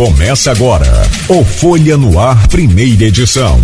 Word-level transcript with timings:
Começa 0.00 0.50
agora 0.50 0.86
o 1.28 1.44
Folha 1.44 1.94
no 1.94 2.18
Ar, 2.18 2.48
primeira 2.48 3.04
edição. 3.04 3.60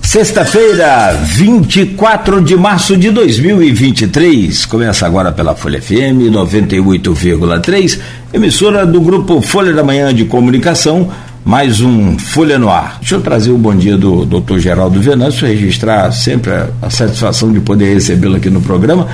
Sexta-feira, 0.00 1.12
24 1.12 2.40
de 2.40 2.56
março 2.56 2.96
de 2.96 3.10
2023. 3.10 4.64
Começa 4.64 5.04
agora 5.04 5.30
pela 5.30 5.54
Folha 5.54 5.82
FM 5.82 6.32
98,3, 6.32 8.00
emissora 8.32 8.86
do 8.86 8.98
grupo 9.02 9.42
Folha 9.42 9.74
da 9.74 9.84
Manhã 9.84 10.14
de 10.14 10.24
Comunicação. 10.24 11.10
Mais 11.44 11.82
um 11.82 12.18
Folha 12.18 12.58
no 12.58 12.70
Ar. 12.70 12.96
Deixa 13.00 13.16
eu 13.16 13.20
trazer 13.20 13.50
o 13.50 13.58
bom 13.58 13.76
dia 13.76 13.98
do 13.98 14.24
Dr. 14.24 14.56
Geraldo 14.60 14.98
Venâncio, 14.98 15.46
registrar 15.46 16.10
sempre 16.10 16.52
a, 16.52 16.68
a 16.80 16.88
satisfação 16.88 17.52
de 17.52 17.60
poder 17.60 17.92
recebê-lo 17.92 18.36
aqui 18.36 18.48
no 18.48 18.62
programa. 18.62 19.08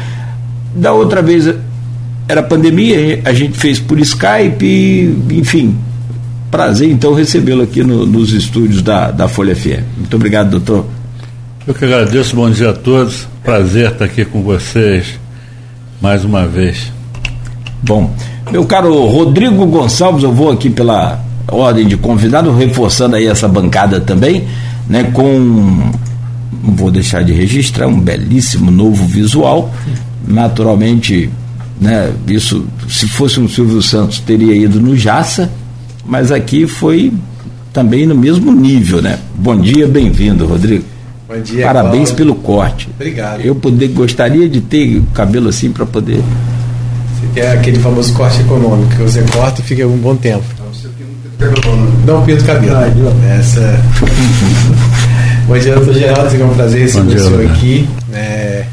Da 0.76 0.92
outra 0.92 1.20
vez 1.20 1.52
era 2.28 2.42
pandemia, 2.42 3.20
a 3.24 3.32
gente 3.32 3.58
fez 3.58 3.80
por 3.80 3.98
Skype, 3.98 5.16
enfim, 5.30 5.76
Prazer, 6.50 6.90
então, 6.90 7.12
recebê-lo 7.12 7.62
aqui 7.62 7.84
no, 7.84 8.06
nos 8.06 8.32
estúdios 8.32 8.80
da, 8.80 9.10
da 9.10 9.28
Folha 9.28 9.54
FM. 9.54 9.84
Muito 9.98 10.16
obrigado, 10.16 10.50
doutor. 10.50 10.86
Eu 11.66 11.74
que 11.74 11.84
agradeço, 11.84 12.34
bom 12.34 12.48
dia 12.50 12.70
a 12.70 12.72
todos. 12.72 13.28
Prazer 13.44 13.92
estar 13.92 14.06
aqui 14.06 14.24
com 14.24 14.42
vocês 14.42 15.20
mais 16.00 16.24
uma 16.24 16.46
vez. 16.46 16.90
Bom, 17.82 18.10
meu 18.50 18.64
caro 18.64 19.04
Rodrigo 19.06 19.66
Gonçalves, 19.66 20.24
eu 20.24 20.32
vou 20.32 20.50
aqui 20.50 20.70
pela 20.70 21.22
ordem 21.48 21.86
de 21.86 21.98
convidado, 21.98 22.50
reforçando 22.56 23.16
aí 23.16 23.26
essa 23.26 23.46
bancada 23.46 24.00
também, 24.00 24.48
né, 24.88 25.04
com 25.12 25.92
não 26.64 26.74
vou 26.74 26.90
deixar 26.90 27.22
de 27.22 27.32
registrar 27.32 27.86
um 27.86 28.00
belíssimo 28.00 28.70
novo 28.70 29.04
visual. 29.04 29.70
Naturalmente, 30.26 31.30
né, 31.80 32.12
isso 32.26 32.66
se 32.88 33.06
fosse 33.08 33.38
um 33.38 33.48
Silvio 33.48 33.80
Santos 33.82 34.20
teria 34.20 34.54
ido 34.54 34.80
no 34.80 34.96
Jaça, 34.96 35.50
mas 36.04 36.32
aqui 36.32 36.66
foi 36.66 37.12
também 37.72 38.06
no 38.06 38.14
mesmo 38.14 38.50
nível, 38.52 39.00
né? 39.00 39.18
Bom 39.36 39.56
dia, 39.56 39.86
bem-vindo, 39.86 40.46
Rodrigo. 40.46 40.84
Bom 41.28 41.38
dia. 41.40 41.64
Parabéns 41.64 42.10
Paulo. 42.10 42.16
pelo 42.16 42.34
corte. 42.36 42.88
Obrigado. 42.94 43.40
Eu 43.42 43.54
poder, 43.54 43.88
gostaria 43.88 44.48
de 44.48 44.60
ter 44.60 44.98
o 44.98 45.02
cabelo 45.14 45.48
assim 45.48 45.70
para 45.70 45.84
poder. 45.84 46.16
Você 46.16 47.26
quer 47.34 47.52
aquele 47.52 47.78
famoso 47.78 48.12
corte 48.14 48.40
econômico 48.40 48.90
que 48.96 49.02
você 49.02 49.22
corta 49.30 49.60
e 49.60 49.64
fica 49.64 49.86
um 49.86 49.98
bom 49.98 50.16
tempo. 50.16 50.44
Não, 50.58 50.72
você 50.72 50.88
Não 52.06 52.24
pinto 52.24 52.44
cabelo. 52.44 52.76
Ah, 52.76 53.34
Essa. 53.38 53.78
bom 55.46 55.58
dia, 55.58 55.74
doutor 55.74 55.94
Geraldo. 55.94 56.34
É 56.34 56.44
um 56.44 56.54
prazer 56.54 56.80
receber 56.80 57.14
o 57.14 57.20
senhor 57.20 57.46
aqui. 57.46 57.88
É... 58.12 58.64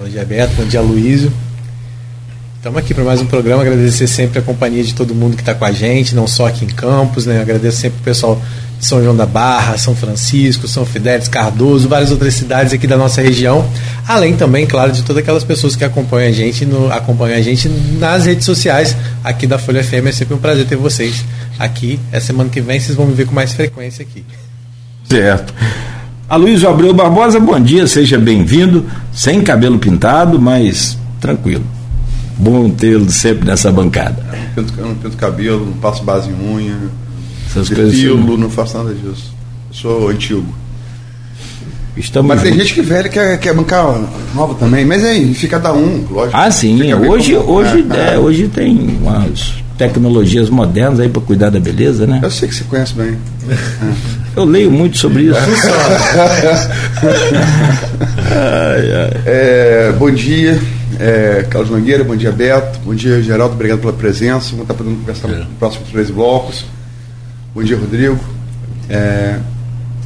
Bom 0.00 0.08
dia, 0.08 0.24
Beto. 0.24 0.54
Bom 0.56 0.64
dia, 0.64 0.80
Luísio. 0.80 1.32
Estamos 2.66 2.82
aqui 2.82 2.94
para 2.94 3.04
mais 3.04 3.20
um 3.20 3.26
programa. 3.26 3.62
Agradecer 3.62 4.08
sempre 4.08 4.40
a 4.40 4.42
companhia 4.42 4.82
de 4.82 4.92
todo 4.92 5.14
mundo 5.14 5.36
que 5.36 5.42
está 5.42 5.54
com 5.54 5.64
a 5.64 5.70
gente, 5.70 6.16
não 6.16 6.26
só 6.26 6.48
aqui 6.48 6.64
em 6.64 6.68
Campos, 6.68 7.24
né? 7.24 7.40
Agradeço 7.40 7.76
sempre 7.76 8.00
o 8.00 8.02
pessoal 8.02 8.42
de 8.76 8.84
São 8.84 9.00
João 9.00 9.14
da 9.14 9.24
Barra, 9.24 9.78
São 9.78 9.94
Francisco, 9.94 10.66
São 10.66 10.84
Fidélis, 10.84 11.28
Cardoso, 11.28 11.88
várias 11.88 12.10
outras 12.10 12.34
cidades 12.34 12.72
aqui 12.72 12.88
da 12.88 12.96
nossa 12.96 13.22
região. 13.22 13.64
Além 14.08 14.34
também, 14.34 14.66
claro, 14.66 14.90
de 14.90 15.04
todas 15.04 15.22
aquelas 15.22 15.44
pessoas 15.44 15.76
que 15.76 15.84
acompanham 15.84 16.28
a 16.28 16.32
gente, 16.32 16.66
no, 16.66 16.92
acompanham 16.92 17.38
a 17.38 17.40
gente 17.40 17.68
nas 17.68 18.26
redes 18.26 18.44
sociais 18.44 18.96
aqui 19.22 19.46
da 19.46 19.58
Folha 19.58 19.84
FM. 19.84 20.08
É 20.08 20.12
sempre 20.12 20.34
um 20.34 20.38
prazer 20.38 20.66
ter 20.66 20.74
vocês 20.74 21.24
aqui. 21.60 22.00
Essa 22.10 22.26
semana 22.26 22.50
que 22.50 22.60
vem 22.60 22.80
vocês 22.80 22.96
vão 22.96 23.06
me 23.06 23.14
ver 23.14 23.26
com 23.26 23.32
mais 23.32 23.52
frequência 23.52 24.02
aqui. 24.02 24.24
Certo. 25.08 25.54
Aloysio 26.28 26.68
Abreu 26.68 26.92
Barbosa, 26.92 27.38
bom 27.38 27.60
dia, 27.60 27.86
seja 27.86 28.18
bem-vindo. 28.18 28.84
Sem 29.14 29.40
cabelo 29.40 29.78
pintado, 29.78 30.40
mas 30.40 30.98
tranquilo. 31.20 31.75
Bom 32.38 32.68
tê-lo 32.68 33.10
sempre 33.10 33.46
nessa 33.46 33.72
bancada. 33.72 34.22
Eu 34.56 34.62
não, 34.62 34.68
pinto, 34.68 34.80
eu 34.80 34.86
não 34.86 34.94
pinto 34.94 35.16
cabelo, 35.16 35.64
não 35.66 35.72
passo 35.74 36.04
base 36.04 36.30
em 36.30 36.54
unha, 36.54 36.76
Essas 37.48 37.70
não 37.70 38.50
faço 38.50 38.76
nada 38.76 38.94
disso. 38.94 39.34
Eu 39.70 39.74
sou 39.74 40.08
antigo. 40.08 40.46
Estamos 41.96 42.28
mas 42.28 42.40
juntos. 42.40 42.56
tem 42.56 42.60
gente 42.60 42.74
que 42.74 42.82
velha 42.82 43.08
quer, 43.08 43.38
quer 43.38 43.54
bancar 43.54 43.98
nova 44.34 44.54
também, 44.54 44.84
mas 44.84 45.02
aí 45.02 45.32
fica 45.32 45.58
cada 45.58 45.72
um, 45.72 46.04
lógico. 46.10 46.36
Ah, 46.36 46.50
sim. 46.50 46.92
Hoje, 46.92 47.34
hoje, 47.36 47.86
é, 47.90 48.14
é, 48.14 48.18
hoje 48.18 48.48
tem 48.48 48.98
umas 49.00 49.54
tecnologias 49.78 50.50
modernas 50.50 51.00
aí 51.00 51.08
para 51.08 51.22
cuidar 51.22 51.48
da 51.48 51.58
beleza, 51.58 52.06
né? 52.06 52.20
Eu 52.22 52.30
sei 52.30 52.48
que 52.48 52.54
você 52.54 52.64
conhece 52.64 52.92
bem. 52.92 53.16
Eu 54.36 54.44
leio 54.44 54.70
muito 54.70 54.98
sobre 54.98 55.24
isso. 55.24 55.38
ai, 58.30 58.92
ai. 58.92 59.22
É, 59.24 59.94
bom 59.98 60.10
dia. 60.10 60.60
É, 60.98 61.46
Carlos 61.50 61.70
Mangueira, 61.70 62.04
bom 62.04 62.14
dia 62.14 62.30
Beto, 62.30 62.78
bom 62.80 62.94
dia 62.94 63.20
Geraldo, 63.20 63.54
obrigado 63.54 63.80
pela 63.80 63.92
presença. 63.92 64.50
Vamos 64.50 64.62
estar 64.62 64.74
podendo 64.74 64.96
conversar 64.96 65.28
é. 65.28 65.38
nos 65.38 65.48
próximos 65.58 65.88
três 65.90 66.10
blocos. 66.10 66.64
Bom 67.54 67.62
dia 67.62 67.76
Rodrigo. 67.76 68.18
É, 68.88 69.40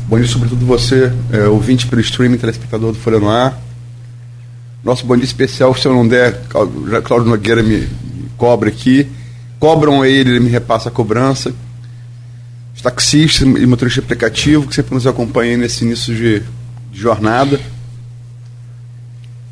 bom 0.09 0.19
dia 0.19 0.27
sobretudo 0.27 0.65
você, 0.65 1.13
é, 1.31 1.47
ouvinte 1.49 1.87
pelo 1.87 2.01
streaming, 2.01 2.39
telespectador 2.39 2.93
do 2.93 2.99
Folha 2.99 3.21
no 3.21 3.29
Ar. 3.29 3.61
Nosso 4.83 5.05
bom 5.05 5.15
dia 5.15 5.27
especial, 5.27 5.75
se 5.75 5.87
eu 5.87 5.93
não 5.93 6.09
der, 6.09 6.41
Cláudio 6.49 7.29
Nogueira 7.29 7.63
me, 7.63 7.81
me 7.81 8.31
cobra 8.37 8.71
aqui. 8.71 9.07
Cobram 9.59 10.03
ele, 10.03 10.31
ele 10.31 10.41
me 10.41 10.49
repassa 10.49 10.89
a 10.89 10.93
cobrança. 10.93 11.53
Os 12.75 12.81
taxistas 12.81 13.47
e 13.47 13.67
motorista 13.67 14.01
aplicativo 14.01 14.67
que 14.67 14.75
sempre 14.75 14.95
nos 14.95 15.07
acompanham 15.07 15.59
nesse 15.59 15.85
início 15.85 16.15
de, 16.15 16.41
de 16.91 16.99
jornada. 16.99 17.61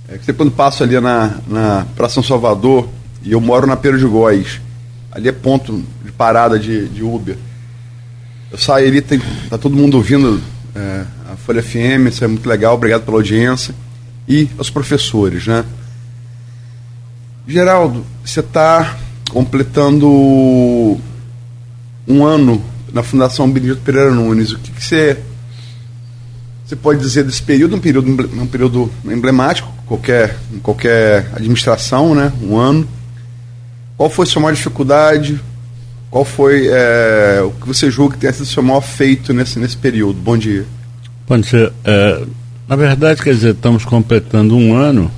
É 0.09 0.17
que 0.17 0.33
quando 0.33 0.51
passo 0.51 0.83
ali 0.83 0.99
na, 0.99 1.39
na 1.47 1.87
Praça 1.95 2.15
São 2.15 2.23
Salvador, 2.23 2.89
e 3.23 3.33
eu 3.33 3.41
moro 3.41 3.67
na 3.67 3.77
Pera 3.77 3.99
de 3.99 4.07
Góis, 4.07 4.59
ali 5.13 5.29
é 5.29 5.33
ponto 5.33 5.85
de 6.03 6.11
parada 6.11 6.59
de, 6.59 6.89
de 6.89 7.03
Uber. 7.03 7.37
Eu 8.51 8.57
saio 8.57 8.89
ali, 8.89 9.03
tem, 9.03 9.21
tá 9.51 9.59
todo 9.59 9.77
mundo 9.77 9.99
ouvindo 9.99 10.41
é, 10.75 11.05
a 11.31 11.37
Folha 11.37 11.63
FM, 11.63 12.09
isso 12.09 12.25
é 12.25 12.27
muito 12.27 12.49
legal, 12.49 12.75
obrigado 12.75 13.05
pela 13.05 13.19
audiência. 13.19 13.75
E 14.27 14.49
aos 14.57 14.71
professores, 14.71 15.47
né? 15.47 15.65
Geraldo, 17.47 18.05
você 18.25 18.41
está 18.41 18.97
completando 19.31 20.09
um 22.07 22.25
ano 22.25 22.63
na 22.93 23.03
Fundação 23.03 23.51
Benedito 23.51 23.81
Pereira 23.83 24.11
Nunes. 24.11 24.53
O 24.53 24.59
que, 24.59 24.73
que 24.73 24.85
você 24.85 25.19
você 26.65 26.77
pode 26.77 27.01
dizer 27.01 27.25
desse 27.25 27.43
período, 27.43 27.77
um 27.77 27.81
período, 27.81 28.11
um 28.11 28.47
período 28.47 28.91
emblemático, 29.07 29.73
qualquer, 29.89 30.37
em 30.53 30.59
qualquer 30.59 31.31
administração, 31.35 32.15
né? 32.15 32.33
um 32.43 32.57
ano. 32.57 32.87
Qual 33.97 34.09
foi 34.11 34.25
a 34.25 34.29
sua 34.29 34.43
maior 34.43 34.55
dificuldade? 34.55 35.41
Qual 36.11 36.25
foi 36.25 36.69
é, 36.69 37.41
o 37.43 37.51
que 37.51 37.67
você 37.67 37.91
julga 37.91 38.15
que 38.15 38.21
tenha 38.21 38.33
sido 38.33 38.45
o 38.45 38.47
seu 38.47 38.63
maior 38.63 38.81
feito 38.81 39.33
nesse, 39.33 39.59
nesse 39.59 39.77
período? 39.77 40.21
Bom 40.21 40.37
dia. 40.37 40.65
Bom 41.27 41.39
dia. 41.39 41.73
É, 41.85 42.25
na 42.69 42.77
verdade, 42.77 43.23
quer 43.23 43.35
dizer, 43.35 43.55
estamos 43.55 43.85
completando 43.85 44.57
um 44.57 44.77
ano 44.77 45.11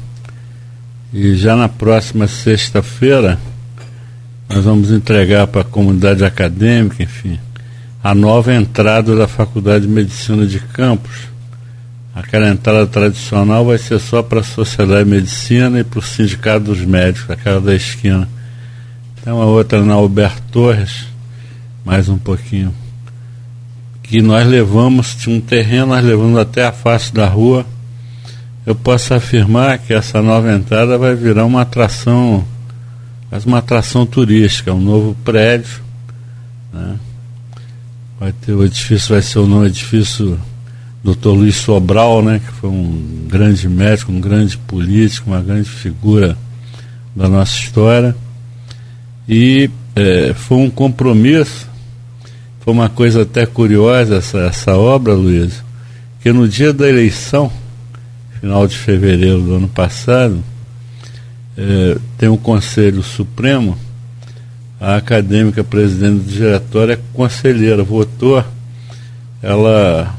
e 1.12 1.34
já 1.34 1.56
na 1.56 1.68
próxima 1.68 2.26
sexta-feira 2.26 3.38
nós 4.48 4.64
vamos 4.64 4.90
entregar 4.90 5.46
para 5.46 5.60
a 5.60 5.64
comunidade 5.64 6.24
acadêmica, 6.24 7.02
enfim, 7.02 7.38
a 8.02 8.14
nova 8.14 8.52
entrada 8.52 9.14
da 9.14 9.28
Faculdade 9.28 9.86
de 9.86 9.92
Medicina 9.92 10.44
de 10.44 10.58
Campos 10.58 11.29
Aquela 12.22 12.50
entrada 12.50 12.86
tradicional 12.86 13.64
vai 13.64 13.78
ser 13.78 13.98
só 13.98 14.22
para 14.22 14.40
a 14.40 14.44
Sociedade 14.44 15.04
de 15.04 15.10
Medicina 15.10 15.80
e 15.80 15.84
para 15.84 16.00
o 16.00 16.02
Sindicato 16.02 16.66
dos 16.66 16.80
Médicos, 16.82 17.30
aquela 17.30 17.60
da 17.62 17.74
esquina. 17.74 18.28
Tem 19.24 19.32
uma 19.32 19.46
outra 19.46 19.82
na 19.82 19.94
Alberto 19.94 20.42
Torres, 20.52 21.06
mais 21.82 22.10
um 22.10 22.18
pouquinho. 22.18 22.74
Que 24.02 24.20
nós 24.20 24.46
levamos, 24.46 25.14
tinha 25.14 25.34
um 25.34 25.40
terreno, 25.40 25.86
nós 25.86 26.04
levamos 26.04 26.38
até 26.38 26.66
a 26.66 26.72
face 26.72 27.12
da 27.12 27.26
rua. 27.26 27.64
Eu 28.66 28.74
posso 28.74 29.14
afirmar 29.14 29.78
que 29.78 29.94
essa 29.94 30.20
nova 30.20 30.52
entrada 30.52 30.98
vai 30.98 31.14
virar 31.14 31.46
uma 31.46 31.62
atração, 31.62 32.44
uma 33.46 33.58
atração 33.58 34.04
turística, 34.04 34.74
um 34.74 34.80
novo 34.80 35.16
prédio. 35.24 35.80
Né? 36.70 36.96
Vai 38.20 38.32
ter, 38.32 38.52
o 38.52 38.62
edifício 38.62 39.14
vai 39.14 39.22
ser 39.22 39.38
o 39.38 39.46
novo 39.46 39.64
edifício 39.64 40.38
Dr. 41.02 41.28
Luiz 41.28 41.56
Sobral, 41.56 42.22
né, 42.22 42.40
que 42.44 42.52
foi 42.52 42.68
um 42.68 43.26
grande 43.26 43.68
médico, 43.68 44.12
um 44.12 44.20
grande 44.20 44.58
político, 44.58 45.30
uma 45.30 45.40
grande 45.40 45.68
figura 45.68 46.36
da 47.16 47.28
nossa 47.28 47.52
história. 47.52 48.14
E 49.28 49.70
é, 49.96 50.34
foi 50.34 50.58
um 50.58 50.68
compromisso, 50.68 51.66
foi 52.60 52.74
uma 52.74 52.88
coisa 52.88 53.22
até 53.22 53.46
curiosa 53.46 54.16
essa, 54.16 54.40
essa 54.40 54.76
obra, 54.76 55.14
Luiz, 55.14 55.62
que 56.22 56.32
no 56.32 56.46
dia 56.46 56.72
da 56.72 56.88
eleição, 56.88 57.50
final 58.40 58.66
de 58.66 58.76
fevereiro 58.76 59.40
do 59.40 59.54
ano 59.54 59.68
passado, 59.68 60.42
é, 61.56 61.96
tem 62.18 62.28
um 62.28 62.36
Conselho 62.36 63.02
Supremo, 63.02 63.76
a 64.78 64.96
acadêmica 64.96 65.62
presidente 65.62 66.24
do 66.24 66.30
diretório 66.30 66.94
é 66.94 66.98
conselheira, 67.12 67.82
votou, 67.82 68.42
ela 69.42 70.14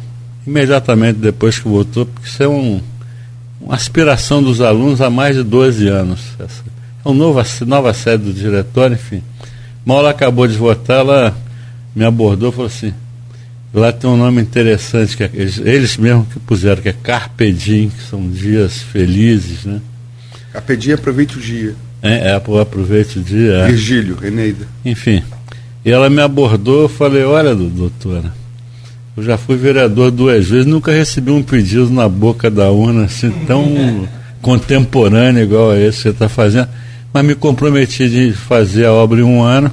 imediatamente 0.45 1.17
depois 1.19 1.59
que 1.59 1.67
votou, 1.67 2.05
porque 2.05 2.27
isso 2.27 2.41
é 2.43 2.47
um, 2.47 2.81
uma 3.59 3.75
aspiração 3.75 4.41
dos 4.41 4.61
alunos 4.61 5.01
há 5.01 5.09
mais 5.09 5.35
de 5.35 5.43
12 5.43 5.87
anos, 5.87 6.19
essa, 6.39 6.63
é 7.03 7.09
uma 7.09 7.15
nova, 7.15 7.45
nova 7.65 7.93
sede 7.93 8.25
do 8.25 8.33
diretório, 8.33 8.95
enfim. 8.95 9.23
Mal 9.85 9.99
ela 9.99 10.11
acabou 10.11 10.47
de 10.47 10.55
votar, 10.55 10.99
ela 10.99 11.35
me 11.95 12.05
abordou 12.05 12.49
e 12.49 12.51
falou 12.51 12.67
assim, 12.67 12.93
lá 13.73 13.91
tem 13.91 14.09
um 14.09 14.17
nome 14.17 14.41
interessante, 14.41 15.17
que 15.17 15.23
é, 15.23 15.29
eles, 15.33 15.57
eles 15.57 15.97
mesmos 15.97 16.27
que 16.27 16.39
puseram, 16.39 16.81
que 16.81 16.89
é 16.89 16.93
Carpedim, 16.93 17.89
que 17.89 18.03
são 18.03 18.29
dias 18.29 18.81
felizes, 18.81 19.65
né? 19.65 19.81
Carpedim 20.51 20.91
aproveite 20.91 21.37
o 21.37 21.41
dia. 21.41 21.75
É, 22.01 22.29
é 22.29 22.33
aproveite 22.33 23.19
o 23.19 23.21
dia. 23.21 23.53
É. 23.53 23.67
Virgílio, 23.67 24.17
Eneida. 24.23 24.67
Enfim. 24.83 25.23
E 25.83 25.91
ela 25.91 26.09
me 26.09 26.21
abordou, 26.21 26.83
eu 26.83 26.89
falei, 26.89 27.23
olha, 27.23 27.55
doutora, 27.55 28.33
eu 29.21 29.25
já 29.25 29.37
fui 29.37 29.55
vereador 29.55 30.09
duas 30.09 30.47
vezes, 30.47 30.65
nunca 30.65 30.91
recebi 30.91 31.29
um 31.31 31.43
pedido 31.43 31.89
na 31.89 32.09
boca 32.09 32.49
da 32.49 32.71
urna 32.71 33.05
assim 33.05 33.29
tão 33.45 34.07
contemporâneo 34.41 35.43
igual 35.43 35.71
a 35.71 35.79
esse 35.79 35.97
que 35.97 36.03
você 36.03 36.09
está 36.09 36.27
fazendo 36.27 36.67
mas 37.13 37.25
me 37.25 37.35
comprometi 37.35 38.09
de 38.09 38.33
fazer 38.33 38.85
a 38.85 38.93
obra 38.93 39.19
em 39.19 39.23
um 39.23 39.43
ano 39.43 39.71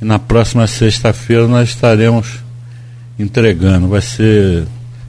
e 0.00 0.04
na 0.04 0.18
próxima 0.18 0.66
sexta-feira 0.66 1.48
nós 1.48 1.70
estaremos 1.70 2.40
entregando. 3.18 3.88
Vai 3.88 4.02
ser. 4.02 4.64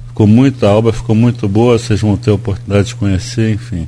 Ficou 0.08 0.28
muita 0.28 0.68
obra, 0.68 0.94
ficou 0.94 1.16
muito 1.16 1.48
boa, 1.50 1.78
vocês 1.78 2.00
vão 2.00 2.16
ter 2.16 2.30
a 2.30 2.36
oportunidade 2.36 2.90
de 2.90 2.96
conhecer, 2.96 3.52
enfim. 3.52 3.88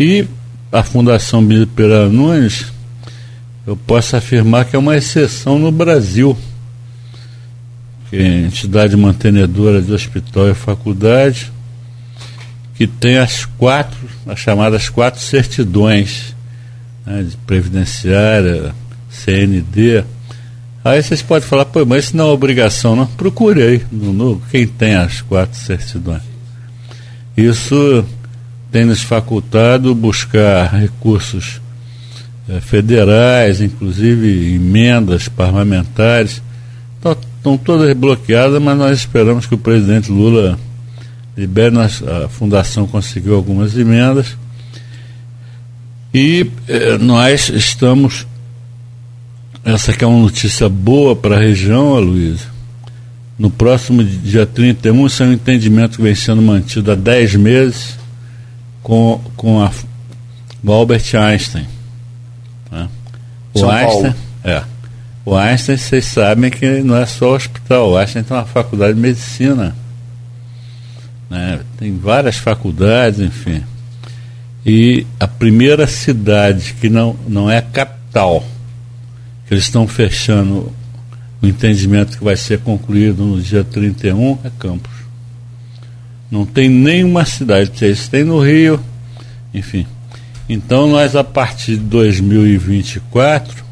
E 0.00 0.26
a 0.72 0.82
Fundação 0.82 1.44
Billy 1.44 1.66
Pereira 1.66 2.08
Nunes, 2.08 2.72
eu 3.66 3.76
posso 3.76 4.16
afirmar 4.16 4.64
que 4.64 4.74
é 4.74 4.78
uma 4.78 4.96
exceção 4.96 5.58
no 5.58 5.70
Brasil. 5.70 6.36
Que 8.10 8.16
é 8.16 8.40
entidade 8.40 8.96
mantenedora 8.96 9.82
de 9.82 9.92
hospital 9.92 10.48
e 10.48 10.54
faculdade, 10.54 11.52
que 12.74 12.86
tem 12.86 13.18
as 13.18 13.44
quatro, 13.44 13.98
as 14.26 14.38
chamadas 14.38 14.88
quatro 14.88 15.20
certidões 15.20 16.34
né, 17.04 17.22
de 17.22 17.36
previdenciária, 17.38 18.74
CND. 19.10 20.04
Aí 20.84 21.02
vocês 21.02 21.20
podem 21.20 21.46
falar, 21.48 21.64
pô, 21.66 21.84
mas 21.84 22.04
isso 22.04 22.16
não 22.16 22.28
é 22.28 22.32
obrigação, 22.32 22.94
não. 22.94 23.06
Procurei 23.06 23.82
no, 23.90 24.12
no 24.12 24.42
quem 24.50 24.66
tem 24.66 24.94
as 24.94 25.20
quatro 25.20 25.58
certidões. 25.58 26.22
Isso 27.36 28.04
tem 28.70 28.84
nos 28.84 29.02
facultado 29.02 29.94
buscar 29.94 30.74
recursos 30.74 31.60
eh, 32.48 32.60
federais, 32.60 33.60
inclusive 33.60 34.54
emendas 34.54 35.28
parlamentares. 35.28 36.42
Estão, 36.98 37.16
estão 37.36 37.56
todas 37.56 37.96
bloqueadas, 37.96 38.60
mas 38.60 38.76
nós 38.76 38.98
esperamos 38.98 39.46
que 39.46 39.54
o 39.54 39.58
presidente 39.58 40.10
Lula 40.10 40.58
libere. 41.36 41.74
a 41.78 42.28
fundação 42.28 42.86
conseguiu 42.86 43.34
algumas 43.34 43.76
emendas 43.76 44.36
e 46.12 46.50
eh, 46.66 46.98
nós 46.98 47.48
estamos. 47.48 48.26
Essa 49.64 49.90
aqui 49.90 50.04
é 50.04 50.06
uma 50.06 50.20
notícia 50.20 50.68
boa 50.68 51.14
para 51.14 51.36
a 51.36 51.38
região, 51.38 51.98
Luiz. 52.00 52.40
No 53.38 53.50
próximo 53.50 54.02
dia 54.02 54.46
31, 54.46 55.06
isso 55.06 55.22
é 55.22 55.26
um 55.26 55.32
entendimento 55.32 55.96
que 55.96 56.02
vem 56.02 56.14
sendo 56.14 56.42
mantido 56.42 56.90
há 56.90 56.94
10 56.94 57.36
meses 57.36 57.98
com, 58.82 59.20
com 59.36 59.62
a, 59.62 59.70
o 60.64 60.72
Albert 60.72 61.14
Einstein. 61.14 61.66
Né? 62.70 62.88
O 63.54 63.58
São 63.60 63.70
Einstein. 63.70 64.02
Paulo. 64.02 64.16
É. 64.42 64.64
O 65.28 65.36
Einstein, 65.36 65.76
vocês 65.76 66.06
sabem 66.06 66.50
que 66.50 66.82
não 66.82 66.96
é 66.96 67.04
só 67.04 67.34
hospital. 67.34 67.90
O 67.90 67.98
Einstein 67.98 68.22
tem 68.22 68.34
uma 68.34 68.46
faculdade 68.46 68.94
de 68.94 69.00
medicina. 69.00 69.76
Né? 71.28 71.60
Tem 71.76 71.94
várias 71.98 72.38
faculdades, 72.38 73.20
enfim. 73.20 73.62
E 74.64 75.06
a 75.20 75.28
primeira 75.28 75.86
cidade 75.86 76.72
que 76.80 76.88
não, 76.88 77.14
não 77.28 77.50
é 77.50 77.60
capital, 77.60 78.42
que 79.46 79.52
eles 79.52 79.64
estão 79.64 79.86
fechando 79.86 80.72
o 81.42 81.46
entendimento 81.46 82.16
que 82.16 82.24
vai 82.24 82.34
ser 82.34 82.60
concluído 82.60 83.22
no 83.22 83.38
dia 83.38 83.62
31, 83.62 84.38
é 84.44 84.50
Campos. 84.58 84.94
Não 86.30 86.46
tem 86.46 86.70
nenhuma 86.70 87.26
cidade, 87.26 87.70
eles 87.82 88.08
têm 88.08 88.24
no 88.24 88.40
Rio, 88.42 88.80
enfim. 89.52 89.86
Então 90.48 90.88
nós 90.88 91.14
a 91.14 91.22
partir 91.22 91.72
de 91.72 91.84
2024, 91.84 93.67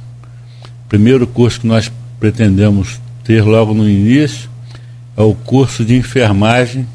primeiro 0.88 1.26
curso 1.26 1.60
que 1.60 1.66
nós 1.66 1.90
pretendemos 2.18 3.00
ter 3.24 3.42
logo 3.42 3.74
no 3.74 3.88
início 3.88 4.48
é 5.16 5.22
o 5.22 5.34
curso 5.34 5.84
de 5.84 5.96
enfermagem 5.96 6.86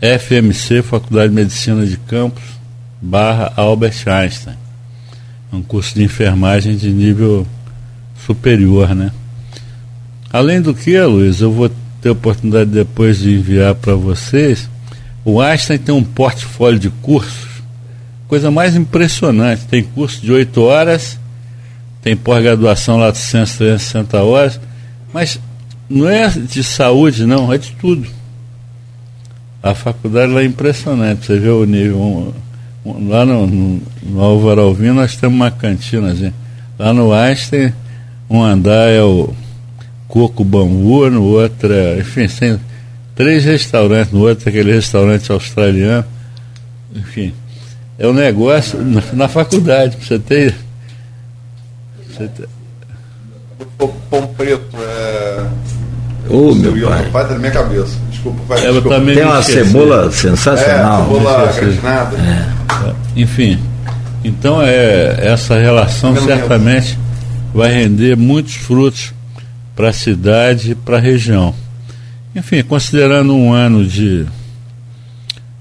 FMC, 0.00 0.82
Faculdade 0.82 1.28
de 1.28 1.34
Medicina 1.34 1.84
de 1.84 1.96
Campos, 1.98 2.42
barra 3.00 3.52
Albert 3.54 4.02
Einstein. 4.06 4.56
Um 5.52 5.60
curso 5.60 5.94
de 5.94 6.02
enfermagem 6.02 6.76
de 6.76 6.90
nível 6.90 7.46
superior, 8.26 8.94
né? 8.94 9.12
Além 10.32 10.62
do 10.62 10.72
que, 10.72 10.98
Luiz, 11.02 11.40
eu 11.40 11.52
vou 11.52 11.70
ter 12.00 12.08
a 12.08 12.12
oportunidade 12.12 12.70
depois 12.70 13.18
de 13.18 13.34
enviar 13.34 13.74
para 13.74 13.94
vocês. 13.94 14.70
O 15.22 15.40
Einstein 15.40 15.76
tem 15.76 15.94
um 15.94 16.04
portfólio 16.04 16.78
de 16.78 16.88
cursos, 16.88 17.62
coisa 18.26 18.50
mais 18.50 18.74
impressionante. 18.74 19.66
Tem 19.66 19.82
curso 19.82 20.22
de 20.22 20.32
8 20.32 20.62
horas, 20.62 21.19
tem 22.02 22.16
pós-graduação 22.16 22.96
lá 22.96 23.10
de 23.10 23.18
160 23.18 24.22
horas, 24.22 24.60
mas 25.12 25.38
não 25.88 26.08
é 26.08 26.28
de 26.28 26.62
saúde, 26.62 27.26
não, 27.26 27.52
é 27.52 27.58
de 27.58 27.72
tudo. 27.72 28.06
A 29.62 29.74
faculdade 29.74 30.32
lá 30.32 30.40
é 30.42 30.44
impressionante, 30.44 31.26
você 31.26 31.38
vê 31.38 31.48
o 31.48 31.64
nível 31.64 32.34
Lá 32.84 33.26
no, 33.26 33.46
no, 33.46 33.82
no 34.02 34.20
Álvaro 34.20 34.74
nós 34.94 35.14
temos 35.16 35.36
uma 35.36 35.50
cantina, 35.50 36.14
gente. 36.14 36.34
Lá 36.78 36.94
no 36.94 37.12
Einstein, 37.12 37.74
um 38.28 38.42
andar 38.42 38.88
é 38.88 39.02
o 39.02 39.34
Coco 40.08 40.42
Bambu, 40.42 41.10
no 41.10 41.22
outro 41.24 41.70
é, 41.70 41.98
enfim, 41.98 42.26
tem 42.26 42.58
três 43.14 43.44
restaurantes, 43.44 44.12
no 44.12 44.20
outro 44.20 44.48
é 44.48 44.50
aquele 44.50 44.72
restaurante 44.72 45.30
australiano. 45.30 46.06
Enfim, 46.96 47.34
é 47.98 48.06
um 48.06 48.14
negócio 48.14 48.82
na, 48.82 49.02
na 49.12 49.28
faculdade, 49.28 49.96
pra 49.98 50.06
você 50.06 50.18
ter. 50.18 50.54
Você 52.20 52.28
ter... 52.28 52.48
Pão 54.10 54.26
preto 54.36 54.76
é. 54.76 55.46
Ô, 56.28 56.54
meu 56.54 56.88
pai. 56.88 57.10
Pai 57.10 57.26
tá 57.26 57.32
na 57.32 57.38
minha 57.38 57.50
cabeça. 57.50 57.96
Desculpa, 58.10 58.40
pai. 58.48 58.66
Eu 58.66 58.72
desculpa. 58.74 58.96
também 58.96 59.14
Tem 59.14 59.24
uma 59.24 59.40
esqueci. 59.40 59.64
cebola 59.64 60.10
sensacional. 60.10 61.02
É, 61.02 61.04
cebola 61.04 61.50
esqueci. 61.50 61.78
gratinada. 61.78 62.16
Enfim, 63.16 63.58
então 64.22 64.60
é, 64.62 65.16
essa 65.26 65.58
relação 65.58 66.14
Pelo 66.14 66.26
certamente 66.26 66.98
vai 67.54 67.72
render 67.72 68.16
muitos 68.16 68.54
frutos 68.56 69.12
para 69.74 69.88
a 69.88 69.92
cidade 69.92 70.72
e 70.72 70.74
para 70.74 70.98
a 70.98 71.00
região. 71.00 71.54
Enfim, 72.34 72.62
considerando 72.62 73.34
um 73.34 73.52
ano 73.52 73.84
de, 73.84 74.26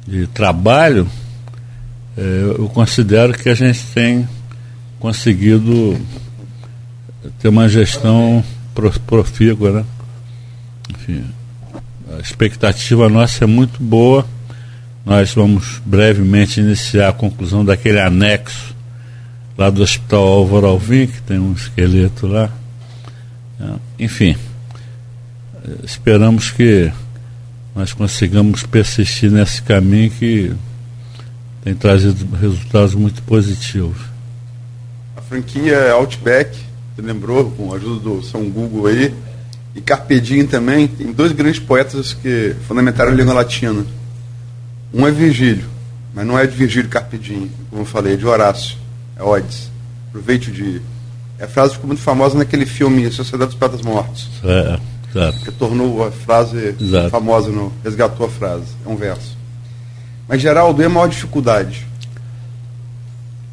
de 0.06 0.28
trabalho, 0.28 1.08
eh, 2.18 2.56
eu 2.58 2.70
considero 2.70 3.34
que 3.34 3.50
a 3.50 3.56
gente 3.56 3.82
tem 3.94 4.28
conseguido 5.00 5.98
ter 7.40 7.48
uma 7.48 7.68
gestão 7.68 8.44
pro- 8.74 9.00
profícua, 9.02 9.72
né? 9.72 9.86
Enfim, 10.90 11.26
a 12.18 12.20
expectativa 12.20 13.08
nossa 13.10 13.44
é 13.44 13.48
muito 13.48 13.82
boa. 13.82 14.26
Nós 15.06 15.34
vamos 15.34 15.82
brevemente 15.86 16.60
iniciar 16.60 17.10
a 17.10 17.14
conclusão 17.14 17.64
daquele 17.64 18.00
anexo 18.00 18.76
lá 19.58 19.70
do 19.70 19.82
Hospital 19.82 20.26
Álvaro 20.26 20.68
Alvim, 20.68 21.08
que 21.08 21.22
tem 21.22 21.40
um 21.40 21.54
esqueleto 21.54 22.28
lá. 22.28 22.50
É, 23.60 23.66
Enfim, 24.00 24.36
esperamos 25.84 26.52
que 26.52 26.92
nós 27.76 27.94
consigamos 27.94 28.64
persistir 28.64 29.32
nesse 29.32 29.62
caminho 29.62 30.10
que 30.12 30.54
tem 31.64 31.76
trazido 31.76 32.26
resultados 32.36 32.94
muito 32.96 33.22
positivos. 33.24 33.98
A 35.18 35.22
franquia 35.22 35.92
Outback, 35.92 36.58
lembrou, 37.02 37.52
com 37.52 37.74
a 37.74 37.76
ajuda 37.76 38.00
do 38.00 38.24
São 38.24 38.50
Google 38.50 38.88
aí. 38.88 39.14
E 39.76 39.82
Carpedinho 39.82 40.48
também, 40.48 40.88
tem 40.88 41.12
dois 41.12 41.32
grandes 41.32 41.60
poetas 41.60 42.14
que 42.14 42.56
fundamentaram 42.68 43.12
a 43.12 43.16
língua 43.16 43.34
latina. 43.34 43.86
Um 44.94 45.06
é 45.08 45.12
Virgílio, 45.12 45.66
mas 46.14 46.26
não 46.26 46.38
é 46.38 46.46
de 46.48 46.56
Virgílio 46.56 46.90
Carpedinho, 46.90 47.50
como 47.70 47.84
eu 47.84 47.86
falei, 47.86 48.14
é 48.14 48.18
de 48.18 48.26
Horácio, 48.26 48.76
é 49.16 49.24
Odes. 49.24 49.70
Aproveite 50.10 50.50
o 50.50 50.54
dia. 50.54 50.82
É 51.38 51.46
a 51.46 51.48
frase 51.48 51.70
que 51.70 51.76
ficou 51.76 51.88
muito 51.88 52.02
famosa 52.02 52.38
naquele 52.38 52.66
filme 52.66 53.10
Sociedade 53.12 53.52
dos 53.52 53.60
Poetas 53.60 53.82
Mortos, 53.84 54.28
É, 54.44 54.80
exato. 55.12 55.40
que 55.46 55.52
tornou 55.52 56.06
a 56.06 56.12
frase 56.12 56.76
Exato. 56.82 57.10
famosa, 57.12 57.50
no, 57.52 57.72
resgatou 57.84 58.26
a 58.26 58.30
frase. 58.30 58.66
É 58.86 58.90
um 58.90 58.96
verso. 58.96 59.38
Mas, 60.28 60.42
Geraldo, 60.42 60.82
é 60.82 60.86
a 60.86 60.90
maior 60.90 61.08
dificuldade? 61.08 61.86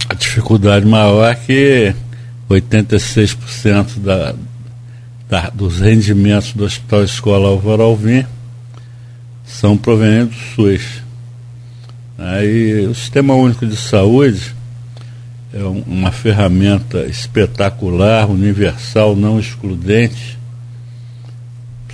A 0.09 0.15
dificuldade 0.15 0.87
maior 0.87 1.31
é 1.31 1.35
que 1.35 1.95
86% 2.50 3.99
da, 3.99 4.35
da, 5.29 5.50
dos 5.50 5.81
rendimentos 5.81 6.53
do 6.53 6.65
Hospital 6.65 7.05
Escola 7.05 7.49
Álvaro 7.49 7.83
Alvim 7.83 8.25
são 9.45 9.76
provenientes 9.76 10.37
do 10.37 10.55
SUS. 10.55 11.03
Aí 12.19 12.87
o 12.87 12.95
Sistema 12.95 13.35
Único 13.35 13.67
de 13.67 13.76
Saúde, 13.76 14.55
é 15.53 15.62
uma 15.65 16.12
ferramenta 16.12 17.07
espetacular, 17.07 18.29
universal, 18.29 19.17
não 19.17 19.41
excludente. 19.41 20.38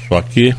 Só 0.08 0.20
que 0.20 0.50
uh, 0.50 0.56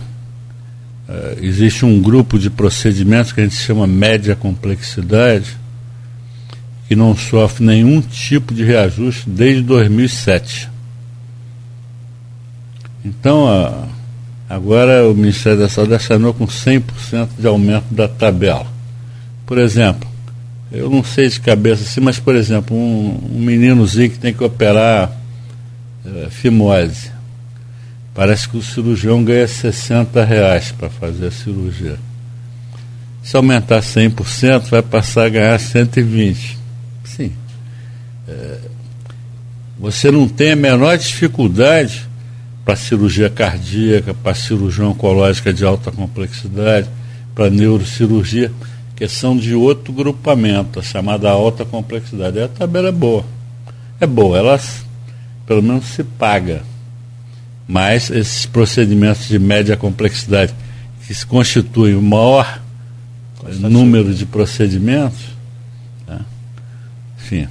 existe 1.41 1.85
um 1.85 2.01
grupo 2.01 2.39
de 2.39 2.49
procedimentos 2.49 3.33
que 3.33 3.41
a 3.41 3.43
gente 3.43 3.55
chama 3.55 3.85
média 3.85 4.35
complexidade, 4.35 5.57
que 6.87 6.95
não 6.95 7.15
sofre 7.15 7.65
nenhum 7.65 8.01
tipo 8.01 8.53
de 8.53 8.63
reajuste 8.63 9.29
desde 9.29 9.61
2007. 9.63 10.69
Então, 13.03 13.89
agora 14.49 15.07
o 15.09 15.13
Ministério 15.13 15.59
da 15.59 15.69
Saúde 15.69 15.93
assinou 15.93 16.33
com 16.33 16.45
100% 16.45 17.29
de 17.37 17.47
aumento 17.47 17.85
da 17.91 18.07
tabela. 18.07 18.67
Por 19.45 19.57
exemplo, 19.57 20.09
eu 20.71 20.89
não 20.89 21.03
sei 21.03 21.29
de 21.29 21.39
cabeça 21.39 21.83
assim, 21.83 22.01
mas, 22.01 22.19
por 22.19 22.35
exemplo, 22.35 22.75
um, 22.75 23.19
um 23.31 23.39
meninozinho 23.39 24.09
que 24.09 24.17
tem 24.17 24.33
que 24.33 24.43
operar 24.43 25.11
uh, 26.05 26.29
fimose. 26.29 27.11
Parece 28.13 28.47
que 28.47 28.57
o 28.57 28.61
cirurgião 28.61 29.23
ganha 29.23 29.47
60 29.47 30.23
reais 30.23 30.71
para 30.71 30.89
fazer 30.89 31.27
a 31.27 31.31
cirurgia. 31.31 31.97
Se 33.21 33.35
aumentar 33.35 33.81
100%, 33.81 34.69
vai 34.69 34.81
passar 34.81 35.25
a 35.25 35.29
ganhar 35.29 35.59
120. 35.59 36.62
Você 39.79 40.11
não 40.11 40.27
tem 40.27 40.51
a 40.51 40.55
menor 40.55 40.97
dificuldade 40.97 42.07
para 42.63 42.75
cirurgia 42.75 43.29
cardíaca, 43.29 44.13
para 44.13 44.33
cirurgia 44.33 44.85
oncológica 44.85 45.53
de 45.53 45.65
alta 45.65 45.91
complexidade, 45.91 46.89
para 47.35 47.49
neurocirurgia 47.49 48.51
que 48.95 49.07
são 49.07 49.35
de 49.35 49.53
outro 49.55 49.91
grupamento, 49.91 50.79
a 50.79 50.83
chamada 50.83 51.29
alta 51.29 51.65
complexidade. 51.65 52.37
E 52.37 52.43
a 52.43 52.47
tabela 52.47 52.89
é 52.89 52.91
boa. 52.91 53.25
É 53.99 54.05
boa, 54.05 54.37
ela 54.37 54.59
pelo 55.45 55.61
menos 55.61 55.85
se 55.85 56.03
paga. 56.03 56.63
Mas 57.67 58.09
esses 58.09 58.45
procedimentos 58.45 59.27
de 59.27 59.39
média 59.39 59.75
complexidade, 59.75 60.53
que 61.05 61.13
se 61.13 61.25
constituem 61.25 61.95
o 61.95 62.01
maior 62.01 62.61
número 63.59 64.13
de 64.13 64.25
procedimentos, 64.25 65.19
né? 66.07 66.21
enfim, 67.17 67.47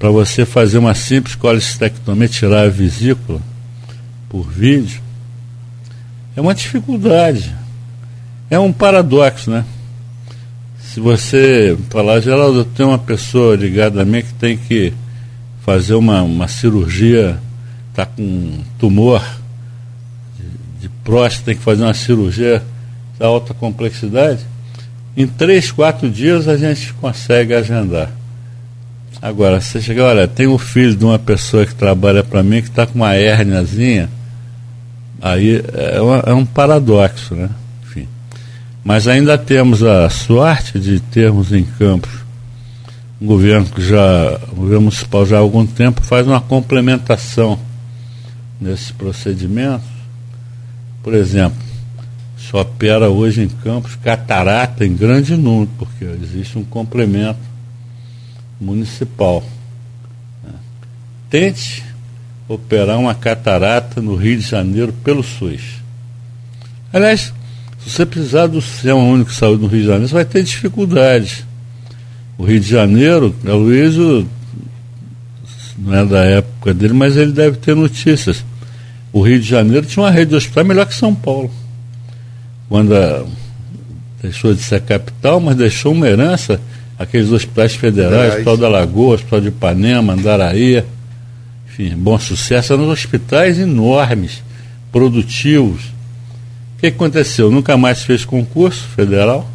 para 0.00 0.10
você 0.10 0.44
fazer 0.44 0.78
uma 0.78 0.96
simples 0.96 1.36
colecistectomia, 1.36 2.26
tirar 2.26 2.62
a 2.62 2.68
vesícula 2.68 3.40
por 4.28 4.50
vídeo, 4.50 5.00
é 6.34 6.40
uma 6.40 6.54
dificuldade. 6.54 7.54
É 8.50 8.58
um 8.58 8.72
paradoxo, 8.72 9.48
né? 9.48 9.64
se 10.92 10.98
você 10.98 11.78
falar, 11.88 12.18
Geraldo, 12.18 12.58
eu 12.60 12.64
tenho 12.64 12.88
uma 12.88 12.98
pessoa 12.98 13.54
ligada 13.54 14.02
a 14.02 14.04
mim 14.04 14.22
que 14.22 14.34
tem 14.34 14.56
que 14.56 14.92
fazer 15.60 15.94
uma, 15.94 16.20
uma 16.22 16.48
cirurgia, 16.48 17.38
está 17.90 18.04
com 18.04 18.58
tumor 18.76 19.24
de, 20.36 20.80
de 20.80 20.88
próstata, 21.04 21.44
tem 21.44 21.56
que 21.56 21.62
fazer 21.62 21.84
uma 21.84 21.94
cirurgia 21.94 22.60
de 23.16 23.24
alta 23.24 23.54
complexidade, 23.54 24.40
em 25.16 25.28
três, 25.28 25.70
quatro 25.70 26.10
dias 26.10 26.48
a 26.48 26.56
gente 26.56 26.92
consegue 26.94 27.54
agendar. 27.54 28.10
Agora, 29.22 29.60
você 29.60 29.80
chega, 29.80 30.04
olha, 30.04 30.26
tem 30.26 30.46
um 30.46 30.58
filho 30.58 30.96
de 30.96 31.04
uma 31.04 31.18
pessoa 31.18 31.66
que 31.66 31.74
trabalha 31.74 32.24
para 32.24 32.42
mim 32.42 32.62
que 32.62 32.68
está 32.68 32.86
com 32.86 32.94
uma 32.94 33.14
hérniazinha, 33.14 34.08
aí 35.20 35.62
é, 35.74 36.00
uma, 36.00 36.16
é 36.26 36.32
um 36.32 36.46
paradoxo, 36.46 37.34
né? 37.34 37.50
Mas 38.82 39.06
ainda 39.06 39.36
temos 39.36 39.82
a 39.82 40.08
sorte 40.08 40.78
de 40.78 41.00
termos 41.00 41.52
em 41.52 41.64
Campos 41.64 42.20
um 43.20 43.26
governo 43.26 43.66
que 43.66 43.82
já, 43.82 44.40
o 44.50 44.56
governo 44.56 44.82
municipal 44.82 45.26
já 45.26 45.36
há 45.36 45.40
algum 45.40 45.66
tempo 45.66 46.00
faz 46.00 46.26
uma 46.26 46.40
complementação 46.40 47.58
nesse 48.58 48.94
procedimento. 48.94 49.84
Por 51.02 51.12
exemplo, 51.12 51.58
se 52.38 52.56
opera 52.56 53.10
hoje 53.10 53.42
em 53.42 53.48
Campos 53.48 53.94
catarata 53.96 54.86
em 54.86 54.96
grande 54.96 55.36
número, 55.36 55.70
porque 55.78 56.04
existe 56.22 56.58
um 56.58 56.64
complemento 56.64 57.38
municipal. 58.60 59.42
Tente 61.30 61.82
operar 62.48 62.98
uma 62.98 63.14
catarata 63.14 64.02
no 64.02 64.16
Rio 64.16 64.38
de 64.38 64.46
Janeiro 64.46 64.92
pelo 64.92 65.22
SUS. 65.22 65.80
Aliás, 66.92 67.32
se 67.78 67.90
você 67.90 68.04
precisar 68.04 68.48
do 68.48 68.60
Sistema 68.60 68.98
Único 68.98 69.30
de 69.30 69.36
Saúde 69.36 69.62
no 69.62 69.68
Rio 69.68 69.80
de 69.80 69.86
Janeiro, 69.86 70.08
você 70.08 70.14
vai 70.14 70.24
ter 70.24 70.42
dificuldade. 70.42 71.46
O 72.36 72.44
Rio 72.44 72.60
de 72.60 72.68
Janeiro, 72.68 73.34
a 73.46 73.52
Luísa 73.52 74.26
não 75.78 75.94
é 75.94 76.04
da 76.04 76.24
época 76.24 76.74
dele, 76.74 76.92
mas 76.92 77.16
ele 77.16 77.32
deve 77.32 77.56
ter 77.56 77.74
notícias. 77.74 78.44
O 79.12 79.22
Rio 79.22 79.40
de 79.40 79.48
Janeiro 79.48 79.86
tinha 79.86 80.04
uma 80.04 80.10
rede 80.10 80.30
de 80.30 80.36
hospital 80.36 80.64
melhor 80.64 80.86
que 80.86 80.94
São 80.94 81.14
Paulo. 81.14 81.50
Quando 82.68 82.94
a, 82.94 83.24
deixou 84.22 84.52
de 84.52 84.62
ser 84.62 84.82
capital, 84.82 85.40
mas 85.40 85.56
deixou 85.56 85.92
uma 85.92 86.06
herança, 86.06 86.60
aqueles 87.00 87.32
hospitais 87.32 87.74
federais, 87.74 88.34
Hospital 88.34 88.56
da 88.56 88.68
Lagoa, 88.68 89.14
Hospital 89.16 89.40
de 89.40 89.48
Ipanema, 89.48 90.12
Andaraí, 90.12 90.84
enfim, 91.66 91.96
bom 91.96 92.16
sucesso, 92.18 92.72
eram 92.72 92.88
hospitais 92.88 93.58
enormes, 93.58 94.42
produtivos 94.92 95.98
o 96.76 96.80
que 96.80 96.86
aconteceu? 96.86 97.50
Nunca 97.50 97.76
mais 97.76 98.04
fez 98.04 98.24
concurso 98.24 98.84
federal. 98.96 99.46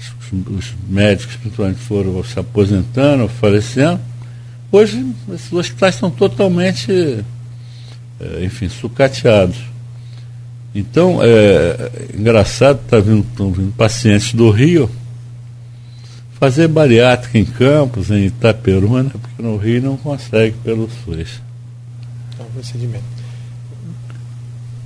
Os, 0.00 0.48
os 0.58 0.74
médicos, 0.88 1.36
principalmente, 1.36 1.78
foram 1.78 2.24
se 2.24 2.36
aposentando, 2.40 3.28
falecendo. 3.28 4.00
Hoje, 4.72 5.06
esses 5.32 5.52
hospitais 5.52 5.94
estão 5.94 6.10
totalmente, 6.10 6.90
é, 8.18 8.44
enfim, 8.44 8.68
sucateados. 8.68 9.58
Então, 10.74 11.20
é 11.22 11.92
engraçado, 12.18 12.80
tá 12.88 12.98
vindo, 12.98 13.20
estão 13.20 13.52
vindo 13.52 13.72
pacientes 13.76 14.34
do 14.34 14.50
Rio 14.50 14.90
fazer 16.42 16.66
bariátrica 16.66 17.38
em 17.38 17.44
Campos, 17.44 18.10
em 18.10 18.24
Itaperuna, 18.24 19.10
porque 19.10 19.40
no 19.40 19.56
Rio 19.56 19.80
não 19.80 19.96
consegue 19.96 20.56
pelo 20.64 20.90
SUS. 21.04 21.40
É 22.36 22.42
um 22.42 22.46
procedimento. 22.46 23.04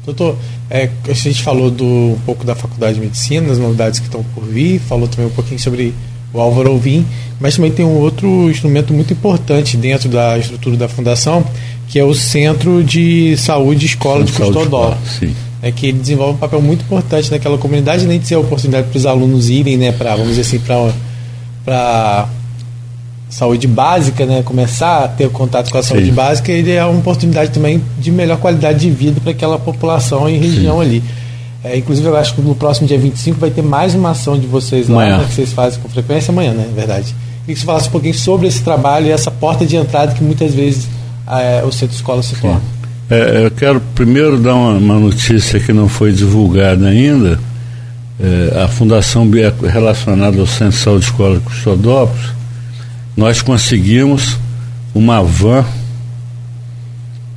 Doutor, 0.05 0.37
é, 0.69 0.91
a 1.09 1.13
gente 1.15 1.43
falou 1.43 1.71
do, 1.71 1.87
um 1.87 2.21
pouco 2.27 2.45
da 2.45 2.55
Faculdade 2.55 2.97
de 2.97 3.01
Medicina, 3.01 3.49
das 3.49 3.57
novidades 3.57 4.01
que 4.01 4.05
estão 4.05 4.23
por 4.35 4.45
vir, 4.45 4.81
falou 4.81 5.09
também 5.09 5.29
um 5.29 5.35
pouquinho 5.35 5.59
sobre 5.59 5.95
o 6.31 6.39
Álvaro 6.39 6.73
Alvim, 6.73 7.07
mas 7.41 7.57
também 7.57 7.71
tem 7.71 7.87
um 7.87 8.01
outro 8.01 8.51
instrumento 8.51 8.93
muito 8.93 9.15
importante 9.15 9.79
dentro 9.79 10.11
da 10.11 10.37
estrutura 10.37 10.77
da 10.77 10.89
Fundação, 10.91 11.43
que 11.89 11.99
é 11.99 12.05
o 12.05 12.13
Centro 12.13 12.85
de 12.85 13.35
Saúde 13.39 13.87
Escola 13.87 14.23
de 14.25 14.33
Custodó. 14.33 14.95
É 15.63 15.73
que 15.73 15.87
ele 15.87 16.01
desenvolve 16.01 16.35
um 16.35 16.39
papel 16.39 16.61
muito 16.61 16.83
importante 16.83 17.31
naquela 17.31 17.57
comunidade, 17.57 18.05
além 18.05 18.21
de 18.21 18.29
ser 18.29 18.35
a 18.35 18.41
oportunidade 18.41 18.89
para 18.89 18.99
os 18.99 19.07
alunos 19.07 19.49
irem, 19.49 19.79
né, 19.79 19.91
para, 19.91 20.11
vamos 20.17 20.37
dizer 20.37 20.43
assim, 20.43 20.59
para 20.59 20.93
saúde 23.29 23.67
básica, 23.67 24.25
né, 24.25 24.43
começar 24.43 25.05
a 25.05 25.09
ter 25.09 25.29
contato 25.31 25.71
com 25.71 25.79
a 25.79 25.83
saúde 25.83 26.07
Sim. 26.07 26.13
básica, 26.13 26.53
ele 26.53 26.73
é 26.73 26.85
uma 26.85 26.99
oportunidade 26.99 27.51
também 27.51 27.83
de 27.99 28.11
melhor 28.11 28.39
qualidade 28.39 28.79
de 28.79 28.91
vida 28.91 29.21
para 29.21 29.33
aquela 29.33 29.59
população 29.59 30.29
e 30.29 30.39
região 30.39 30.77
Sim. 30.77 30.83
ali. 30.83 31.03
É, 31.65 31.77
inclusive, 31.77 32.07
eu 32.07 32.17
acho 32.17 32.35
que 32.35 32.41
no 32.41 32.55
próximo 32.55 32.87
dia 32.87 32.99
25 32.99 33.41
vai 33.41 33.51
ter 33.51 33.63
mais 33.63 33.95
uma 33.95 34.11
ação 34.11 34.39
de 34.39 34.47
vocês 34.47 34.89
lá, 34.89 35.19
né, 35.19 35.25
que 35.27 35.35
vocês 35.35 35.53
fazem 35.53 35.81
com 35.81 35.89
frequência 35.89 36.31
amanhã, 36.31 36.53
né? 36.53 36.69
Verdade. 36.75 37.15
Queria 37.41 37.55
que 37.55 37.61
você 37.61 37.67
falasse 37.67 37.89
um 37.89 37.93
pouquinho 37.93 38.15
sobre 38.15 38.47
esse 38.47 38.63
trabalho 38.63 39.07
e 39.07 39.11
essa 39.11 39.31
porta 39.31 39.67
de 39.67 39.77
entrada 39.77 40.15
que 40.15 40.23
muitas 40.23 40.55
vezes 40.55 40.87
é, 41.29 41.63
o 41.65 41.73
centro 41.73 41.97
escola 41.97 42.23
se 42.23 42.37
torna. 42.37 42.61
É, 43.11 43.45
eu 43.45 43.51
quero 43.51 43.81
primeiro 43.95 44.39
dar 44.39 44.55
uma, 44.55 44.73
uma, 44.73 44.99
notícia 44.99 45.61
que 45.61 45.73
não 45.73 45.89
foi 45.89 46.13
divulgada 46.13 46.87
ainda. 46.87 47.39
É, 48.19 48.63
a 48.63 48.69
Fundação 48.69 49.27
Bia 49.27 49.55
relacionada 49.63 50.41
ao 50.41 50.47
Centro 50.47 50.79
de 50.79 50.85
Saúde 50.85 51.05
Escola 51.05 51.39
de 51.39 51.45
Custodópolis 51.45 52.37
nós 53.17 53.41
conseguimos 53.41 54.37
uma 54.95 55.23
van, 55.23 55.65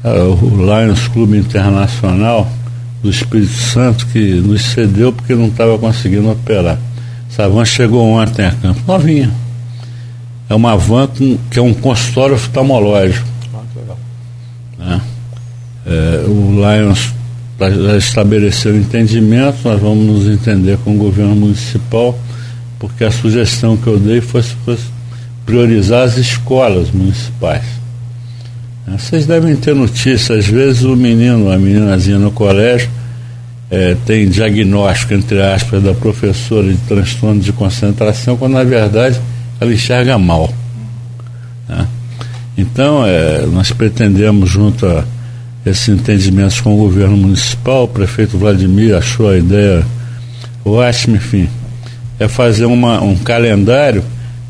uh, 0.03 0.45
o 0.45 0.57
Lions 0.57 1.07
Clube 1.07 1.37
Internacional 1.37 2.51
do 3.01 3.09
Espírito 3.09 3.53
Santo, 3.53 4.05
que 4.07 4.35
nos 4.35 4.61
cedeu 4.61 5.13
porque 5.13 5.33
não 5.33 5.47
estava 5.47 5.77
conseguindo 5.79 6.29
operar. 6.29 6.77
Essa 7.31 7.47
van 7.47 7.63
chegou 7.63 8.05
ontem 8.05 8.45
a 8.45 8.51
campo, 8.51 8.81
novinha. 8.85 9.31
É 10.49 10.55
uma 10.55 10.75
van 10.75 11.07
com, 11.07 11.37
que 11.49 11.59
é 11.59 11.61
um 11.61 11.73
consultório 11.73 12.35
oftalmológico. 12.35 13.25
Ah, 13.53 13.61
que 13.71 13.79
legal. 13.79 13.97
Né? 14.77 15.01
É, 15.85 16.25
o 16.27 16.55
Lions 16.55 17.13
já 17.59 17.97
estabeleceu 17.97 18.75
entendimento, 18.75 19.57
nós 19.63 19.81
vamos 19.81 20.05
nos 20.05 20.27
entender 20.27 20.77
com 20.83 20.95
o 20.95 20.97
governo 20.97 21.35
municipal, 21.35 22.17
porque 22.77 23.03
a 23.03 23.11
sugestão 23.11 23.75
que 23.75 23.87
eu 23.87 23.99
dei 23.99 24.21
foi, 24.21 24.41
foi 24.41 24.77
priorizar 25.45 26.03
as 26.03 26.17
escolas 26.17 26.91
municipais. 26.91 27.63
Vocês 28.87 29.25
devem 29.25 29.55
ter 29.55 29.75
notícia, 29.75 30.35
às 30.35 30.47
vezes 30.47 30.83
o 30.83 30.95
menino, 30.95 31.51
a 31.51 31.57
meninazinha 31.57 32.17
no 32.17 32.31
colégio, 32.31 32.89
é, 33.69 33.95
tem 34.05 34.27
diagnóstico, 34.27 35.13
entre 35.13 35.41
aspas, 35.41 35.83
da 35.83 35.93
professora 35.93 36.67
de 36.67 36.77
transtorno 36.87 37.39
de 37.39 37.53
concentração, 37.53 38.35
quando 38.35 38.53
na 38.53 38.63
verdade 38.63 39.19
ela 39.59 39.71
enxerga 39.71 40.17
mal. 40.17 40.51
Né? 41.67 41.87
Então, 42.57 43.05
é, 43.05 43.45
nós 43.45 43.71
pretendemos, 43.71 44.49
junto 44.49 44.85
a 44.87 45.03
esses 45.65 45.89
entendimentos 45.89 46.61
com 46.61 46.73
o 46.73 46.77
governo 46.77 47.17
municipal, 47.17 47.83
o 47.83 47.87
prefeito 47.87 48.37
Vladimir 48.37 48.95
achou 48.95 49.29
a 49.29 49.37
ideia 49.37 49.85
ótima, 50.63 51.17
enfim, 51.17 51.49
é 52.19 52.27
fazer 52.27 52.65
uma, 52.65 53.01
um 53.01 53.15
calendário, 53.17 54.03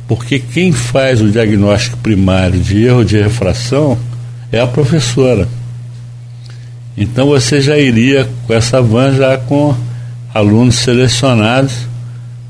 porque 0.07 0.39
quem 0.39 0.71
faz 0.71 1.21
o 1.21 1.29
diagnóstico 1.29 1.97
primário 1.97 2.59
de 2.59 2.83
erro 2.83 3.03
de 3.03 3.17
refração 3.17 3.97
é 4.51 4.59
a 4.59 4.67
professora. 4.67 5.47
Então 6.97 7.27
você 7.27 7.61
já 7.61 7.77
iria 7.77 8.27
com 8.45 8.53
essa 8.53 8.81
van 8.81 9.15
já 9.15 9.37
com 9.37 9.75
alunos 10.33 10.75
selecionados 10.75 11.73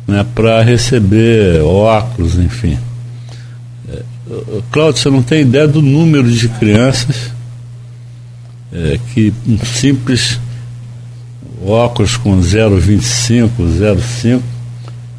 né, 0.08 0.26
para 0.34 0.62
receber 0.64 1.62
óculos, 1.62 2.38
enfim. 2.38 2.78
É, 3.92 4.02
Cláudio, 4.72 5.02
você 5.02 5.10
não 5.10 5.22
tem 5.22 5.42
ideia 5.42 5.68
do 5.68 5.82
número 5.82 6.30
de 6.30 6.48
crianças 6.50 7.32
é, 8.72 9.00
que 9.14 9.34
um 9.48 9.58
simples 9.58 10.40
óculos 11.66 12.18
com 12.18 12.40
0,25, 12.40 13.50
0,5 13.60 14.42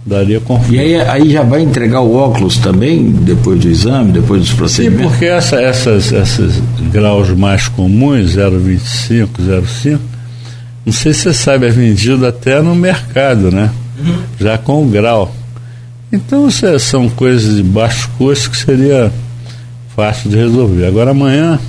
daria 0.05 0.41
conforto. 0.41 0.73
E 0.73 0.79
aí, 0.79 0.95
aí 0.97 1.31
já 1.31 1.43
vai 1.43 1.63
entregar 1.63 2.01
o 2.01 2.15
óculos 2.15 2.57
também, 2.59 3.11
depois 3.11 3.61
do 3.61 3.69
exame, 3.69 4.13
depois 4.13 4.43
dos 4.43 4.53
procedimentos? 4.55 5.05
Sim, 5.05 5.11
porque 5.11 5.27
essa, 5.27 5.61
essas, 5.61 6.13
esses 6.13 6.63
graus 6.91 7.31
mais 7.31 7.69
comuns, 7.69 8.37
0,25, 8.37 9.29
0,5, 9.41 9.99
não 10.85 10.93
sei 10.93 11.13
se 11.13 11.23
você 11.23 11.35
sabe, 11.35 11.67
é 11.67 11.71
vendido 11.71 12.27
até 12.27 12.63
no 12.63 12.75
mercado, 12.75 13.51
né? 13.51 13.71
Uhum. 13.99 14.23
Já 14.41 14.57
com 14.57 14.83
o 14.83 14.89
grau. 14.89 15.35
Então 16.11 16.49
são 16.51 17.09
coisas 17.09 17.57
de 17.57 17.63
baixo 17.63 18.11
custo 18.19 18.51
que 18.51 18.57
seria 18.57 19.13
fácil 19.95 20.31
de 20.31 20.37
resolver. 20.37 20.87
Agora 20.87 21.11
amanhã 21.11 21.61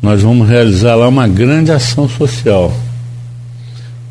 nós 0.00 0.22
vamos 0.22 0.48
realizar 0.48 0.94
lá 0.94 1.08
uma 1.08 1.26
grande 1.26 1.72
ação 1.72 2.08
social. 2.08 2.72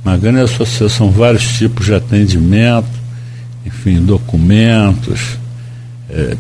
Uma 0.04 0.18
grande 0.18 0.42
associação, 0.42 1.12
vários 1.12 1.58
tipos 1.58 1.86
de 1.86 1.94
atendimento, 1.94 2.88
enfim, 3.66 4.02
documentos, 4.02 5.38
é, 6.10 6.36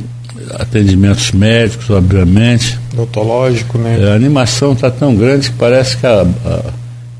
atendimentos 0.55 1.31
médicos, 1.31 1.89
obviamente. 1.89 2.77
Odontológico, 2.93 3.77
né? 3.77 3.99
É, 4.01 4.11
a 4.11 4.15
animação 4.15 4.73
está 4.73 4.89
tão 4.89 5.15
grande 5.15 5.49
que 5.51 5.57
parece 5.57 5.97
que 5.97 6.05
a, 6.05 6.21
a, 6.21 6.61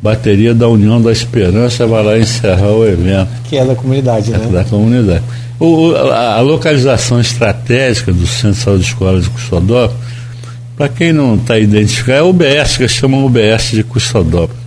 bateria 0.01 0.53
da 0.53 0.67
União 0.67 1.01
da 1.01 1.11
Esperança 1.11 1.85
vai 1.85 2.03
lá 2.03 2.17
encerrar 2.17 2.71
o 2.71 2.85
evento. 2.85 3.29
Que 3.45 3.57
é 3.57 3.65
da 3.65 3.75
comunidade, 3.75 4.33
é 4.33 4.37
né? 4.37 4.47
Da 4.47 4.63
comunidade. 4.63 5.23
O, 5.59 5.93
a, 5.95 6.35
a, 6.35 6.41
localização 6.41 7.19
estratégica 7.19 8.13
do 8.13 8.27
Centro 8.27 8.51
de 8.51 8.63
Saúde 8.63 8.83
de 8.83 8.89
Escola 8.89 9.19
de 9.19 9.29
Custodópolis, 9.29 9.97
para 10.77 10.87
quem 10.87 11.11
não 11.11 11.35
está 11.35 11.57
identificado, 11.57 12.19
é 12.19 12.23
o 12.23 12.29
UBS, 12.29 12.77
que 12.77 12.87
chamam 12.87 13.25
UBS 13.25 13.71
de 13.71 13.83
Custodópolis. 13.83 14.61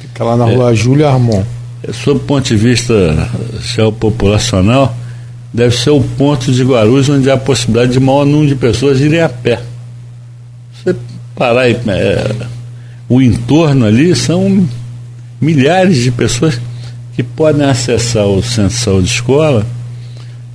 Fica 0.00 0.22
lá 0.22 0.36
na 0.36 0.44
rua 0.44 0.70
é, 0.70 0.74
Júlio 0.74 1.08
Armon. 1.08 1.42
É, 1.82 1.92
sob 1.92 2.20
o 2.20 2.22
ponto 2.22 2.46
de 2.46 2.56
vista 2.56 2.94
geopopulacional, 3.60 4.96
deve 5.52 5.76
ser 5.76 5.90
o 5.90 6.00
ponto 6.00 6.52
de 6.52 6.62
Guarulhos 6.62 7.08
onde 7.08 7.28
há 7.28 7.34
a 7.34 7.38
possibilidade 7.38 7.92
de 7.92 8.00
maior 8.00 8.24
número 8.24 8.48
de 8.48 8.54
pessoas 8.54 9.00
irem 9.00 9.20
a 9.20 9.28
pé. 9.28 9.60
Você 10.72 10.94
parar 11.34 11.68
e. 11.68 11.74
É, 11.88 12.34
o 13.08 13.20
entorno 13.20 13.84
ali 13.84 14.14
são 14.14 14.66
milhares 15.40 15.98
de 15.98 16.10
pessoas 16.10 16.60
que 17.14 17.22
podem 17.22 17.66
acessar 17.66 18.26
o 18.26 18.42
centro 18.42 18.70
de 18.70 18.80
saúde 18.80 19.08
de 19.08 19.14
escola 19.14 19.66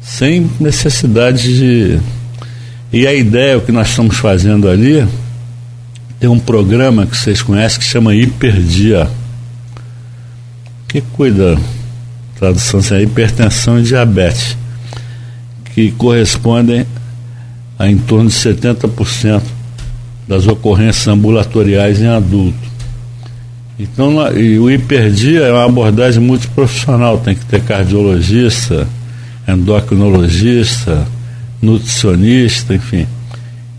sem 0.01 0.50
necessidade 0.59 1.43
de. 1.53 2.00
E 2.91 3.05
a 3.05 3.13
ideia, 3.13 3.58
o 3.58 3.62
que 3.62 3.72
nós 3.72 3.89
estamos 3.89 4.17
fazendo 4.17 4.67
ali, 4.67 5.08
tem 6.19 6.27
um 6.27 6.39
programa 6.39 7.05
que 7.05 7.15
vocês 7.15 7.41
conhecem 7.41 7.79
que 7.79 7.86
chama 7.86 8.15
Hiperdia, 8.15 9.08
que 10.88 10.99
cuida, 10.99 11.56
tradução 12.36 12.80
assim, 12.80 12.99
hipertensão 13.02 13.80
e 13.80 13.84
diabetes, 13.84 14.58
que 15.73 15.91
correspondem 15.91 16.86
a 17.78 17.88
em 17.88 17.97
torno 17.97 18.28
de 18.28 18.36
70% 18.36 19.41
das 20.28 20.47
ocorrências 20.47 21.08
ambulatoriais 21.08 22.02
em 22.02 22.08
adulto. 22.08 22.69
Então, 23.80 24.36
e 24.36 24.60
o 24.60 24.69
hiperdia 24.69 25.41
é 25.41 25.54
uma 25.54 25.65
abordagem 25.65 26.21
multiprofissional, 26.21 27.19
tem 27.19 27.36
que 27.36 27.45
ter 27.45 27.62
cardiologista, 27.62 28.88
endocrinologista, 29.47 31.08
nutricionista, 31.62 32.74
enfim. 32.74 33.08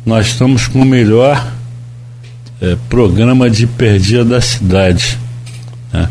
Nós 0.05 0.29
estamos 0.29 0.67
com 0.67 0.81
o 0.81 0.85
melhor 0.85 1.53
é, 2.61 2.77
programa 2.89 3.49
de 3.49 3.65
hiperdia 3.65 4.25
da 4.25 4.41
cidade. 4.41 5.19
Né? 5.93 6.09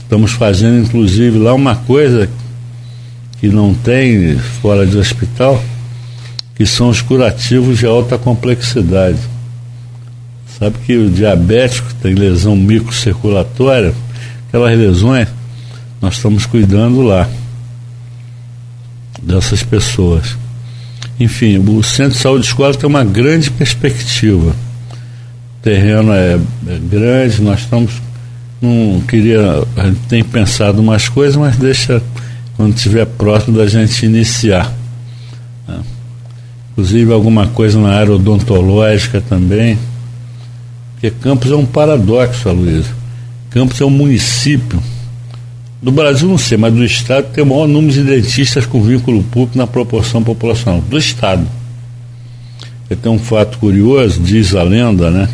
Estamos 0.00 0.32
fazendo, 0.32 0.84
inclusive, 0.84 1.38
lá 1.38 1.54
uma 1.54 1.76
coisa 1.76 2.28
que 3.38 3.48
não 3.48 3.74
tem 3.74 4.38
fora 4.38 4.86
de 4.86 4.96
hospital, 4.96 5.62
que 6.54 6.64
são 6.64 6.88
os 6.88 7.02
curativos 7.02 7.78
de 7.78 7.86
alta 7.86 8.16
complexidade. 8.16 9.18
Sabe 10.58 10.78
que 10.86 10.96
o 10.96 11.10
diabético 11.10 11.92
tem 12.02 12.14
lesão 12.14 12.56
microcirculatória, 12.56 13.94
aquelas 14.48 14.78
lesões, 14.78 15.28
nós 16.00 16.16
estamos 16.16 16.46
cuidando 16.46 17.02
lá 17.02 17.28
dessas 19.22 19.62
pessoas. 19.62 20.36
Enfim, 21.18 21.58
o 21.58 21.82
Centro 21.82 22.12
de 22.12 22.18
Saúde 22.18 22.42
de 22.42 22.48
Escola 22.48 22.74
tem 22.74 22.88
uma 22.88 23.04
grande 23.04 23.50
perspectiva. 23.50 24.50
O 24.50 25.62
terreno 25.62 26.12
é, 26.12 26.38
é 26.68 26.78
grande, 26.78 27.40
nós 27.40 27.60
estamos. 27.60 27.92
Não 28.60 29.00
queria. 29.00 29.64
A 29.76 29.86
gente 29.86 30.00
tem 30.08 30.22
pensado 30.22 30.80
umas 30.80 31.08
coisas, 31.08 31.36
mas 31.36 31.56
deixa 31.56 32.02
quando 32.56 32.76
estiver 32.76 33.06
próximo 33.06 33.56
da 33.56 33.66
gente 33.66 34.04
iniciar. 34.04 34.72
Né? 35.66 35.80
Inclusive 36.72 37.12
alguma 37.12 37.48
coisa 37.48 37.80
na 37.80 37.90
área 37.90 38.12
odontológica 38.14 39.20
também. 39.20 39.78
Porque 40.92 41.10
Campos 41.10 41.50
é 41.50 41.56
um 41.56 41.66
paradoxo, 41.66 42.50
Luísa. 42.50 42.90
Campos 43.50 43.80
é 43.80 43.84
um 43.84 43.90
município 43.90 44.82
do 45.86 45.92
Brasil 45.92 46.28
não 46.28 46.36
sei, 46.36 46.58
mas 46.58 46.74
do 46.74 46.84
Estado 46.84 47.28
tem 47.32 47.44
o 47.44 47.46
maior 47.46 47.68
número 47.68 47.92
de 47.92 48.02
dentistas 48.02 48.66
com 48.66 48.82
vínculo 48.82 49.22
público 49.22 49.56
na 49.56 49.68
proporção 49.68 50.20
populacional. 50.20 50.80
Do 50.80 50.98
Estado. 50.98 51.46
E 52.90 52.96
tem 52.96 53.12
um 53.12 53.20
fato 53.20 53.56
curioso, 53.58 54.20
diz 54.20 54.52
a 54.56 54.64
lenda, 54.64 55.12
né? 55.12 55.28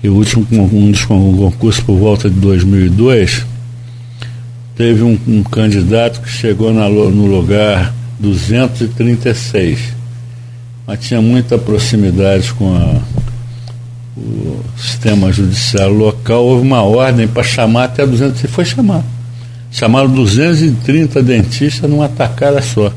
Que 0.00 0.08
o 0.08 0.14
último 0.14 0.46
um 0.52 0.92
dos 0.92 1.04
concursos 1.04 1.82
por 1.82 1.96
volta 1.96 2.30
de 2.30 2.38
2002 2.38 3.44
teve 4.76 5.02
um, 5.02 5.18
um 5.26 5.42
candidato 5.42 6.20
que 6.20 6.28
chegou 6.28 6.72
na, 6.72 6.88
no 6.88 7.26
lugar 7.26 7.92
236, 8.20 9.92
mas 10.86 11.00
tinha 11.00 11.20
muita 11.20 11.58
proximidade 11.58 12.52
com 12.54 12.72
a 12.76 13.00
o 14.16 14.60
sistema 14.76 15.32
judiciário 15.32 15.94
local, 15.94 16.44
houve 16.44 16.66
uma 16.66 16.82
ordem 16.82 17.26
para 17.26 17.42
chamar 17.42 17.84
até 17.84 18.06
200, 18.06 18.44
e 18.44 18.48
foi 18.48 18.64
chamado. 18.64 19.04
Chamaram 19.70 20.08
230 20.08 21.22
dentistas 21.22 21.90
numa 21.90 22.08
tacada 22.08 22.62
só. 22.62 22.92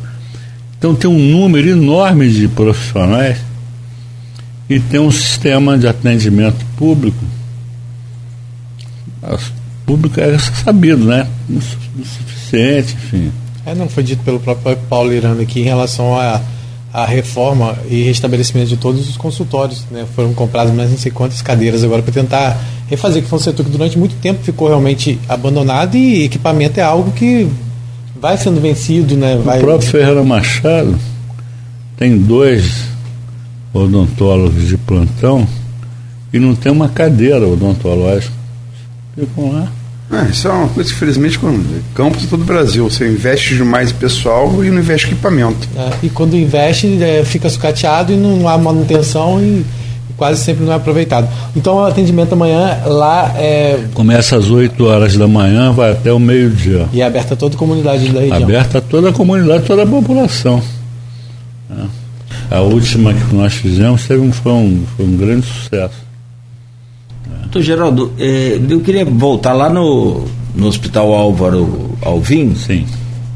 Então 0.78 0.94
tem 0.94 1.10
um 1.10 1.18
número 1.18 1.70
enorme 1.70 2.30
de 2.30 2.48
profissionais 2.48 3.40
e 4.70 4.80
tem 4.80 5.00
um 5.00 5.10
sistema 5.10 5.78
de 5.78 5.88
atendimento 5.88 6.64
público. 6.78 7.24
Público 9.86 10.20
é 10.20 10.38
sabido, 10.38 11.04
né? 11.04 11.28
Insuficiente, 11.50 12.94
enfim. 12.94 13.32
É, 13.66 13.74
não 13.74 13.90
foi 13.90 14.04
dito 14.04 14.24
pelo 14.24 14.40
próprio 14.40 14.78
Paulo 14.90 15.12
Irano 15.12 15.42
aqui 15.42 15.62
em 15.62 15.64
relação 15.64 16.18
a 16.18 16.42
a 16.98 17.06
reforma 17.06 17.78
e 17.88 18.02
restabelecimento 18.02 18.70
de 18.70 18.78
todos 18.78 19.08
os 19.08 19.16
consultórios. 19.16 19.86
Né? 19.92 20.04
Foram 20.16 20.34
compradas 20.34 20.74
mais 20.74 20.90
não 20.90 20.98
sei 20.98 21.12
quantas 21.12 21.44
cadeiras 21.44 21.84
agora 21.84 22.02
para 22.02 22.12
tentar 22.12 22.60
refazer, 22.88 23.22
que 23.22 23.30
foi 23.30 23.38
um 23.38 23.42
setor 23.42 23.64
que 23.64 23.70
durante 23.70 24.00
muito 24.00 24.16
tempo 24.16 24.44
ficou 24.44 24.68
realmente 24.68 25.20
abandonado 25.30 25.96
e 25.96 26.24
equipamento 26.24 26.80
é 26.80 26.84
algo 26.84 27.12
que 27.12 27.48
vai 28.20 28.36
sendo 28.36 28.60
vencido. 28.60 29.16
Né? 29.16 29.40
Vai... 29.46 29.60
O 29.60 29.62
próprio 29.62 29.88
Ferreira 29.88 30.24
Machado 30.24 30.98
tem 31.96 32.18
dois 32.18 32.86
odontólogos 33.72 34.68
de 34.68 34.76
plantão 34.76 35.48
e 36.34 36.40
não 36.40 36.56
tem 36.56 36.72
uma 36.72 36.90
cadeira 36.90 37.48
odontológica. 37.48 38.34
Ficam 39.16 39.52
lá 39.52 39.72
é, 40.10 40.30
isso 40.30 40.48
é 40.48 40.52
uma 40.52 40.70
coisa 40.70 40.90
que, 40.90 40.96
infelizmente, 40.96 41.38
com 41.38 41.62
campos 41.94 42.26
todo 42.28 42.42
o 42.42 42.46
Brasil. 42.46 42.90
Você 42.90 43.08
investe 43.08 43.56
demais 43.56 43.92
em 43.92 43.96
pessoal 43.96 44.64
e 44.64 44.70
não 44.70 44.80
investe 44.80 45.08
em 45.08 45.12
equipamento. 45.12 45.68
É, 45.76 45.90
e 46.04 46.10
quando 46.10 46.36
investe, 46.36 47.02
é, 47.04 47.26
fica 47.26 47.50
sucateado 47.50 48.14
e 48.14 48.16
não 48.16 48.48
há 48.48 48.58
manutenção 48.58 49.42
e 49.42 49.66
quase 50.16 50.42
sempre 50.42 50.64
não 50.66 50.72
é 50.72 50.76
aproveitado. 50.76 51.28
Então, 51.56 51.76
o 51.76 51.86
atendimento 51.86 52.34
amanhã 52.34 52.80
lá 52.86 53.34
é. 53.38 53.86
Começa 53.94 54.38
às 54.38 54.50
8 54.50 54.82
horas 54.86 55.18
da 55.18 55.28
manhã, 55.28 55.74
vai 55.74 55.92
até 55.92 56.12
o 56.14 56.20
meio-dia. 56.20 56.88
E 56.94 57.02
é 57.02 57.06
aberta 57.06 57.34
a 57.34 57.38
toda 57.38 57.56
a 57.56 57.58
comunidade 57.58 58.10
da 58.10 58.22
região. 58.22 58.44
Aberta 58.44 58.78
a 58.78 58.82
toda 58.82 59.10
a 59.10 59.14
comunidade, 59.14 59.66
toda 59.66 59.84
a 59.84 59.88
população. 59.88 60.62
É. 61.70 62.56
a 62.56 62.62
última 62.62 63.14
que 63.14 63.36
nós 63.36 63.54
fizemos 63.56 64.08
teve 64.08 64.22
um, 64.22 64.32
foi, 64.32 64.54
um, 64.54 64.86
foi 64.96 65.06
um 65.06 65.18
grande 65.18 65.46
sucesso. 65.46 66.07
Geraldo, 67.62 68.12
eh, 68.20 68.60
eu 68.70 68.80
queria 68.80 69.06
voltar 69.06 69.54
lá 69.54 69.70
no, 69.70 70.26
no 70.56 70.68
Hospital 70.68 71.14
Álvaro 71.14 71.92
Alvim. 72.02 72.56
Sim. 72.56 72.86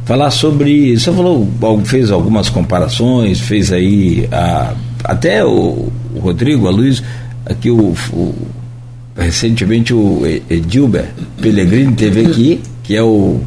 Falar 0.05 0.31
sobre. 0.31 0.97
Você 0.97 1.11
falou, 1.11 1.47
fez 1.85 2.11
algumas 2.11 2.49
comparações, 2.49 3.39
fez 3.39 3.71
aí. 3.71 4.27
A, 4.31 4.73
até 5.03 5.43
o, 5.45 5.91
o 6.15 6.19
Rodrigo, 6.19 6.67
a 6.67 6.71
Luiz, 6.71 7.03
aqui 7.45 7.69
o, 7.69 7.93
o 8.13 8.35
recentemente 9.15 9.93
o 9.93 10.21
Edilber 10.49 11.05
Pellegrini 11.41 11.93
teve 11.93 12.25
aqui, 12.25 12.61
que 12.83 12.95
é 12.95 13.03
o. 13.03 13.39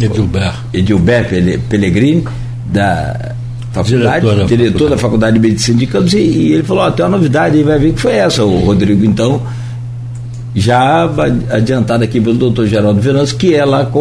Edilber. 0.00 0.52
Edilber 0.72 1.26
Pellegrini, 1.68 2.24
da 2.66 3.34
faculdade, 3.72 4.26
diretor, 4.26 4.46
diretor 4.46 4.90
da 4.90 4.98
Faculdade 4.98 5.34
de 5.34 5.40
Medicina 5.40 5.78
de 5.78 5.86
Campos, 5.86 6.12
e, 6.12 6.18
e 6.18 6.52
ele 6.52 6.62
falou: 6.62 6.86
oh, 6.86 6.90
tem 6.92 7.04
uma 7.04 7.16
novidade, 7.16 7.56
aí 7.56 7.62
vai 7.62 7.78
ver 7.78 7.92
que 7.92 8.00
foi 8.00 8.12
essa. 8.12 8.44
O 8.44 8.64
Rodrigo, 8.64 9.04
então 9.04 9.42
já 10.56 11.04
adiantado 11.50 12.02
aqui 12.02 12.18
pelo 12.18 12.34
doutor 12.34 12.66
Geraldo 12.66 12.98
Venâncio, 12.98 13.36
que 13.36 13.54
é 13.54 13.62
lá 13.62 13.84
com 13.84 14.00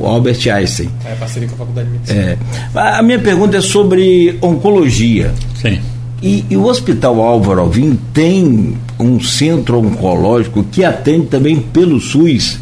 o 0.00 0.06
Albert 0.06 0.38
Einstein. 0.48 0.88
É, 1.04 1.14
parceria 1.16 1.48
com 1.48 1.54
a 1.54 1.58
Faculdade 1.58 1.88
de 1.88 1.94
Medicina. 1.94 2.20
É. 2.20 2.98
A 2.98 3.02
minha 3.02 3.18
pergunta 3.18 3.56
é 3.56 3.60
sobre 3.60 4.38
oncologia. 4.40 5.32
Sim. 5.60 5.80
E, 6.22 6.44
e, 6.48 6.56
o 6.56 6.66
Hospital 6.66 7.20
Álvaro 7.20 7.62
Alvim 7.62 7.98
tem 8.14 8.76
um 8.96 9.20
centro 9.20 9.80
oncológico 9.80 10.62
que 10.62 10.84
atende 10.84 11.26
também 11.26 11.58
pelo 11.58 11.98
SUS. 11.98 12.60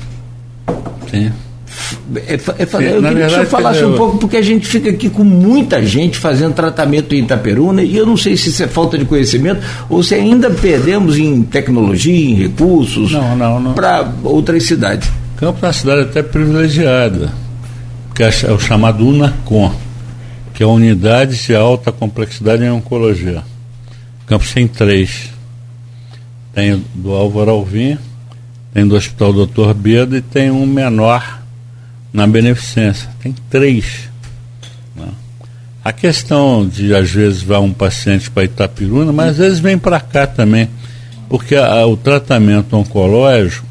Sim. 1.11 1.31
É, 2.15 2.35
é, 2.35 2.35
eu 2.35 2.67
queria 2.67 3.01
verdade, 3.01 3.17
que 3.17 3.23
o 3.23 3.31
senhor 3.31 3.47
falasse 3.47 3.85
um 3.85 3.95
pouco, 3.95 4.19
porque 4.19 4.37
a 4.37 4.43
gente 4.43 4.67
fica 4.67 4.91
aqui 4.91 5.09
com 5.09 5.25
muita 5.25 5.85
gente 5.85 6.19
fazendo 6.19 6.55
tratamento 6.55 7.15
em 7.15 7.23
Itaperuna, 7.23 7.83
e 7.83 7.97
eu 7.97 8.07
não 8.07 8.17
sei 8.17 8.37
se 8.37 8.49
isso 8.49 8.63
é 8.63 8.69
falta 8.69 8.99
de 8.99 9.05
conhecimento 9.05 9.61
ou 9.89 10.03
se 10.03 10.15
ainda 10.15 10.51
perdemos 10.51 11.19
em 11.19 11.43
tecnologia, 11.43 12.15
em 12.15 12.35
recursos 12.35 13.13
para 13.75 14.13
outras 14.23 14.65
cidades. 14.65 15.11
Campos 15.37 15.63
é 15.63 15.67
uma 15.67 15.73
cidade 15.73 16.01
até 16.03 16.23
privilegiada, 16.23 17.33
que 18.15 18.23
é 18.23 18.29
o 18.53 18.59
chamado 18.59 19.07
UNACOM, 19.07 19.73
que 20.53 20.63
é 20.63 20.67
a 20.67 20.69
Unidade 20.69 21.37
de 21.37 21.55
Alta 21.55 21.91
Complexidade 21.91 22.63
em 22.63 22.71
Oncologia. 22.71 23.43
Campos 24.27 24.53
tem 24.53 24.69
três. 24.69 25.31
Tem 26.53 26.85
do 26.95 27.13
Álvaro 27.13 27.51
Alvim, 27.53 27.97
tem 28.75 28.87
do 28.87 28.97
Hospital 28.97 29.33
Doutor 29.33 29.73
Beda 29.73 30.19
e 30.19 30.21
tem 30.21 30.51
um 30.51 30.67
menor 30.67 31.40
na 32.13 32.27
beneficência. 32.27 33.09
Tem 33.23 33.35
três. 33.49 34.09
Né? 34.95 35.09
A 35.85 35.93
questão 35.93 36.67
de, 36.67 36.95
às 36.95 37.11
vezes, 37.11 37.43
vai 37.43 37.59
um 37.59 37.73
paciente 37.73 38.31
para 38.31 38.45
Itapiruna, 38.45 39.13
mas 39.13 39.31
às 39.31 39.37
vezes 39.39 39.59
vem 39.61 39.79
para 39.79 40.01
cá 40.01 40.27
também, 40.27 40.69
porque 41.29 41.57
a, 41.57 41.87
o 41.87 41.97
tratamento 41.97 42.77
oncológico 42.77 43.67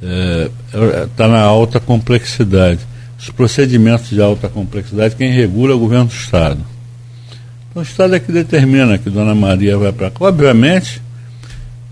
está 0.00 0.86
é, 0.86 1.08
tá 1.16 1.28
na 1.28 1.40
alta 1.40 1.80
complexidade. 1.80 2.80
Os 3.18 3.30
procedimentos 3.30 4.10
de 4.10 4.20
alta 4.20 4.48
complexidade, 4.48 5.16
quem 5.16 5.30
regula 5.30 5.72
é 5.72 5.74
o 5.74 5.78
governo 5.78 6.06
do 6.06 6.14
Estado. 6.14 6.60
Então, 7.70 7.82
o 7.82 7.86
Estado 7.86 8.14
é 8.14 8.20
que 8.20 8.30
determina 8.30 8.98
que 8.98 9.08
Dona 9.08 9.34
Maria 9.34 9.78
vai 9.78 9.92
para 9.92 10.10
cá. 10.10 10.26
Obviamente, 10.26 11.00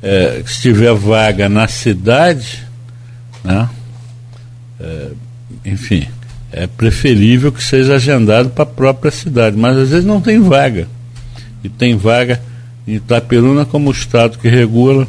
é, 0.02 0.42
se 0.44 0.62
tiver 0.62 0.94
vaga 0.94 1.48
na 1.48 1.66
cidade, 1.68 2.62
né, 3.42 3.68
é, 4.80 5.08
enfim, 5.64 6.06
é 6.52 6.66
preferível 6.66 7.50
que 7.50 7.62
seja 7.62 7.94
agendado 7.94 8.50
para 8.50 8.64
a 8.64 8.66
própria 8.66 9.10
cidade, 9.10 9.56
mas 9.56 9.76
às 9.76 9.88
vezes 9.88 10.04
não 10.04 10.20
tem 10.20 10.40
vaga. 10.40 10.86
E 11.64 11.68
tem 11.68 11.96
vaga 11.96 12.40
em 12.86 12.94
Itaperuna 12.94 13.64
como 13.64 13.88
o 13.88 13.92
Estado 13.92 14.38
que 14.38 14.48
regula. 14.48 15.06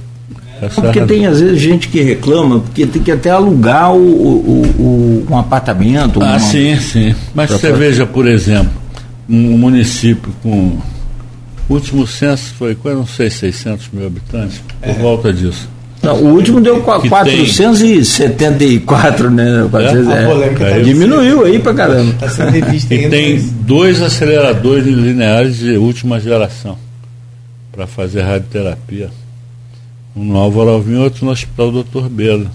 Porque 0.75 1.01
tem 1.01 1.25
às 1.25 1.41
vezes 1.41 1.59
gente 1.59 1.89
que 1.89 2.01
reclama, 2.01 2.59
porque 2.59 2.85
tem 2.85 3.01
que 3.01 3.11
até 3.11 3.29
alugar 3.29 3.93
o, 3.93 3.97
o, 3.97 4.75
o 4.79 5.27
um 5.29 5.37
apartamento. 5.37 6.21
Ah, 6.21 6.31
uma... 6.31 6.39
sim, 6.39 6.79
sim. 6.79 7.13
Mas 7.35 7.49
você 7.49 7.71
fazer. 7.71 7.77
veja, 7.77 8.05
por 8.05 8.27
exemplo, 8.27 8.71
um 9.29 9.57
município 9.57 10.33
com. 10.41 10.77
O 11.67 11.73
último 11.73 12.05
censo 12.05 12.53
foi, 12.57 12.77
eu 12.83 12.95
não 12.95 13.07
sei, 13.07 13.29
600 13.29 13.89
mil 13.91 14.05
habitantes, 14.05 14.61
por 14.81 14.89
é. 14.89 14.93
volta 14.93 15.33
disso. 15.33 15.67
Não, 16.03 16.21
o 16.21 16.33
último 16.33 16.59
deu 16.59 16.75
que 16.75 16.81
474, 17.07 19.27
tem... 19.27 19.35
né? 19.35 19.65
400, 19.71 20.11
é, 20.11 20.79
é, 20.79 20.81
diminuiu 20.81 21.45
aí 21.45 21.59
pra 21.59 21.73
caramba. 21.73 22.13
Tá 22.19 22.27
e 22.57 23.09
tem 23.09 23.39
dois 23.61 24.01
aceleradores 24.01 24.85
lineares 24.85 25.59
de 25.59 25.77
última 25.77 26.19
geração 26.19 26.77
para 27.71 27.87
fazer 27.87 28.23
radioterapia. 28.23 29.09
Um 30.13 30.25
no 30.25 30.37
Álvaro 30.37 30.71
Alvim 30.71 30.95
e 30.95 30.97
outro 30.97 31.25
no 31.25 31.31
Hospital 31.31 31.71
Doutor 31.71 32.09
Belo. 32.09 32.51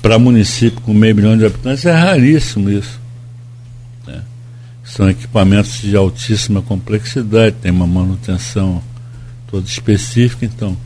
Para 0.00 0.16
município 0.16 0.80
com 0.82 0.94
meio 0.94 1.16
milhão 1.16 1.36
de 1.36 1.44
habitantes 1.44 1.84
é 1.84 1.92
raríssimo 1.92 2.70
isso. 2.70 3.00
Né? 4.06 4.22
São 4.84 5.10
equipamentos 5.10 5.80
de 5.80 5.96
altíssima 5.96 6.62
complexidade, 6.62 7.56
tem 7.60 7.72
uma 7.72 7.86
manutenção 7.86 8.80
toda 9.50 9.66
específica, 9.66 10.46
então 10.46 10.76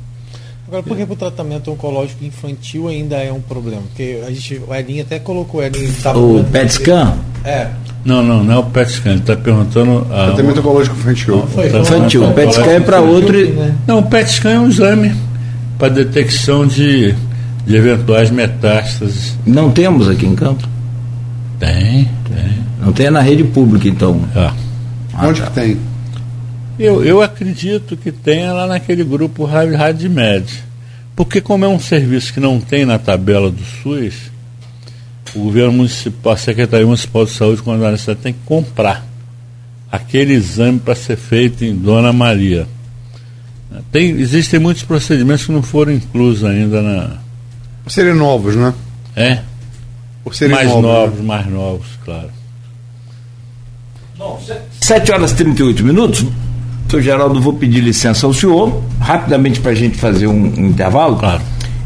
Agora, 0.70 0.84
por 0.84 0.96
que 0.96 1.02
o 1.02 1.16
tratamento 1.16 1.72
oncológico 1.72 2.24
infantil 2.24 2.86
ainda 2.86 3.16
é 3.16 3.32
um 3.32 3.40
problema? 3.40 3.82
Porque 3.88 4.22
a 4.24 4.30
gente, 4.30 4.62
o 4.64 4.72
Edinho 4.72 5.02
até 5.02 5.18
colocou 5.18 5.60
o 5.60 5.64
Edinho. 5.64 5.92
O 6.14 6.44
PET 6.44 6.74
scan? 6.74 7.14
É. 7.44 7.66
Não, 8.04 8.22
não, 8.22 8.44
não 8.44 8.54
é 8.54 8.58
o 8.58 8.62
PET 8.62 8.92
scan, 8.92 9.10
ele 9.10 9.18
está 9.18 9.34
perguntando. 9.34 10.06
A, 10.12 10.26
tratamento 10.26 10.60
oncológico 10.60 10.94
infantil. 10.94 11.38
Não, 11.38 11.46
foi, 11.48 11.66
infantil. 11.66 12.24
O 12.24 12.32
PET 12.32 12.52
scan 12.52 12.70
é 12.70 12.78
para 12.78 13.00
outro. 13.00 13.52
Né? 13.52 13.74
Não, 13.84 13.98
o 13.98 14.02
PET 14.04 14.30
scan 14.30 14.50
é 14.50 14.60
um 14.60 14.68
exame 14.68 15.12
para 15.76 15.88
detecção 15.88 16.64
de, 16.64 17.16
de 17.66 17.76
eventuais 17.76 18.30
metástases. 18.30 19.36
Não 19.44 19.72
temos 19.72 20.08
aqui 20.08 20.24
em 20.24 20.36
campo? 20.36 20.68
Tem, 21.58 22.08
tem. 22.28 22.58
Não 22.80 22.92
tem 22.92 23.10
na 23.10 23.20
rede 23.20 23.42
pública, 23.42 23.88
então. 23.88 24.20
Ah. 24.36 24.54
Ah, 25.14 25.26
Onde 25.26 25.40
tá. 25.40 25.48
que 25.48 25.52
tem? 25.52 25.89
Eu, 26.80 27.04
eu 27.04 27.20
acredito 27.20 27.94
que 27.94 28.10
tenha 28.10 28.54
lá 28.54 28.66
naquele 28.66 29.04
grupo 29.04 29.44
RadMed. 29.44 30.64
Porque 31.14 31.38
como 31.38 31.62
é 31.62 31.68
um 31.68 31.78
serviço 31.78 32.32
que 32.32 32.40
não 32.40 32.58
tem 32.58 32.86
na 32.86 32.98
tabela 32.98 33.50
do 33.50 33.62
SUS, 33.62 34.30
o 35.34 35.40
governo 35.40 35.72
municipal, 35.72 36.32
a 36.32 36.36
Secretaria 36.38 36.86
Municipal 36.86 37.26
de 37.26 37.32
Saúde, 37.32 37.60
quando 37.60 37.84
a 37.84 37.90
necessidade, 37.90 38.20
tem 38.20 38.32
que 38.32 38.38
comprar 38.46 39.06
aquele 39.92 40.32
exame 40.32 40.78
para 40.78 40.94
ser 40.94 41.16
feito 41.16 41.62
em 41.66 41.76
Dona 41.76 42.14
Maria. 42.14 42.66
Tem, 43.92 44.12
existem 44.12 44.58
muitos 44.58 44.82
procedimentos 44.82 45.44
que 45.44 45.52
não 45.52 45.62
foram 45.62 45.92
inclusos 45.92 46.44
ainda 46.44 46.80
na. 46.80 47.18
Serem 47.88 48.14
novos, 48.14 48.56
né? 48.56 48.72
É. 49.14 49.40
Por 50.24 50.34
serem 50.34 50.54
mais 50.56 50.68
novos, 50.68 50.82
novos 50.82 51.18
né? 51.18 51.24
mais 51.26 51.46
novos, 51.46 51.86
claro. 52.06 52.30
Bom, 54.16 54.42
7 54.80 55.12
horas 55.12 55.32
e 55.32 55.36
38 55.36 55.84
minutos. 55.84 56.24
Senhor 56.90 57.02
Geraldo, 57.02 57.40
vou 57.40 57.52
pedir 57.52 57.80
licença 57.80 58.26
ao 58.26 58.34
senhor, 58.34 58.82
rapidamente 58.98 59.60
para 59.60 59.70
a 59.70 59.74
gente 59.74 59.96
fazer 59.96 60.26
um, 60.26 60.52
um 60.58 60.66
intervalo. 60.66 61.14
Claro. 61.14 61.40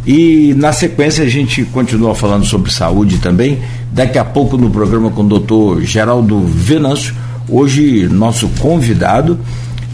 E 0.06 0.54
na 0.56 0.72
sequência 0.72 1.22
a 1.22 1.28
gente 1.28 1.62
continua 1.66 2.14
falando 2.14 2.46
sobre 2.46 2.72
saúde 2.72 3.18
também. 3.18 3.58
Daqui 3.92 4.16
a 4.16 4.24
pouco 4.24 4.56
no 4.56 4.70
programa 4.70 5.10
com 5.10 5.20
o 5.20 5.28
doutor 5.28 5.82
Geraldo 5.82 6.40
Venâncio, 6.40 7.14
hoje 7.46 8.08
nosso 8.08 8.48
convidado. 8.58 9.38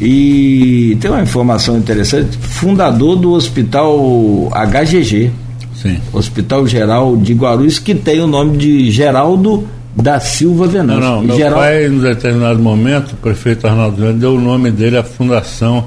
E 0.00 0.96
tem 1.00 1.10
uma 1.10 1.22
informação 1.22 1.76
interessante: 1.76 2.38
fundador 2.38 3.16
do 3.16 3.32
Hospital 3.32 4.48
HGG, 4.52 5.32
Sim. 5.74 5.98
Hospital 6.12 6.68
Geral 6.68 7.16
de 7.16 7.34
Guarulhos, 7.34 7.80
que 7.80 7.96
tem 7.96 8.20
o 8.20 8.28
nome 8.28 8.56
de 8.56 8.92
Geraldo 8.92 9.66
da 9.94 10.20
Silva 10.20 10.66
Venâncio. 10.66 11.00
Não, 11.00 11.16
não, 11.16 11.22
meu 11.22 11.36
geral... 11.36 11.58
pai, 11.58 11.86
em 11.86 11.98
determinado 11.98 12.58
momento, 12.58 13.12
o 13.12 13.16
prefeito 13.16 13.66
Arnaldo 13.66 13.96
Venâncio 13.96 14.20
deu 14.20 14.34
o 14.34 14.40
nome 14.40 14.70
dele 14.70 14.96
à 14.96 15.02
fundação, 15.02 15.86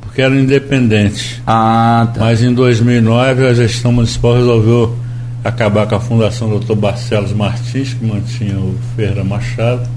porque 0.00 0.20
era 0.20 0.34
independente. 0.34 1.42
Ah, 1.46 2.08
tá. 2.12 2.20
Mas 2.20 2.42
em 2.42 2.52
2009 2.52 3.46
a 3.46 3.54
gestão 3.54 3.92
municipal 3.92 4.34
resolveu 4.34 4.96
acabar 5.44 5.86
com 5.86 5.94
a 5.94 6.00
fundação 6.00 6.58
Dr. 6.58 6.74
Barcelos 6.74 7.32
Martins, 7.32 7.94
que 7.94 8.04
mantinha 8.04 8.58
o 8.58 8.76
Ferreira 8.96 9.22
Machado, 9.22 9.88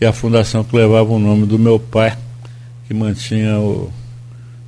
e 0.00 0.06
a 0.06 0.12
fundação 0.12 0.64
que 0.64 0.74
levava 0.74 1.12
o 1.12 1.18
nome 1.18 1.46
do 1.46 1.58
meu 1.58 1.78
pai, 1.78 2.16
que 2.86 2.94
mantinha 2.94 3.58
o. 3.58 3.90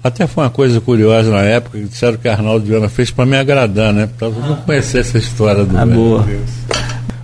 Até 0.03 0.27
foi 0.27 0.45
uma 0.45 0.51
coisa 0.51 0.81
curiosa 0.81 1.31
na 1.31 1.43
época, 1.43 1.79
que 1.79 1.85
disseram 1.85 2.17
que 2.17 2.29
Arnaldo 2.29 2.65
Viana 2.65 2.89
fez 2.89 3.11
para 3.11 3.27
me 3.27 3.37
agradar, 3.37 3.93
né? 3.93 4.09
Para 4.19 4.29
eu 4.29 4.35
não 4.35 4.57
conhecer 4.57 4.99
essa 5.01 5.19
história 5.19 5.65
do. 5.65 5.77
Ah, 5.77 5.87
boa. 5.87 6.27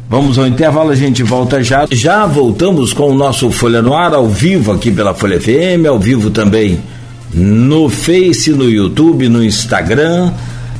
Vamos 0.08 0.38
ao 0.38 0.46
intervalo, 0.46 0.90
a 0.90 0.94
gente 0.94 1.24
volta 1.24 1.60
já. 1.62 1.84
Já 1.90 2.26
voltamos 2.26 2.92
com 2.92 3.10
o 3.10 3.14
nosso 3.14 3.50
Folha 3.50 3.82
no 3.82 3.92
Ar, 3.92 4.14
ao 4.14 4.28
vivo 4.28 4.70
aqui 4.70 4.92
pela 4.92 5.12
Folha 5.12 5.40
FM, 5.40 5.84
ao 5.88 5.98
vivo 5.98 6.30
também 6.30 6.80
no 7.34 7.88
Face, 7.88 8.52
no 8.52 8.70
YouTube, 8.70 9.28
no 9.28 9.44
Instagram, 9.44 10.32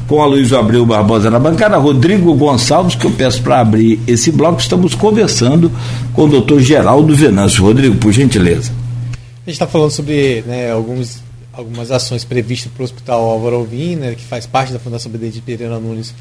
com 0.07 0.23
a 0.23 0.27
Luiz 0.27 0.53
Abreu 0.53 0.87
Barbosa 0.87 1.29
na 1.29 1.41
bancada, 1.41 1.77
Rodrigo 1.77 2.33
Gonçalves, 2.35 2.95
que 2.95 3.05
eu 3.05 3.11
peço 3.11 3.43
para 3.43 3.59
abrir 3.59 3.99
esse 4.07 4.31
bloco. 4.31 4.61
Estamos 4.61 4.95
conversando 4.95 5.73
com 6.15 6.23
o 6.23 6.29
doutor 6.29 6.61
Geraldo 6.61 7.15
Venâncio. 7.15 7.65
Rodrigo, 7.65 7.97
por 7.97 8.13
gentileza. 8.13 8.71
A 9.13 9.51
gente 9.51 9.55
está 9.55 9.67
falando 9.67 9.91
sobre 9.91 10.45
né, 10.47 10.71
alguns, 10.71 11.21
algumas 11.53 11.91
ações 11.91 12.25
previstas 12.25 12.71
para 12.73 12.83
o 12.83 12.85
Hospital 12.85 13.21
Álvaro 13.23 13.57
Alvim, 13.57 13.97
né, 13.97 14.15
que 14.15 14.23
faz 14.23 14.47
parte 14.47 14.73
da 14.73 14.79
Fundação 14.79 15.11
BD 15.11 15.31
de 15.31 15.41
Pereira 15.41 15.81
Nunes, 15.81 16.15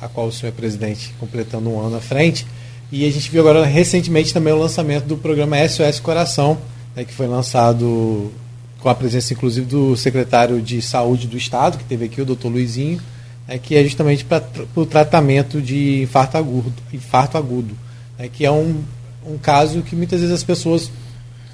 a 0.00 0.08
qual 0.08 0.28
o 0.28 0.32
senhor 0.32 0.52
é 0.52 0.52
presidente, 0.52 1.14
completando 1.18 1.68
um 1.68 1.80
ano 1.80 1.96
à 1.96 2.00
frente. 2.00 2.46
E 2.90 3.06
a 3.06 3.10
gente 3.10 3.30
viu 3.30 3.40
agora 3.40 3.64
recentemente 3.64 4.32
também 4.32 4.52
o 4.52 4.58
lançamento 4.58 5.04
do 5.04 5.16
programa 5.16 5.56
SOS 5.68 6.00
Coração, 6.00 6.58
né, 6.96 7.04
que 7.04 7.12
foi 7.12 7.26
lançado 7.26 8.32
com 8.80 8.88
a 8.88 8.94
presença 8.94 9.32
inclusive 9.34 9.66
do 9.66 9.96
secretário 9.96 10.60
de 10.62 10.80
Saúde 10.80 11.26
do 11.26 11.36
Estado, 11.36 11.78
que 11.78 11.84
teve 11.84 12.06
aqui, 12.06 12.20
o 12.20 12.24
doutor 12.24 12.48
Luizinho, 12.48 13.00
né, 13.46 13.58
que 13.58 13.76
é 13.76 13.82
justamente 13.82 14.24
para 14.24 14.42
o 14.74 14.86
tratamento 14.86 15.60
de 15.60 16.02
infarto 16.02 16.36
agudo, 16.36 16.72
infarto 16.92 17.36
agudo 17.36 17.76
né, 18.18 18.28
que 18.28 18.44
é 18.44 18.50
um, 18.50 18.82
um 19.26 19.38
caso 19.38 19.82
que 19.82 19.94
muitas 19.94 20.20
vezes 20.20 20.34
as 20.34 20.42
pessoas 20.42 20.90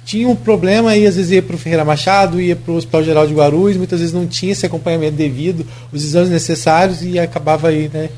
tinham 0.03 0.31
um 0.31 0.35
problema 0.35 0.95
e 0.95 1.05
às 1.05 1.15
vezes 1.15 1.31
ia 1.31 1.41
para 1.41 1.55
o 1.55 1.59
Ferreira 1.59 1.85
Machado, 1.85 2.41
ia 2.41 2.55
para 2.55 2.71
o 2.71 2.77
Hospital 2.77 3.03
Geral 3.03 3.27
de 3.27 3.33
Guarulhos, 3.33 3.77
muitas 3.77 3.99
vezes 3.99 4.13
não 4.13 4.27
tinha 4.27 4.51
esse 4.51 4.65
acompanhamento 4.65 5.15
devido, 5.15 5.65
os 5.91 6.03
exames 6.03 6.29
necessários 6.29 7.03
e 7.03 7.17
acabava 7.17 7.69
aí 7.69 7.89
né, 7.91 8.09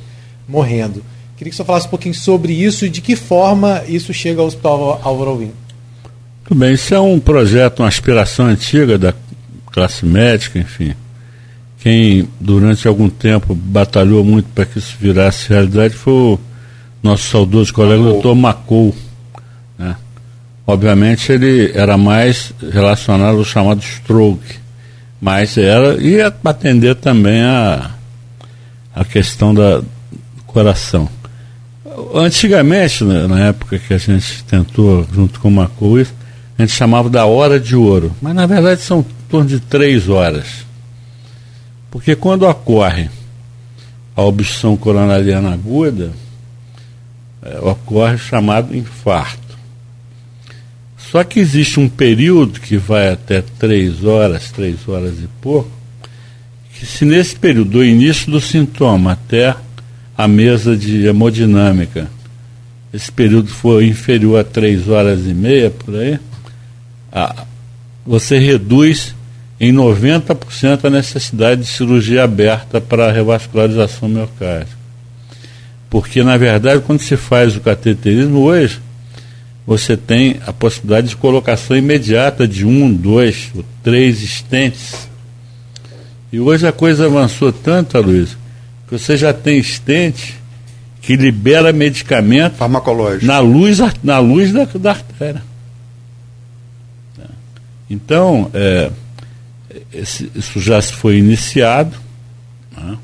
morrendo. 0.47 1.03
Queria 1.35 1.51
que 1.51 1.55
senhor 1.55 1.67
falasse 1.67 1.85
um 1.85 1.91
pouquinho 1.91 2.15
sobre 2.15 2.53
isso 2.53 2.85
e 2.85 2.89
de 2.89 2.99
que 2.99 3.15
forma 3.15 3.83
isso 3.87 4.13
chega 4.13 4.41
ao 4.41 4.47
Hospital 4.47 4.99
Álvaro 5.03 5.31
Alvim. 5.31 5.51
Muito 6.49 6.55
bem, 6.55 6.73
isso 6.73 6.93
é 6.93 6.99
um 6.99 7.19
projeto, 7.19 7.81
uma 7.81 7.87
aspiração 7.87 8.47
antiga 8.47 8.97
da 8.97 9.13
classe 9.71 10.05
médica, 10.05 10.57
enfim. 10.57 10.95
Quem 11.79 12.27
durante 12.39 12.87
algum 12.87 13.09
tempo 13.09 13.53
batalhou 13.53 14.23
muito 14.23 14.49
para 14.55 14.65
que 14.65 14.79
isso 14.79 14.95
virasse 14.99 15.49
realidade 15.49 15.93
foi 15.93 16.13
o 16.13 16.39
nosso 17.03 17.29
saudoso 17.29 17.71
colega 17.71 18.01
Macou. 18.01 18.13
doutor 18.13 18.35
Macou. 18.35 18.95
Né? 19.77 19.95
Obviamente 20.65 21.31
ele 21.31 21.71
era 21.75 21.97
mais 21.97 22.51
relacionado 22.71 23.37
ao 23.37 23.45
chamado 23.45 23.81
stroke, 23.81 24.55
mas 25.21 25.57
era, 25.57 26.01
ia 26.01 26.33
atender 26.43 26.95
também 26.95 27.41
a, 27.41 27.91
a 28.95 29.05
questão 29.05 29.53
da 29.53 29.83
coração. 30.57 31.07
Antigamente, 32.15 33.03
né, 33.03 33.27
na 33.27 33.47
época 33.49 33.77
que 33.77 33.93
a 33.93 33.97
gente 33.99 34.43
tentou 34.45 35.05
junto 35.13 35.39
com 35.39 35.49
o 35.49 35.51
Macou 35.51 35.99
isso, 35.99 36.15
a 36.57 36.63
gente 36.63 36.73
chamava 36.73 37.11
da 37.11 37.25
hora 37.25 37.59
de 37.59 37.75
ouro, 37.75 38.11
mas 38.19 38.33
na 38.33 38.47
verdade 38.47 38.81
são 38.81 39.01
em 39.01 39.29
torno 39.29 39.47
de 39.47 39.59
três 39.59 40.09
horas. 40.09 40.65
Porque 41.91 42.15
quando 42.15 42.47
ocorre 42.47 43.07
a 44.15 44.23
obstrução 44.23 44.75
coronariana 44.75 45.53
aguda, 45.53 46.11
é, 47.43 47.59
ocorre 47.59 48.15
o 48.15 48.19
chamado 48.19 48.75
infarto. 48.75 49.55
Só 50.97 51.23
que 51.23 51.39
existe 51.39 51.79
um 51.79 51.87
período 51.87 52.59
que 52.59 52.77
vai 52.77 53.09
até 53.09 53.43
três 53.59 54.03
horas, 54.03 54.49
três 54.49 54.87
horas 54.89 55.19
e 55.19 55.29
pouco, 55.39 55.69
que 56.73 56.83
se 56.83 57.05
nesse 57.05 57.35
período, 57.35 57.69
do 57.69 57.85
início 57.85 58.31
do 58.31 58.41
sintoma 58.41 59.11
até 59.11 59.55
a 60.17 60.27
mesa 60.27 60.75
de 60.75 61.05
hemodinâmica, 61.05 62.09
esse 62.91 63.11
período 63.11 63.49
for 63.49 63.83
inferior 63.83 64.39
a 64.39 64.43
três 64.43 64.89
horas 64.89 65.19
e 65.27 65.33
meia, 65.33 65.69
por 65.69 65.95
aí, 65.95 66.19
você 68.05 68.39
reduz 68.39 69.13
em 69.59 69.71
90% 69.73 70.85
a 70.85 70.89
necessidade 70.89 71.61
de 71.61 71.67
cirurgia 71.67 72.23
aberta 72.23 72.81
para 72.81 73.11
revascularização 73.11 74.09
miocárdica. 74.09 74.77
Porque, 75.89 76.23
na 76.23 76.37
verdade, 76.37 76.81
quando 76.85 77.01
se 77.01 77.15
faz 77.15 77.55
o 77.55 77.61
cateterismo 77.61 78.39
hoje, 78.39 78.79
você 79.65 79.97
tem 79.97 80.37
a 80.45 80.53
possibilidade 80.53 81.09
de 81.09 81.15
colocação 81.15 81.75
imediata 81.75 82.47
de 82.47 82.65
um, 82.65 82.91
dois 82.91 83.51
ou 83.55 83.65
três 83.83 84.21
estentes. 84.21 85.07
E 86.31 86.39
hoje 86.39 86.67
a 86.67 86.71
coisa 86.71 87.05
avançou 87.05 87.51
tanto, 87.51 87.99
Luiz, 87.99 88.37
que 88.87 88.97
você 88.97 89.17
já 89.17 89.33
tem 89.33 89.57
estente 89.59 90.35
que 91.01 91.15
libera 91.15 91.71
medicamento 91.71 92.55
farmacológico 92.55 93.25
na 93.25 93.39
luz, 93.39 93.79
na 94.03 94.19
luz 94.19 94.51
da, 94.51 94.65
da 94.65 94.89
artéria. 94.91 95.41
Então, 97.89 98.51
é, 98.53 98.91
esse, 99.93 100.29
isso 100.35 100.59
já 100.59 100.81
foi 100.81 101.17
iniciado. 101.17 101.95
Né? 102.75 102.97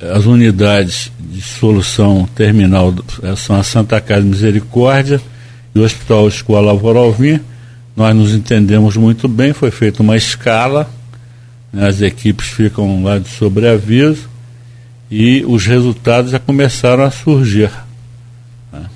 As 0.00 0.26
unidades 0.26 1.10
de 1.18 1.42
solução 1.42 2.28
terminal 2.34 2.94
eh, 3.22 3.34
são 3.34 3.56
a 3.56 3.64
Santa 3.64 4.00
Casa 4.00 4.22
Misericórdia 4.22 5.20
e 5.74 5.78
o 5.78 5.82
Hospital 5.82 6.28
Escola 6.28 6.70
Álvaro 6.70 6.98
Alvim. 6.98 7.40
Nós 7.96 8.14
nos 8.14 8.32
entendemos 8.32 8.96
muito 8.96 9.26
bem, 9.26 9.52
foi 9.52 9.72
feita 9.72 10.02
uma 10.02 10.16
escala? 10.16 10.88
As 11.72 12.00
equipes 12.00 12.48
ficam 12.48 13.02
lá 13.02 13.18
de 13.18 13.28
sobreaviso 13.28 14.28
e 15.10 15.44
os 15.46 15.66
resultados 15.66 16.30
já 16.30 16.38
começaram 16.38 17.04
a 17.04 17.10
surgir. 17.10 17.70
Né? 18.72 18.86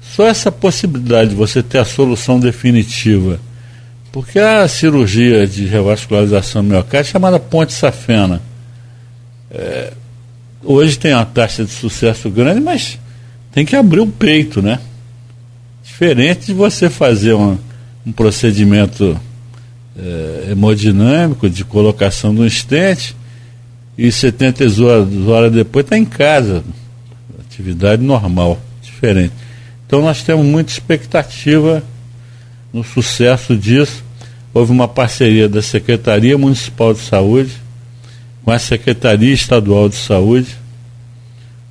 Só 0.00 0.26
essa 0.26 0.50
possibilidade 0.52 1.30
de 1.30 1.36
você 1.36 1.62
ter 1.62 1.78
a 1.78 1.84
solução 1.84 2.38
definitiva 2.38 3.40
porque 4.16 4.38
a 4.38 4.66
cirurgia 4.66 5.46
de 5.46 5.66
revascularização 5.66 6.62
miocárdica 6.62 7.12
chamada 7.12 7.38
ponte 7.38 7.74
safena. 7.74 8.40
É, 9.50 9.92
hoje 10.64 10.98
tem 10.98 11.12
uma 11.12 11.26
taxa 11.26 11.66
de 11.66 11.70
sucesso 11.70 12.30
grande, 12.30 12.62
mas 12.62 12.98
tem 13.52 13.66
que 13.66 13.76
abrir 13.76 14.00
o 14.00 14.06
peito, 14.06 14.62
né? 14.62 14.80
Diferente 15.84 16.46
de 16.46 16.54
você 16.54 16.88
fazer 16.88 17.34
um, 17.34 17.58
um 18.06 18.10
procedimento 18.12 19.20
é, 19.98 20.52
hemodinâmico 20.52 21.48
de 21.48 21.64
colocação 21.64 22.30
um 22.30 22.46
estente 22.46 23.16
e 23.96 24.10
70 24.12 24.64
horas 25.28 25.52
depois 25.52 25.84
está 25.84 25.96
em 25.96 26.04
casa. 26.04 26.62
Atividade 27.40 28.02
normal, 28.02 28.58
diferente. 28.82 29.32
Então 29.86 30.02
nós 30.02 30.22
temos 30.22 30.44
muita 30.44 30.72
expectativa 30.72 31.82
no 32.72 32.84
sucesso 32.84 33.56
disso 33.56 34.06
houve 34.58 34.72
uma 34.72 34.88
parceria 34.88 35.50
da 35.50 35.60
Secretaria 35.60 36.38
Municipal 36.38 36.94
de 36.94 37.00
Saúde 37.00 37.52
com 38.42 38.50
a 38.50 38.58
Secretaria 38.58 39.34
Estadual 39.34 39.86
de 39.86 39.96
Saúde. 39.96 40.56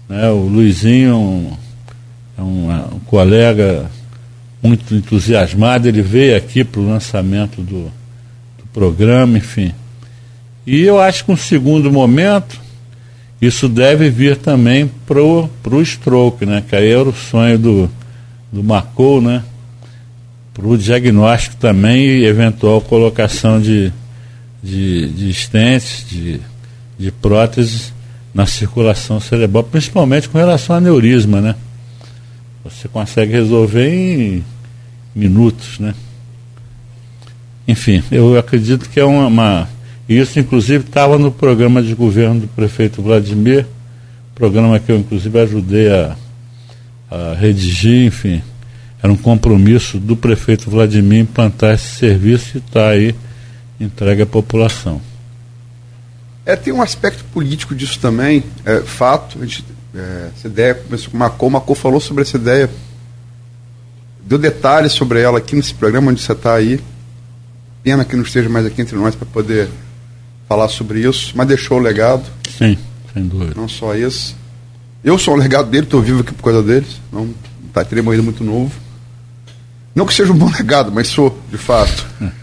Né? 0.08 0.30
O 0.30 0.46
Luizinho 0.46 1.10
é 1.10 1.16
um, 1.16 1.58
é 2.38 2.42
um, 2.44 2.72
é 2.72 2.86
colega 3.08 3.90
muito 4.62 4.94
entusiasmado, 4.94 5.88
ele 5.88 6.04
veio 6.04 6.38
aqui 6.38 6.64
para 6.64 6.80
o 6.80 6.88
lançamento 6.88 7.60
do, 7.60 7.86
do 7.86 7.92
programa, 8.76 9.40
enfim. 9.40 9.74
E 10.68 10.82
eu 10.82 11.00
acho 11.00 11.26
que 11.26 11.32
um 11.32 11.38
segundo 11.38 11.92
momento, 11.92 12.60
isso 13.42 13.68
deve 13.68 14.12
vir 14.12 14.36
também 14.36 14.92
para 15.08 15.20
o 15.24 15.82
stroke, 15.82 16.46
né? 16.46 16.64
Que 16.70 16.76
aí 16.76 16.92
era 16.92 17.10
o 17.10 17.14
sonho 17.14 17.58
do, 17.58 17.90
do 18.52 18.64
Marcou, 18.64 19.20
né? 19.20 19.42
para 20.56 20.66
o 20.66 20.78
diagnóstico 20.78 21.58
também 21.58 22.00
e 22.00 22.26
eventual 22.26 22.80
colocação 22.80 23.60
de, 23.60 23.92
de, 24.64 25.10
de 25.10 25.30
estentes, 25.30 26.06
de, 26.10 26.40
de 26.98 27.12
próteses 27.12 27.94
na 28.34 28.46
circulação 28.46 29.20
cerebral, 29.20 29.64
principalmente 29.64 30.30
com 30.30 30.38
relação 30.38 30.74
a 30.74 30.78
aneurisma, 30.78 31.42
né? 31.42 31.56
Você 32.64 32.88
consegue 32.88 33.34
resolver 33.34 33.90
em 33.90 34.46
minutos, 35.14 35.78
né? 35.78 35.94
Enfim, 37.68 38.04
eu 38.12 38.38
acredito 38.38 38.90
que 38.90 39.00
é 39.00 39.06
uma. 39.06 39.28
uma 39.28 39.70
isso, 40.08 40.40
inclusive, 40.40 40.84
estava 40.84 41.18
no 41.18 41.32
programa 41.32 41.82
de 41.82 41.96
governo 41.96 42.42
do 42.42 42.48
prefeito 42.48 43.02
Vladimir, 43.02 43.66
programa 44.36 44.80
que 44.80 44.92
eu, 44.92 44.98
inclusive, 44.98 45.40
ajudei 45.40 45.92
a, 45.92 46.16
a 47.10 47.34
redigir, 47.34 48.06
enfim 48.06 48.42
era 49.06 49.14
um 49.14 49.18
compromisso 49.18 50.00
do 50.00 50.16
prefeito 50.16 50.68
Vladimir 50.68 51.20
implantar 51.20 51.76
esse 51.76 51.96
serviço 51.96 52.58
e 52.58 52.60
está 52.60 52.88
aí 52.88 53.16
entregue 53.80 54.24
à 54.24 54.26
população. 54.26 55.00
É, 56.44 56.56
tem 56.56 56.74
um 56.74 56.82
aspecto 56.82 57.24
político 57.26 57.76
disso 57.76 58.00
também, 58.00 58.44
é, 58.66 58.82
fato, 58.82 59.38
a 59.40 59.46
gente, 59.46 59.64
é, 59.94 60.30
essa 60.36 60.48
ideia 60.48 60.74
começou 60.74 61.12
com 61.12 61.18
o 61.18 61.20
Macô, 61.52 61.74
o 61.74 61.76
falou 61.76 62.00
sobre 62.00 62.24
essa 62.24 62.38
ideia, 62.38 62.68
deu 64.26 64.40
detalhes 64.40 64.94
sobre 64.94 65.22
ela 65.22 65.38
aqui 65.38 65.56
nesse 65.56 65.76
programa 65.76 66.10
onde 66.12 66.22
você 66.22 66.32
está 66.32 66.56
aí, 66.56 66.80
pena 67.86 68.04
que 68.04 68.16
não 68.16 68.24
esteja 68.24 68.50
mais 68.50 68.66
aqui 68.66 68.82
entre 68.82 68.96
nós 68.98 69.14
para 69.14 69.28
poder 69.28 69.70
falar 70.50 70.68
sobre 70.70 71.08
isso, 71.08 71.34
mas 71.36 71.48
deixou 71.48 71.78
o 71.78 71.80
legado. 71.80 72.24
Sim, 72.58 72.76
sem 73.14 73.28
dúvida. 73.28 73.54
Não 73.56 73.70
só 73.70 73.94
isso. 73.94 74.36
Eu 75.04 75.20
sou 75.20 75.36
o 75.36 75.38
legado 75.38 75.70
dele, 75.70 75.84
estou 75.84 76.02
vivo 76.02 76.22
aqui 76.22 76.34
por 76.34 76.44
causa 76.44 76.64
deles, 76.64 77.00
não 77.14 77.30
tá, 77.72 77.86
teria 77.86 78.04
morrido 78.04 78.24
muito 78.24 78.44
novo. 78.44 78.72
Não 79.94 80.04
que 80.04 80.16
seja 80.16 80.34
um 80.34 80.36
bom 80.36 80.50
legado, 80.58 80.92
mas 80.92 81.08
sou, 81.08 81.40
de 81.52 81.60
fato. 81.60 82.08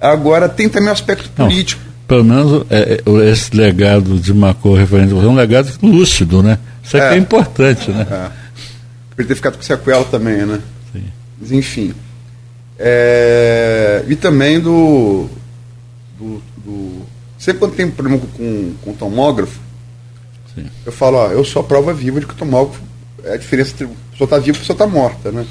Agora 0.00 0.48
tem 0.48 0.70
também 0.70 0.88
o 0.88 0.92
aspecto 0.92 1.28
político. 1.30 1.82
Não, 1.84 2.06
pelo 2.08 2.24
menos 2.24 2.66
é, 2.70 3.02
é, 3.04 3.30
esse 3.30 3.54
legado 3.54 4.18
de 4.18 4.32
Macô 4.32 4.74
referente 4.74 5.12
é 5.12 5.16
um 5.16 5.34
legado 5.34 5.70
lúcido, 5.82 6.42
né? 6.42 6.58
Isso 6.82 6.96
é, 6.96 7.14
é 7.14 7.18
importante, 7.18 7.90
né? 7.90 8.06
É. 8.10 8.30
Ele 9.18 9.28
ter 9.28 9.34
ficado 9.34 9.56
com 9.56 9.62
sequela 9.62 10.04
também, 10.04 10.46
né? 10.46 10.60
Sim. 10.92 11.04
Mas 11.38 11.52
enfim. 11.52 11.94
É, 12.78 14.04
e 14.06 14.16
também 14.16 14.60
do, 14.60 15.28
do, 16.18 16.42
do. 16.58 17.02
Sempre 17.38 17.60
quando 17.60 17.74
tem 17.74 17.90
problema 17.90 18.20
com, 18.36 18.74
com 18.82 18.92
tomógrafo, 18.94 19.60
Sim. 20.54 20.66
eu 20.84 20.92
falo, 20.92 21.16
ó, 21.16 21.28
eu 21.28 21.44
sou 21.44 21.60
a 21.60 21.64
prova 21.64 21.92
viva 21.94 22.20
de 22.20 22.26
que 22.26 22.32
o 22.32 22.36
tomógrafo 22.36 22.82
é 23.24 23.34
a 23.34 23.36
diferença 23.36 23.72
entre 23.72 23.84
a 23.84 24.10
pessoa 24.10 24.26
está 24.26 24.38
viva 24.38 24.48
e 24.48 24.56
a 24.56 24.60
pessoa 24.60 24.74
está 24.74 24.86
morta, 24.86 25.32
né? 25.32 25.46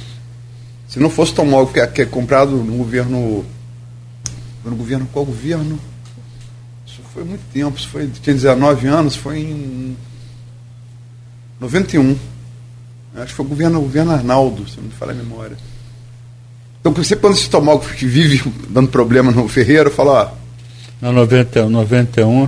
Se 0.87 0.99
não 0.99 1.09
fosse 1.09 1.33
tomógrafo 1.33 1.73
que 1.73 1.79
é, 1.79 1.87
que 1.87 2.01
é 2.03 2.05
comprado 2.05 2.51
no 2.51 2.77
governo. 2.77 3.45
No 4.63 4.75
governo, 4.75 5.07
qual 5.11 5.25
governo? 5.25 5.79
Isso 6.85 7.01
foi 7.13 7.23
muito 7.23 7.43
tempo, 7.51 7.77
isso 7.77 7.87
foi, 7.87 8.07
tinha 8.07 8.33
19 8.33 8.87
anos, 8.87 9.15
foi 9.15 9.39
em 9.39 9.97
91. 11.59 12.17
Acho 13.15 13.25
que 13.27 13.33
foi 13.33 13.45
o 13.45 13.49
governo, 13.49 13.79
o 13.79 13.81
governo 13.83 14.11
Arnaldo, 14.11 14.67
se 14.67 14.77
não 14.77 14.85
me 14.85 14.91
falha 14.91 15.11
a 15.11 15.15
memória. 15.15 15.57
Então, 16.85 16.93
você, 16.93 17.15
quando 17.15 17.33
esse 17.33 17.49
tomógrafo 17.49 17.95
que 17.95 18.05
vive 18.05 18.43
dando 18.69 18.89
problema 18.89 19.31
no 19.31 19.47
Ferreiro, 19.47 19.89
fala. 19.89 20.31
Ó, 21.01 21.05
na 21.05 21.11
90, 21.11 21.67
91 21.67 22.47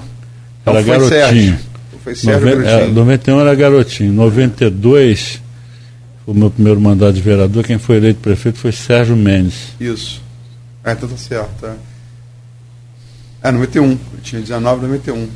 era 0.64 0.82
garotinho. 0.84 1.10
Sérgio. 1.10 1.60
Foi 2.04 2.16
Sérgio 2.16 2.56
Noven, 2.56 2.70
é, 2.70 2.86
91 2.86 3.40
era 3.40 3.56
garotinho. 3.56 4.14
92, 4.14 5.42
o 6.28 6.36
meu 6.36 6.52
primeiro 6.52 6.80
mandato 6.80 7.14
de 7.14 7.22
vereador, 7.22 7.64
quem 7.64 7.80
foi 7.80 7.98
eleito 7.98 8.20
prefeito 8.20 8.60
foi 8.60 8.72
Sérgio 8.72 9.16
Mendes. 9.16 9.70
Isso. 9.80 10.22
É, 10.86 10.92
então 10.92 11.10
tá 11.10 11.18
certo. 11.18 11.66
É, 13.42 13.50
é 13.50 13.52
91. 13.52 13.90
Eu 13.90 13.98
tinha 14.22 14.40
19, 14.40 14.84
91. 14.84 15.28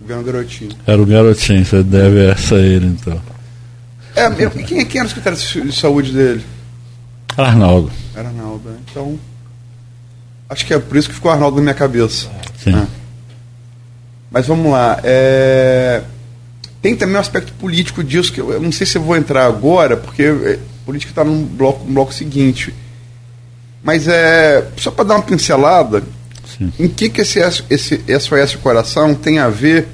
Governo 0.00 0.24
garotinho. 0.24 0.72
Era 0.84 1.00
o 1.00 1.06
garotinho, 1.06 1.64
você 1.64 1.80
deve 1.80 2.26
essa 2.26 2.56
a 2.56 2.58
ele 2.58 2.86
então. 2.86 3.22
É, 4.16 4.26
eu, 4.36 4.50
quem, 4.50 4.84
quem 4.84 4.98
era 4.98 5.06
o 5.06 5.08
secretário 5.08 5.38
de 5.38 5.72
saúde 5.72 6.10
dele? 6.10 6.42
Arnaldo. 7.44 7.90
Era 8.14 8.28
Arnaldo, 8.28 8.68
né? 8.70 8.78
Então. 8.90 9.18
Acho 10.48 10.64
que 10.64 10.72
é 10.72 10.78
por 10.78 10.96
isso 10.96 11.08
que 11.08 11.14
ficou 11.14 11.30
Arnaldo 11.30 11.56
na 11.56 11.62
minha 11.62 11.74
cabeça. 11.74 12.30
Sim. 12.62 12.72
Né? 12.72 12.86
Mas 14.30 14.46
vamos 14.46 14.70
lá. 14.70 15.00
É... 15.02 16.02
Tem 16.80 16.94
também 16.94 17.16
um 17.16 17.20
aspecto 17.20 17.52
político 17.54 18.04
disso, 18.04 18.32
que 18.32 18.40
eu 18.40 18.60
não 18.60 18.70
sei 18.70 18.86
se 18.86 18.96
eu 18.96 19.02
vou 19.02 19.16
entrar 19.16 19.46
agora, 19.46 19.96
porque 19.96 20.22
é, 20.22 20.58
política 20.84 21.10
está 21.10 21.24
no 21.24 21.44
bloco, 21.44 21.84
no 21.84 21.92
bloco 21.92 22.14
seguinte. 22.14 22.72
Mas 23.82 24.06
é. 24.06 24.68
Só 24.76 24.90
para 24.90 25.04
dar 25.04 25.14
uma 25.16 25.22
pincelada, 25.22 26.02
Sim. 26.56 26.72
em 26.78 26.88
que, 26.88 27.08
que 27.08 27.20
esse, 27.20 27.40
esse 27.68 28.04
SOS 28.20 28.54
Coração 28.56 29.14
tem 29.14 29.38
a 29.38 29.48
ver 29.48 29.88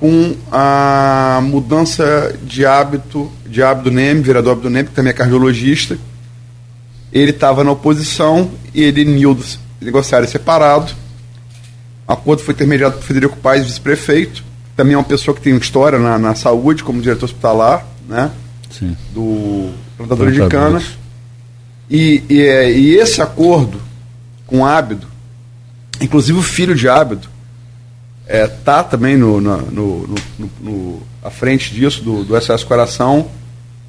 com 0.00 0.34
a 0.50 1.40
mudança 1.42 2.34
de 2.42 2.64
hábito 2.64 3.30
de 3.46 3.62
Abdo 3.62 3.90
Neme, 3.90 4.22
vereador 4.22 4.54
Abdo 4.54 4.70
Neme, 4.70 4.88
que 4.88 4.94
também 4.94 5.10
é 5.10 5.14
cardiologista. 5.14 5.98
Ele 7.12 7.32
estava 7.32 7.62
na 7.62 7.72
oposição 7.72 8.50
e 8.74 8.82
ele 8.82 9.02
e 9.02 9.04
Nildo 9.04 9.44
negociaram 9.78 10.26
separado. 10.26 10.90
O 12.08 12.12
acordo 12.12 12.42
foi 12.42 12.54
intermediado 12.54 12.96
por 12.96 13.04
Federico 13.04 13.36
Paes, 13.36 13.66
vice-prefeito. 13.66 14.42
Também 14.74 14.94
é 14.94 14.96
uma 14.96 15.04
pessoa 15.04 15.34
que 15.34 15.42
tem 15.42 15.54
história 15.56 15.98
na, 15.98 16.18
na 16.18 16.34
saúde, 16.34 16.82
como 16.82 17.02
diretor 17.02 17.26
hospitalar, 17.26 17.86
né? 18.08 18.30
Sim. 18.70 18.96
Do 19.12 19.70
plantador 19.98 20.32
de 20.32 20.48
cana. 20.48 20.82
E, 21.90 22.22
e, 22.30 22.40
é, 22.40 22.72
e, 22.72 22.94
esse 22.94 23.20
acordo 23.20 23.82
com 24.46 24.64
Ábido, 24.64 25.06
inclusive 26.00 26.38
o 26.38 26.42
filho 26.42 26.74
de 26.74 26.88
Ábido, 26.88 27.28
é, 28.30 28.46
tá 28.46 28.84
também 28.84 29.16
no, 29.16 29.40
no, 29.40 29.60
no, 29.60 30.18
no, 30.60 31.02
à 31.20 31.30
frente 31.30 31.74
disso, 31.74 32.00
do, 32.04 32.22
do 32.22 32.40
SOS 32.40 32.62
Coração, 32.62 33.28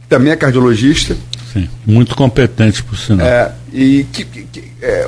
que 0.01 0.07
também 0.07 0.33
é 0.33 0.35
cardiologista. 0.35 1.15
Sim, 1.53 1.69
muito 1.85 2.15
competente, 2.15 2.81
por 2.83 2.97
sinal. 2.97 3.27
É, 3.27 3.51
e 3.71 4.03
que, 4.11 4.25
que 4.25 4.63
é, 4.81 5.07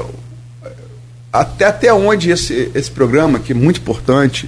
até, 1.32 1.66
até 1.66 1.92
onde 1.92 2.30
esse, 2.30 2.70
esse 2.76 2.92
programa, 2.92 3.40
que 3.40 3.54
é 3.54 3.56
muito 3.56 3.80
importante, 3.80 4.48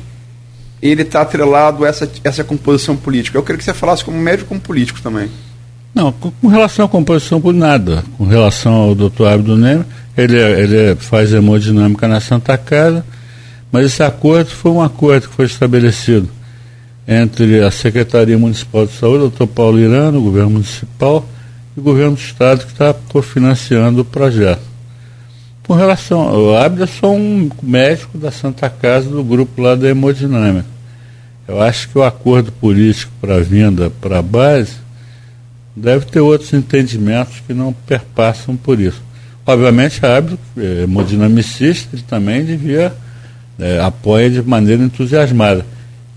ele 0.80 1.02
está 1.02 1.21
atrelado 1.21 1.84
a 1.84 1.88
essa, 1.88 2.08
essa 2.24 2.43
composição 2.43 2.95
política. 2.95 3.36
Eu 3.36 3.41
queria 3.41 3.58
que 3.58 3.63
você 3.63 3.74
falasse 3.74 4.06
como 4.06 4.19
médico 4.19 4.50
como 4.50 4.62
político 4.62 5.02
também. 5.02 5.32
Não, 5.95 6.12
com, 6.12 6.30
com 6.30 6.48
relação 6.48 6.86
à 6.86 6.88
composição 6.88 7.41
por 7.41 7.56
nada. 7.56 8.04
Com 8.19 8.26
relação 8.26 8.71
ao 8.71 8.93
doutor 8.93 9.30
Abdo 9.30 9.58
Neme, 9.58 9.84
ele, 10.15 10.38
ele 10.38 10.95
faz 10.98 11.34
hemodinâmica 11.34 12.08
na 12.08 12.19
Santa 12.19 12.56
Casa, 12.56 13.04
mas 13.75 13.88
esse 13.88 14.01
acordo 14.01 14.51
foi 14.51 14.71
um 14.71 14.81
acordo 14.81 15.27
que 15.27 15.35
foi 15.35 15.47
estabelecido 15.47 16.29
entre 17.05 17.61
a 17.61 17.69
Secretaria 17.69 18.38
Municipal 18.38 18.85
de 18.85 18.93
Saúde, 18.93 19.17
o 19.17 19.27
doutor 19.27 19.47
Paulo 19.47 19.77
Irano, 19.77 20.17
o 20.17 20.21
governo 20.21 20.51
municipal, 20.51 21.27
e 21.75 21.81
o 21.81 21.83
governo 21.83 22.15
do 22.15 22.21
Estado 22.21 22.65
que 22.65 22.71
está 22.71 22.93
cofinanciando 22.93 23.99
o 23.99 24.05
projeto. 24.05 24.61
Com 25.67 25.73
relação 25.73 26.21
ao 26.21 26.55
Abda, 26.55 26.85
é 26.85 26.88
só 26.88 27.13
um 27.13 27.49
médico 27.61 28.17
da 28.17 28.31
Santa 28.31 28.69
Casa 28.69 29.09
do 29.09 29.21
grupo 29.21 29.61
lá 29.61 29.75
da 29.75 29.89
hemodinâmica. 29.89 30.69
Eu 31.45 31.61
acho 31.61 31.89
que 31.89 31.97
o 31.97 32.03
acordo 32.03 32.53
político 32.53 33.11
para 33.19 33.35
a 33.35 33.41
vinda 33.41 33.89
para 33.89 34.19
a 34.19 34.21
base 34.21 34.75
deve 35.75 36.05
ter 36.05 36.21
outros 36.21 36.53
entendimentos 36.53 37.41
que 37.45 37.53
não 37.53 37.73
perpassam 37.73 38.55
por 38.55 38.79
isso. 38.79 39.01
Obviamente, 39.45 39.99
a 40.05 40.15
Abdo, 40.15 40.39
é 40.55 40.83
hemodinamicista, 40.83 41.89
ele 41.93 42.03
também 42.03 42.45
devia 42.45 43.03
é, 43.59 43.79
apoia 43.79 44.29
de 44.29 44.41
maneira 44.41 44.83
entusiasmada. 44.83 45.65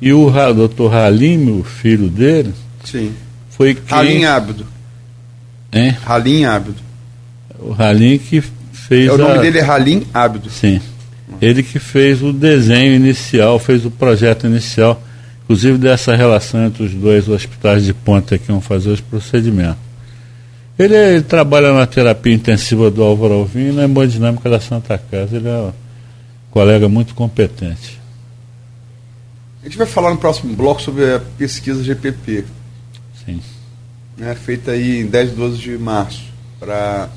E 0.01 0.13
o 0.13 0.31
doutor 0.55 0.95
Halim, 0.95 1.59
o 1.59 1.65
filho 1.65 2.09
dele, 2.09 2.55
Sim. 2.85 3.13
foi 3.51 3.75
quem... 3.75 3.99
Halim 3.99 4.25
Abdo. 4.25 4.67
Hein? 5.73 5.97
Halim 6.07 6.45
Abdo. 6.45 6.77
O 7.59 7.73
Halim 7.73 8.19
que 8.19 8.43
fez. 8.73 9.09
É, 9.09 9.13
o 9.13 9.19
nome 9.19 9.39
a... 9.39 9.41
dele 9.41 9.59
é 9.59 9.63
Halim 9.63 10.07
Abdo. 10.15 10.49
Sim. 10.51 10.81
Ele 11.41 11.63
que 11.63 11.79
fez 11.79 12.23
o 12.23 12.33
desenho 12.33 12.95
inicial, 12.95 13.59
fez 13.59 13.85
o 13.85 13.91
projeto 13.91 14.47
inicial, 14.47 15.01
inclusive 15.45 15.79
dessa 15.79 16.17
relação 16.17 16.65
entre 16.65 16.85
os 16.85 16.95
dois 16.95 17.29
hospitais 17.29 17.85
de 17.85 17.93
ponta 17.93 18.39
que 18.39 18.51
vão 18.51 18.61
fazer 18.61 18.91
os 18.91 19.01
procedimentos. 19.01 19.89
Ele, 20.79 20.95
ele, 20.95 21.23
trabalha 21.23 21.73
na 21.73 21.87
terapia 21.87 22.33
intensiva 22.33 22.91
do 22.91 23.03
Álvaro 23.03 23.35
Alvim 23.35 23.71
e 23.71 23.73
na 23.73 23.85
hemodinâmica 23.85 24.49
da 24.49 24.61
Santa 24.61 24.97
Casa. 24.97 25.37
Ele 25.37 25.49
é 25.49 25.71
colega 26.51 26.89
muito 26.89 27.15
competente. 27.15 28.01
A 29.63 29.67
gente 29.67 29.77
vai 29.77 29.87
falar 29.87 30.11
no 30.11 30.19
próximo 30.19 30.55
bloco 30.55 30.81
sobre 30.81 31.15
a 31.15 31.21
pesquisa 31.21 31.83
GPP. 31.83 32.45
Sim. 33.25 33.43
Né, 34.17 34.35
feita 34.35 34.73
aí 34.73 35.01
em 35.01 35.07
10 35.07 35.33
e 35.33 35.35
12 35.35 35.59
de 35.59 35.79
março, 35.79 36.25
para 36.59 37.09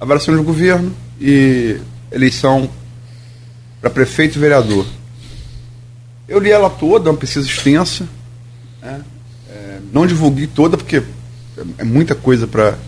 avaliação 0.00 0.36
de 0.36 0.42
governo 0.42 0.94
e 1.20 1.78
eleição 2.10 2.68
para 3.80 3.90
prefeito 3.90 4.36
e 4.36 4.40
vereador. 4.40 4.86
Eu 6.26 6.38
li 6.38 6.50
ela 6.50 6.70
toda, 6.70 7.08
é 7.08 7.12
uma 7.12 7.18
pesquisa 7.18 7.46
extensa. 7.46 8.08
Né, 8.82 9.02
é, 9.50 9.78
não 9.92 10.06
divulguei 10.06 10.46
toda, 10.46 10.76
porque 10.76 11.02
é 11.78 11.84
muita 11.84 12.14
coisa 12.14 12.46
para. 12.46 12.78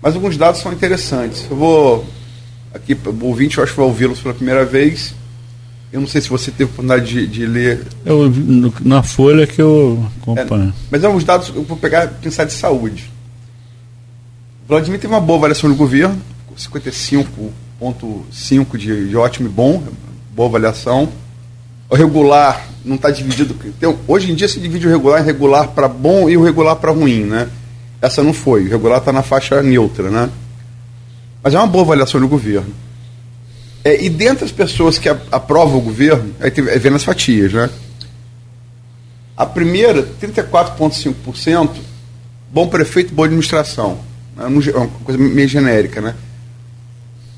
Mas 0.00 0.14
alguns 0.14 0.36
dados 0.36 0.60
são 0.60 0.72
interessantes. 0.72 1.46
Eu 1.50 1.56
vou 1.56 2.06
aqui, 2.74 2.94
o 2.94 3.24
ouvinte, 3.24 3.58
eu 3.58 3.64
acho 3.64 3.72
que 3.72 3.78
vai 3.78 3.86
ouvi-los 3.86 4.20
pela 4.20 4.34
primeira 4.34 4.64
vez. 4.64 5.14
Eu 5.92 6.00
não 6.00 6.08
sei 6.08 6.22
se 6.22 6.30
você 6.30 6.50
teve 6.50 6.64
oportunidade 6.64 7.04
de, 7.04 7.26
de 7.26 7.44
ler. 7.46 7.86
Eu, 8.04 8.32
na 8.80 9.02
Folha 9.02 9.46
que 9.46 9.60
eu 9.60 10.02
acompanho. 10.22 10.70
É, 10.70 10.72
mas 10.90 11.04
é 11.04 11.08
uns 11.08 11.22
dados, 11.22 11.52
eu 11.54 11.62
vou 11.64 11.76
pegar 11.76 12.08
pensar 12.08 12.44
de 12.44 12.54
saúde. 12.54 13.12
O 14.64 14.68
Vladimir 14.68 14.98
teve 14.98 15.12
uma 15.12 15.20
boa 15.20 15.38
avaliação 15.38 15.68
do 15.68 15.76
governo, 15.76 16.18
55,5 16.56 18.78
de, 18.78 19.08
de 19.08 19.16
ótimo 19.16 19.48
e 19.48 19.50
bom, 19.50 19.82
boa 20.34 20.48
avaliação. 20.48 21.10
O 21.90 21.94
regular 21.94 22.66
não 22.82 22.96
está 22.96 23.10
dividido. 23.10 23.54
Tem, 23.78 23.94
hoje 24.08 24.32
em 24.32 24.34
dia 24.34 24.48
se 24.48 24.58
divide 24.58 24.86
o 24.86 24.90
regular 24.90 25.20
em 25.20 25.26
regular 25.26 25.68
para 25.68 25.88
bom 25.88 26.30
e 26.30 26.38
o 26.38 26.42
regular 26.42 26.76
para 26.76 26.90
ruim, 26.90 27.24
né? 27.24 27.50
Essa 28.00 28.22
não 28.22 28.32
foi. 28.32 28.64
O 28.64 28.70
regular 28.70 28.98
está 28.98 29.12
na 29.12 29.22
faixa 29.22 29.62
neutra, 29.62 30.10
né? 30.10 30.30
Mas 31.42 31.54
é 31.54 31.58
uma 31.58 31.66
boa 31.66 31.84
avaliação 31.84 32.20
do 32.20 32.28
governo. 32.28 32.72
É, 33.84 34.02
e 34.02 34.08
dentre 34.08 34.44
as 34.44 34.52
pessoas 34.52 34.98
que 34.98 35.08
aprovam 35.08 35.78
o 35.78 35.80
governo, 35.80 36.32
aí 36.40 36.50
tem, 36.50 36.66
é 36.68 36.78
vendo 36.78 36.96
as 36.96 37.02
fatias, 37.02 37.52
né? 37.52 37.68
A 39.36 39.44
primeira, 39.44 40.06
34,5%, 40.20 41.70
bom 42.52 42.68
prefeito, 42.68 43.12
boa 43.12 43.26
administração. 43.26 43.98
É 44.38 44.44
uma 44.44 44.62
coisa 45.04 45.20
meio 45.20 45.48
genérica, 45.48 46.00
né? 46.00 46.14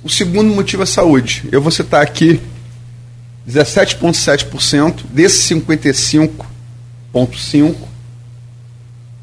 O 0.03 0.11
segundo 0.11 0.55
motivo 0.55 0.83
é 0.83 0.87
saúde. 0.87 1.49
Eu 1.51 1.63
vou 1.63 1.71
citar 1.71 2.03
aqui 2.03 2.39
17,7% 3.49 5.05
desses 5.11 5.51
55,5%. 5.51 7.75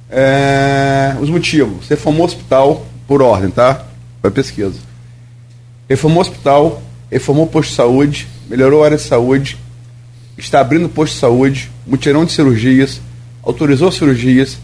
É, 0.09 1.15
os 1.21 1.29
motivos. 1.29 1.87
Reformou 1.87 2.23
o 2.23 2.25
hospital 2.25 2.83
por 3.07 3.21
ordem, 3.21 3.51
tá? 3.51 3.85
Foi 4.21 4.31
pesquisa. 4.31 4.79
Reformou 5.89 6.19
o 6.19 6.21
hospital, 6.21 6.81
reformou 7.09 7.45
o 7.45 7.49
posto 7.49 7.71
de 7.71 7.75
saúde, 7.75 8.27
melhorou 8.49 8.83
a 8.83 8.85
área 8.85 8.97
de 8.97 9.03
saúde, 9.03 9.57
está 10.37 10.59
abrindo 10.59 10.87
posto 10.87 11.13
de 11.13 11.19
saúde, 11.19 11.69
mutirão 11.85 12.23
de 12.23 12.31
cirurgias, 12.31 13.01
autorizou 13.43 13.91
cirurgias, 13.91 14.57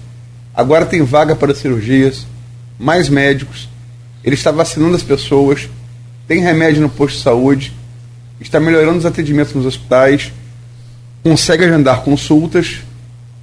agora 0.53 0.85
tem 0.85 1.03
vaga 1.03 1.35
para 1.35 1.53
cirurgias, 1.53 2.25
mais 2.79 3.09
médicos, 3.09 3.67
ele 4.23 4.35
está 4.35 4.51
vacinando 4.51 4.95
as 4.95 5.03
pessoas, 5.03 5.69
tem 6.27 6.41
remédio 6.41 6.81
no 6.81 6.89
posto 6.89 7.17
de 7.17 7.23
saúde, 7.23 7.73
está 8.39 8.59
melhorando 8.59 8.99
os 8.99 9.05
atendimentos 9.05 9.53
nos 9.53 9.65
hospitais, 9.65 10.31
consegue 11.23 11.65
agendar 11.65 12.01
consultas 12.01 12.79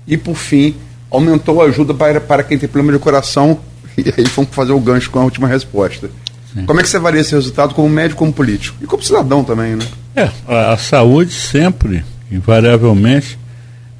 e, 0.06 0.16
por 0.16 0.36
fim, 0.36 0.74
aumentou 1.10 1.60
a 1.62 1.66
ajuda 1.66 1.92
para, 1.94 2.20
para 2.20 2.42
quem 2.42 2.58
tem 2.58 2.68
problema 2.68 2.96
de 2.96 3.02
coração. 3.02 3.58
E 4.04 4.12
aí 4.16 4.24
vamos 4.34 4.50
fazer 4.52 4.72
o 4.72 4.80
gancho 4.80 5.10
com 5.10 5.20
a 5.20 5.24
última 5.24 5.46
resposta. 5.46 6.10
Sim. 6.52 6.66
Como 6.66 6.80
é 6.80 6.82
que 6.82 6.88
você 6.88 6.96
avalia 6.96 7.20
esse 7.20 7.34
resultado 7.34 7.74
como 7.74 7.88
médico, 7.88 8.18
como 8.18 8.32
político? 8.32 8.76
E 8.80 8.86
como 8.86 9.02
cidadão 9.02 9.42
também, 9.44 9.76
né? 9.76 9.86
É, 10.16 10.30
a, 10.46 10.72
a 10.72 10.76
saúde 10.76 11.32
sempre, 11.32 12.04
invariavelmente, 12.30 13.38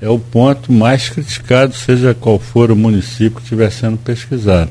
é 0.01 0.09
o 0.09 0.19
ponto 0.19 0.73
mais 0.73 1.09
criticado, 1.09 1.75
seja 1.75 2.15
qual 2.15 2.39
for 2.39 2.71
o 2.71 2.77
município 2.77 3.37
que 3.37 3.43
estiver 3.43 3.71
sendo 3.71 3.97
pesquisado. 3.97 4.71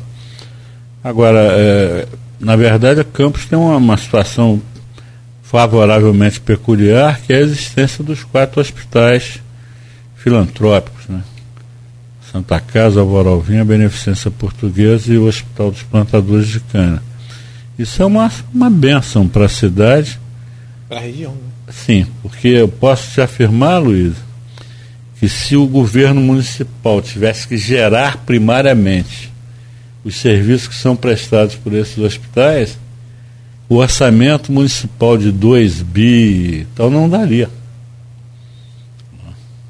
Agora, 1.04 1.40
é, 1.40 2.08
na 2.40 2.56
verdade, 2.56 3.02
a 3.02 3.04
Campos 3.04 3.46
tem 3.46 3.58
uma, 3.58 3.78
uma 3.78 3.98
situação 3.98 4.62
favoravelmente 5.42 6.40
peculiar, 6.40 7.20
que 7.22 7.34
é 7.34 7.38
a 7.38 7.42
existência 7.42 8.04
dos 8.04 8.24
quatro 8.24 8.62
hospitais 8.62 9.40
filantrópicos, 10.16 11.08
né? 11.08 11.22
Santa 12.34 12.60
Casa, 12.60 13.00
Alvoralvinha, 13.00 13.64
Beneficência 13.64 14.32
Portuguesa 14.32 15.14
e 15.14 15.20
o 15.20 15.28
Hospital 15.28 15.70
dos 15.70 15.84
Plantadores 15.84 16.48
de 16.48 16.60
Cana. 16.62 17.04
Isso 17.78 18.02
é 18.02 18.06
uma, 18.08 18.32
uma 18.52 18.72
benção 18.72 19.28
para 19.28 19.46
a 19.46 19.50
cidade. 19.50 20.20
Para 20.90 20.98
a 20.98 21.02
região, 21.02 21.32
né? 21.34 21.54
Sim, 21.70 22.08
porque 22.24 22.48
eu 22.48 22.68
posso 22.68 23.12
te 23.12 23.22
afirmar, 23.22 23.78
Luiz, 23.78 24.16
que 25.20 25.30
se 25.30 25.56
o 25.56 25.68
governo 25.68 26.20
municipal 26.22 27.04
tivesse 27.04 27.48
que 27.48 27.56
gerar 27.56 28.18
primariamente 28.18 29.32
os 30.04 30.16
serviços 30.16 30.68
que 30.68 30.76
são 30.76 30.96
prestados 30.96 31.54
por 31.54 31.72
esses 31.72 32.00
hospitais, 32.00 32.80
o 33.70 33.76
orçamento 33.76 34.52
municipal 34.52 35.20
de 35.20 35.32
2 35.32 35.84
bi 35.84 36.66
tal 36.74 36.90
não 36.90 37.08
daria. 37.08 37.48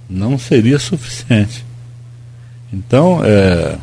Não 0.10 0.40
seria 0.40 0.80
suficiente. 0.80 1.66
Então, 2.74 3.22
é, 3.24 3.78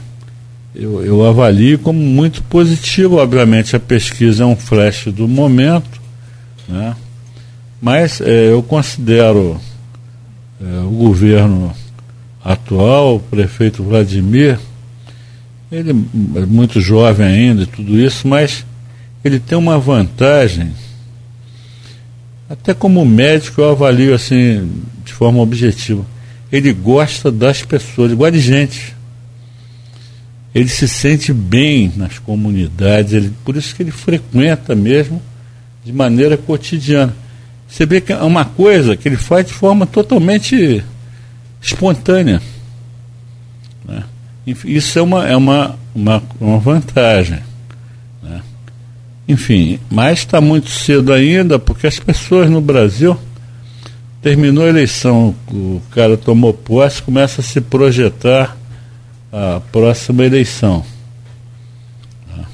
eu, 0.74 1.04
eu 1.04 1.24
avalio 1.24 1.78
como 1.78 2.00
muito 2.00 2.42
positivo. 2.42 3.16
Obviamente, 3.16 3.76
a 3.76 3.80
pesquisa 3.80 4.42
é 4.42 4.46
um 4.46 4.56
flash 4.56 5.06
do 5.06 5.28
momento, 5.28 6.00
né? 6.68 6.96
mas 7.80 8.20
é, 8.20 8.52
eu 8.52 8.62
considero 8.62 9.60
é, 10.60 10.80
o 10.80 10.90
governo 10.90 11.72
atual, 12.44 13.16
o 13.16 13.20
prefeito 13.20 13.82
Vladimir, 13.82 14.58
ele 15.70 15.90
é 15.90 16.46
muito 16.46 16.80
jovem 16.80 17.26
ainda 17.26 17.62
e 17.62 17.66
tudo 17.66 17.98
isso, 17.98 18.26
mas 18.26 18.66
ele 19.24 19.38
tem 19.38 19.56
uma 19.56 19.78
vantagem. 19.78 20.72
Até 22.48 22.74
como 22.74 23.04
médico 23.04 23.60
eu 23.60 23.70
avalio 23.70 24.12
assim 24.12 24.68
de 25.04 25.12
forma 25.12 25.40
objetiva. 25.40 26.04
Ele 26.52 26.72
gosta 26.72 27.30
das 27.30 27.62
pessoas, 27.62 28.10
ele 28.10 28.18
gosta 28.18 28.32
de 28.32 28.40
gente. 28.40 28.94
Ele 30.54 30.68
se 30.68 30.88
sente 30.88 31.32
bem 31.32 31.92
nas 31.96 32.18
comunidades, 32.18 33.12
ele, 33.12 33.32
por 33.44 33.56
isso 33.56 33.74
que 33.74 33.82
ele 33.82 33.92
frequenta 33.92 34.74
mesmo 34.74 35.22
de 35.84 35.92
maneira 35.92 36.36
cotidiana. 36.36 37.14
Você 37.68 37.86
vê 37.86 38.00
que 38.00 38.12
é 38.12 38.16
uma 38.16 38.44
coisa 38.44 38.96
que 38.96 39.08
ele 39.08 39.16
faz 39.16 39.46
de 39.46 39.52
forma 39.52 39.86
totalmente 39.86 40.84
espontânea. 41.62 42.42
Né? 43.86 44.02
Isso 44.46 44.98
é 44.98 45.02
uma, 45.02 45.28
é 45.28 45.36
uma, 45.36 45.78
uma, 45.94 46.22
uma 46.40 46.58
vantagem. 46.58 47.38
Né? 48.20 48.42
Enfim, 49.28 49.78
mas 49.88 50.18
está 50.18 50.40
muito 50.40 50.68
cedo 50.68 51.12
ainda, 51.12 51.60
porque 51.60 51.86
as 51.86 52.00
pessoas 52.00 52.50
no 52.50 52.60
Brasil 52.60 53.16
terminou 54.22 54.64
a 54.64 54.68
eleição, 54.68 55.34
o 55.50 55.80
cara 55.90 56.16
tomou 56.16 56.52
posse, 56.52 57.02
começa 57.02 57.40
a 57.40 57.44
se 57.44 57.60
projetar 57.60 58.56
a 59.32 59.60
próxima 59.72 60.24
eleição. 60.24 60.84
Né? 62.28 62.44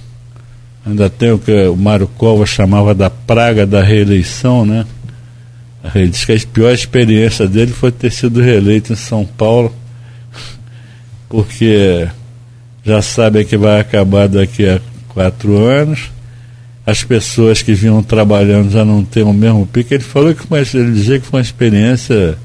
Ainda 0.86 1.10
tem 1.10 1.32
o 1.32 1.38
que 1.38 1.52
o 1.66 1.76
Mário 1.76 2.06
Cova 2.06 2.46
chamava 2.46 2.94
da 2.94 3.10
praga 3.10 3.66
da 3.66 3.82
reeleição, 3.82 4.64
né? 4.64 4.86
Ele 5.94 6.08
diz 6.08 6.24
que 6.24 6.32
a 6.32 6.38
pior 6.52 6.72
experiência 6.72 7.46
dele 7.46 7.72
foi 7.72 7.92
ter 7.92 8.10
sido 8.10 8.40
reeleito 8.40 8.92
em 8.92 8.96
São 8.96 9.24
Paulo, 9.24 9.72
porque 11.28 12.08
já 12.84 13.00
sabe 13.02 13.44
que 13.44 13.56
vai 13.56 13.80
acabar 13.80 14.28
daqui 14.28 14.68
a 14.68 14.80
quatro 15.08 15.56
anos. 15.56 16.10
As 16.86 17.02
pessoas 17.02 17.62
que 17.62 17.74
vinham 17.74 18.00
trabalhando 18.02 18.70
já 18.70 18.84
não 18.84 19.04
têm 19.04 19.24
o 19.24 19.32
mesmo 19.32 19.66
pique. 19.66 19.92
Ele 19.92 20.04
falou 20.04 20.32
que 20.32 20.46
foi, 20.46 20.60
ele 20.60 20.92
dizia 20.92 21.18
que 21.18 21.26
foi 21.26 21.40
uma 21.40 21.44
experiência 21.44 22.38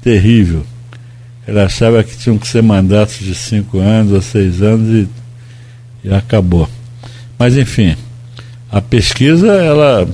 terrível. 0.00 0.64
Ele 1.46 1.60
achava 1.60 2.02
que 2.02 2.16
tinham 2.16 2.38
que 2.38 2.48
ser 2.48 2.62
mandatos 2.62 3.18
de 3.18 3.34
cinco 3.34 3.78
anos 3.78 4.12
ou 4.12 4.22
seis 4.22 4.62
anos 4.62 4.88
e, 4.88 6.08
e 6.08 6.14
acabou. 6.14 6.68
Mas 7.38 7.56
enfim, 7.56 7.94
a 8.70 8.80
pesquisa, 8.80 9.52
ela 9.52 10.08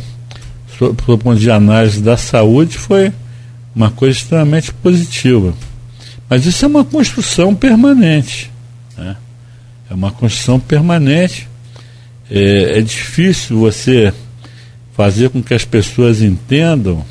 do 0.80 1.18
ponto 1.18 1.36
de 1.36 1.50
análise 1.50 2.00
da 2.00 2.16
saúde, 2.16 2.78
foi 2.78 3.12
uma 3.74 3.90
coisa 3.90 4.16
extremamente 4.16 4.72
positiva. 4.72 5.52
Mas 6.28 6.46
isso 6.46 6.64
é 6.64 6.68
uma 6.68 6.84
construção 6.84 7.54
permanente. 7.54 8.50
Né? 8.96 9.16
É 9.90 9.94
uma 9.94 10.10
construção 10.10 10.60
permanente. 10.60 11.47
É, 12.30 12.78
é 12.78 12.80
difícil 12.80 13.58
você 13.58 14.12
fazer 14.92 15.30
com 15.30 15.42
que 15.42 15.54
as 15.54 15.64
pessoas 15.64 16.20
entendam 16.20 17.04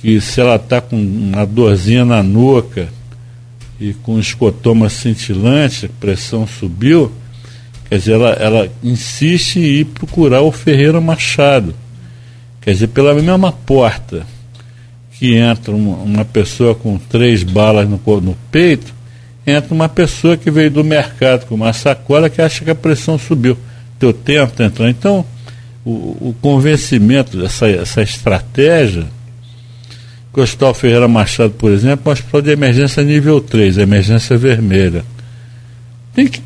que 0.00 0.20
se 0.20 0.40
ela 0.40 0.56
está 0.56 0.80
com 0.80 0.96
uma 0.96 1.44
dorzinha 1.44 2.04
na 2.04 2.22
nuca 2.22 2.88
e 3.78 3.92
com 3.94 4.18
escotoma 4.18 4.88
cintilante, 4.88 5.86
a 5.86 5.88
pressão 6.00 6.46
subiu, 6.46 7.12
quer 7.88 7.98
dizer, 7.98 8.12
ela, 8.12 8.30
ela 8.30 8.72
insiste 8.82 9.58
em 9.58 9.62
ir 9.62 9.84
procurar 9.86 10.40
o 10.40 10.52
Ferreira 10.52 11.00
Machado. 11.00 11.74
Quer 12.60 12.72
dizer, 12.72 12.88
pela 12.88 13.14
mesma 13.14 13.52
porta 13.52 14.24
que 15.18 15.36
entra 15.36 15.72
uma, 15.72 15.96
uma 15.98 16.24
pessoa 16.24 16.74
com 16.74 16.98
três 16.98 17.42
balas 17.42 17.88
no, 17.88 18.00
no 18.20 18.36
peito, 18.50 18.94
entra 19.46 19.74
uma 19.74 19.88
pessoa 19.88 20.36
que 20.36 20.50
veio 20.50 20.70
do 20.70 20.82
mercado 20.82 21.46
com 21.46 21.54
uma 21.54 21.72
sacola 21.72 22.30
que 22.30 22.40
acha 22.40 22.64
que 22.64 22.70
a 22.70 22.74
pressão 22.74 23.18
subiu. 23.18 23.56
Teu 24.02 24.12
tempo 24.12 24.60
entrando. 24.60 24.90
Então, 24.90 25.24
o, 25.84 25.90
o 25.90 26.36
convencimento 26.42 27.36
dessa 27.36 27.68
essa 27.68 28.02
estratégia, 28.02 29.06
o 30.34 30.40
Hospital 30.40 30.74
Ferreira 30.74 31.06
Machado, 31.06 31.52
por 31.52 31.70
exemplo, 31.70 32.02
é 32.06 32.08
um 32.08 32.12
hospital 32.12 32.42
de 32.42 32.50
emergência 32.50 33.00
nível 33.04 33.40
3, 33.40 33.78
emergência 33.78 34.36
vermelha. 34.36 35.04
Tem 36.12 36.26
que, 36.26 36.42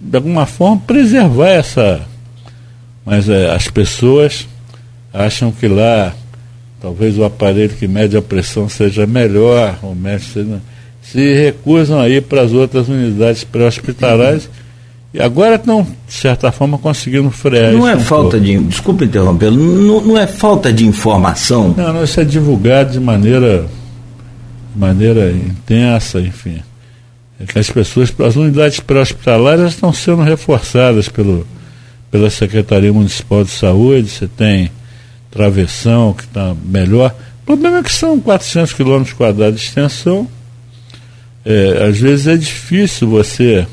de 0.00 0.16
alguma 0.16 0.44
forma, 0.44 0.82
preservar 0.84 1.50
essa. 1.50 2.00
Mas 3.06 3.28
é, 3.28 3.48
as 3.54 3.68
pessoas 3.68 4.48
acham 5.14 5.52
que 5.52 5.68
lá 5.68 6.12
talvez 6.80 7.16
o 7.16 7.22
aparelho 7.22 7.76
que 7.76 7.86
mede 7.86 8.16
a 8.16 8.22
pressão 8.22 8.68
seja 8.68 9.06
melhor, 9.06 9.78
ou 9.84 9.94
mede, 9.94 10.24
se 11.00 11.32
recusam 11.32 12.00
a 12.00 12.08
ir 12.08 12.22
para 12.22 12.42
as 12.42 12.50
outras 12.50 12.88
unidades 12.88 13.44
pré-hospitalares 13.44 14.50
e 15.12 15.20
agora 15.20 15.54
estão, 15.54 15.86
de 16.06 16.12
certa 16.12 16.52
forma, 16.52 16.76
conseguindo 16.76 17.30
frear 17.30 17.72
Não 17.72 17.88
é 17.88 17.96
um 17.96 18.00
falta 18.00 18.32
pouco. 18.32 18.40
de. 18.44 18.58
Desculpa 18.58 19.04
interrompê-lo, 19.04 19.56
não, 19.56 20.00
não 20.02 20.18
é 20.18 20.26
falta 20.26 20.70
de 20.70 20.86
informação? 20.86 21.74
Não, 21.76 21.92
não, 21.94 22.04
isso 22.04 22.20
é 22.20 22.24
divulgado 22.24 22.92
de 22.92 23.00
maneira, 23.00 23.66
de 24.74 24.78
maneira 24.78 25.32
intensa, 25.32 26.20
enfim. 26.20 26.60
É 27.40 27.46
que 27.46 27.58
as 27.58 27.70
pessoas, 27.70 28.12
as 28.20 28.36
unidades 28.36 28.80
pré-hospitalares 28.80 29.72
estão 29.72 29.92
sendo 29.94 30.22
reforçadas 30.22 31.08
pelo, 31.08 31.46
pela 32.10 32.28
Secretaria 32.28 32.92
Municipal 32.92 33.44
de 33.44 33.50
Saúde, 33.50 34.10
você 34.10 34.28
tem 34.28 34.70
travessão, 35.30 36.12
que 36.12 36.24
está 36.24 36.54
melhor. 36.64 37.14
O 37.42 37.46
problema 37.46 37.78
é 37.78 37.82
que 37.82 37.92
são 37.92 38.20
400 38.20 38.74
quilômetros 38.74 39.14
quadrados 39.14 39.60
de 39.60 39.66
extensão. 39.66 40.28
É, 41.46 41.86
às 41.88 41.98
vezes 41.98 42.26
é 42.26 42.36
difícil 42.36 43.08
você 43.08 43.66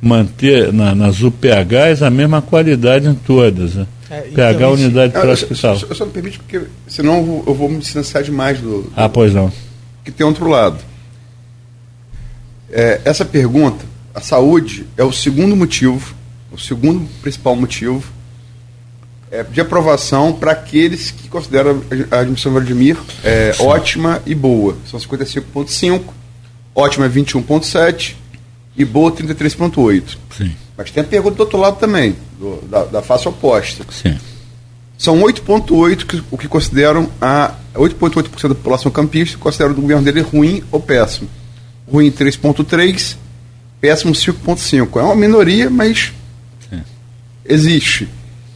manter 0.00 0.72
na, 0.72 0.94
nas 0.94 1.20
UPHs 1.20 2.02
a 2.02 2.10
mesma 2.10 2.40
qualidade 2.40 3.06
em 3.06 3.14
todas. 3.14 3.74
Né? 3.74 3.86
É, 4.08 4.20
PH 4.22 4.54
então, 4.54 4.72
unidade 4.72 5.12
para 5.12 5.30
hospital. 5.30 5.78
Eu 5.88 5.94
só 5.94 6.06
me 6.06 6.12
permite 6.12 6.38
porque 6.38 6.62
senão 6.88 7.18
eu 7.18 7.24
vou, 7.24 7.44
eu 7.46 7.54
vou 7.54 7.68
me 7.68 7.78
distanciar 7.78 8.22
demais 8.22 8.58
do, 8.58 8.82
do, 8.82 8.92
Ah, 8.96 9.08
pois 9.08 9.34
não. 9.34 9.52
Que 10.04 10.10
tem 10.10 10.26
outro 10.26 10.48
lado. 10.48 10.78
É, 12.72 13.00
essa 13.04 13.24
pergunta, 13.24 13.84
a 14.14 14.20
saúde 14.20 14.86
é 14.96 15.04
o 15.04 15.12
segundo 15.12 15.54
motivo, 15.54 16.14
o 16.50 16.58
segundo 16.58 17.08
principal 17.20 17.54
motivo 17.54 18.10
é, 19.30 19.42
de 19.42 19.60
aprovação 19.60 20.32
para 20.32 20.52
aqueles 20.52 21.10
que 21.10 21.28
consideram 21.28 21.82
a 22.10 22.18
admissão 22.18 22.52
Vladimir 22.52 22.96
é, 23.22 23.54
ótima 23.60 24.20
e 24.26 24.34
boa. 24.34 24.76
São 24.86 24.98
55,5, 24.98 26.02
ótima 26.74 27.06
é 27.06 27.08
21,7 27.08 28.16
e 28.76 28.84
boa 28.84 29.12
33,8. 29.12 30.16
Mas 30.76 30.90
tem 30.90 31.02
a 31.02 31.06
pergunta 31.06 31.36
do 31.36 31.40
outro 31.40 31.58
lado 31.58 31.78
também, 31.78 32.16
do, 32.38 32.56
da, 32.68 32.84
da 32.84 33.02
face 33.02 33.28
oposta. 33.28 33.84
Sim. 33.90 34.18
São 34.96 35.18
8,8% 35.20 36.06
que, 36.06 36.22
o 36.30 36.38
que 36.38 36.48
consideram 36.48 37.10
a 37.20 37.54
8,8% 37.74 38.48
da 38.48 38.54
população 38.54 38.90
campista 38.90 39.38
considera 39.38 39.72
o 39.72 39.74
governo 39.74 40.02
dele 40.02 40.20
ruim 40.20 40.62
ou 40.70 40.80
péssimo. 40.80 41.28
Ruim 41.90 42.10
3,3%, 42.10 43.16
péssimo 43.80 44.12
5,5%. 44.12 45.00
É 45.00 45.02
uma 45.02 45.14
minoria, 45.14 45.70
mas 45.70 46.12
Sim. 46.68 46.82
existe. 47.44 48.08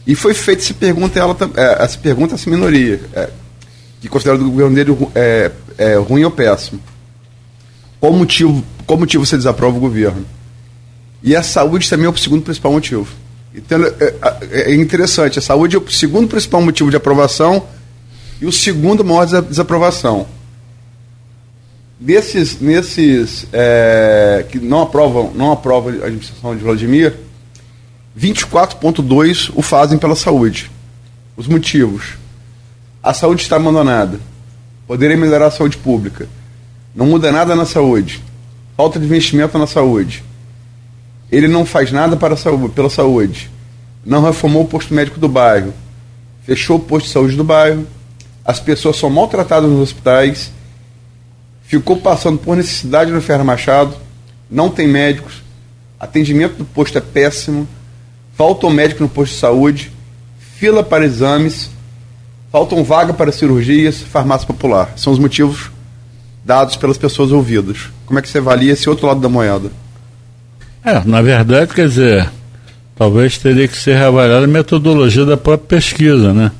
E 0.05 0.13
foi 0.13 0.33
feita 0.33 0.61
essa 0.61 0.73
pergunta, 0.73 1.19
ela, 1.19 1.35
é, 1.57 1.83
essa 1.83 1.97
pergunta 1.97 2.35
essa 2.35 2.49
minoria, 2.49 3.01
é, 3.13 3.29
que 3.99 4.07
considera 4.07 4.37
o 4.37 4.49
governo 4.49 4.75
dele 4.75 4.95
é, 5.15 5.51
é, 5.77 5.95
ruim 5.95 6.23
ou 6.23 6.31
péssimo. 6.31 6.79
Qual 8.05 8.13
motivo, 8.13 8.63
qual 8.85 8.99
motivo 8.99 9.25
você 9.25 9.35
desaprova 9.35 9.77
o 9.77 9.79
governo? 9.79 10.23
E 11.23 11.35
a 11.35 11.41
saúde 11.41 11.89
também 11.89 12.05
é 12.05 12.09
o 12.09 12.15
segundo 12.15 12.43
principal 12.43 12.71
motivo. 12.71 13.07
Então, 13.51 13.83
é, 13.83 14.13
é, 14.51 14.71
é 14.71 14.75
interessante, 14.75 15.39
a 15.39 15.41
saúde 15.41 15.75
é 15.75 15.79
o 15.79 15.89
segundo 15.89 16.27
principal 16.27 16.61
motivo 16.61 16.91
de 16.91 16.95
aprovação 16.95 17.65
e 18.39 18.45
o 18.45 18.51
segundo 18.51 19.03
maior 19.03 19.25
desaprovação. 19.25 20.27
Desses, 21.99 22.61
nesses 22.61 23.47
é, 23.51 24.45
que 24.49 24.59
não 24.59 24.83
aprovam, 24.83 25.31
não 25.33 25.51
aprovam 25.51 25.93
a 25.93 26.05
administração 26.05 26.55
de 26.55 26.63
Vladimir, 26.63 27.15
24,2 28.15 29.51
o 29.55 29.63
fazem 29.63 29.97
pela 29.97 30.15
saúde. 30.15 30.69
Os 31.35 31.47
motivos: 31.47 32.19
a 33.01 33.15
saúde 33.15 33.41
está 33.41 33.55
abandonada, 33.55 34.19
poderia 34.85 35.17
melhorar 35.17 35.47
a 35.47 35.51
saúde 35.51 35.77
pública, 35.77 36.29
não 36.95 37.05
muda 37.05 37.31
nada 37.31 37.55
na 37.55 37.65
saúde, 37.65 38.23
falta 38.77 38.97
de 38.97 39.05
investimento 39.05 39.57
na 39.57 39.67
saúde 39.67 40.23
ele 41.31 41.47
não 41.47 41.65
faz 41.65 41.91
nada 41.91 42.15
para 42.15 42.37
saúde, 42.37 42.73
pela 42.73 42.89
saúde. 42.89 43.49
Não 44.05 44.23
reformou 44.23 44.63
o 44.63 44.67
posto 44.67 44.93
médico 44.93 45.19
do 45.19 45.27
bairro. 45.27 45.73
Fechou 46.43 46.77
o 46.77 46.79
posto 46.79 47.07
de 47.07 47.11
saúde 47.11 47.35
do 47.35 47.43
bairro. 47.43 47.85
As 48.43 48.59
pessoas 48.59 48.97
são 48.97 49.09
maltratadas 49.09 49.69
nos 49.69 49.81
hospitais. 49.81 50.51
Ficou 51.63 51.97
passando 51.97 52.37
por 52.37 52.55
necessidade 52.55 53.11
no 53.11 53.21
Ferro 53.21 53.43
Machado. 53.43 53.95
Não 54.49 54.69
tem 54.69 54.87
médicos. 54.87 55.41
Atendimento 55.99 56.55
do 56.55 56.65
posto 56.65 56.97
é 56.97 57.01
péssimo. 57.01 57.67
Faltam 58.37 58.69
médicos 58.69 59.01
no 59.01 59.09
posto 59.09 59.33
de 59.33 59.39
saúde. 59.39 59.91
Fila 60.57 60.83
para 60.83 61.05
exames. 61.05 61.71
Faltam 62.51 62.83
vaga 62.83 63.13
para 63.13 63.31
cirurgias. 63.31 63.99
Farmácia 63.99 64.45
popular. 64.45 64.93
São 64.95 65.11
os 65.11 65.17
motivos 65.17 65.71
dados 66.45 66.75
pelas 66.75 66.97
pessoas 66.97 67.31
ouvidas. 67.31 67.89
Como 68.05 68.19
é 68.19 68.21
que 68.21 68.29
você 68.29 68.37
avalia 68.37 68.73
esse 68.73 68.87
outro 68.87 69.07
lado 69.07 69.19
da 69.19 69.27
moeda? 69.27 69.71
É, 70.83 71.03
na 71.03 71.21
verdade, 71.21 71.73
quer 71.73 71.87
dizer, 71.87 72.29
talvez 72.95 73.39
teria 73.39 73.67
que 73.67 73.75
ser 73.75 73.97
reavaliada 73.97 74.45
a 74.45 74.47
metodologia 74.47 75.25
da 75.25 75.35
própria 75.35 75.79
pesquisa, 75.79 76.31
né? 76.31 76.51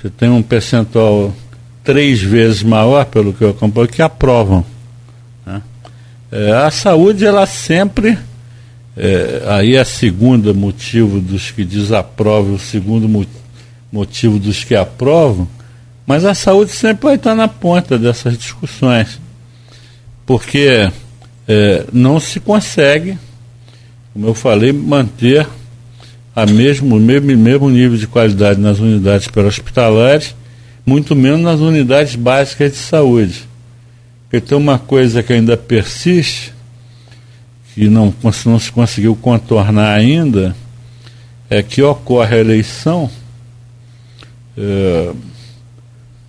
Você 0.00 0.08
tem 0.08 0.30
um 0.30 0.42
percentual 0.42 1.32
três 1.84 2.20
vezes 2.22 2.62
maior, 2.62 3.04
pelo 3.04 3.32
que 3.32 3.44
eu 3.44 3.50
acompanho, 3.50 3.88
que 3.88 4.00
aprovam. 4.00 4.64
Né? 5.44 5.62
É, 6.30 6.52
a 6.52 6.70
saúde, 6.70 7.26
ela 7.26 7.44
sempre, 7.46 8.18
é, 8.96 9.42
aí 9.46 9.76
é 9.76 9.82
o 9.82 9.84
segundo 9.84 10.54
motivo 10.54 11.20
dos 11.20 11.50
que 11.50 11.64
desaprovam, 11.64 12.54
o 12.54 12.58
segundo 12.58 13.08
mo 13.08 13.26
motivo 13.92 14.38
dos 14.38 14.64
que 14.64 14.74
aprovam, 14.74 15.46
mas 16.06 16.24
a 16.24 16.34
saúde 16.34 16.72
sempre 16.72 17.04
vai 17.04 17.14
estar 17.16 17.34
na 17.34 17.48
ponta 17.48 17.98
dessas 17.98 18.36
discussões, 18.36 19.20
porque 20.26 20.90
é, 21.48 21.84
não 21.92 22.18
se 22.18 22.40
consegue 22.40 23.18
como 24.12 24.26
eu 24.26 24.34
falei, 24.34 24.72
manter 24.72 25.46
a 26.36 26.44
mesmo, 26.44 26.96
o 26.96 27.00
mesmo, 27.00 27.34
mesmo 27.36 27.70
nível 27.70 27.96
de 27.96 28.06
qualidade 28.06 28.60
nas 28.60 28.78
unidades 28.78 29.26
pré-hospitalares, 29.28 30.34
muito 30.84 31.16
menos 31.16 31.40
nas 31.40 31.60
unidades 31.60 32.14
básicas 32.14 32.72
de 32.72 32.78
saúde. 32.78 33.48
Tem 34.30 34.56
uma 34.56 34.78
coisa 34.78 35.22
que 35.22 35.32
ainda 35.32 35.56
persiste, 35.56 36.52
que 37.74 37.88
não, 37.88 38.14
não 38.44 38.58
se 38.58 38.70
conseguiu 38.70 39.14
contornar 39.16 39.94
ainda, 39.94 40.54
é 41.48 41.62
que 41.62 41.82
ocorre 41.82 42.36
a 42.36 42.40
eleição. 42.40 43.10
É, 44.56 45.12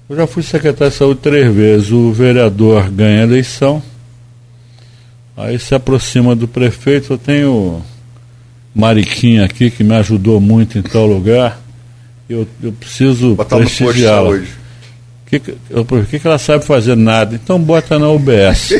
eu 0.10 0.16
já 0.16 0.28
fui 0.28 0.44
secretário 0.44 0.92
de 0.92 0.98
saúde 0.98 1.20
três 1.22 1.54
vezes, 1.54 1.92
o 1.92 2.12
vereador 2.12 2.90
ganha 2.90 3.22
a 3.22 3.24
eleição 3.24 3.82
Aí 5.36 5.58
se 5.58 5.74
aproxima 5.74 6.36
do 6.36 6.48
prefeito, 6.48 7.14
eu 7.14 7.18
tenho 7.18 7.82
Mariquinha 8.74 9.44
aqui 9.46 9.72
que 9.72 9.84
me 9.84 9.96
ajudou 9.96 10.40
muito 10.40 10.78
em 10.78 10.82
tal 10.82 11.08
lugar. 11.08 11.60
Eu, 12.30 12.48
eu 12.62 12.72
preciso 12.72 13.36
prestigiá-la. 13.36 14.30
O 14.30 14.44
que, 15.26 15.40
que, 15.40 16.20
que 16.20 16.28
ela 16.28 16.38
sabe 16.38 16.64
fazer? 16.64 16.96
Nada. 16.96 17.34
Então 17.34 17.60
bota 17.60 17.98
na 17.98 18.10
UBS. 18.10 18.74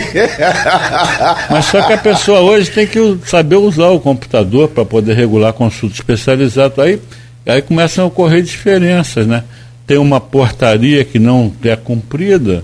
Mas 1.50 1.66
só 1.66 1.82
que 1.82 1.94
a 1.94 1.98
pessoa 1.98 2.42
hoje 2.42 2.70
tem 2.70 2.86
que 2.86 3.18
saber 3.26 3.56
usar 3.56 3.90
o 3.90 4.00
computador 4.00 4.70
para 4.70 4.86
poder 4.86 5.16
regular 5.16 5.54
consulta 5.54 5.96
especializada. 5.96 6.84
Aí, 6.84 7.02
aí 7.48 7.64
começam 7.64 8.04
a 8.04 8.08
ocorrer 8.08 8.44
diferenças, 8.44 9.26
né? 9.26 9.44
Tem 9.86 9.98
uma 9.98 10.20
portaria 10.20 11.04
que 11.04 11.20
não 11.20 11.54
é 11.64 11.76
cumprida 11.76 12.64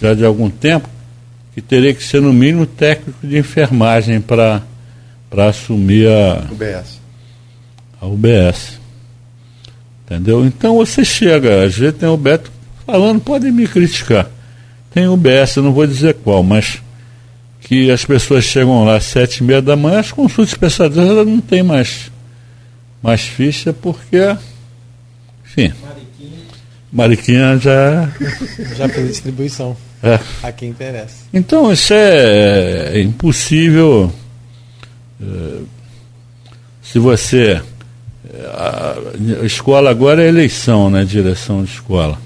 já 0.00 0.14
de 0.14 0.24
algum 0.24 0.50
tempo 0.50 0.88
que 1.54 1.62
teria 1.62 1.94
que 1.94 2.04
ser 2.04 2.20
no 2.20 2.32
mínimo 2.32 2.66
técnico 2.66 3.26
de 3.26 3.38
enfermagem 3.38 4.20
para 4.20 4.62
assumir 5.48 6.06
a 6.06 6.46
UBS. 6.50 7.00
A 8.00 8.06
UBS. 8.06 8.78
Entendeu? 10.04 10.44
Então 10.44 10.76
você 10.76 11.04
chega, 11.04 11.64
às 11.64 11.74
vezes 11.74 11.98
tem 11.98 12.08
o 12.08 12.16
Beto 12.16 12.52
falando, 12.86 13.20
podem 13.20 13.50
me 13.50 13.66
criticar. 13.66 14.30
Tem 14.92 15.08
UBS, 15.08 15.56
eu 15.56 15.62
não 15.62 15.72
vou 15.72 15.86
dizer 15.86 16.14
qual, 16.14 16.42
mas 16.42 16.80
que 17.60 17.90
as 17.90 18.04
pessoas 18.04 18.44
chegam 18.44 18.84
lá 18.84 18.96
às 18.96 19.04
sete 19.04 19.38
e 19.38 19.42
meia 19.42 19.60
da 19.60 19.74
manhã, 19.74 19.98
as 19.98 20.12
consultas 20.12 20.52
especializadas 20.52 21.26
não 21.26 21.40
tem 21.40 21.62
mais, 21.62 22.12
mais 23.02 23.22
ficha 23.22 23.72
porque, 23.72 24.36
enfim, 25.44 25.72
Mariquinha, 25.82 25.95
Mariquinha 26.92 27.58
já... 27.58 28.08
Já 28.76 28.88
fez 28.88 29.08
distribuição. 29.08 29.76
É. 30.02 30.18
A 30.42 30.52
quem 30.52 30.70
interessa. 30.70 31.24
Então 31.32 31.72
isso 31.72 31.92
é, 31.92 32.92
é 32.94 33.00
impossível. 33.00 34.12
É, 35.20 35.58
se 36.82 36.98
você. 36.98 37.60
A, 38.54 38.96
a 39.42 39.44
escola 39.44 39.90
agora 39.90 40.22
é 40.22 40.28
eleição, 40.28 40.90
né? 40.90 41.04
Direção 41.04 41.64
de 41.64 41.70
escola. 41.70 42.18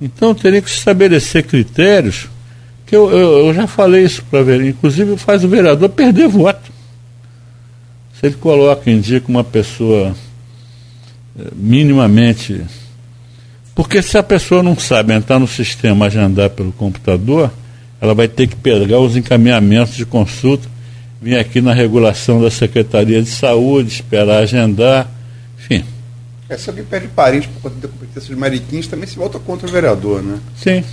Então 0.00 0.34
teria 0.34 0.60
que 0.60 0.68
estabelecer 0.68 1.44
critérios 1.44 2.28
que 2.86 2.96
eu, 2.96 3.10
eu, 3.10 3.46
eu 3.46 3.54
já 3.54 3.66
falei 3.66 4.04
isso 4.04 4.22
para 4.30 4.42
ver, 4.42 4.60
inclusive 4.62 5.16
faz 5.16 5.44
o 5.44 5.48
vereador 5.48 5.88
perder 5.88 6.28
voto. 6.28 6.72
Se 8.18 8.26
ele 8.26 8.34
coloca, 8.34 8.90
indica 8.90 9.28
uma 9.28 9.44
pessoa 9.44 10.14
é, 11.38 11.42
minimamente 11.54 12.60
porque 13.74 14.02
se 14.02 14.18
a 14.18 14.22
pessoa 14.22 14.62
não 14.62 14.78
sabe 14.78 15.14
entrar 15.14 15.38
no 15.38 15.48
sistema 15.48 16.06
agendar 16.06 16.50
pelo 16.50 16.72
computador, 16.72 17.50
ela 18.00 18.14
vai 18.14 18.28
ter 18.28 18.46
que 18.46 18.56
pegar 18.56 18.98
os 18.98 19.16
encaminhamentos 19.16 19.94
de 19.94 20.04
consulta, 20.04 20.68
vir 21.20 21.38
aqui 21.38 21.60
na 21.60 21.72
regulação 21.72 22.42
da 22.42 22.50
Secretaria 22.50 23.22
de 23.22 23.28
Saúde, 23.28 23.88
esperar 23.90 24.42
agendar, 24.42 25.08
enfim. 25.58 25.84
É, 26.48 26.58
se 26.58 26.68
alguém 26.68 26.84
pede 26.84 27.08
parente 27.08 27.48
por 27.48 27.62
conta 27.62 27.76
da 27.76 27.88
competência 27.88 28.34
de 28.34 28.38
Mariquinhos, 28.38 28.86
também 28.86 29.08
se 29.08 29.16
volta 29.16 29.38
contra 29.38 29.66
o 29.66 29.70
vereador, 29.70 30.22
né? 30.22 30.38
Sim. 30.56 30.84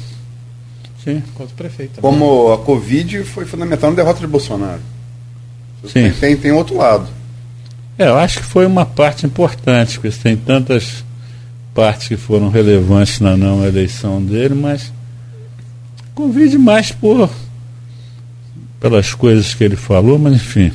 Sim. 1.04 1.24
Contra 1.34 1.54
o 1.54 1.58
prefeito. 1.58 1.96
Também. 1.96 2.12
Como 2.12 2.54
a 2.54 2.60
Covid 2.60 3.24
foi 3.24 3.46
fundamental 3.46 3.90
na 3.90 3.96
derrota 3.98 4.20
de 4.20 4.28
Bolsonaro. 4.28 4.82
Sim. 5.86 6.04
Tem, 6.04 6.14
tem, 6.14 6.38
tem 6.38 6.52
outro 6.52 6.78
lado. 6.78 7.08
É, 7.98 8.08
eu 8.08 8.18
acho 8.18 8.40
que 8.40 8.46
foi 8.46 8.66
uma 8.66 8.86
parte 8.86 9.26
importante, 9.26 10.00
porque 10.00 10.16
tem 10.18 10.38
tantas 10.38 11.04
partes 11.80 12.10
que 12.10 12.18
foram 12.18 12.50
relevantes 12.50 13.22
na 13.22 13.38
não 13.38 13.66
eleição 13.66 14.22
dele, 14.22 14.54
mas 14.54 14.92
convide 16.14 16.58
mais 16.58 16.92
por 16.92 17.30
pelas 18.82 19.14
coisas 19.14 19.54
que 19.54 19.64
ele 19.64 19.78
falou, 19.78 20.20
mas 20.20 20.34
enfim. 20.34 20.74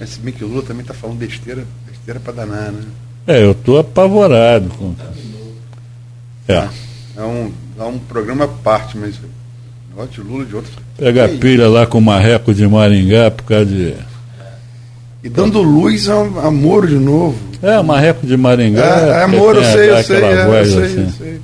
Mas 0.00 0.10
se 0.10 0.18
bem 0.18 0.34
que 0.34 0.42
o 0.42 0.48
Lula 0.48 0.62
também 0.62 0.80
está 0.82 0.92
falando 0.92 1.18
besteira, 1.18 1.64
besteira 1.88 2.18
para 2.18 2.32
danar, 2.32 2.72
né? 2.72 2.82
É, 3.28 3.44
eu 3.44 3.52
estou 3.52 3.78
apavorado 3.78 4.70
com. 4.70 4.92
É. 6.48 6.54
é. 6.54 6.68
É 7.16 7.22
um, 7.22 7.52
é 7.78 7.84
um 7.84 8.00
programa 8.00 8.46
à 8.46 8.48
parte, 8.48 8.98
mas 8.98 9.14
Lula 10.18 10.44
de 10.44 10.56
outro. 10.56 10.72
Pega 10.96 11.26
a 11.26 11.28
pilha 11.28 11.68
lá 11.68 11.86
com 11.86 11.98
o 11.98 12.02
Marreco 12.02 12.52
de 12.52 12.66
Maringá 12.66 13.30
por 13.30 13.44
causa 13.44 13.66
de. 13.66 13.94
E 15.22 15.28
dando 15.28 15.62
luz 15.62 16.08
a, 16.08 16.14
a 16.14 16.50
Moro 16.50 16.86
de 16.86 16.96
novo. 16.96 17.36
É, 17.62 17.80
Marreco 17.80 18.26
de 18.26 18.36
Maringá. 18.36 18.82
É, 18.82 19.22
é 19.22 19.26
Moro, 19.26 19.58
eu 19.58 19.64
sei, 19.64 19.90
eu 19.90 20.02
sei, 20.02 20.16
é, 20.16 20.60
eu 20.60 20.66
sei, 20.66 20.84
assim. 20.84 21.02
eu 21.02 21.10
sei. 21.10 21.40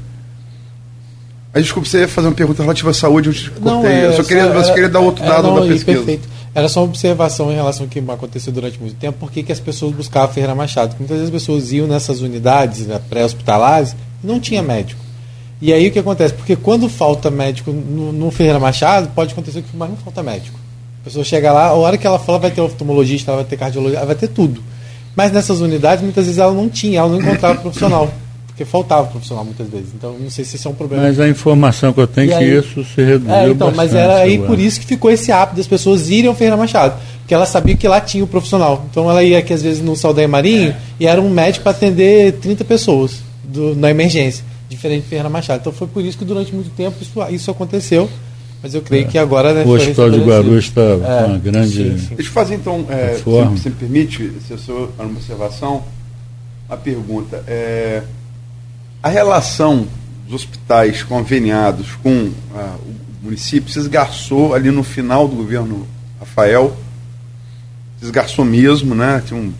Mas 1.55 1.63
desculpa, 1.63 1.89
você 1.89 2.01
ia 2.01 2.09
fazer 2.09 2.29
uma 2.29 2.35
pergunta 2.35 2.63
relativa 2.63 2.91
à 2.91 2.95
saúde, 2.95 3.29
eu 3.29 3.35
te 3.35 3.53
não, 3.61 3.81
cortei. 3.81 3.93
É, 3.93 4.07
eu 4.07 4.13
só 4.13 4.23
queria, 4.25 4.43
é, 4.43 4.53
você 4.53 4.73
queria 4.73 4.89
dar 4.89 5.01
outro 5.01 5.25
é, 5.25 5.29
dado 5.29 5.49
não, 5.49 5.55
da 5.55 5.61
pesquisa. 5.63 5.97
Perfeito. 5.97 6.29
Era 6.55 6.69
só 6.69 6.81
uma 6.81 6.87
observação 6.87 7.53
em 7.53 7.55
relação 7.55 7.85
ao 7.85 7.89
que 7.89 7.99
aconteceu 7.99 8.53
durante 8.53 8.81
muito 8.81 8.97
tempo, 8.97 9.19
por 9.19 9.31
que 9.31 9.51
as 9.51 9.61
pessoas 9.61 9.95
buscavam 9.95 10.35
Ferreira 10.35 10.55
Machado. 10.55 10.91
Porque 10.91 11.03
muitas 11.03 11.19
vezes 11.19 11.33
as 11.33 11.41
pessoas 11.41 11.73
iam 11.73 11.87
nessas 11.87 12.21
unidades 12.21 12.87
né, 12.87 13.01
pré-hospitalares 13.09 13.95
e 14.23 14.27
não 14.27 14.41
tinha 14.41 14.63
médico. 14.63 15.01
E 15.61 15.73
aí 15.73 15.89
o 15.89 15.93
que 15.93 15.99
acontece? 15.99 16.35
Porque 16.35 16.57
quando 16.57 16.89
falta 16.89 17.31
médico 17.31 17.73
no, 17.73 18.13
no 18.13 18.31
Ferreira 18.31 18.59
Machado, 18.59 19.09
pode 19.15 19.33
acontecer 19.33 19.63
que 19.63 19.77
mas 19.77 19.89
não 19.89 19.97
falta 19.97 20.23
médico. 20.23 20.58
A 21.09 21.11
pessoa 21.11 21.25
chega 21.25 21.51
lá, 21.51 21.69
a 21.69 21.73
hora 21.73 21.97
que 21.97 22.07
ela 22.07 22.19
fala 22.19 22.39
vai 22.39 22.51
ter 22.51 22.61
oftalmologista, 22.61 23.31
ela 23.31 23.41
vai 23.41 23.49
ter 23.49 23.57
cardiologista, 23.57 24.05
vai 24.05 24.15
ter 24.15 24.29
tudo. 24.29 24.63
Mas 25.17 25.33
nessas 25.33 25.59
unidades, 25.63 26.05
muitas 26.05 26.27
vezes 26.27 26.39
ela 26.39 26.53
não 26.53 26.69
tinha, 26.69 26.99
ela 26.99 27.09
não 27.09 27.19
encontrava 27.19 27.59
profissional. 27.63 28.13
Porque 28.47 28.63
faltava 28.67 29.07
profissional 29.07 29.43
muitas 29.43 29.67
vezes. 29.69 29.89
Então, 29.95 30.19
não 30.21 30.29
sei 30.29 30.45
se 30.45 30.57
isso 30.57 30.69
é 30.69 30.71
um 30.71 30.75
problema. 30.75 31.05
Mas 31.05 31.19
a 31.19 31.27
informação 31.27 31.95
que 31.95 32.01
eu 32.01 32.07
tenho 32.07 32.31
é 32.31 32.39
que 32.39 32.45
isso 32.45 32.85
se 32.85 33.03
reduziu 33.03 33.35
é, 33.35 33.49
então, 33.49 33.73
Mas 33.75 33.95
era 33.95 34.17
aí 34.17 34.39
por 34.39 34.59
isso 34.59 34.81
que 34.81 34.85
ficou 34.85 35.11
esse 35.11 35.33
hábito 35.33 35.57
das 35.57 35.67
pessoas 35.67 36.11
irem 36.11 36.29
ao 36.29 36.35
Ferreira 36.35 36.59
Machado. 36.59 37.01
Porque 37.21 37.33
ela 37.33 37.47
sabia 37.47 37.75
que 37.75 37.89
lá 37.89 38.03
tinha 38.03 38.23
o 38.23 38.27
profissional. 38.27 38.85
Então, 38.91 39.09
ela 39.09 39.25
ia 39.25 39.39
aqui, 39.39 39.55
às 39.55 39.63
vezes, 39.63 39.81
no 39.81 39.97
Saldanha 39.97 40.29
Marinho, 40.29 40.73
é. 40.73 40.77
e 41.01 41.07
era 41.07 41.23
um 41.23 41.31
médico 41.31 41.63
para 41.63 41.73
atender 41.73 42.35
30 42.35 42.65
pessoas 42.65 43.23
do, 43.45 43.75
na 43.75 43.91
emergência. 43.91 44.45
Diferente 44.69 45.05
de 45.05 45.09
Ferreira 45.09 45.31
Machado. 45.31 45.61
Então, 45.61 45.73
foi 45.73 45.87
por 45.87 46.05
isso 46.05 46.19
que 46.19 46.25
durante 46.27 46.55
muito 46.55 46.69
tempo 46.71 46.97
isso, 47.01 47.13
isso 47.31 47.51
aconteceu. 47.51 48.11
Mas 48.63 48.75
eu 48.75 48.83
creio 48.83 49.05
é. 49.05 49.09
que 49.09 49.19
agora. 49.19 49.55
Né, 49.55 49.65
o 49.65 49.71
Hospital 49.71 50.11
de 50.11 50.19
Guarulhos 50.19 50.65
está 50.65 50.83
é. 50.83 51.25
uma 51.27 51.39
grande. 51.39 51.91
Sim, 51.91 51.99
sim. 51.99 52.15
Deixa 52.15 52.31
eu 52.31 52.35
fazer 52.35 52.55
então, 52.57 52.85
é, 52.89 53.15
se, 53.15 53.63
se 53.63 53.69
me 53.69 53.75
permite, 53.77 54.33
se 54.47 54.53
eu 54.53 54.59
sou 54.59 54.93
uma 54.99 55.09
observação, 55.09 55.85
uma 56.69 56.77
pergunta. 56.77 57.43
É, 57.47 58.03
a 59.03 59.09
relação 59.09 59.87
dos 60.27 60.35
hospitais 60.35 61.03
conveniados 61.03 61.93
com 62.03 62.31
ah, 62.55 62.77
o 63.23 63.25
município 63.25 63.73
se 63.73 63.79
esgarçou 63.79 64.55
ali 64.55 64.71
no 64.71 64.83
final 64.83 65.29
do 65.29 65.37
governo 65.37 65.87
Rafael. 66.19 66.77
Se 67.99 68.07
esgarçou 68.07 68.45
mesmo, 68.45 68.95
né? 68.95 69.23
Tinha 69.25 69.41
um, 69.41 69.53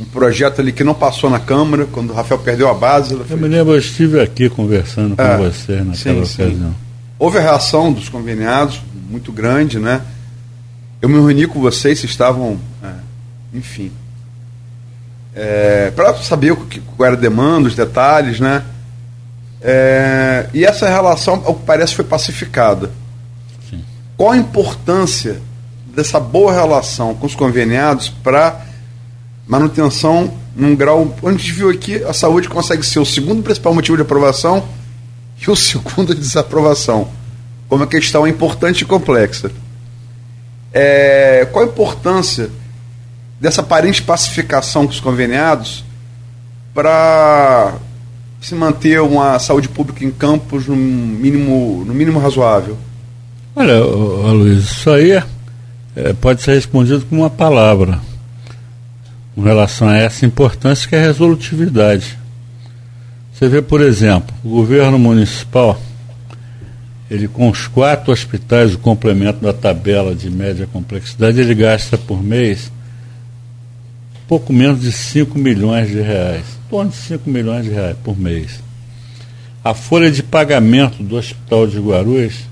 um 0.00 0.04
projeto 0.04 0.60
ali 0.60 0.72
que 0.72 0.84
não 0.84 0.94
passou 0.94 1.28
na 1.28 1.40
Câmara, 1.40 1.84
quando 1.84 2.10
o 2.10 2.14
Rafael 2.14 2.40
perdeu 2.40 2.68
a 2.68 2.74
base. 2.74 3.12
Eu 3.28 3.36
me 3.36 3.48
lembro, 3.48 3.74
eu 3.74 3.78
estive 3.78 4.20
aqui 4.20 4.48
conversando 4.48 5.16
com 5.16 5.22
é, 5.22 5.36
você 5.36 5.82
naquela 5.82 5.94
sim, 5.96 6.42
ocasião. 6.42 6.70
Sim. 6.70 6.91
Houve 7.22 7.38
a 7.38 7.40
reação 7.40 7.92
dos 7.92 8.08
conveniados, 8.08 8.82
muito 9.08 9.30
grande, 9.30 9.78
né? 9.78 10.00
Eu 11.00 11.08
me 11.08 11.14
reuni 11.14 11.46
com 11.46 11.60
vocês, 11.60 12.00
vocês 12.00 12.10
estavam, 12.10 12.58
é, 12.82 12.88
enfim, 13.54 13.92
é, 15.32 15.92
para 15.92 16.14
saber 16.16 16.50
o 16.50 16.56
que, 16.56 16.80
qual 16.80 17.06
era 17.06 17.16
a 17.16 17.20
demanda, 17.20 17.68
os 17.68 17.76
detalhes, 17.76 18.40
né? 18.40 18.64
É, 19.60 20.48
e 20.52 20.64
essa 20.64 20.88
relação, 20.88 21.44
ao 21.46 21.54
que 21.54 21.64
parece, 21.64 21.94
foi 21.94 22.04
pacificada. 22.04 22.90
Sim. 23.70 23.84
Qual 24.16 24.32
a 24.32 24.36
importância 24.36 25.40
dessa 25.94 26.18
boa 26.18 26.52
relação 26.52 27.14
com 27.14 27.26
os 27.28 27.36
conveniados 27.36 28.08
para 28.08 28.62
manutenção 29.46 30.36
num 30.56 30.74
grau. 30.74 31.14
Onde 31.22 31.36
a 31.36 31.38
gente 31.38 31.52
viu 31.52 31.70
aqui, 31.70 32.02
a 32.02 32.12
saúde 32.12 32.48
consegue 32.48 32.84
ser 32.84 32.98
o 32.98 33.06
segundo 33.06 33.44
principal 33.44 33.72
motivo 33.72 33.96
de 33.96 34.02
aprovação 34.02 34.66
e 35.42 35.50
o 35.50 35.56
segundo 35.56 36.14
de 36.14 36.20
desaprovação. 36.20 37.08
Como 37.68 37.84
a 37.84 37.86
questão 37.86 38.26
é 38.26 38.30
importante 38.30 38.82
e 38.82 38.84
complexa. 38.84 39.50
É, 40.72 41.46
qual 41.50 41.64
a 41.64 41.68
importância 41.68 42.50
dessa 43.40 43.60
aparente 43.60 44.02
pacificação 44.02 44.86
com 44.86 44.92
os 44.92 45.00
conveniados 45.00 45.84
para 46.72 47.74
se 48.40 48.54
manter 48.54 49.00
uma 49.00 49.38
saúde 49.38 49.68
pública 49.68 50.04
em 50.04 50.10
campos 50.10 50.66
no 50.66 50.76
mínimo, 50.76 51.84
no 51.86 51.92
mínimo 51.92 52.18
razoável? 52.18 52.76
Olha, 53.54 53.80
Luiz, 53.80 54.64
isso 54.64 54.90
aí 54.90 55.12
é, 55.12 55.24
é, 55.94 56.12
pode 56.14 56.42
ser 56.42 56.54
respondido 56.54 57.04
com 57.04 57.16
uma 57.16 57.30
palavra 57.30 58.00
com 59.34 59.42
relação 59.42 59.88
a 59.88 59.96
essa 59.96 60.24
importância 60.24 60.88
que 60.88 60.94
é 60.94 60.98
a 61.00 61.06
resolutividade. 61.06 62.18
Você 63.42 63.48
vê, 63.48 63.60
por 63.60 63.80
exemplo, 63.80 64.32
o 64.44 64.50
governo 64.50 64.96
municipal, 65.00 65.76
ele 67.10 67.26
com 67.26 67.50
os 67.50 67.66
quatro 67.66 68.12
hospitais, 68.12 68.72
o 68.72 68.78
complemento 68.78 69.40
da 69.40 69.52
tabela 69.52 70.14
de 70.14 70.30
média 70.30 70.64
complexidade, 70.72 71.40
ele 71.40 71.52
gasta 71.52 71.98
por 71.98 72.22
mês 72.22 72.70
pouco 74.28 74.52
menos 74.52 74.80
de 74.80 74.92
5 74.92 75.36
milhões 75.36 75.88
de 75.88 76.00
reais, 76.00 76.44
em 76.44 76.70
torno 76.70 76.92
de 76.92 76.96
5 76.98 77.28
milhões 77.28 77.64
de 77.64 77.72
reais 77.72 77.96
por 78.04 78.16
mês. 78.16 78.60
A 79.64 79.74
folha 79.74 80.08
de 80.08 80.22
pagamento 80.22 81.02
do 81.02 81.16
Hospital 81.16 81.66
de 81.66 81.80
Guarulhos, 81.80 82.44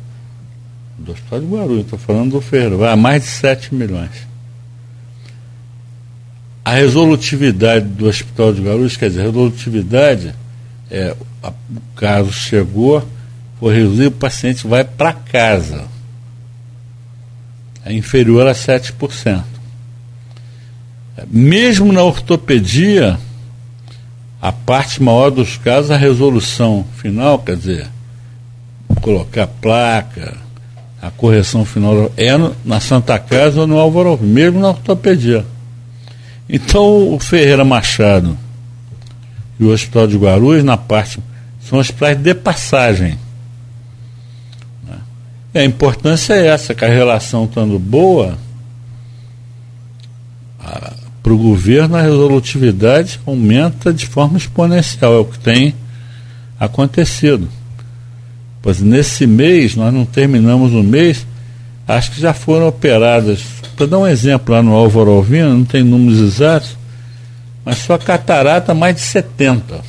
do 0.99 1.12
Hospital 1.12 1.38
de 1.38 1.47
Guarulhos, 1.47 1.84
estou 1.84 2.01
falando 2.01 2.32
do 2.32 2.41
Ferreira, 2.41 2.76
vai 2.76 2.93
a 2.93 2.97
mais 2.97 3.22
de 3.22 3.28
7 3.28 3.72
milhões. 3.72 4.26
A 6.64 6.72
resolutividade 6.72 7.86
do 7.86 8.09
Hospital 8.09 8.53
de 8.53 8.61
Guarulhos, 8.61 8.97
quer 8.97 9.09
dizer, 9.09 9.20
a 9.20 9.26
resolutividade 9.26 10.39
é 10.91 11.14
a, 11.43 11.51
o 11.51 11.80
caso 11.95 12.32
chegou, 12.32 13.07
foi 13.59 13.74
resolvido, 13.74 14.09
o 14.09 14.18
paciente 14.18 14.66
vai 14.66 14.84
para 14.84 15.12
casa. 15.12 15.84
É 17.84 17.93
inferior 17.93 18.47
a 18.47 18.53
7%. 18.53 19.45
Mesmo 21.28 21.93
na 21.93 22.03
ortopedia, 22.03 23.18
a 24.41 24.51
parte 24.51 25.03
maior 25.03 25.30
dos 25.30 25.57
casos, 25.57 25.91
a 25.91 25.97
resolução 25.97 26.84
final, 26.97 27.38
quer 27.38 27.57
dizer, 27.57 27.88
colocar 29.03 29.47
placa, 29.47 30.36
a 31.01 31.11
correção 31.11 31.64
final 31.64 32.11
é 32.16 32.36
no, 32.36 32.55
na 32.64 32.80
Santa 32.80 33.18
Casa 33.18 33.61
ou 33.61 33.66
no 33.66 33.78
Álvaro, 33.78 34.18
mesmo 34.20 34.61
na 34.61 34.68
ortopedia. 34.68 35.45
Então 36.49 37.14
o 37.14 37.18
Ferreira 37.18 37.64
Machado 37.64 38.36
e 39.61 39.64
o 39.64 39.70
Hospital 39.70 40.06
de 40.06 40.16
Guarulhos, 40.16 40.64
na 40.64 40.78
parte, 40.78 41.20
são 41.61 41.78
hospitais 41.78 42.16
de 42.16 42.34
passagem. 42.34 43.18
Né? 44.88 44.96
a 45.54 45.64
importância 45.64 46.32
é 46.32 46.46
essa, 46.46 46.74
que 46.74 46.82
a 46.82 46.88
relação 46.88 47.44
estando 47.44 47.78
boa, 47.78 48.38
para 51.22 51.32
o 51.32 51.38
governo 51.38 51.96
a 51.96 52.02
resolutividade 52.02 53.20
aumenta 53.26 53.92
de 53.92 54.06
forma 54.06 54.38
exponencial, 54.38 55.12
é 55.14 55.18
o 55.18 55.24
que 55.26 55.38
tem 55.38 55.74
acontecido. 56.58 57.46
Pois 58.62 58.80
nesse 58.80 59.26
mês, 59.26 59.76
nós 59.76 59.92
não 59.92 60.06
terminamos 60.06 60.72
o 60.72 60.82
mês, 60.82 61.26
acho 61.86 62.12
que 62.12 62.20
já 62.20 62.32
foram 62.32 62.68
operadas, 62.68 63.42
para 63.76 63.86
dar 63.86 63.98
um 63.98 64.06
exemplo 64.06 64.54
lá 64.54 64.62
no 64.62 64.72
Álvaro 64.72 65.11
Alvino, 65.11 65.50
não 65.50 65.64
tem 65.64 65.82
números 65.82 66.18
exatos, 66.18 66.80
mas 67.64 67.78
só 67.78 67.98
catarata 67.98 68.74
mais 68.74 68.96
de 68.96 69.02
70. 69.02 69.80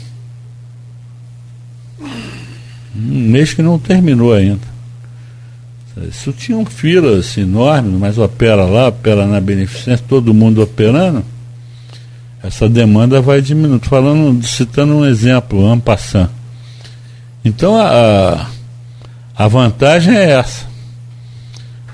Um 2.96 3.30
mês 3.30 3.54
que 3.54 3.62
não 3.62 3.80
terminou 3.80 4.34
ainda. 4.34 4.72
Isso 6.10 6.32
tinham 6.32 6.66
filas 6.66 7.38
enormes, 7.38 7.94
mas 7.94 8.18
opera 8.18 8.66
lá, 8.66 8.88
opera 8.88 9.26
na 9.26 9.42
beneficência, 9.42 10.06
todo 10.08 10.34
mundo 10.34 10.62
operando, 10.62 11.24
essa 12.44 12.68
demanda 12.68 13.22
vai 13.22 13.42
diminuindo. 13.42 13.86
Falando, 13.86 14.44
citando 14.46 14.96
um 14.96 15.06
exemplo, 15.06 15.66
Ampassan. 15.66 16.30
Então 17.44 17.78
a, 17.78 18.48
a 19.36 19.48
vantagem 19.48 20.16
é 20.16 20.32
essa. 20.32 20.66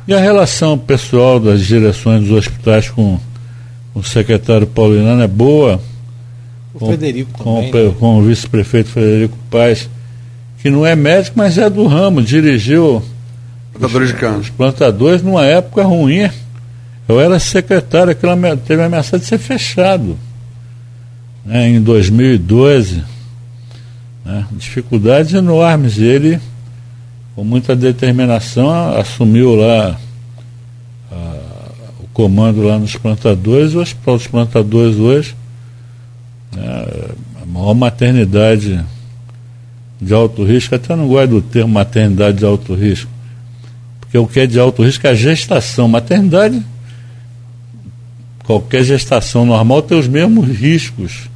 E 0.07 0.13
a 0.13 0.19
relação 0.19 0.77
pessoal 0.77 1.39
das 1.39 1.65
direções 1.65 2.21
dos 2.21 2.31
hospitais 2.31 2.89
com 2.89 3.19
o 3.97 4.03
secretário 4.03 4.67
Paulinano 4.67 5.23
é 5.23 5.27
boa. 5.27 5.81
O 6.73 6.79
com, 6.79 6.87
Frederico 6.87 7.31
com, 7.31 7.55
também, 7.55 7.85
né? 7.87 7.95
com 7.99 8.19
o 8.19 8.21
vice-prefeito 8.21 8.89
Frederico 8.89 9.37
Paz, 9.49 9.89
que 10.61 10.69
não 10.69 10.85
é 10.85 10.95
médico, 10.95 11.37
mas 11.37 11.57
é 11.57 11.67
do 11.67 11.87
ramo, 11.87 12.21
dirigiu 12.21 13.01
Plantadores 13.73 14.09
de 14.09 14.13
cana. 14.15 14.37
Os 14.37 14.49
plantadores 14.49 15.21
numa 15.21 15.45
época 15.45 15.83
ruim. 15.83 16.29
Eu 17.07 17.19
era 17.19 17.39
secretário, 17.39 18.11
aquilo 18.11 18.33
teve 18.65 18.83
ameaça 18.83 19.17
de 19.17 19.25
ser 19.25 19.37
fechado. 19.37 20.17
Né, 21.45 21.69
em 21.69 21.81
2012. 21.81 23.03
Né, 24.25 24.45
dificuldades 24.51 25.33
enormes. 25.33 25.97
Ele, 25.97 26.39
com 27.35 27.43
muita 27.43 27.75
determinação, 27.75 28.97
assumiu 28.97 29.55
lá 29.55 29.97
comando 32.17 32.63
lá 32.63 32.79
nos 32.79 32.95
plantadores. 32.95 33.75
O 33.75 33.79
hospital 33.79 34.17
dos 34.17 34.25
plantadores 34.25 34.95
hoje, 34.97 35.35
né, 36.55 36.85
a 37.41 37.45
maior 37.45 37.75
maternidade 37.75 38.83
de 40.01 40.13
alto 40.13 40.43
risco, 40.43 40.73
até 40.73 40.95
não 40.95 41.07
gosto 41.07 41.29
do 41.29 41.41
termo 41.41 41.73
maternidade 41.73 42.39
de 42.39 42.45
alto 42.45 42.73
risco 42.73 43.17
porque 44.07 44.17
o 44.17 44.25
que 44.25 44.39
é 44.39 44.47
de 44.47 44.57
alto 44.57 44.83
risco 44.83 45.05
é 45.05 45.09
a 45.09 45.13
gestação. 45.13 45.87
Maternidade, 45.87 46.63
qualquer 48.45 48.83
gestação 48.83 49.45
normal 49.45 49.81
tem 49.81 49.99
os 49.99 50.07
mesmos 50.07 50.47
riscos 50.47 51.29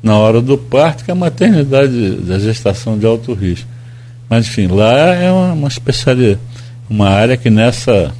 na 0.00 0.16
hora 0.16 0.40
do 0.40 0.56
parto 0.56 1.04
que 1.04 1.10
a 1.10 1.16
maternidade 1.16 2.12
da 2.22 2.38
gestação 2.38 2.96
de 2.96 3.04
alto 3.04 3.34
risco. 3.34 3.68
Mas 4.30 4.46
enfim, 4.46 4.68
lá 4.68 4.96
é 5.14 5.30
uma, 5.32 5.52
uma 5.52 5.68
especialidade, 5.68 6.38
uma 6.88 7.08
área 7.08 7.36
que 7.36 7.50
nessa 7.50 8.14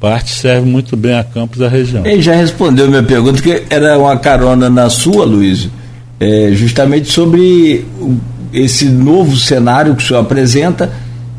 parte 0.00 0.30
serve 0.30 0.68
muito 0.68 0.96
bem 0.96 1.14
a 1.14 1.24
campos 1.24 1.58
da 1.58 1.68
região. 1.68 2.06
Ele 2.06 2.22
já 2.22 2.34
respondeu 2.34 2.88
minha 2.88 3.02
pergunta, 3.02 3.42
que 3.42 3.64
era 3.68 3.98
uma 3.98 4.16
carona 4.16 4.70
na 4.70 4.88
sua, 4.88 5.24
Luiz, 5.24 5.68
é, 6.20 6.50
justamente 6.52 7.10
sobre 7.10 7.84
esse 8.52 8.86
novo 8.86 9.36
cenário 9.36 9.94
que 9.94 10.02
o 10.02 10.06
senhor 10.06 10.20
apresenta. 10.20 10.90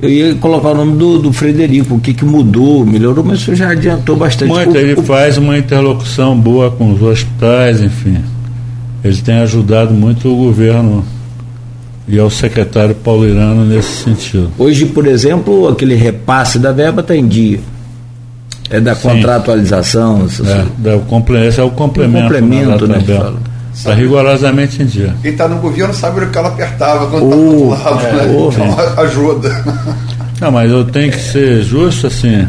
Eu 0.02 0.10
ia 0.10 0.36
colocar 0.36 0.70
o 0.70 0.76
nome 0.76 0.98
do, 0.98 1.20
do 1.20 1.34
Frederico, 1.34 1.96
o 1.96 2.00
que, 2.00 2.14
que 2.14 2.24
mudou, 2.24 2.86
melhorou, 2.86 3.24
mas 3.24 3.42
o 3.42 3.46
senhor 3.46 3.58
já 3.58 3.70
adiantou 3.72 4.16
bastante. 4.16 4.50
Muito, 4.50 4.78
ele 4.78 4.96
faz 5.02 5.38
uma 5.38 5.58
interlocução 5.58 6.38
boa 6.40 6.72
com 6.72 6.94
os 6.94 7.02
hospitais, 7.02 7.82
enfim. 7.82 8.18
Ele 9.04 9.18
tem 9.18 9.40
ajudado 9.40 9.94
muito 9.94 10.30
o 10.30 10.36
governo 10.36 11.06
e 12.08 12.18
ao 12.18 12.30
secretário 12.30 12.96
Paulo 12.96 13.28
Irano 13.28 13.66
nesse 13.66 14.04
sentido. 14.04 14.52
Hoje, 14.58 14.86
por 14.86 15.06
exemplo, 15.06 15.68
aquele 15.68 15.96
repasse 15.96 16.58
da 16.58 16.72
verba 16.72 17.02
está 17.02 17.16
em 17.16 17.28
dia. 17.28 17.60
É 18.70 18.80
da 18.80 18.96
Sim. 18.96 19.10
contratualização. 19.10 20.28
É, 20.46 20.66
da, 20.78 20.98
o, 20.98 21.38
esse 21.38 21.60
é 21.60 21.64
o 21.64 21.72
complemento. 21.72 22.20
O 22.20 22.22
complemento, 22.24 22.88
né? 22.88 23.00
Está 23.74 23.94
rigorosamente 23.94 24.82
em 24.82 24.86
dia. 24.86 25.16
Quem 25.22 25.32
está 25.32 25.48
no 25.48 25.58
governo 25.58 25.94
sabe 25.94 26.24
o 26.24 26.30
que 26.30 26.38
ela 26.38 26.50
apertava 26.50 27.08
quando 27.08 27.26
está 27.26 27.36
oh, 27.36 27.40
do 27.40 27.64
outro 27.64 27.70
lado, 27.70 28.06
é, 28.06 28.14
né? 28.14 28.36
Oh, 28.36 28.50
então, 28.52 29.04
ajuda. 29.04 29.64
Não, 30.42 30.52
mas 30.52 30.72
eu 30.72 30.86
tenho 30.86 31.12
que 31.12 31.20
ser 31.20 31.62
justo 31.64 32.08
assim. 32.08 32.48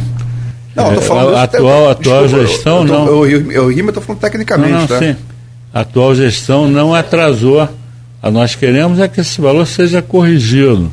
Não, 0.75 0.93
é, 0.93 1.01
falando 1.01 1.37
a, 1.37 1.43
atual, 1.43 1.91
até, 1.91 2.01
atual 2.01 2.23
desculpa, 2.23 2.47
gestão 2.47 2.77
eu, 2.77 2.83
eu 2.83 2.87
tô, 2.87 2.93
não. 2.93 3.07
Eu, 3.07 3.27
eu, 3.27 3.73
eu 3.73 3.85
mas 3.85 3.89
estou 3.89 4.03
falando 4.03 4.21
tecnicamente. 4.21 4.73
Não, 4.73 4.81
não, 4.81 4.87
tá? 4.87 4.99
sim. 4.99 5.17
A 5.73 5.81
atual 5.81 6.15
gestão 6.15 6.69
não 6.69 6.95
atrasou 6.95 7.69
a 8.23 8.31
nós 8.31 8.55
queremos 8.55 8.99
é 8.99 9.09
que 9.09 9.21
esse 9.21 9.41
valor 9.41 9.67
seja 9.67 10.03
corrigido, 10.03 10.93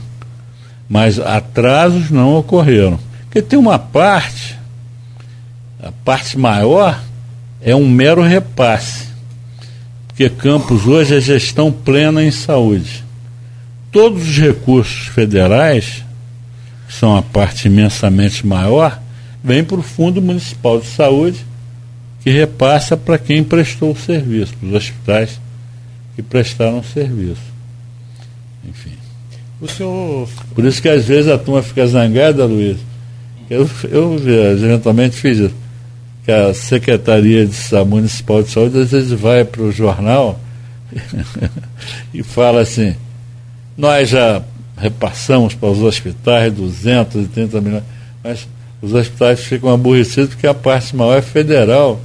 mas 0.88 1.20
atrasos 1.20 2.10
não 2.10 2.36
ocorreram. 2.36 2.98
Porque 3.24 3.42
tem 3.42 3.60
uma 3.60 3.78
parte, 3.78 4.58
a 5.82 5.92
parte 5.92 6.38
maior 6.38 7.02
é 7.62 7.76
um 7.76 7.88
mero 7.88 8.22
repasse. 8.22 9.08
Porque 10.08 10.30
Campos 10.30 10.88
hoje 10.88 11.16
é 11.16 11.22
gestão 11.22 11.72
plena 11.72 12.24
em 12.24 12.32
saúde. 12.32 13.04
Todos 13.92 14.28
os 14.28 14.38
recursos 14.38 15.08
federais, 15.08 16.04
que 16.88 16.94
são 16.94 17.16
a 17.16 17.22
parte 17.22 17.68
imensamente 17.68 18.46
maior, 18.46 19.00
vêm 19.44 19.64
para 19.64 19.78
o 19.78 19.84
Fundo 19.84 20.22
Municipal 20.22 20.80
de 20.80 20.88
Saúde, 20.88 21.46
que 22.24 22.32
repassa 22.32 22.98
para 22.98 23.18
quem 23.18 23.44
prestou 23.44 23.92
o 23.92 23.98
serviço, 23.98 24.54
para 24.58 24.70
os 24.70 24.76
hospitais 24.76 25.40
que 26.16 26.24
prestaram 26.24 26.84
serviço. 26.84 27.42
Enfim. 28.68 28.94
O 29.62 29.68
senhor... 29.68 30.28
Por 30.54 30.66
isso 30.66 30.82
que 30.82 30.90
às 30.90 31.06
vezes 31.06 31.30
a 31.30 31.38
turma 31.38 31.62
fica 31.62 31.86
zangada, 31.88 32.46
Luiz. 32.46 32.78
Eu, 33.50 33.70
eu 33.90 34.16
eventualmente 34.18 35.16
fiz 35.16 35.38
isso. 35.38 35.67
Que 36.28 36.32
a 36.34 36.54
Secretaria 36.54 37.46
de 37.46 37.54
Saúde, 37.54 37.90
Municipal 37.90 38.44
de 38.44 38.50
Saúde 38.50 38.80
às 38.80 38.92
vezes 38.92 39.18
vai 39.18 39.46
para 39.46 39.62
o 39.62 39.72
jornal 39.72 40.38
e 42.14 42.22
fala 42.22 42.60
assim, 42.60 42.98
nós 43.78 44.10
já 44.10 44.42
repassamos 44.76 45.54
para 45.54 45.70
os 45.70 45.82
hospitais 45.82 46.52
230 46.52 47.62
milhões, 47.62 47.84
mas 48.22 48.46
os 48.82 48.94
hospitais 48.94 49.40
ficam 49.40 49.74
aborrecidos 49.74 50.32
porque 50.32 50.48
a 50.48 50.54
parte 50.54 50.94
maior 50.94 51.18
é 51.18 51.22
federal 51.22 51.98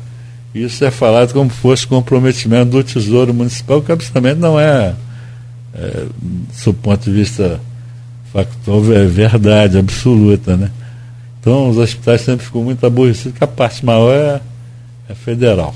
isso 0.55 0.85
é 0.85 0.91
falado 0.91 1.33
como 1.33 1.49
fosse 1.49 1.87
comprometimento 1.87 2.71
do 2.71 2.85
Tesouro 2.85 3.33
Municipal, 3.33 3.81
que 3.81 3.91
absolutamente 3.91 4.39
não 4.39 4.61
é, 4.61 4.95
é 5.75 6.07
do 6.65 6.75
ponto 6.75 7.05
de 7.05 7.11
vista 7.11 7.59
factual, 8.33 8.93
é 8.93 9.07
verdade 9.07 9.79
absoluta. 9.79 10.57
Né? 10.57 10.71
Então, 11.43 11.69
os 11.69 11.77
hospitais 11.77 12.21
sempre 12.21 12.47
ficam 12.47 12.63
muito 12.63 12.87
aborrecidos, 12.87 13.37
que 13.37 13.43
a 13.43 13.49
parte 13.49 13.85
maior 13.85 14.15
é, 14.15 14.41
é 15.11 15.15
federal. 15.15 15.75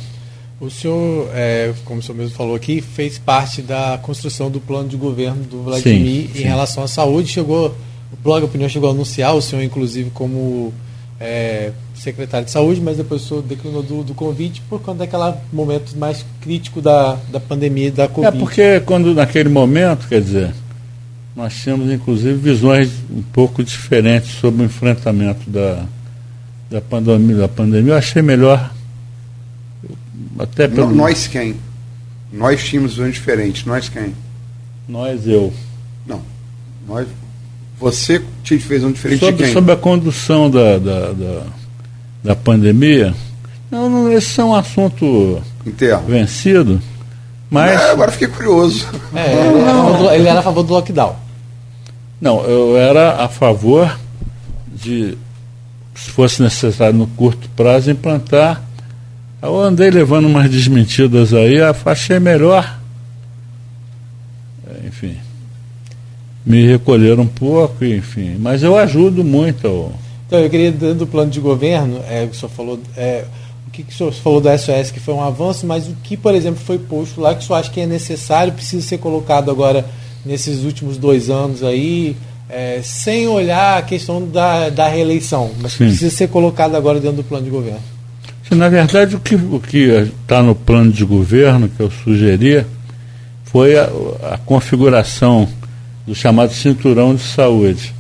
O 0.61 0.71
senhor, 0.71 1.29
é, 1.35 1.75
como 1.85 1.99
o 1.99 2.03
senhor 2.03 2.17
mesmo 2.17 2.37
falou 2.37 2.55
aqui, 2.55 2.81
fez 2.81 3.19
parte 3.19 3.63
da 3.63 3.99
construção 4.01 4.49
do 4.49 4.61
plano 4.61 4.89
de 4.89 4.97
governo 4.97 5.43
do 5.43 5.65
Vladimir 5.65 6.29
sim, 6.29 6.31
em 6.31 6.43
sim. 6.43 6.45
relação 6.45 6.85
à 6.85 6.89
saúde. 6.89 7.29
Chegou, 7.29 7.77
o 8.13 8.17
blog 8.23 8.45
Opinião 8.45 8.69
chegou 8.69 8.89
a 8.89 8.93
anunciar 8.93 9.35
o 9.35 9.43
senhor, 9.43 9.61
inclusive, 9.61 10.09
como 10.11 10.73
é, 11.21 11.73
secretário 11.97 12.45
de 12.45 12.53
saúde, 12.53 12.81
mas 12.81 12.97
depois 12.97 13.25
o 13.25 13.27
senhor 13.27 13.43
declinou 13.43 13.83
do, 13.83 14.05
do 14.05 14.15
convite 14.15 14.63
por 14.71 14.81
conta 14.81 14.99
daquele 14.99 15.35
momento 15.53 15.99
mais 15.99 16.25
crítico 16.41 16.81
da, 16.81 17.19
da 17.29 17.41
pandemia 17.41 17.91
da 17.91 18.07
Covid. 18.07 18.37
É 18.37 18.39
porque 18.39 18.81
quando 18.87 19.13
naquele 19.13 19.49
momento, 19.49 20.07
quer 20.07 20.21
dizer, 20.21 20.55
nós 21.37 21.55
tínhamos 21.55 21.93
inclusive 21.93 22.33
visões 22.33 22.91
um 23.11 23.21
pouco 23.21 23.63
diferentes 23.63 24.31
sobre 24.41 24.63
o 24.63 24.65
enfrentamento 24.65 25.51
da, 25.51 25.85
da, 26.71 26.81
pandemia, 26.81 27.37
da 27.37 27.49
pandemia. 27.49 27.93
Eu 27.93 27.99
achei 27.99 28.23
melhor 28.23 28.73
até 30.39 30.67
pelo... 30.67 30.95
Nós 30.95 31.29
quem? 31.29 31.57
Nós 32.33 32.65
tínhamos 32.65 32.93
visões 32.93 33.15
diferentes. 33.15 33.67
Nós 33.67 33.91
quem? 33.91 34.15
Nós, 34.89 35.27
eu. 35.29 35.53
Não. 36.07 36.23
Nós, 36.89 37.07
você 37.79 38.23
fez 38.43 38.83
um 38.83 38.93
diferente 38.93 39.21
sobre, 39.21 39.37
de 39.37 39.45
quem? 39.45 39.53
Sobre 39.53 39.73
a 39.73 39.77
condução 39.77 40.51
da, 40.51 40.79
da, 40.79 41.13
da, 41.13 41.43
da 42.25 42.37
pandemia, 42.37 43.15
não, 43.71 43.91
não, 43.91 44.11
esse 44.11 44.41
é 44.41 44.45
um 44.45 44.55
assunto 44.55 45.43
Interno. 45.67 46.07
vencido. 46.07 46.81
Mas... 47.51 47.79
É, 47.79 47.91
agora 47.91 48.11
fiquei 48.11 48.29
curioso. 48.29 48.87
É, 49.15 49.33
ele, 49.33 49.61
era 49.61 50.17
ele, 50.17 50.29
era 50.29 50.41
a 50.41 50.43
favor 50.43 50.63
do 50.63 50.73
lockdown. 50.73 51.26
Não, 52.21 52.43
eu 52.45 52.77
era 52.77 53.23
a 53.23 53.29
favor 53.29 53.99
de, 54.69 55.17
se 55.95 56.11
fosse 56.11 56.43
necessário 56.43 56.97
no 56.99 57.07
curto 57.07 57.49
prazo, 57.51 57.91
implantar. 57.91 58.63
Eu 59.43 59.61
andei 59.61 59.91
levando 59.91 60.27
umas 60.27 60.51
desmentidas 60.51 61.33
aí, 61.35 61.59
achei 61.85 62.19
melhor. 62.19 62.79
Enfim 64.87 65.17
me 66.47 66.65
recolher 66.65 67.19
um 67.19 67.27
pouco, 67.27 67.85
enfim. 67.85 68.37
Mas 68.39 68.63
eu 68.63 68.77
ajudo 68.79 69.25
muito. 69.25 69.93
Então, 70.27 70.39
eu 70.39 70.49
queria, 70.49 70.71
dentro 70.71 70.95
do 70.95 71.07
plano 71.07 71.31
de 71.31 71.41
governo, 71.41 72.01
é, 72.09 72.25
o 72.25 72.33
senhor 72.33 72.51
falou, 72.51 72.79
é, 72.97 73.25
o 73.67 73.71
que, 73.73 73.83
que 73.83 73.93
o 73.93 73.97
senhor 73.97 74.13
falou 74.13 74.41
da 74.41 74.57
SOS 74.57 74.93
que 74.93 75.01
foi 75.01 75.13
um 75.13 75.23
avanço, 75.23 75.67
mas 75.67 75.89
o 75.89 75.97
que, 76.05 76.17
por 76.17 76.35
exemplo, 76.35 76.61
foi 76.65 76.79
posto 76.79 77.21
lá 77.21 77.35
que 77.35 77.43
o 77.43 77.47
senhor 77.47 77.59
acha 77.59 77.71
que 77.71 77.81
é 77.81 77.87
necessário, 77.87 78.53
precisa 78.53 78.87
ser 78.87 78.99
colocado 78.99 79.51
agora 79.51 79.85
nesses 80.27 80.65
últimos 80.65 80.99
dois 80.99 81.31
anos 81.31 81.63
aí, 81.63 82.17
é, 82.49 82.81
sem 82.83 83.27
olhar 83.27 83.79
a 83.79 83.83
questão 83.83 84.27
da, 84.27 84.69
da 84.69 84.89
reeleição, 84.89 85.51
mas 85.61 85.73
Sim. 85.73 85.87
precisa 85.87 86.11
ser 86.11 86.29
colocado 86.29 86.75
agora 86.75 87.01
dentro 87.01 87.19
do 87.19 87.25
plano 87.25 87.45
de 87.45 87.51
governo? 87.51 87.81
Na 88.51 88.69
verdade, 88.69 89.17
o 89.17 89.21
que 89.21 89.35
o 89.35 89.61
está 90.23 90.43
no 90.43 90.55
plano 90.55 90.93
de 90.93 91.05
governo 91.05 91.69
que 91.69 91.81
eu 91.81 91.91
sugeria 91.91 92.67
foi 93.45 93.77
a, 93.77 93.89
a 94.33 94.39
configuração 94.39 95.49
do 96.07 96.15
chamado 96.15 96.53
cinturão 96.53 97.15
de 97.15 97.23
saúde. 97.23 97.93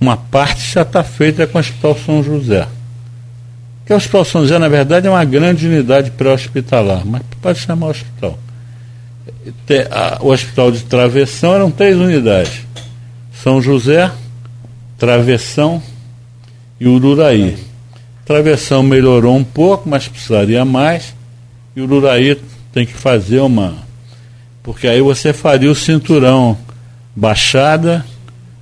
Uma 0.00 0.16
parte 0.16 0.72
já 0.72 0.82
está 0.82 1.04
feita 1.04 1.46
com 1.46 1.58
o 1.58 1.60
Hospital 1.60 1.96
São 2.04 2.22
José. 2.22 2.66
Que 3.86 3.92
o 3.92 3.96
Hospital 3.96 4.24
São 4.24 4.40
José, 4.42 4.58
na 4.58 4.68
verdade, 4.68 5.06
é 5.06 5.10
uma 5.10 5.24
grande 5.24 5.68
unidade 5.68 6.10
pré-hospitalar, 6.10 7.02
mas 7.06 7.22
pode 7.40 7.60
chamar 7.60 7.88
hospital. 7.88 8.36
O 10.20 10.28
Hospital 10.28 10.70
de 10.70 10.82
Travessão 10.84 11.54
eram 11.54 11.70
três 11.70 11.96
unidades. 11.96 12.60
São 13.42 13.60
José, 13.60 14.10
Travessão 14.98 15.82
e 16.78 16.86
Ururaí. 16.86 17.56
Travessão 18.24 18.82
melhorou 18.82 19.36
um 19.36 19.44
pouco, 19.44 19.88
mas 19.88 20.08
precisaria 20.08 20.64
mais. 20.64 21.14
E 21.74 21.80
Ururaí 21.80 22.40
tem 22.72 22.86
que 22.86 22.94
fazer 22.94 23.40
uma. 23.40 23.76
Porque 24.62 24.86
aí 24.86 25.00
você 25.00 25.32
faria 25.32 25.70
o 25.70 25.74
cinturão 25.74 26.56
Baixada 27.14 28.04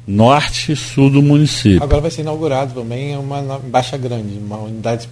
Norte 0.06 0.72
e 0.72 0.76
Sul 0.76 1.08
do 1.10 1.22
município. 1.22 1.82
Agora 1.82 2.00
vai 2.00 2.10
ser 2.10 2.22
inaugurado 2.22 2.74
também 2.74 3.16
uma 3.16 3.58
Baixa 3.58 3.96
Grande, 3.96 4.38
uma 4.38 4.56
unidade 4.58 5.08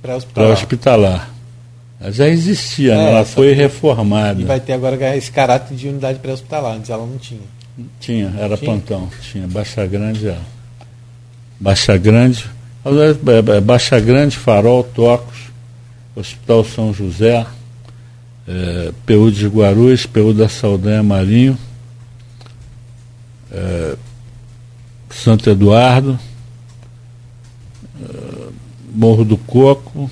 pré-hospitalar. 0.00 0.48
Pré-hospitalar. 0.48 1.30
Já 2.00 2.28
existia, 2.28 2.94
né? 2.94 3.00
é, 3.00 3.04
né? 3.04 3.10
ela 3.12 3.24
foi 3.24 3.52
reformada. 3.52 4.40
E 4.40 4.44
vai 4.44 4.60
ter 4.60 4.74
agora 4.74 5.16
esse 5.16 5.30
caráter 5.30 5.76
de 5.76 5.88
unidade 5.88 6.18
pré-hospitalar, 6.18 6.76
antes 6.76 6.90
ela 6.90 7.06
não 7.06 7.16
tinha. 7.18 7.40
Tinha, 7.98 8.32
era 8.38 8.56
tinha? 8.56 8.70
plantão, 8.70 9.08
tinha. 9.20 9.46
Baixa 9.46 9.86
Grande, 9.86 10.28
é. 10.28 10.38
Baixa 11.58 11.96
Grande, 11.96 12.44
é, 12.84 13.56
é, 13.56 13.60
Baixa 13.60 13.98
Grande, 13.98 14.36
Farol, 14.36 14.84
Tocos, 14.84 15.38
Hospital 16.14 16.64
São 16.64 16.92
José, 16.92 17.46
é, 18.46 18.92
PU 19.06 19.30
de 19.30 19.46
Guarulhos, 19.46 20.04
PU 20.06 20.34
da 20.34 20.48
Saldanha 20.48 21.02
Marinho, 21.02 21.58
é, 23.50 23.96
Santo 25.10 25.48
Eduardo, 25.48 26.18
Morro 28.94 29.24
do 29.24 29.36
Coco, 29.36 30.10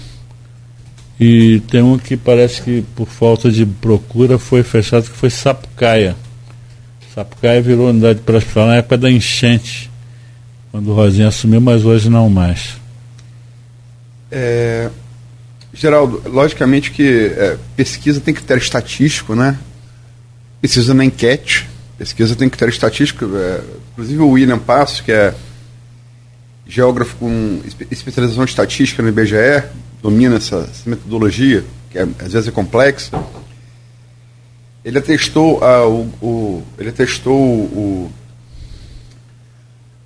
e 1.24 1.60
tem 1.60 1.80
um 1.80 1.96
que 1.96 2.18
parece 2.18 2.60
que 2.60 2.84
por 2.94 3.08
falta 3.08 3.50
de 3.50 3.64
procura 3.64 4.38
foi 4.38 4.62
fechado, 4.62 5.04
que 5.04 5.16
foi 5.16 5.30
Sapucaia. 5.30 6.14
Sapucaia 7.14 7.62
virou 7.62 7.88
unidade 7.88 8.20
para 8.20 8.36
hospital 8.36 8.66
na 8.66 8.76
época 8.76 8.98
da 8.98 9.10
enchente, 9.10 9.90
quando 10.70 10.90
o 10.90 10.94
Rosinha 10.94 11.28
assumiu, 11.28 11.62
mas 11.62 11.82
hoje 11.82 12.10
não 12.10 12.28
mais. 12.28 12.76
É, 14.30 14.90
Geraldo, 15.72 16.22
logicamente 16.26 16.90
que 16.90 17.32
é, 17.34 17.56
pesquisa 17.74 18.20
tem 18.20 18.34
critério 18.34 18.60
estatístico, 18.60 19.34
né? 19.34 19.58
Pesquisa 20.60 20.92
na 20.92 21.06
enquete, 21.06 21.66
pesquisa 21.96 22.36
tem 22.36 22.50
critério 22.50 22.70
estatístico. 22.70 23.24
É, 23.34 23.62
inclusive 23.92 24.20
o 24.20 24.28
William 24.28 24.58
Passos, 24.58 25.00
que 25.00 25.10
é 25.10 25.34
geógrafo 26.66 27.16
com 27.16 27.62
especialização 27.90 28.42
em 28.42 28.46
estatística 28.46 29.02
no 29.02 29.08
IBGE, 29.08 29.64
domina 30.04 30.36
essa, 30.36 30.68
essa 30.70 30.82
metodologia, 30.90 31.64
que 31.90 31.98
é, 31.98 32.02
às 32.02 32.34
vezes 32.34 32.46
é 32.46 32.50
complexa. 32.50 33.10
Ele 34.84 34.98
atestou, 34.98 35.64
a, 35.64 35.88
o, 35.88 36.02
o, 36.20 36.62
ele 36.78 36.90
atestou 36.90 37.34
o, 37.34 38.12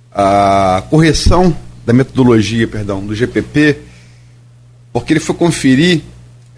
a 0.09 0.81
correção 0.89 1.53
da 1.85 1.91
metodologia, 1.91 2.65
perdão, 2.65 3.05
do 3.05 3.13
GPP, 3.13 3.81
porque 4.93 5.11
ele 5.11 5.19
foi 5.19 5.35
conferir 5.35 6.01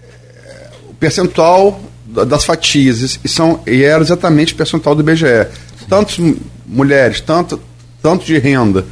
é, 0.00 0.70
o 0.88 0.94
percentual 0.94 1.82
das 2.06 2.44
fatias 2.44 3.18
e, 3.24 3.28
são, 3.28 3.60
e 3.66 3.82
era 3.82 4.04
exatamente 4.04 4.52
o 4.52 4.56
percentual 4.56 4.94
do 4.94 5.00
IBGE. 5.00 5.48
Tantas 5.88 6.16
mulheres, 6.64 7.20
tanto, 7.20 7.60
tanto 8.00 8.24
de 8.24 8.38
renda. 8.38 8.86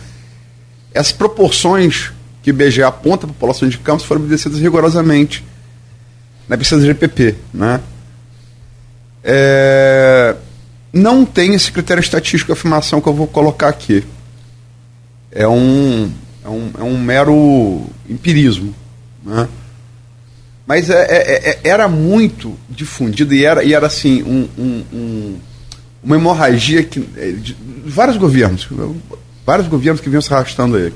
Essas 0.92 1.12
proporções 1.12 2.11
IBGE 2.51 2.82
aponta 2.82 3.26
a 3.26 3.28
população 3.28 3.68
de 3.68 3.78
campos 3.78 4.05
foram 4.05 4.22
obedecidas 4.22 4.59
rigorosamente 4.59 5.44
na 6.48 6.57
pesquisa 6.57 6.80
do 6.80 6.86
GPP. 6.86 7.36
Né? 7.55 7.80
É, 9.22 10.34
não 10.92 11.24
tem 11.24 11.55
esse 11.55 11.70
critério 11.70 12.01
estatístico 12.01 12.53
de 12.53 12.59
afirmação 12.59 13.01
que 13.01 13.09
eu 13.09 13.14
vou 13.14 13.26
colocar 13.26 13.68
aqui. 13.68 14.05
É 15.30 15.46
um, 15.46 16.11
é 16.44 16.48
um, 16.48 16.70
é 16.78 16.82
um 16.82 16.98
mero 16.98 17.86
empirismo. 18.09 18.74
Né? 19.24 19.48
Mas 20.66 20.90
é, 20.90 21.03
é, 21.03 21.51
é, 21.51 21.61
era 21.64 21.88
muito 21.88 22.57
difundido 22.68 23.34
e 23.34 23.44
era, 23.44 23.64
e 23.64 23.74
era 23.74 23.86
assim, 23.86 24.22
um, 24.22 24.48
um, 24.57 24.84
um, 24.92 25.36
uma 26.03 26.16
hemorragia 26.16 26.82
que, 26.82 27.09
é, 27.16 27.32
de 27.32 27.57
vários 27.84 28.16
governos, 28.16 28.68
vários 29.44 29.68
governos 29.68 30.01
que 30.01 30.09
vinham 30.09 30.22
se 30.22 30.32
arrastando 30.32 30.76
aí. 30.76 30.92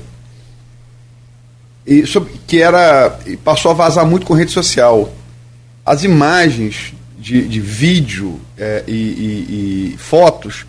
E 1.85 2.03
que 2.47 2.61
era. 2.61 3.19
passou 3.43 3.71
a 3.71 3.73
vazar 3.73 4.05
muito 4.05 4.25
com 4.25 4.33
rede 4.33 4.51
social. 4.51 5.13
As 5.85 6.03
imagens 6.03 6.93
de, 7.17 7.47
de 7.47 7.59
vídeo 7.59 8.39
é, 8.57 8.83
e, 8.87 8.91
e, 8.91 9.93
e 9.93 9.97
fotos 9.97 10.65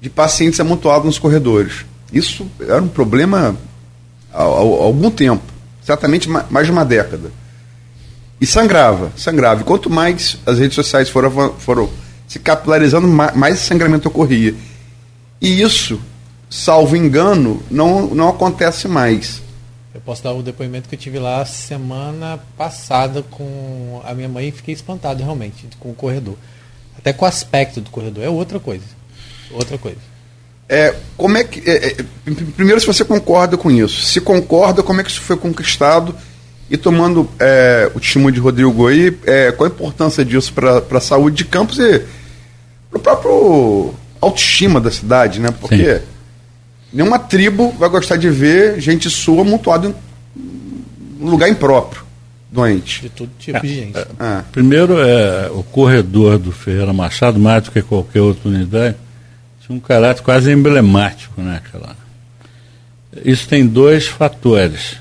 de 0.00 0.10
pacientes 0.10 0.58
amontoados 0.60 1.06
nos 1.06 1.18
corredores. 1.18 1.84
Isso 2.12 2.46
era 2.60 2.82
um 2.82 2.88
problema 2.88 3.56
há, 4.32 4.42
há 4.42 4.44
algum 4.44 5.10
tempo, 5.10 5.42
certamente 5.82 6.28
mais 6.28 6.66
de 6.66 6.72
uma 6.72 6.84
década. 6.84 7.30
E 8.40 8.46
sangrava, 8.46 9.12
sangrava. 9.16 9.62
E 9.62 9.64
quanto 9.64 9.88
mais 9.88 10.38
as 10.44 10.58
redes 10.58 10.74
sociais 10.74 11.08
foram, 11.08 11.54
foram 11.58 11.88
se 12.28 12.38
capilarizando, 12.38 13.08
mais 13.08 13.60
sangramento 13.60 14.08
ocorria. 14.08 14.54
E 15.40 15.62
isso, 15.62 16.00
salvo 16.50 16.96
engano, 16.96 17.62
não, 17.70 18.08
não 18.08 18.28
acontece 18.28 18.88
mais. 18.88 19.42
Eu 19.96 20.02
posso 20.04 20.22
dar 20.22 20.32
o 20.32 20.40
um 20.40 20.42
depoimento 20.42 20.90
que 20.90 20.94
eu 20.94 20.98
tive 20.98 21.18
lá 21.18 21.42
semana 21.46 22.38
passada 22.54 23.22
com 23.30 24.02
a 24.04 24.12
minha 24.12 24.28
mãe 24.28 24.48
e 24.48 24.52
fiquei 24.52 24.74
espantado 24.74 25.22
realmente 25.22 25.66
com 25.80 25.90
o 25.90 25.94
corredor. 25.94 26.36
Até 26.98 27.14
com 27.14 27.24
o 27.24 27.28
aspecto 27.28 27.80
do 27.80 27.88
corredor. 27.88 28.22
É 28.22 28.28
outra 28.28 28.60
coisa. 28.60 28.84
Outra 29.50 29.78
coisa. 29.78 29.96
É, 30.68 30.94
como 31.16 31.38
é 31.38 31.44
que. 31.44 31.62
É, 31.66 31.92
é, 31.92 31.96
primeiro, 32.54 32.78
se 32.78 32.86
você 32.86 33.06
concorda 33.06 33.56
com 33.56 33.70
isso. 33.70 34.02
Se 34.02 34.20
concorda, 34.20 34.82
como 34.82 35.00
é 35.00 35.04
que 35.04 35.08
isso 35.08 35.22
foi 35.22 35.38
conquistado? 35.38 36.14
E 36.68 36.76
tomando 36.76 37.26
é, 37.38 37.90
o 37.94 37.98
testemunho 37.98 38.34
de 38.34 38.40
Rodrigo 38.40 38.72
Goi, 38.72 39.18
é, 39.24 39.50
qual 39.50 39.66
a 39.66 39.72
importância 39.72 40.22
disso 40.26 40.52
para 40.52 40.84
a 40.90 41.00
saúde 41.00 41.38
de 41.38 41.46
Campos 41.46 41.78
e 41.78 42.02
para 42.90 42.98
o 42.98 43.00
próprio 43.00 43.94
autoestima 44.20 44.78
da 44.78 44.90
cidade, 44.90 45.40
né? 45.40 45.48
Porque 45.58 46.00
Sim. 46.00 46.02
Nenhuma 46.96 47.18
tribo 47.18 47.70
vai 47.72 47.88
gostar 47.90 48.16
de 48.16 48.30
ver 48.30 48.80
gente 48.80 49.10
sua 49.10 49.42
amontoada 49.42 49.88
em 49.88 49.94
um 51.20 51.28
lugar 51.28 51.48
impróprio, 51.48 52.02
doente. 52.50 53.02
De 53.02 53.08
todo 53.10 53.30
tipo 53.38 53.60
de 53.60 53.74
gente. 53.74 53.98
É, 53.98 54.06
é. 54.18 54.44
Primeiro, 54.50 54.98
é, 54.98 55.50
o 55.50 55.62
corredor 55.62 56.38
do 56.38 56.50
Ferreira 56.50 56.92
Machado, 56.92 57.38
mais 57.38 57.64
do 57.64 57.70
que 57.70 57.82
qualquer 57.82 58.22
outra 58.22 58.48
unidade, 58.48 58.96
tinha 59.60 59.76
um 59.76 59.80
caráter 59.80 60.22
quase 60.22 60.50
emblemático, 60.50 61.40
né? 61.42 61.60
Aquela... 61.64 61.94
Isso 63.24 63.46
tem 63.46 63.66
dois 63.66 64.06
fatores 64.06 64.96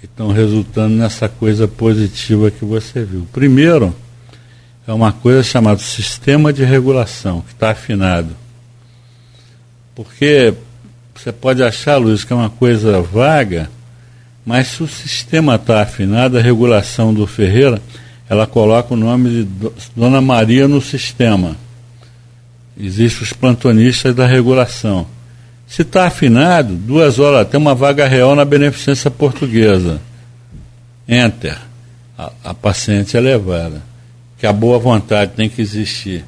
que 0.00 0.06
estão 0.06 0.32
resultando 0.32 0.96
nessa 0.96 1.28
coisa 1.28 1.68
positiva 1.68 2.50
que 2.50 2.64
você 2.64 3.04
viu. 3.04 3.26
Primeiro, 3.32 3.94
é 4.86 4.92
uma 4.92 5.12
coisa 5.12 5.42
chamada 5.42 5.80
sistema 5.80 6.52
de 6.52 6.64
regulação, 6.64 7.40
que 7.42 7.52
está 7.52 7.70
afinado. 7.70 8.34
Porque 9.94 10.54
você 11.18 11.32
pode 11.32 11.62
achar, 11.64 11.96
Luiz, 11.96 12.22
que 12.22 12.32
é 12.32 12.36
uma 12.36 12.48
coisa 12.48 13.02
vaga, 13.02 13.68
mas 14.46 14.68
se 14.68 14.82
o 14.84 14.88
sistema 14.88 15.56
está 15.56 15.82
afinado, 15.82 16.38
a 16.38 16.40
regulação 16.40 17.12
do 17.12 17.26
Ferreira, 17.26 17.82
ela 18.30 18.46
coloca 18.46 18.94
o 18.94 18.96
nome 18.96 19.28
de 19.28 19.70
Dona 19.96 20.20
Maria 20.20 20.68
no 20.68 20.80
sistema. 20.80 21.56
Existem 22.78 23.24
os 23.24 23.32
plantonistas 23.32 24.14
da 24.14 24.26
regulação. 24.26 25.06
Se 25.66 25.82
está 25.82 26.06
afinado, 26.06 26.74
duas 26.74 27.18
horas, 27.18 27.48
tem 27.48 27.58
uma 27.58 27.74
vaga 27.74 28.06
real 28.06 28.36
na 28.36 28.44
beneficência 28.44 29.10
portuguesa. 29.10 30.00
Enter. 31.08 31.58
A, 32.16 32.30
a 32.44 32.54
paciente 32.54 33.16
é 33.16 33.20
levada. 33.20 33.82
Que 34.38 34.46
a 34.46 34.52
boa 34.52 34.78
vontade 34.78 35.32
tem 35.34 35.48
que 35.48 35.60
existir 35.60 36.24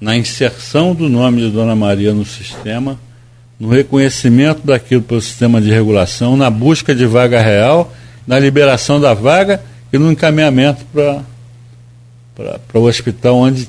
na 0.00 0.16
inserção 0.16 0.94
do 0.94 1.08
nome 1.08 1.42
de 1.42 1.50
Dona 1.50 1.76
Maria 1.76 2.12
no 2.12 2.24
sistema, 2.24 2.98
no 3.62 3.68
reconhecimento 3.68 4.66
daquilo 4.66 5.02
pelo 5.02 5.20
sistema 5.20 5.60
de 5.60 5.70
regulação, 5.70 6.36
na 6.36 6.50
busca 6.50 6.92
de 6.92 7.06
vaga 7.06 7.40
real, 7.40 7.94
na 8.26 8.36
liberação 8.36 9.00
da 9.00 9.14
vaga 9.14 9.62
e 9.92 9.98
no 9.98 10.10
encaminhamento 10.10 10.84
para 10.92 11.22
o 12.74 12.82
hospital 12.82 13.36
onde 13.36 13.68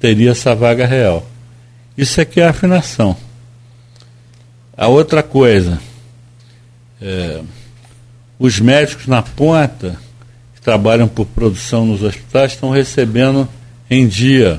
teria 0.00 0.30
essa 0.30 0.54
vaga 0.54 0.86
real. 0.86 1.28
Isso 1.98 2.18
aqui 2.18 2.40
é 2.40 2.46
a 2.46 2.50
afinação. 2.50 3.14
A 4.74 4.88
outra 4.88 5.22
coisa, 5.22 5.78
é, 7.02 7.42
os 8.38 8.58
médicos 8.58 9.06
na 9.06 9.20
ponta, 9.20 9.98
que 10.54 10.62
trabalham 10.62 11.08
por 11.08 11.26
produção 11.26 11.84
nos 11.84 12.02
hospitais, 12.02 12.52
estão 12.52 12.70
recebendo 12.70 13.46
em 13.90 14.08
dia. 14.08 14.58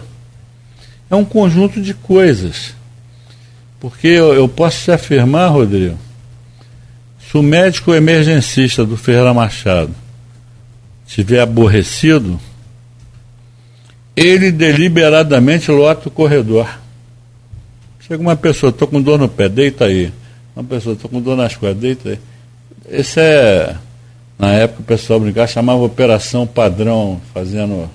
É 1.10 1.16
um 1.16 1.26
conjunto 1.26 1.82
de 1.82 1.96
coisas. 1.96 2.77
Porque 3.80 4.08
eu, 4.08 4.34
eu 4.34 4.48
posso 4.48 4.86
te 4.86 4.92
afirmar, 4.92 5.50
Rodrigo, 5.50 5.98
se 7.20 7.38
o 7.38 7.44
médico 7.44 7.94
emergencista 7.94 8.86
do 8.86 8.98
Ferreira 8.98 9.34
Machado 9.34 9.94
estiver 11.06 11.42
aborrecido, 11.42 12.40
ele 14.16 14.52
deliberadamente 14.52 15.70
lota 15.72 16.08
o 16.08 16.12
corredor. 16.12 16.68
Chega 18.00 18.22
uma 18.22 18.36
pessoa, 18.36 18.70
estou 18.70 18.88
com 18.88 19.02
dor 19.02 19.20
no 19.20 19.28
pé, 19.28 19.50
deita 19.50 19.86
aí. 19.86 20.12
Uma 20.56 20.64
pessoa, 20.64 20.96
estou 20.96 21.10
com 21.10 21.22
dor 21.22 21.36
nas 21.36 21.56
costas, 21.56 21.78
deita 21.78 22.10
aí. 22.10 22.20
Esse 22.90 23.20
é, 23.20 23.76
na 24.40 24.54
época 24.54 24.82
o 24.82 24.86
pessoal 24.86 25.20
brincava, 25.20 25.48
chamava 25.48 25.82
operação 25.82 26.48
padrão, 26.48 27.22
fazendo 27.34 27.90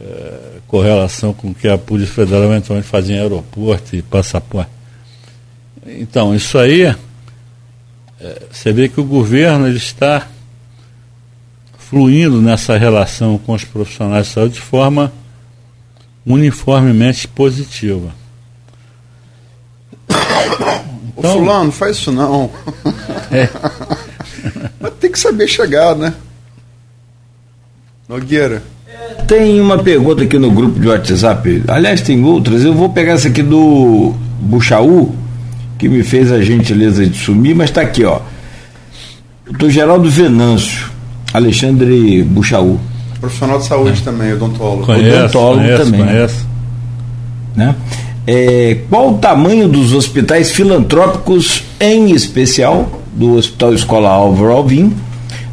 é, 0.00 0.58
correlação 0.68 1.32
com 1.32 1.48
o 1.48 1.54
que 1.54 1.66
a 1.66 1.76
Polícia 1.76 2.14
Federal 2.14 2.44
eventualmente 2.44 2.86
fazia 2.86 3.16
em 3.16 3.20
aeroporto 3.20 3.96
e 3.96 4.02
passaporte. 4.02 4.77
Então, 5.96 6.34
isso 6.34 6.58
aí, 6.58 6.82
é, 8.20 8.42
você 8.50 8.72
vê 8.72 8.88
que 8.88 9.00
o 9.00 9.04
governo 9.04 9.66
ele 9.66 9.78
está 9.78 10.26
fluindo 11.78 12.42
nessa 12.42 12.76
relação 12.76 13.38
com 13.38 13.54
os 13.54 13.64
profissionais 13.64 14.26
de 14.26 14.32
saúde 14.34 14.54
de 14.54 14.60
forma 14.60 15.12
uniformemente 16.26 17.26
positiva. 17.26 18.12
Então, 21.18 21.32
Ô 21.32 21.38
fulano, 21.40 21.72
faz 21.72 21.96
isso 21.96 22.12
não. 22.12 22.48
É. 23.32 23.48
Mas 24.78 24.92
tem 25.00 25.10
que 25.10 25.18
saber 25.18 25.48
chegar, 25.48 25.96
né? 25.96 26.14
Nogueira. 28.08 28.62
Tem 29.26 29.60
uma 29.60 29.82
pergunta 29.82 30.22
aqui 30.22 30.38
no 30.38 30.50
grupo 30.50 30.78
de 30.78 30.86
WhatsApp. 30.88 31.64
Aliás, 31.66 32.00
tem 32.00 32.24
outras. 32.24 32.64
Eu 32.64 32.72
vou 32.72 32.88
pegar 32.88 33.14
essa 33.14 33.28
aqui 33.28 33.42
do 33.42 34.14
Buchaú, 34.40 35.14
que 35.78 35.88
me 35.88 36.02
fez 36.02 36.30
a 36.32 36.42
gentileza 36.42 37.06
de 37.06 37.16
sumir, 37.16 37.54
mas 37.54 37.70
está 37.70 37.80
aqui, 37.80 38.04
ó. 38.04 38.20
Do 39.58 39.70
Geraldo 39.70 40.10
Venâncio, 40.10 40.90
Alexandre 41.32 42.22
Buchaú. 42.24 42.78
Profissional 43.20 43.58
de 43.58 43.64
saúde 43.64 44.00
é. 44.00 44.04
também, 44.04 44.32
odontólogo. 44.32 44.86
Conheço, 44.86 45.18
odontólogo 45.18 45.62
conheço, 45.62 45.84
também. 45.84 46.04
Conheço. 46.04 46.46
Né? 47.56 47.74
É, 48.26 48.78
qual 48.90 49.14
o 49.14 49.18
tamanho 49.18 49.68
dos 49.68 49.92
hospitais 49.92 50.50
filantrópicos, 50.50 51.64
em 51.80 52.10
especial 52.10 53.00
do 53.14 53.36
Hospital 53.36 53.74
Escola 53.74 54.10
Álvaro 54.10 54.52
Alvim, 54.52 54.94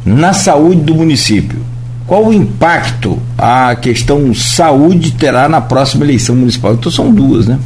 na 0.04 0.32
saúde 0.32 0.82
do 0.82 0.94
município. 0.94 1.58
Qual 2.06 2.26
o 2.26 2.32
impacto 2.32 3.18
a 3.36 3.74
questão 3.74 4.32
saúde 4.32 5.10
terá 5.12 5.48
na 5.48 5.60
próxima 5.60 6.04
eleição 6.04 6.36
municipal? 6.36 6.74
Então 6.74 6.92
são 6.92 7.12
duas, 7.12 7.48
né? 7.48 7.58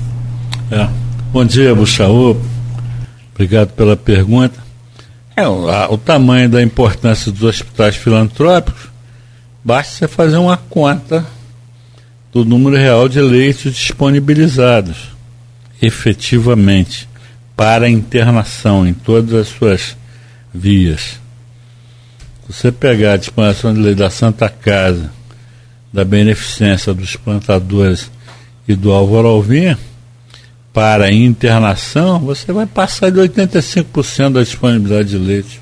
É. 0.71 0.89
Bom 1.33 1.45
dia, 1.45 1.75
Buxaú. 1.75 2.37
Obrigado 3.41 3.71
pela 3.71 3.97
pergunta. 3.97 4.63
É, 5.35 5.49
o, 5.49 5.67
a, 5.71 5.91
o 5.91 5.97
tamanho 5.97 6.47
da 6.47 6.63
importância 6.63 7.33
dos 7.33 7.43
hospitais 7.43 7.97
filantrópicos, 7.97 8.91
basta 9.65 9.95
você 9.95 10.07
fazer 10.07 10.37
uma 10.37 10.59
conta 10.59 11.25
do 12.31 12.45
número 12.45 12.77
real 12.77 13.09
de 13.09 13.19
leitos 13.19 13.75
disponibilizados 13.75 15.09
efetivamente 15.81 17.09
para 17.57 17.89
internação 17.89 18.87
em 18.87 18.93
todas 18.93 19.33
as 19.33 19.49
suas 19.49 19.97
vias. 20.53 21.19
Se 22.47 22.53
você 22.53 22.71
pegar 22.71 23.15
a 23.15 23.17
disposição 23.17 23.73
de 23.73 23.81
lei 23.81 23.95
da 23.95 24.11
Santa 24.11 24.51
Casa, 24.51 25.11
da 25.91 26.05
beneficência 26.05 26.93
dos 26.93 27.17
plantadores 27.17 28.11
e 28.69 28.75
do 28.75 28.93
Álvaro 28.93 29.29
Alvinha, 29.29 29.79
para 30.73 31.13
internação, 31.13 32.21
você 32.21 32.53
vai 32.53 32.67
passar 32.67 33.11
de 33.11 33.19
85% 33.19 34.33
da 34.33 34.43
disponibilidade 34.43 35.11
de 35.11 35.19
leite 35.19 35.61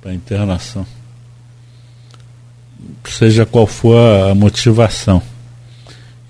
para 0.00 0.14
internação. 0.14 0.86
Seja 3.04 3.44
qual 3.44 3.66
for 3.66 4.30
a 4.30 4.34
motivação. 4.34 5.22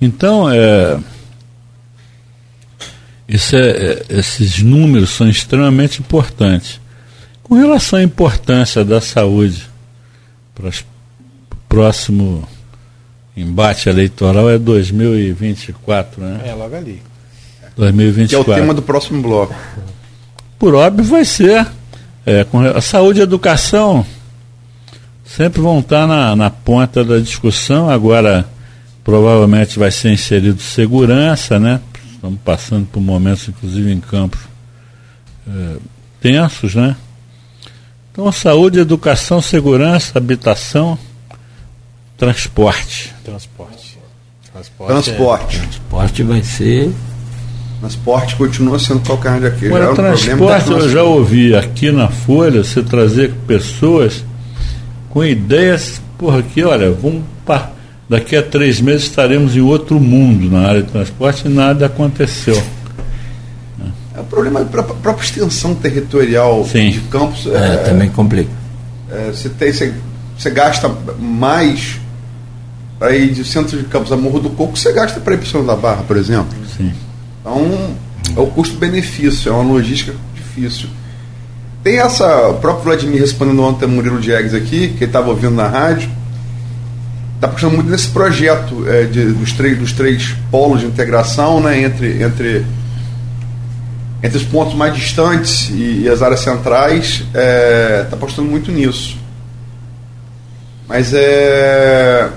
Então, 0.01 0.49
é, 0.49 0.99
é, 3.29 3.35
é, 3.35 4.07
esses 4.09 4.63
números 4.63 5.11
são 5.11 5.29
extremamente 5.29 6.01
importantes. 6.01 6.81
Com 7.43 7.57
relação 7.57 7.99
à 7.99 8.03
importância 8.03 8.85
da 8.85 9.01
saúde 9.01 9.69
para 10.55 10.69
o 10.69 10.73
próximo 11.69 12.49
embate 13.37 13.89
eleitoral 13.89 14.49
é 14.49 14.59
2024, 14.59 16.23
né? 16.23 16.43
É, 16.47 16.55
logo 16.55 16.75
ali. 16.75 17.03
2024. 17.79 18.45
Que 18.45 18.51
é 18.51 18.55
o 18.55 18.57
tema 18.57 18.75
do 18.75 18.83
próximo 18.83 19.23
bloco. 19.23 19.55
Por 20.59 20.75
óbvio 20.75 21.05
vai 21.05 21.25
ser. 21.25 21.67
É, 22.27 22.45
com 22.45 22.61
a 22.61 22.81
saúde 22.83 23.21
e 23.21 23.23
a 23.23 23.25
educação 23.25 24.05
sempre 25.25 25.63
vão 25.63 25.79
estar 25.79 26.07
na, 26.07 26.37
na 26.37 26.51
ponta 26.51 27.03
da 27.03 27.19
discussão. 27.19 27.89
Agora, 27.89 28.47
provavelmente 29.03 29.79
vai 29.79 29.91
ser 29.91 30.13
inserido 30.13 30.61
segurança, 30.61 31.59
né? 31.59 31.81
Estamos 32.13 32.39
passando 32.45 32.87
por 32.87 33.01
momentos, 33.01 33.49
inclusive 33.49 33.93
em 33.93 34.01
campos 34.01 34.41
é, 35.47 35.77
tensos, 36.21 36.75
né? 36.75 36.97
Então, 38.11 38.31
saúde, 38.33 38.81
educação, 38.81 39.41
segurança, 39.41 40.19
habitação, 40.19 40.99
transporte. 42.17 43.15
Transporte. 43.25 43.99
Transporte. 44.53 44.89
Transporte, 44.93 45.57
é, 45.57 45.61
transporte 45.61 46.23
vai 46.25 46.43
ser. 46.43 46.93
Transporte 47.81 48.35
continua 48.35 48.79
sendo 48.79 49.01
calcanhar 49.01 49.41
de 49.41 49.47
Aquiles. 49.47 49.69
Agora, 49.69 49.85
é 49.85 49.91
um 49.91 49.95
transporte, 49.95 50.71
eu 50.71 50.91
já 50.91 51.03
ouvi 51.03 51.55
aqui 51.55 51.93
na 51.93 52.09
Folha 52.09 52.65
você 52.65 52.83
trazer 52.83 53.33
pessoas 53.47 54.25
com 55.11 55.25
ideias, 55.25 56.01
porra, 56.19 56.43
que 56.43 56.65
olha, 56.65 56.91
vamos 56.91 57.23
daqui 58.09 58.37
a 58.37 58.43
três 58.43 58.81
meses 58.81 59.05
estaremos 59.05 59.55
em 59.55 59.61
outro 59.61 60.01
mundo 60.01 60.51
na 60.51 60.67
área 60.67 60.83
de 60.83 60.91
transporte 60.91 61.47
e 61.47 61.49
nada 61.49 61.87
aconteceu. 61.87 62.61
É 64.17 64.21
o 64.21 64.25
problema 64.25 64.65
da 64.65 64.83
própria 64.83 65.25
extensão 65.25 65.75
territorial 65.75 66.65
Sim. 66.65 66.91
de 66.91 67.01
campos. 67.03 67.47
É, 67.47 67.75
é 67.75 67.77
também 67.79 68.09
complica. 68.11 68.51
É, 69.11 69.31
você, 69.33 69.49
tem, 69.49 69.73
você, 69.73 69.95
você 70.37 70.51
gasta 70.51 70.91
mais 71.21 72.01
para 72.99 73.15
ir 73.15 73.31
de 73.31 73.45
centro 73.45 73.79
de 73.79 73.85
campos 73.85 74.11
a 74.11 74.17
Morro 74.17 74.41
do 74.41 74.51
Coco, 74.51 74.77
você 74.77 74.93
gasta 74.93 75.21
para 75.21 75.35
ir 75.35 75.39
para 75.39 75.61
o 75.61 75.65
da 75.65 75.77
Barra, 75.77 76.03
por 76.03 76.17
exemplo. 76.17 76.49
Sim. 76.77 76.93
Então, 77.49 77.97
é 78.37 78.41
o 78.41 78.47
custo-benefício, 78.47 79.49
é 79.49 79.53
uma 79.53 79.73
logística 79.73 80.15
difícil. 80.35 80.89
Tem 81.83 81.99
essa, 81.99 82.49
o 82.49 82.55
próprio 82.55 82.85
Vladimir 82.85 83.21
respondendo 83.21 83.63
ontem 83.63 83.87
a 83.87 83.89
Murilo 83.89 84.21
Diegues 84.21 84.53
aqui, 84.53 84.89
que 84.89 85.05
ele 85.05 85.07
estava 85.07 85.31
ouvindo 85.31 85.55
na 85.55 85.67
rádio, 85.67 86.11
está 87.37 87.47
apostando 87.47 87.77
muito 87.77 87.89
nesse 87.89 88.09
projeto 88.09 88.87
é, 88.87 89.05
de, 89.05 89.33
dos, 89.33 89.53
três, 89.53 89.79
dos 89.79 89.93
três 89.93 90.35
polos 90.51 90.81
de 90.81 90.87
integração 90.87 91.61
né, 91.61 91.81
entre, 91.81 92.23
entre, 92.23 92.67
entre 94.23 94.37
os 94.37 94.45
pontos 94.45 94.75
mais 94.75 94.95
distantes 94.95 95.71
e, 95.71 96.03
e 96.03 96.09
as 96.09 96.21
áreas 96.21 96.41
centrais, 96.41 97.25
está 97.29 97.41
é, 97.41 98.07
tá 98.11 98.17
apostando 98.17 98.51
muito 98.51 98.71
nisso. 98.71 99.17
Mas 100.87 101.13
é. 101.15 102.29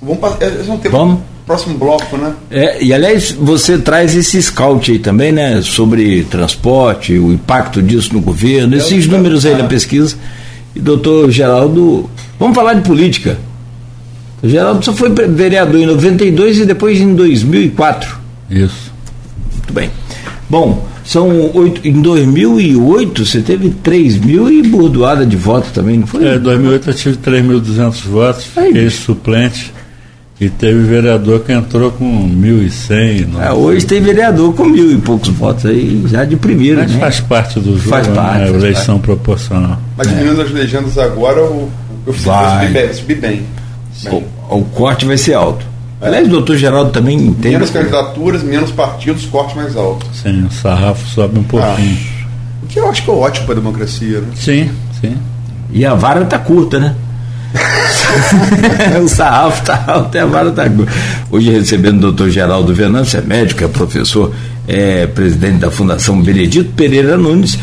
Vamos, 0.00 0.40
é, 0.40 0.46
é 0.46 0.72
um 0.72 0.78
tema 0.78 0.98
Vamos. 0.98 1.29
Próximo 1.50 1.76
bloco, 1.76 2.16
né? 2.16 2.32
É, 2.48 2.82
e 2.82 2.94
aliás, 2.94 3.32
você 3.32 3.76
traz 3.76 4.14
esse 4.14 4.40
scout 4.40 4.92
aí 4.92 5.00
também, 5.00 5.32
né? 5.32 5.60
Sobre 5.62 6.22
transporte, 6.22 7.18
o 7.18 7.32
impacto 7.32 7.82
disso 7.82 8.12
no 8.12 8.20
governo, 8.20 8.76
esses 8.76 9.08
números 9.08 9.44
aí 9.44 9.56
da 9.56 9.64
pesquisa. 9.64 10.14
E 10.76 10.78
doutor 10.78 11.28
Geraldo, 11.28 12.08
vamos 12.38 12.54
falar 12.54 12.74
de 12.74 12.82
política. 12.82 13.36
O 14.40 14.48
Geraldo 14.48 14.84
só 14.84 14.92
foi 14.92 15.10
vereador 15.10 15.80
em 15.80 15.86
92 15.86 16.58
e 16.58 16.66
depois 16.66 17.00
em 17.00 17.16
2004. 17.16 18.16
Isso. 18.48 18.92
Muito 19.52 19.72
bem. 19.72 19.90
Bom, 20.48 20.86
são 21.04 21.50
oito, 21.54 21.80
em 21.86 22.00
2008 22.00 23.26
você 23.26 23.40
teve 23.40 23.70
3 23.70 24.18
mil 24.18 24.48
e 24.48 24.62
bordoada 24.62 25.26
de 25.26 25.36
votos 25.36 25.72
também, 25.72 25.98
não 25.98 26.06
foi? 26.06 26.24
É, 26.24 26.36
em 26.36 26.38
2008 26.38 26.90
eu 26.90 26.94
tive 26.94 27.16
3.200 27.16 28.02
votos, 28.06 28.46
Aí, 28.56 28.68
fiquei 28.68 28.90
suplente. 28.90 29.72
E 30.40 30.48
teve 30.48 30.80
vereador 30.84 31.40
que 31.40 31.52
entrou 31.52 31.90
com 31.92 32.28
1.100. 32.30 33.38
É, 33.40 33.52
hoje 33.52 33.84
tem 33.84 34.00
vereador 34.00 34.54
com 34.54 34.64
mil 34.64 34.90
e 34.90 34.96
poucos 34.96 35.28
votos 35.28 35.66
aí, 35.66 36.02
já 36.06 36.24
de 36.24 36.34
primeiro, 36.36 36.80
Mas 36.80 36.92
né? 36.92 36.98
faz 36.98 37.20
parte 37.20 37.60
do 37.60 37.76
jogo, 37.76 37.90
Faz 37.90 38.08
né? 38.08 38.14
parte, 38.14 38.42
a 38.44 38.46
faz 38.46 38.54
eleição 38.54 38.98
proporcional. 38.98 39.78
Mas 39.98 40.08
diminuindo 40.08 40.40
as 40.40 40.50
legendas 40.50 40.96
agora, 40.96 41.42
o, 41.44 41.68
eu 42.06 42.12
Vai. 42.14 42.68
subi 42.68 42.72
bem. 42.72 42.92
Subi 42.94 43.14
bem. 43.16 43.42
Bem. 44.02 44.24
O, 44.48 44.56
o 44.60 44.64
corte 44.64 45.04
vai 45.04 45.18
ser 45.18 45.34
alto. 45.34 45.66
Aliás, 46.00 46.26
o 46.26 46.30
doutor 46.30 46.56
Geraldo 46.56 46.90
também 46.90 47.18
entende. 47.18 47.50
Menos 47.56 47.68
candidaturas, 47.68 48.42
menos 48.42 48.70
partidos, 48.70 49.26
corte 49.26 49.54
mais 49.54 49.76
alto. 49.76 50.06
Sim, 50.14 50.46
o 50.46 50.50
sarrafo 50.50 51.06
sobe 51.06 51.38
um 51.38 51.42
pouquinho. 51.42 51.98
O 52.62 52.66
que 52.66 52.80
eu 52.80 52.88
acho 52.88 53.02
que 53.04 53.10
é 53.10 53.12
ótimo 53.12 53.44
para 53.44 53.56
a 53.56 53.58
democracia, 53.58 54.20
né? 54.20 54.28
Sim, 54.34 54.70
sim. 55.02 55.14
E 55.70 55.84
a 55.84 55.92
vara 55.92 56.24
tá 56.24 56.38
curta, 56.38 56.78
né? 56.80 56.94
o 59.02 59.08
sarrafo 59.08 59.64
tá 59.64 59.84
alto 59.86 60.16
e 60.16 60.20
a 60.20 60.26
vara 60.26 60.50
tá 60.50 60.68
curta. 60.68 60.92
Hoje 61.30 61.50
recebendo 61.50 61.98
o 61.98 62.00
doutor 62.00 62.30
Geraldo 62.30 62.74
Venâncio, 62.74 63.18
é 63.18 63.22
médico, 63.22 63.64
é 63.64 63.68
professor, 63.68 64.32
é 64.66 65.06
presidente 65.06 65.58
da 65.58 65.70
Fundação 65.70 66.20
Benedito 66.20 66.72
Pereira 66.74 67.16
Nunes. 67.16 67.58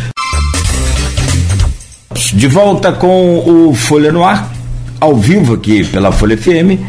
De 2.34 2.48
volta 2.48 2.92
com 2.92 3.70
o 3.70 3.74
Folha 3.74 4.12
no 4.12 4.24
Ar, 4.24 4.52
ao 5.00 5.16
vivo 5.16 5.54
aqui 5.54 5.84
pela 5.84 6.12
Folha 6.12 6.38
FM. 6.38 6.80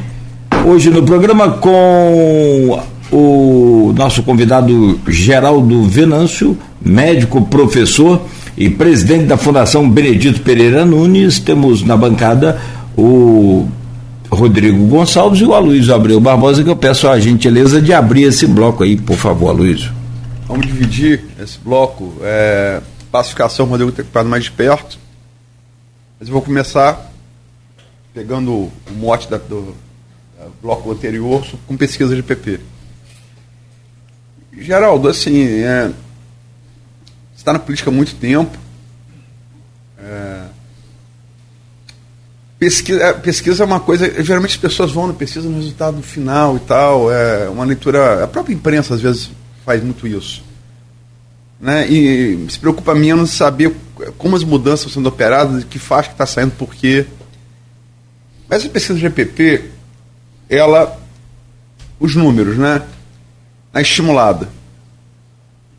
Hoje 0.65 0.91
no 0.91 1.03
programa 1.03 1.51
com 1.51 2.81
o 3.13 3.95
nosso 3.97 4.23
convidado 4.23 4.99
Geraldo 5.07 5.85
Venâncio, 5.85 6.57
médico, 6.85 7.43
professor 7.43 8.23
e 8.57 8.69
presidente 8.69 9.25
da 9.25 9.37
Fundação 9.37 9.89
Benedito 9.89 10.41
Pereira 10.41 10.85
Nunes. 10.85 11.39
Temos 11.39 11.83
na 11.83 11.97
bancada 11.97 12.61
o 12.99 13.69
Rodrigo 14.31 14.87
Gonçalves 14.89 15.41
e 15.41 15.45
o 15.45 15.55
Aloysio 15.55 15.95
Abreu 15.95 16.21
Barbosa, 16.21 16.63
que 16.65 16.69
eu 16.69 16.77
peço 16.77 17.09
a 17.09 17.19
gentileza 17.21 17.81
de 17.81 17.93
abrir 17.93 18.25
esse 18.25 18.47
bloco 18.47 18.83
aí, 18.83 18.97
por 18.97 19.17
favor, 19.17 19.51
Aloysio. 19.51 19.93
Vamos 20.49 20.67
dividir 20.67 21.25
esse 21.41 21.59
bloco. 21.59 22.15
É, 22.23 22.81
pacificação, 23.13 23.67
o 23.67 23.69
Rodrigo 23.69 23.93
tem 23.93 24.05
que 24.05 24.11
mais 24.25 24.45
de 24.45 24.51
perto. 24.51 24.99
Mas 26.19 26.29
eu 26.29 26.33
vou 26.33 26.43
começar 26.43 27.13
pegando 28.13 28.51
o 28.53 28.73
mote 28.97 29.31
da- 29.31 29.37
do, 29.39 29.75
da 30.37 30.47
bloco 30.61 30.91
anterior 30.91 31.47
com 31.67 31.77
pesquisa 31.77 32.17
de 32.17 32.23
PP. 32.23 32.59
Geraldo, 34.61 35.09
assim, 35.09 35.41
é, 35.63 35.93
está 37.37 37.53
na 37.53 37.59
política 37.61 37.91
há 37.91 37.93
muito 37.93 38.17
tempo. 38.17 38.59
É, 40.01 40.43
pesquisa, 42.59 43.03
é, 43.03 43.13
pesquisa 43.13 43.63
é 43.63 43.67
uma 43.67 43.81
coisa. 43.81 44.23
Geralmente 44.23 44.53
as 44.53 44.57
pessoas 44.57 44.91
vão 44.91 45.07
na 45.07 45.15
pesquisa 45.15 45.49
no 45.49 45.57
resultado 45.57 46.03
final 46.03 46.57
e 46.57 46.61
tal. 46.61 47.13
É 47.13 47.49
uma 47.49 47.65
leitura. 47.65 48.25
A 48.25 48.27
própria 48.27 48.55
imprensa 48.55 48.95
às 48.95 49.01
vezes 49.01 49.31
faz 49.65 49.83
muito 49.83 50.07
isso. 50.07 50.43
Né? 51.61 51.89
E 51.89 52.47
se 52.51 52.59
preocupa 52.59 52.95
menos 52.95 53.31
saber 53.31 53.75
como 54.17 54.37
as 54.37 54.45
mudanças 54.45 54.81
estão 54.81 54.95
sendo 54.95 55.09
operadas, 55.09 55.65
que 55.65 55.79
faz 55.79 56.07
que 56.07 56.15
está 56.15 56.27
saindo, 56.27 56.53
por 56.53 56.75
quê. 56.75 57.07
Mas 58.49 58.65
a 58.65 58.69
pesquisa 58.69 58.99
GPP, 58.99 59.71
ela. 60.49 60.99
Os 62.01 62.15
números, 62.15 62.57
né? 62.57 62.83
A 63.75 63.81
estimulada. 63.81 64.49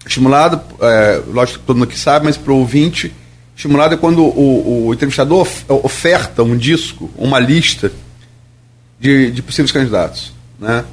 Estimulada, 0.06 0.64
é, 0.82 1.22
lógico 1.28 1.60
que 1.60 1.66
todo 1.66 1.78
mundo 1.78 1.88
aqui 1.88 1.98
sabe, 1.98 2.26
mas 2.26 2.36
para 2.36 2.52
o 2.52 2.58
ouvinte, 2.58 3.14
estimulado 3.60 3.94
é 3.94 3.98
quando 3.98 4.24
o, 4.24 4.88
o 4.88 4.94
entrevistador 4.94 5.46
oferta 5.68 6.42
um 6.44 6.56
disco, 6.56 7.12
uma 7.18 7.38
lista 7.40 7.92
de, 8.98 9.32
de 9.32 9.42
possíveis 9.42 9.70
candidatos. 9.70 10.32
Né? 10.58 10.86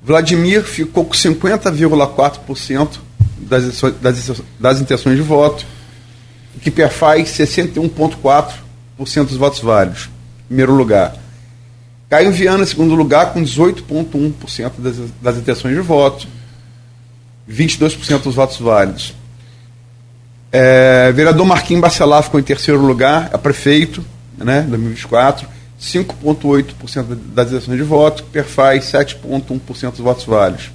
Vladimir 0.00 0.62
ficou 0.62 1.04
com 1.04 1.12
50,4% 1.12 2.98
das, 3.38 3.80
das, 4.00 4.42
das 4.60 4.80
intenções 4.80 5.16
de 5.16 5.22
voto, 5.22 5.66
o 6.54 6.60
que 6.60 6.70
perfaz 6.70 7.30
61,4% 7.30 9.24
dos 9.26 9.36
votos 9.36 9.58
válidos, 9.58 10.08
em 10.44 10.46
primeiro 10.46 10.76
lugar. 10.76 11.16
Caio 12.08 12.30
Viana, 12.30 12.62
em 12.62 12.66
segundo 12.66 12.94
lugar, 12.94 13.32
com 13.32 13.42
18,1% 13.42 14.72
das, 14.78 14.96
das 15.20 15.36
intenções 15.38 15.74
de 15.74 15.80
voto, 15.80 16.28
22% 17.50 18.22
dos 18.22 18.36
votos 18.36 18.58
válidos. 18.58 19.18
É, 20.52 21.12
vereador 21.12 21.46
Marquinhos 21.46 21.80
Bacelar 21.80 22.22
ficou 22.22 22.40
em 22.40 22.42
terceiro 22.42 22.80
lugar, 22.80 23.30
é 23.32 23.38
prefeito, 23.38 24.04
né, 24.36 24.62
2024, 24.62 25.46
5,8% 25.80 27.16
das 27.32 27.48
intenções 27.48 27.78
de 27.78 27.84
voto, 27.84 28.24
perfaz 28.24 28.84
7,1% 28.86 29.90
dos 29.90 30.00
votos 30.00 30.24
válidos. 30.24 30.70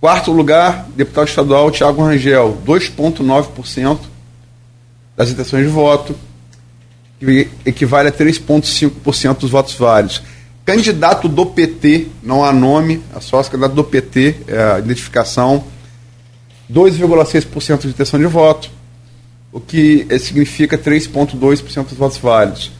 Quarto 0.00 0.30
lugar, 0.30 0.86
deputado 0.94 1.28
estadual 1.28 1.70
Tiago 1.70 2.02
Rangel, 2.02 2.58
2,9% 2.64 3.98
das 5.16 5.30
intenções 5.30 5.64
de 5.64 5.70
voto, 5.70 6.14
que 7.18 7.48
equivale 7.64 8.08
a 8.08 8.12
3,5% 8.12 9.38
dos 9.38 9.50
votos 9.50 9.74
válidos. 9.74 10.22
Candidato 10.64 11.28
do 11.28 11.46
PT, 11.46 12.08
não 12.22 12.44
há 12.44 12.52
nome, 12.52 13.02
é 13.16 13.20
só 13.20 13.42
candidato 13.42 13.74
do 13.74 13.82
PT, 13.82 14.36
é 14.46 14.62
a 14.74 14.78
identificação, 14.78 15.64
2,6% 16.72 17.80
de 17.80 17.88
intenção 17.88 18.20
de 18.20 18.26
voto, 18.26 18.70
o 19.50 19.60
que 19.60 20.06
significa 20.18 20.76
3,2% 20.76 21.88
dos 21.88 21.98
votos 21.98 22.18
válidos. 22.18 22.70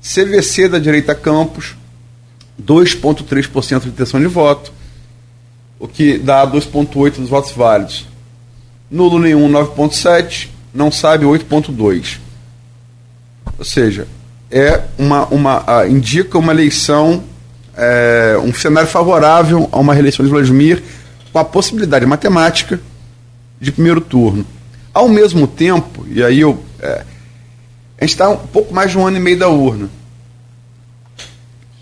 CVC 0.00 0.68
da 0.68 0.78
direita 0.78 1.14
Campos, 1.14 1.74
2,3% 2.62 3.82
de 3.82 3.88
intenção 3.88 4.20
de 4.20 4.26
voto, 4.26 4.72
o 5.78 5.88
que 5.88 6.18
dá 6.18 6.46
2,8% 6.46 7.16
dos 7.16 7.28
votos 7.28 7.52
válidos. 7.52 8.06
Nulo 8.90 9.18
nenhum, 9.18 9.50
9,7%, 9.50 10.48
não 10.72 10.92
sabe, 10.92 11.24
8,2%. 11.24 12.18
Ou 13.58 13.64
seja, 13.64 14.06
é 14.50 14.82
uma, 14.96 15.26
uma, 15.26 15.86
indica 15.88 16.38
uma 16.38 16.52
eleição, 16.52 17.24
é, 17.76 18.38
um 18.42 18.52
cenário 18.54 18.88
favorável 18.88 19.68
a 19.72 19.78
uma 19.78 19.92
reeleição 19.92 20.24
de 20.24 20.30
Vladimir, 20.30 20.82
com 21.32 21.38
a 21.38 21.44
possibilidade 21.44 22.06
matemática 22.06 22.80
de 23.60 23.72
primeiro 23.72 24.00
turno. 24.00 24.46
Ao 24.92 25.08
mesmo 25.08 25.46
tempo, 25.46 26.06
e 26.08 26.22
aí 26.22 26.40
eu. 26.40 26.62
É, 26.80 27.04
a 27.98 28.04
gente 28.04 28.12
está 28.14 28.28
um 28.28 28.36
pouco 28.36 28.74
mais 28.74 28.90
de 28.90 28.98
um 28.98 29.06
ano 29.06 29.16
e 29.16 29.20
meio 29.20 29.38
da 29.38 29.48
urna. 29.48 29.88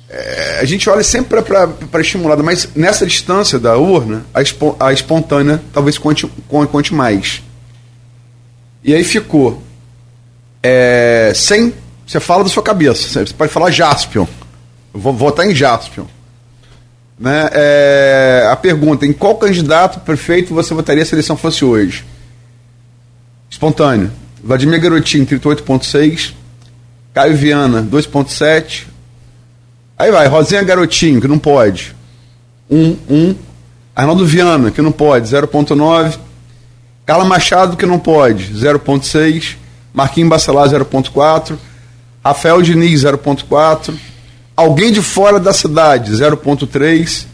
É, 0.08 0.58
a 0.60 0.64
gente 0.64 0.88
olha 0.90 1.02
sempre 1.02 1.40
para 1.42 2.00
estimulada, 2.00 2.42
mas 2.42 2.68
nessa 2.74 3.06
distância 3.06 3.58
da 3.58 3.76
urna, 3.78 4.26
a, 4.34 4.42
espo, 4.42 4.76
a 4.78 4.92
espontânea 4.92 5.62
talvez 5.72 5.96
conte, 5.96 6.26
conte 6.48 6.94
mais. 6.94 7.42
E 8.84 8.94
aí 8.94 9.04
ficou 9.04 9.62
é, 10.62 11.32
sem. 11.34 11.72
Você 12.06 12.20
fala 12.20 12.44
da 12.44 12.50
sua 12.50 12.62
cabeça. 12.62 13.08
Você 13.08 13.32
pode 13.32 13.50
falar 13.50 13.70
Jaspion. 13.70 14.26
Eu 14.92 15.00
vou 15.00 15.14
votar 15.14 15.46
em 15.46 15.54
Jaspion. 15.54 16.04
Né? 17.22 17.48
É, 17.52 18.48
a 18.50 18.56
pergunta: 18.56 19.06
em 19.06 19.12
qual 19.12 19.36
candidato 19.36 20.00
prefeito 20.00 20.52
você 20.52 20.74
votaria 20.74 21.04
se 21.04 21.14
a 21.14 21.16
eleição 21.16 21.36
fosse 21.36 21.64
hoje? 21.64 22.04
Espontâneo. 23.48 24.10
Vladimir 24.42 24.80
Garotinho, 24.80 25.24
38,6. 25.24 26.34
Caio 27.14 27.36
Viana, 27.36 27.80
2,7. 27.80 28.86
Aí 29.96 30.10
vai, 30.10 30.26
Rosinha 30.26 30.64
Garotinho, 30.64 31.20
que 31.20 31.28
não 31.28 31.38
pode. 31.38 31.94
1, 32.68 32.96
1. 33.08 33.36
Arnaldo 33.94 34.26
Viana, 34.26 34.72
que 34.72 34.82
não 34.82 34.90
pode, 34.90 35.28
0,9. 35.28 36.18
Carla 37.06 37.24
Machado, 37.24 37.76
que 37.76 37.86
não 37.86 38.00
pode, 38.00 38.52
0,6. 38.52 39.56
Marquinhos 39.94 40.30
Bacelar 40.30 40.68
0.4, 40.68 41.56
Rafael 42.24 42.62
Diniz 42.62 43.02
0.4, 43.02 43.94
alguém 44.56 44.92
de 44.92 45.02
fora 45.02 45.38
da 45.40 45.52
cidade 45.52 46.12
0.3, 46.12 47.26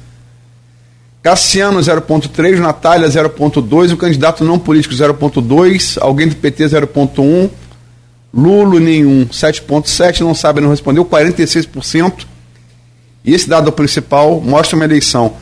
Cassiano 1.22 1.80
0.3, 1.80 2.58
Natália 2.58 3.08
0.2, 3.08 3.92
o 3.92 3.96
candidato 3.96 4.44
não 4.44 4.58
político 4.58 4.94
0.2, 4.94 5.98
alguém 6.00 6.28
do 6.28 6.36
PT 6.36 6.64
0.1, 6.64 7.50
Lulo 8.32 8.78
nenhum 8.78 9.26
7.7, 9.26 10.20
não 10.20 10.34
sabe, 10.34 10.60
não 10.60 10.70
respondeu 10.70 11.04
46%. 11.04 12.26
E 13.24 13.34
esse 13.34 13.48
dado 13.48 13.72
principal 13.72 14.40
mostra 14.40 14.76
uma 14.76 14.84
eleição, 14.84 15.34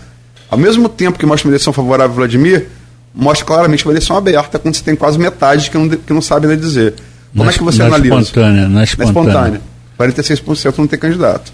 ao 0.51 0.59
mesmo 0.59 0.89
tempo 0.89 1.18
que 1.18 1.27
mostra 1.27 1.47
uma 1.47 1.53
eleição 1.53 1.72
favorável 1.72 2.12
a 2.12 2.16
Vladimir, 2.16 2.68
mostra 3.14 3.45
claramente 3.45 3.85
uma 3.85 3.93
eleição 3.93 4.16
aberta 4.16 4.59
quando 4.59 4.74
você 4.74 4.83
tem 4.83 4.97
quase 4.97 5.18
metade 5.18 5.70
que 5.70 5.77
não, 5.77 5.89
que 5.89 6.12
não 6.12 6.22
sabe 6.22 6.47
nem 6.47 6.57
dizer. 6.57 6.95
Como 7.33 7.45
na, 7.45 7.51
é 7.51 7.55
que 7.55 7.62
você 7.62 7.79
na 7.79 7.87
analisa? 7.87 8.20
Espontânea, 8.20 8.68
na 8.68 8.85
espontânea. 8.85 9.33
Na 9.33 9.49
espontânea. 9.49 9.61
46% 9.99 10.79
não 10.79 10.87
tem 10.87 10.99
candidato. 10.99 11.53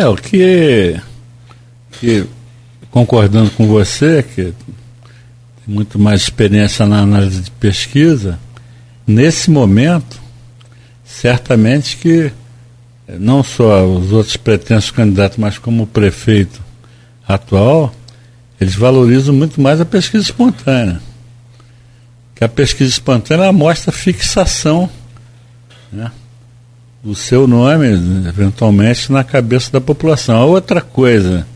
É, 0.00 0.08
o 0.08 0.16
que, 0.16 0.98
que 1.92 2.26
concordando 2.90 3.50
com 3.50 3.66
você, 3.66 4.22
que 4.22 4.44
tem 4.44 4.54
muito 5.66 5.98
mais 5.98 6.22
experiência 6.22 6.86
na 6.86 7.00
análise 7.00 7.42
de 7.42 7.50
pesquisa, 7.50 8.38
nesse 9.06 9.50
momento, 9.50 10.18
certamente 11.04 11.98
que 11.98 12.32
eh, 13.08 13.16
não 13.18 13.44
só 13.44 13.84
os 13.84 14.10
outros 14.10 14.38
pretensos 14.38 14.90
candidatos, 14.90 15.36
mas 15.36 15.58
como 15.58 15.82
o 15.82 15.86
prefeito 15.86 16.62
atual, 17.28 17.94
eles 18.58 18.74
valorizam 18.74 19.34
muito 19.34 19.60
mais 19.60 19.82
a 19.82 19.84
pesquisa 19.84 20.24
espontânea. 20.24 20.98
Que 22.34 22.42
a 22.42 22.48
pesquisa 22.48 22.88
espontânea 22.88 23.52
mostra 23.52 23.92
fixação 23.92 24.88
né, 25.92 26.10
do 27.02 27.14
seu 27.14 27.46
nome, 27.46 27.86
eventualmente, 28.28 29.10
na 29.10 29.24
cabeça 29.24 29.72
da 29.72 29.80
população. 29.80 30.36
A 30.36 30.44
outra 30.44 30.80
coisa 30.80 31.46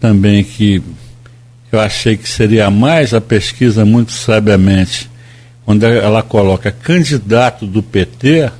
também 0.00 0.42
que 0.42 0.82
eu 1.70 1.80
achei 1.80 2.16
que 2.16 2.28
seria 2.28 2.70
mais 2.70 3.14
a 3.14 3.20
pesquisa, 3.20 3.84
muito 3.84 4.12
sabiamente, 4.12 5.10
onde 5.66 5.86
ela 5.86 6.22
coloca 6.22 6.70
candidato 6.70 7.66
do 7.66 7.82
PT, 7.82 8.50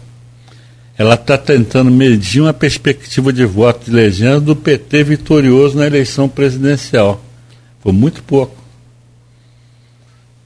ela 0.96 1.14
está 1.14 1.36
tentando 1.36 1.90
medir 1.90 2.40
uma 2.40 2.52
perspectiva 2.52 3.32
de 3.32 3.44
voto 3.44 3.86
de 3.86 3.90
legenda 3.90 4.40
do 4.40 4.54
PT 4.54 5.04
vitorioso 5.04 5.76
na 5.76 5.86
eleição 5.86 6.28
presidencial. 6.28 7.22
Foi 7.82 7.92
muito 7.92 8.22
pouco. 8.22 8.56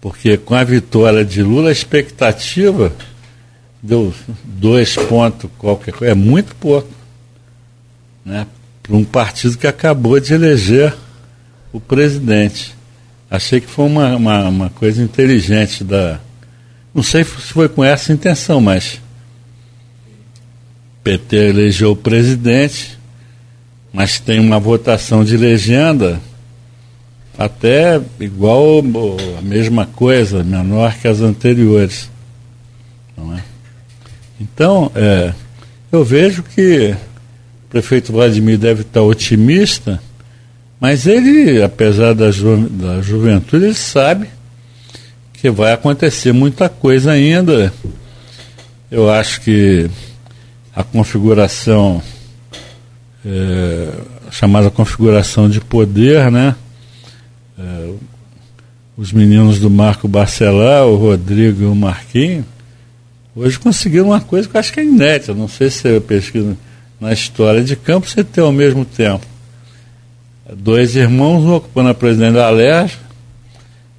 Porque 0.00 0.36
com 0.36 0.54
a 0.54 0.64
vitória 0.64 1.24
de 1.24 1.42
Lula, 1.42 1.68
a 1.68 1.72
expectativa 1.72 2.92
deu 3.86 4.12
dois 4.44 4.94
pontos 4.96 5.50
qualquer 5.58 5.92
coisa. 5.92 6.12
É 6.12 6.14
muito 6.14 6.54
pouco. 6.56 6.88
Né? 8.24 8.46
Para 8.82 8.96
um 8.96 9.04
partido 9.04 9.56
que 9.56 9.66
acabou 9.66 10.18
de 10.18 10.34
eleger 10.34 10.94
o 11.72 11.80
presidente. 11.80 12.74
Achei 13.30 13.60
que 13.60 13.66
foi 13.66 13.86
uma, 13.86 14.16
uma, 14.16 14.48
uma 14.48 14.70
coisa 14.70 15.02
inteligente 15.02 15.82
da. 15.82 16.20
Não 16.94 17.02
sei 17.02 17.24
se 17.24 17.30
foi 17.30 17.68
com 17.68 17.84
essa 17.84 18.12
intenção, 18.12 18.60
mas 18.60 19.00
PT 21.02 21.36
elegeu 21.36 21.92
o 21.92 21.96
presidente, 21.96 22.98
mas 23.92 24.18
tem 24.18 24.40
uma 24.40 24.58
votação 24.58 25.24
de 25.24 25.36
legenda 25.36 26.20
até 27.38 28.00
igual 28.18 28.78
a 29.38 29.42
mesma 29.42 29.86
coisa, 29.86 30.42
menor 30.42 30.96
que 30.96 31.06
as 31.06 31.20
anteriores. 31.20 32.10
Não 33.16 33.36
é? 33.36 33.44
Então, 34.40 34.90
é, 34.94 35.32
eu 35.90 36.04
vejo 36.04 36.42
que 36.42 36.94
o 37.64 37.68
prefeito 37.70 38.12
Vladimir 38.12 38.58
deve 38.58 38.82
estar 38.82 39.02
otimista, 39.02 40.00
mas 40.78 41.06
ele, 41.06 41.62
apesar 41.62 42.14
da, 42.14 42.30
ju 42.30 42.68
da 42.68 43.00
juventude, 43.00 43.64
ele 43.64 43.74
sabe 43.74 44.28
que 45.32 45.50
vai 45.50 45.72
acontecer 45.72 46.32
muita 46.32 46.68
coisa 46.68 47.12
ainda. 47.12 47.72
Eu 48.90 49.10
acho 49.10 49.40
que 49.40 49.88
a 50.74 50.84
configuração, 50.84 52.02
é, 53.24 53.88
chamada 54.30 54.70
configuração 54.70 55.48
de 55.48 55.60
poder, 55.60 56.30
né? 56.30 56.54
É, 57.58 57.90
os 58.96 59.12
meninos 59.12 59.58
do 59.58 59.70
Marco 59.70 60.06
Barcelar, 60.06 60.86
o 60.86 60.96
Rodrigo 60.96 61.62
e 61.62 61.66
o 61.66 61.74
Marquinhos, 61.74 62.44
hoje 63.36 63.58
conseguiram 63.58 64.06
uma 64.06 64.20
coisa 64.20 64.48
que 64.48 64.56
eu 64.56 64.60
acho 64.60 64.72
que 64.72 64.80
é 64.80 64.84
inédita. 64.84 65.34
Não 65.34 65.46
sei 65.46 65.70
se 65.70 65.82
você 65.82 66.00
pesquisa 66.00 66.56
na 67.00 67.12
história 67.12 67.62
de 67.62 67.76
campo, 67.76 68.08
você 68.08 68.24
tem 68.24 68.42
ao 68.42 68.50
mesmo 68.50 68.84
tempo 68.84 69.26
dois 70.54 70.94
irmãos, 70.94 71.44
um 71.44 71.54
ocupando 71.54 71.90
a 71.90 71.94
presidência 71.94 72.34
da 72.34 72.46
Alerj 72.46 72.96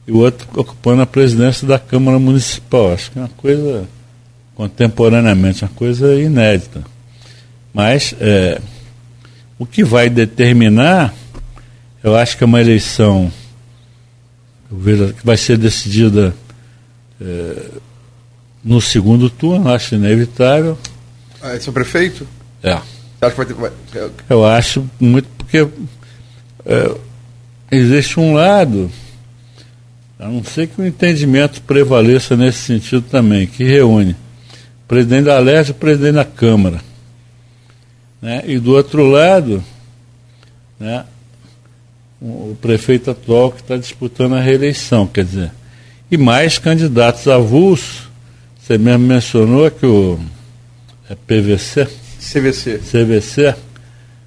e 0.07 0.11
o 0.11 0.18
outro 0.18 0.47
ocupando 0.55 1.01
a 1.01 1.05
presidência 1.05 1.68
da 1.68 1.77
Câmara 1.77 2.18
Municipal. 2.18 2.93
Acho 2.93 3.11
que 3.11 3.19
é 3.19 3.22
uma 3.22 3.30
coisa, 3.30 3.88
contemporaneamente, 4.55 5.64
uma 5.64 5.72
coisa 5.72 6.15
inédita. 6.15 6.84
Mas 7.73 8.15
é, 8.19 8.59
o 9.59 9.65
que 9.65 9.84
vai 9.84 10.09
determinar, 10.09 11.14
eu 12.03 12.15
acho 12.15 12.38
que 12.38 12.43
é 12.43 12.47
uma 12.47 12.61
eleição 12.61 13.31
que 14.69 15.26
vai 15.26 15.38
ser 15.38 15.57
decidida 15.57 16.34
é, 17.22 17.69
no 18.64 18.82
segundo 18.82 19.30
turno, 19.30 19.70
acho 19.70 19.96
inevitável. 19.96 20.78
Ah, 21.42 21.56
esse 21.56 21.68
é 21.68 21.72
o 21.72 21.74
prefeito? 21.74 22.28
É. 22.64 22.76
Você 22.76 23.26
acha 23.26 23.32
que 23.32 23.36
vai 23.36 23.46
ter. 23.46 24.00
Vai... 24.00 24.12
Eu 24.30 24.46
acho 24.46 24.90
muito 25.00 25.28
porque 25.38 25.68
é, 26.66 26.96
existe 27.72 28.20
um 28.20 28.34
lado 28.34 28.92
a 30.20 30.28
não 30.28 30.44
ser 30.44 30.68
que 30.68 30.82
o 30.82 30.86
entendimento 30.86 31.62
prevaleça 31.62 32.36
nesse 32.36 32.60
sentido 32.60 33.04
também, 33.04 33.46
que 33.46 33.64
reúne 33.64 34.14
o 34.14 34.88
presidente 34.88 35.26
da 35.26 35.38
Leste 35.40 35.70
e 35.70 35.72
o 35.72 35.76
presidente 35.76 36.16
da 36.16 36.26
Câmara. 36.26 36.82
Né? 38.22 38.44
E 38.48 38.58
do 38.58 38.74
outro 38.74 39.06
lado, 39.06 39.64
né, 40.80 41.06
o 42.20 42.58
prefeito 42.60 43.12
atual 43.12 43.52
que 43.52 43.62
está 43.62 43.78
disputando 43.78 44.34
a 44.34 44.42
reeleição, 44.42 45.06
quer 45.06 45.24
dizer, 45.24 45.52
e 46.10 46.18
mais 46.18 46.58
candidatos 46.58 47.28
avulsos. 47.28 48.07
Você 48.68 48.77
mesmo 48.77 49.07
mencionou 49.07 49.72
que 49.72 49.85
o 49.85 50.19
é 51.10 51.15
PVC? 51.15 51.88
CVC. 52.19 52.80
CVC. 52.80 53.56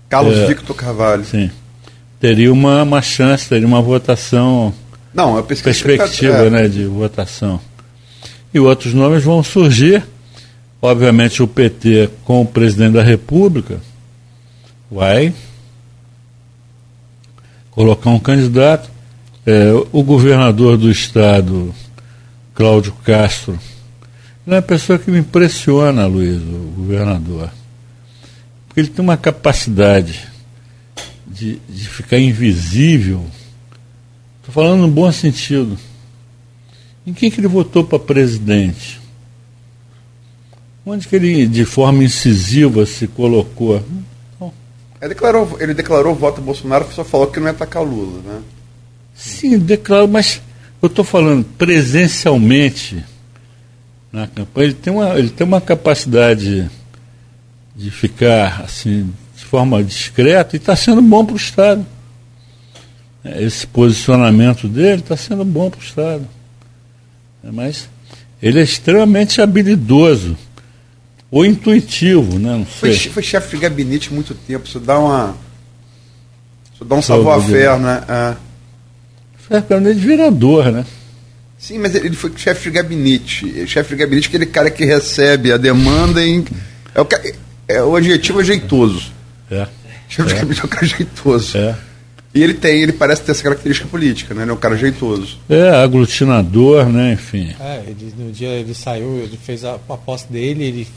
Carlos 0.08 0.34
é, 0.34 0.46
Victor 0.46 0.74
Carvalho. 0.74 1.26
Sim. 1.26 1.50
Teria 2.18 2.50
uma, 2.50 2.82
uma 2.82 3.02
chance, 3.02 3.46
teria 3.46 3.66
uma 3.66 3.82
votação 3.82 4.72
não, 5.12 5.36
a 5.36 5.42
perspectiva 5.42 6.46
é. 6.46 6.48
né, 6.48 6.68
de 6.68 6.86
votação. 6.86 7.60
E 8.54 8.58
outros 8.58 8.94
nomes 8.94 9.22
vão 9.22 9.42
surgir. 9.42 10.02
Obviamente 10.80 11.42
o 11.42 11.46
PT 11.46 12.08
com 12.24 12.40
o 12.40 12.46
presidente 12.46 12.94
da 12.94 13.02
República 13.02 13.78
vai 14.90 15.34
colocar 17.70 18.08
um 18.08 18.18
candidato. 18.18 18.90
É, 19.44 19.70
o 19.92 20.02
governador 20.02 20.78
do 20.78 20.90
estado, 20.90 21.74
Cláudio 22.54 22.94
Castro, 23.04 23.58
ele 24.46 24.56
é 24.56 24.58
uma 24.58 24.62
pessoa 24.62 24.98
que 24.98 25.10
me 25.10 25.18
impressiona, 25.18 26.06
Luiz, 26.06 26.40
o 26.40 26.72
governador. 26.76 27.50
Porque 28.66 28.80
ele 28.80 28.88
tem 28.88 29.04
uma 29.04 29.16
capacidade 29.16 30.28
de, 31.26 31.60
de 31.68 31.88
ficar 31.88 32.18
invisível 32.18 33.26
Estou 34.50 34.64
falando 34.64 34.80
no 34.80 34.88
bom 34.88 35.10
sentido. 35.12 35.78
Em 37.06 37.12
quem 37.12 37.30
que 37.30 37.40
ele 37.40 37.46
votou 37.46 37.84
para 37.84 38.00
presidente? 38.00 39.00
Onde 40.84 41.06
que 41.06 41.14
ele, 41.14 41.46
de 41.46 41.64
forma 41.64 42.02
incisiva, 42.02 42.84
se 42.84 43.06
colocou? 43.06 43.80
Ele 45.00 45.08
declarou, 45.14 45.56
ele 45.60 45.72
declarou 45.72 46.12
o 46.12 46.16
voto 46.16 46.40
Bolsonaro, 46.40 46.88
só 46.92 47.04
falou 47.04 47.28
que 47.28 47.38
não 47.38 47.46
ia 47.46 47.52
atacar 47.52 47.82
o 47.82 47.86
Lula, 47.86 48.22
né? 48.22 48.42
Sim, 49.14 49.56
declarou, 49.56 50.08
mas 50.08 50.42
eu 50.82 50.88
estou 50.88 51.04
falando 51.04 51.44
presencialmente 51.56 53.04
na 54.12 54.26
campanha. 54.26 54.66
Ele 54.66 54.74
tem 54.74 54.92
uma, 54.92 55.18
ele 55.18 55.30
tem 55.30 55.46
uma 55.46 55.60
capacidade 55.60 56.70
de 57.74 57.90
ficar 57.90 58.62
assim, 58.62 59.12
de 59.36 59.44
forma 59.44 59.82
discreta 59.82 60.56
e 60.56 60.58
está 60.58 60.74
sendo 60.76 61.00
bom 61.00 61.24
para 61.24 61.34
o 61.34 61.36
Estado. 61.36 61.86
Esse 63.24 63.66
posicionamento 63.66 64.66
dele 64.66 65.00
está 65.00 65.16
sendo 65.16 65.44
bom 65.44 65.70
para 65.70 65.80
o 65.80 65.82
Estado. 65.82 66.26
É, 67.44 67.50
mas 67.50 67.88
ele 68.42 68.58
é 68.58 68.62
extremamente 68.62 69.40
habilidoso 69.40 70.36
ou 71.30 71.44
intuitivo, 71.44 72.38
né? 72.38 72.56
Não 72.56 72.66
sei. 72.66 72.96
Foi, 72.96 73.12
foi 73.12 73.22
chefe 73.22 73.56
de 73.56 73.62
gabinete 73.62 74.12
muito 74.12 74.34
tempo, 74.34 74.66
isso 74.66 74.80
dá 74.80 74.98
uma. 74.98 75.36
Isso 76.74 76.84
dá 76.84 76.96
um 76.96 77.02
savoir-faire, 77.02 77.78
né? 77.78 78.02
É. 78.08 78.36
Foi 79.36 79.60
gabinete 79.60 80.00
de 80.00 80.06
vereador, 80.06 80.72
né? 80.72 80.84
Sim, 81.60 81.78
mas 81.78 81.94
ele 81.94 82.16
foi 82.16 82.32
chefe 82.36 82.70
de 82.70 82.70
gabinete. 82.70 83.66
Chefe 83.66 83.90
de 83.90 83.96
gabinete 83.96 84.24
é 84.24 84.28
aquele 84.28 84.46
cara 84.46 84.70
que 84.70 84.82
recebe 84.82 85.52
a 85.52 85.58
demanda 85.58 86.24
em. 86.24 86.42
É 86.94 87.02
o, 87.02 87.06
é 87.68 87.82
o 87.82 87.94
adjetivo 87.94 88.42
jeitoso. 88.42 89.12
É. 89.50 89.68
Chefe 90.08 90.30
é. 90.30 90.32
de 90.32 90.34
gabinete 90.36 90.60
é 90.62 90.64
o 90.64 90.68
cara 90.68 90.86
jeitoso. 90.86 91.58
É. 91.58 91.76
E 92.32 92.42
ele 92.42 92.54
tem, 92.54 92.80
ele 92.80 92.92
parece 92.92 93.22
ter 93.22 93.32
essa 93.32 93.42
característica 93.42 93.86
política, 93.88 94.32
né? 94.34 94.42
Ele 94.42 94.52
é 94.52 94.54
um 94.54 94.56
cara 94.56 94.74
jeitoso. 94.74 95.38
É, 95.50 95.68
aglutinador, 95.68 96.88
né? 96.88 97.12
Enfim. 97.12 97.54
É, 97.60 97.82
ele, 97.86 98.14
no 98.16 98.32
dia 98.32 98.48
ele 98.48 98.72
saiu, 98.72 99.18
ele 99.18 99.36
fez 99.36 99.62
a, 99.62 99.74
a 99.74 99.96
posse 99.98 100.32
dele, 100.32 100.64
ele 100.64 100.88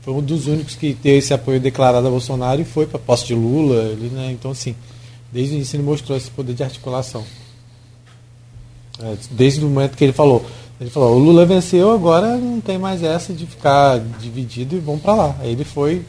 foi 0.00 0.14
um 0.14 0.22
dos 0.22 0.46
únicos 0.46 0.74
que 0.74 0.94
teve 0.94 1.18
esse 1.18 1.34
apoio 1.34 1.60
declarado 1.60 2.06
a 2.06 2.10
Bolsonaro 2.10 2.62
e 2.62 2.64
foi 2.64 2.86
para 2.86 2.96
a 2.96 3.00
posse 3.00 3.26
de 3.26 3.34
Lula. 3.34 3.90
Ele, 3.90 4.08
né? 4.08 4.30
Então, 4.32 4.52
assim, 4.52 4.74
desde 5.30 5.52
o 5.52 5.56
início 5.56 5.76
ele 5.76 5.82
mostrou 5.82 6.16
esse 6.16 6.30
poder 6.30 6.54
de 6.54 6.62
articulação. 6.62 7.26
É, 9.02 9.16
desde 9.32 9.64
o 9.64 9.68
momento 9.68 9.96
que 9.96 10.04
ele 10.04 10.12
falou. 10.12 10.44
Ele 10.80 10.90
falou, 10.90 11.16
o 11.16 11.18
Lula 11.18 11.44
venceu, 11.46 11.92
agora 11.92 12.36
não 12.36 12.60
tem 12.60 12.78
mais 12.78 13.02
essa 13.02 13.32
de 13.32 13.46
ficar 13.46 14.00
dividido 14.20 14.76
e 14.76 14.80
vamos 14.80 15.00
para 15.00 15.14
lá. 15.14 15.36
Aí 15.40 15.52
ele 15.52 15.64
foi, 15.64 16.02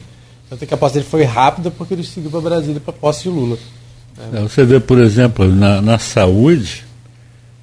tanto 0.48 0.66
que 0.66 0.74
a 0.74 0.76
posse 0.76 0.94
dele 0.94 1.06
foi 1.08 1.22
rápida 1.24 1.70
porque 1.70 1.94
ele 1.94 2.04
seguiu 2.04 2.30
para 2.30 2.40
Brasília 2.40 2.80
para 2.80 2.92
posse 2.92 3.24
de 3.24 3.28
Lula. 3.28 3.58
É, 4.32 4.40
você 4.40 4.64
vê, 4.64 4.80
por 4.80 4.98
exemplo, 5.00 5.46
na, 5.46 5.80
na 5.80 5.98
saúde, 5.98 6.84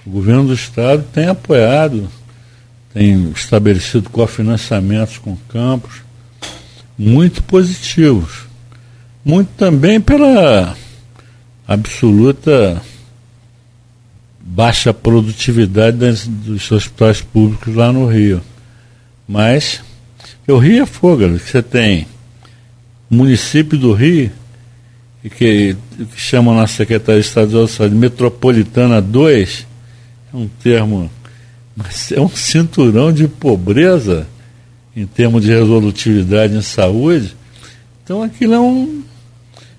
o 0.05 0.09
governo 0.09 0.47
do 0.47 0.53
Estado 0.53 1.03
tem 1.13 1.27
apoiado, 1.27 2.07
tem 2.93 3.29
estabelecido 3.31 4.09
cofinanciamentos 4.09 5.17
com 5.17 5.35
campos 5.49 6.01
muito 6.97 7.41
positivos. 7.43 8.45
Muito 9.23 9.49
também 9.57 9.99
pela 9.99 10.75
absoluta 11.67 12.81
baixa 14.53 14.93
produtividade 14.93 15.97
das, 15.97 16.27
dos 16.27 16.69
hospitais 16.71 17.21
públicos 17.21 17.73
lá 17.73 17.91
no 17.91 18.05
Rio. 18.05 18.41
Mas 19.27 19.81
o 20.45 20.57
Rio 20.57 20.83
é 20.83 20.85
fogo, 20.85 21.25
você 21.39 21.63
tem 21.63 22.05
o 23.09 23.15
município 23.15 23.77
do 23.77 23.93
Rio 23.93 24.29
que, 25.23 25.75
que 26.13 26.19
chamam 26.19 26.53
na 26.53 26.67
Secretaria 26.67 27.21
de 27.21 27.27
Estado 27.27 27.65
de 27.65 27.71
Saúde 27.71 27.95
Metropolitana 27.95 29.01
2, 29.01 29.67
é 30.33 30.37
um 30.37 30.49
termo, 30.61 31.09
mas 31.73 32.11
é 32.11 32.19
um 32.19 32.29
cinturão 32.29 33.13
de 33.13 33.29
pobreza 33.29 34.27
em 34.93 35.05
termos 35.05 35.43
de 35.43 35.51
resolutividade 35.51 36.53
em 36.53 36.61
saúde. 36.61 37.37
Então 38.03 38.21
aquilo 38.21 38.53
é 38.53 38.59
um, 38.59 39.01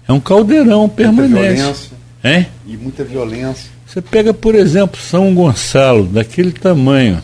é 0.08 0.12
um 0.12 0.20
caldeirão 0.20 0.88
permanente. 0.88 1.34
Muita 1.34 1.54
violência. 1.56 1.96
Hein? 2.24 2.46
E 2.66 2.76
muita 2.78 3.04
violência. 3.04 3.81
Você 3.92 4.00
pega, 4.00 4.32
por 4.32 4.54
exemplo, 4.54 4.98
São 4.98 5.34
Gonçalo, 5.34 6.06
daquele 6.06 6.50
tamanho, 6.50 7.22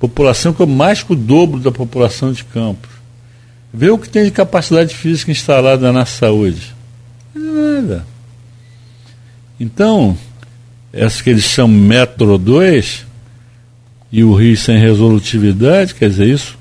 população 0.00 0.52
que 0.52 0.60
é 0.60 0.66
mais 0.66 1.04
que 1.04 1.12
o 1.12 1.16
dobro 1.16 1.60
da 1.60 1.70
população 1.70 2.32
de 2.32 2.42
Campos. 2.42 2.90
Vê 3.72 3.88
o 3.88 3.96
que 3.96 4.08
tem 4.08 4.24
de 4.24 4.32
capacidade 4.32 4.92
física 4.92 5.30
instalada 5.30 5.92
na 5.92 6.04
saúde 6.04 6.74
nada. 7.32 8.04
Então, 9.60 10.18
essa 10.92 11.22
que 11.22 11.30
eles 11.30 11.44
chamam 11.44 11.78
Metro 11.78 12.36
2 12.36 13.06
e 14.10 14.24
o 14.24 14.34
Rio 14.34 14.56
sem 14.56 14.78
resolutividade, 14.78 15.94
quer 15.94 16.10
dizer, 16.10 16.26
isso 16.26 16.58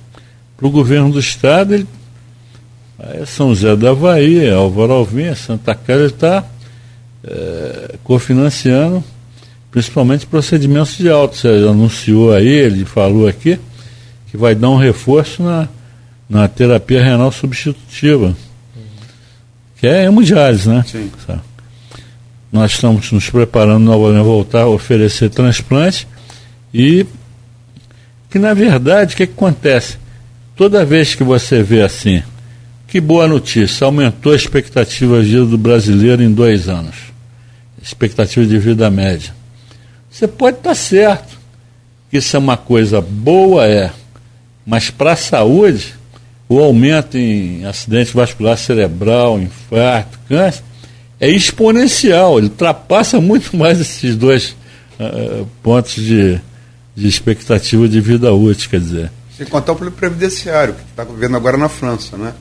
para 0.55 0.67
o 0.67 0.71
governo 0.71 1.11
do 1.11 1.19
Estado, 1.19 1.73
ele, 1.73 1.87
é 2.99 3.25
São 3.25 3.55
José 3.55 3.75
da 3.75 3.95
Bahia, 3.95 4.53
Álvaro 4.53 4.93
Alvim, 4.93 5.33
Santa 5.33 5.73
Casa, 5.73 6.01
ele 6.01 6.13
está 6.13 6.45
é, 7.23 7.95
cofinanciando 8.03 9.03
principalmente 9.71 10.25
procedimentos 10.25 10.97
de 10.97 11.09
alto. 11.09 11.37
Você 11.37 11.47
anunciou 11.47 12.33
aí, 12.33 12.47
ele 12.47 12.85
falou 12.85 13.27
aqui, 13.27 13.59
que 14.31 14.37
vai 14.37 14.55
dar 14.55 14.69
um 14.69 14.77
reforço 14.77 15.43
na, 15.43 15.67
na 16.29 16.47
terapia 16.47 17.03
renal 17.03 17.31
substitutiva 17.31 18.35
que 19.79 19.87
é 19.87 20.05
hemodiálise, 20.05 20.67
né? 20.67 20.83
Sim. 20.87 21.09
Nós 22.51 22.71
estamos 22.71 23.11
nos 23.11 23.29
preparando 23.29 23.83
novamente 23.83 24.19
a 24.19 24.23
voltar 24.23 24.61
a 24.61 24.67
oferecer 24.67 25.29
transplante 25.29 26.07
e 26.73 27.05
que 28.29 28.39
na 28.39 28.53
verdade 28.53 29.13
o 29.13 29.17
que, 29.17 29.27
que 29.27 29.33
acontece? 29.33 29.97
Toda 30.55 30.85
vez 30.85 31.13
que 31.13 31.23
você 31.23 31.61
vê 31.61 31.81
assim, 31.81 32.23
que 32.87 33.01
boa 33.01 33.27
notícia, 33.27 33.83
aumentou 33.83 34.31
a 34.31 34.35
expectativa 34.35 35.21
de 35.21 35.27
vida 35.27 35.45
do 35.45 35.57
brasileiro 35.57 36.23
em 36.23 36.31
dois 36.31 36.69
anos. 36.69 36.95
Expectativa 37.83 38.45
de 38.45 38.57
vida 38.57 38.89
média. 38.89 39.35
Você 40.09 40.27
pode 40.27 40.57
estar 40.57 40.73
certo 40.73 41.37
que 42.09 42.17
isso 42.17 42.35
é 42.35 42.39
uma 42.39 42.55
coisa 42.55 43.01
boa, 43.01 43.67
é, 43.67 43.91
mas 44.65 44.89
para 44.89 45.11
a 45.11 45.17
saúde 45.17 45.95
o 46.49 46.59
aumento 46.59 47.17
em 47.17 47.65
acidente 47.65 48.13
vascular 48.13 48.57
cerebral, 48.57 49.37
infarto, 49.37 50.17
câncer, 50.29 50.63
é 51.19 51.29
exponencial, 51.29 52.37
ele 52.37 52.47
ultrapassa 52.47 53.19
muito 53.19 53.57
mais 53.57 53.81
esses 53.81 54.15
dois 54.15 54.55
uh, 54.97 55.45
pontos 55.61 55.95
de, 55.95 56.39
de 56.95 57.07
expectativa 57.07 57.87
de 57.87 57.99
vida 57.99 58.31
útil, 58.33 58.69
quer 58.69 58.79
dizer. 58.79 59.11
Sem 59.35 59.45
contar 59.45 59.73
o 59.73 59.91
previdenciário, 59.91 60.73
que 60.73 60.81
está 60.89 61.03
vivendo 61.03 61.35
agora 61.35 61.57
na 61.57 61.67
França, 61.67 62.15
né? 62.15 62.33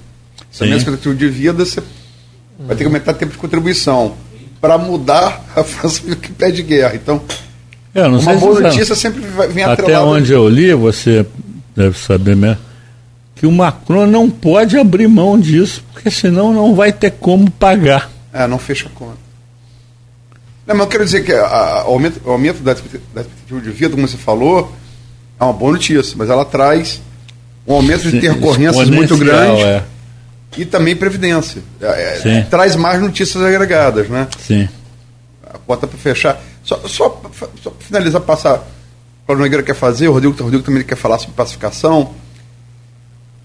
Se 0.56 0.62
a 0.62 0.66
minha 0.66 0.78
expectativa 0.78 1.14
de 1.14 1.28
vida, 1.28 1.66
você 1.66 1.82
vai 2.58 2.74
ter 2.74 2.76
que 2.76 2.84
aumentar 2.84 3.12
o 3.12 3.14
tempo 3.14 3.32
de 3.32 3.38
contribuição 3.38 4.14
para 4.58 4.78
mudar 4.78 5.44
a 5.54 5.62
França 5.62 6.00
que 6.16 6.32
pede 6.32 6.62
guerra. 6.62 6.94
Então, 6.94 7.20
é, 7.94 8.06
uma 8.06 8.34
boa 8.36 8.60
notícia 8.60 8.94
sempre 8.94 9.20
vem 9.20 9.64
atrelada. 9.64 9.82
Até 9.82 10.00
onde 10.00 10.32
eu 10.32 10.48
li, 10.48 10.72
você 10.72 11.26
deve 11.76 11.98
saber 11.98 12.34
mesmo, 12.34 12.56
que 13.34 13.46
o 13.46 13.52
Macron 13.52 14.06
não 14.06 14.30
pode 14.30 14.78
abrir 14.78 15.06
mão 15.08 15.38
disso, 15.38 15.84
porque 15.92 16.10
senão 16.10 16.54
não 16.54 16.74
vai 16.74 16.90
ter 16.90 17.10
como 17.10 17.50
pagar. 17.50 18.10
É, 18.32 18.46
não 18.46 18.58
fecha 18.58 18.86
a 18.86 18.98
conta. 18.98 19.18
Não, 20.66 20.74
mas 20.74 20.86
eu 20.86 20.90
quero 20.90 21.04
dizer 21.04 21.22
que 21.22 21.34
o 21.34 21.44
aumento, 21.44 22.18
o 22.24 22.30
aumento 22.30 22.62
da, 22.62 22.72
da 22.72 23.20
expectativa 23.20 23.60
de 23.60 23.70
vida, 23.72 23.94
como 23.94 24.08
você 24.08 24.16
falou, 24.16 24.72
é 25.38 25.44
uma 25.44 25.52
boa 25.52 25.72
notícia, 25.72 26.14
mas 26.16 26.30
ela 26.30 26.46
traz 26.46 27.02
um 27.66 27.74
aumento 27.74 28.10
de 28.10 28.16
intercorrências 28.16 28.88
muito 28.88 29.18
grande 29.18 29.60
é. 29.60 29.84
E 30.56 30.64
também 30.64 30.96
previdência. 30.96 31.62
É, 31.80 32.20
é 32.24 32.42
traz 32.42 32.76
mais 32.76 33.00
notícias 33.00 33.42
agregadas, 33.42 34.08
né? 34.08 34.28
Sim. 34.38 34.68
A 35.44 35.58
conta 35.58 35.86
para 35.86 35.98
fechar. 35.98 36.40
Só, 36.62 36.80
só, 36.86 37.22
só 37.62 37.70
para 37.70 37.86
finalizar, 37.86 38.20
passar 38.20 38.66
o 39.28 39.34
Nogueira 39.34 39.62
quer 39.62 39.74
fazer, 39.74 40.08
o 40.08 40.12
Rodrigo, 40.12 40.34
o 40.38 40.42
Rodrigo 40.42 40.64
também 40.64 40.84
quer 40.84 40.96
falar 40.96 41.18
sobre 41.18 41.34
pacificação. 41.34 42.14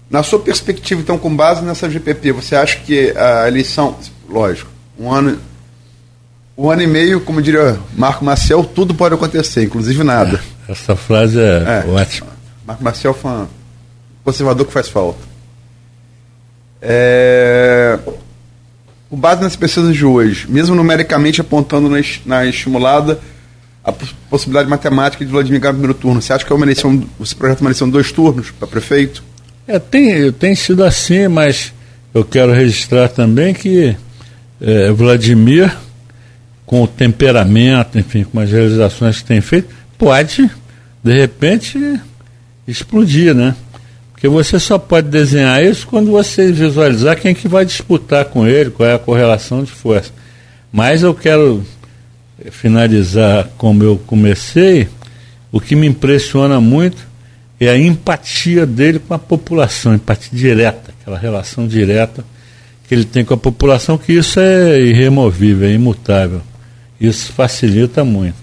Na 0.08 0.22
sua 0.22 0.38
perspectiva, 0.38 1.00
então, 1.00 1.18
com 1.18 1.34
base 1.34 1.62
nessa 1.64 1.88
GPP, 1.90 2.32
você 2.32 2.54
acha 2.54 2.78
que 2.78 3.10
a 3.16 3.48
eleição, 3.48 3.96
lógico, 4.28 4.70
um 4.98 5.10
ano, 5.10 5.38
um 6.56 6.70
ano 6.70 6.82
e 6.82 6.86
meio, 6.86 7.20
como 7.20 7.40
diria 7.40 7.78
Marco 7.96 8.24
Maciel, 8.24 8.62
tudo 8.62 8.94
pode 8.94 9.14
acontecer, 9.14 9.64
inclusive 9.64 10.04
nada. 10.04 10.40
É, 10.68 10.72
essa 10.72 10.94
frase 10.94 11.40
é, 11.40 11.84
é 11.86 11.90
ótima. 11.90 12.30
Marco 12.66 12.84
Maciel 12.84 13.14
foi 13.14 13.30
um 13.30 13.48
conservador 14.22 14.66
que 14.66 14.72
faz 14.72 14.88
falta. 14.88 15.31
É, 16.82 17.96
com 19.08 19.16
base 19.16 19.40
nas 19.40 19.54
pesquisas 19.54 19.94
de 19.94 20.04
hoje, 20.04 20.46
mesmo 20.48 20.74
numericamente 20.74 21.40
apontando 21.40 21.88
na, 21.88 21.98
na 22.26 22.44
estimulada 22.44 23.20
a 23.84 23.92
possibilidade 24.28 24.68
matemática 24.68 25.24
de 25.24 25.30
Vladimir 25.30 25.60
ganhar 25.60 25.72
no 25.72 25.78
primeiro 25.78 25.98
turno, 25.98 26.20
você 26.20 26.32
acha 26.32 26.44
que 26.44 26.52
é 26.52 26.56
uma 26.56 26.64
eleição, 26.64 27.04
você 27.18 27.34
projeta 27.34 27.60
uma 27.60 27.68
eleição 27.68 27.88
de 27.88 27.92
dois 27.92 28.10
turnos 28.10 28.50
para 28.50 28.66
prefeito? 28.66 29.22
É, 29.66 29.78
tem, 29.78 30.32
tem 30.32 30.54
sido 30.54 30.82
assim, 30.84 31.28
mas 31.28 31.72
eu 32.12 32.24
quero 32.24 32.52
registrar 32.52 33.08
também 33.08 33.54
que 33.54 33.96
é, 34.60 34.90
Vladimir, 34.92 35.74
com 36.64 36.82
o 36.82 36.86
temperamento, 36.88 37.98
enfim, 37.98 38.24
com 38.24 38.40
as 38.40 38.50
realizações 38.50 39.18
que 39.18 39.24
tem 39.24 39.40
feito, 39.40 39.74
pode, 39.98 40.50
de 41.02 41.12
repente, 41.12 42.00
explodir, 42.66 43.34
né? 43.34 43.54
Porque 44.22 44.32
você 44.32 44.60
só 44.60 44.78
pode 44.78 45.08
desenhar 45.08 45.64
isso 45.64 45.84
quando 45.84 46.12
você 46.12 46.52
visualizar 46.52 47.20
quem 47.20 47.34
que 47.34 47.48
vai 47.48 47.64
disputar 47.64 48.26
com 48.26 48.46
ele, 48.46 48.70
qual 48.70 48.88
é 48.88 48.94
a 48.94 48.98
correlação 48.98 49.64
de 49.64 49.72
força. 49.72 50.12
Mas 50.72 51.02
eu 51.02 51.12
quero 51.12 51.66
finalizar 52.52 53.50
como 53.58 53.82
eu 53.82 54.00
comecei, 54.06 54.86
o 55.50 55.60
que 55.60 55.74
me 55.74 55.88
impressiona 55.88 56.60
muito 56.60 57.04
é 57.58 57.68
a 57.68 57.76
empatia 57.76 58.64
dele 58.64 59.00
com 59.00 59.12
a 59.12 59.18
população, 59.18 59.92
empatia 59.92 60.38
direta, 60.38 60.94
aquela 61.00 61.18
relação 61.18 61.66
direta 61.66 62.24
que 62.86 62.94
ele 62.94 63.04
tem 63.04 63.24
com 63.24 63.34
a 63.34 63.36
população, 63.36 63.98
que 63.98 64.12
isso 64.12 64.38
é 64.38 64.80
irremovível, 64.82 65.68
é 65.68 65.72
imutável. 65.72 66.42
Isso 67.00 67.32
facilita 67.32 68.04
muito. 68.04 68.36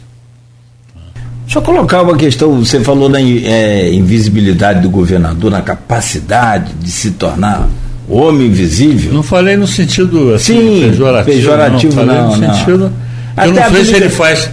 Deixa 1.49 1.57
eu 1.57 1.63
colocar 1.63 2.03
uma 2.03 2.15
questão, 2.15 2.63
você 2.63 2.79
falou 2.81 3.09
na 3.09 3.19
é, 3.19 3.91
invisibilidade 3.91 4.81
do 4.81 4.89
governador, 4.91 5.49
na 5.49 5.63
capacidade 5.63 6.73
de 6.79 6.91
se 6.91 7.09
tornar 7.09 7.67
homem 8.07 8.45
invisível. 8.45 9.11
Não 9.11 9.23
falei 9.23 9.57
no 9.57 9.65
sentido 9.65 10.35
assim, 10.35 10.53
Sim, 10.53 10.89
pejorativo. 10.91 11.35
Pejorativo 11.35 11.95
não, 11.95 12.05
não, 12.05 12.37
no 12.37 12.37
não. 12.37 12.53
sentido. 12.53 12.93
Até 13.35 13.49
eu 13.49 13.53
não 13.55 13.71
sei 13.71 13.83
se 13.83 13.95
ele 13.95 14.09
faz 14.09 14.51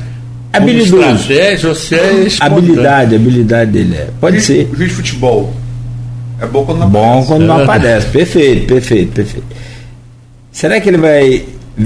habilidoso. 0.50 1.04
Estratégia, 1.04 1.68
você 1.68 1.94
é 1.96 2.28
habilidade, 2.40 3.14
habilidade 3.14 3.72
dele 3.72 3.94
é. 3.94 4.08
Pode 4.18 4.36
juiz, 4.36 4.46
ser. 4.46 4.70
Juiz 4.74 4.88
de 4.88 4.96
futebol. 4.96 5.52
É 6.40 6.46
bom 6.46 6.64
quando 6.64 6.78
não 6.78 6.88
bom 6.88 6.98
aparece. 7.00 7.20
Bom 7.20 7.34
quando 7.34 7.46
não 7.46 7.60
é. 7.60 7.62
aparece. 7.64 8.06
Perfeito, 8.06 8.66
perfeito, 8.68 9.12
perfeito. 9.12 9.46
Será 10.50 10.80
que 10.80 10.88
ele 10.88 10.96
vai 10.96 11.44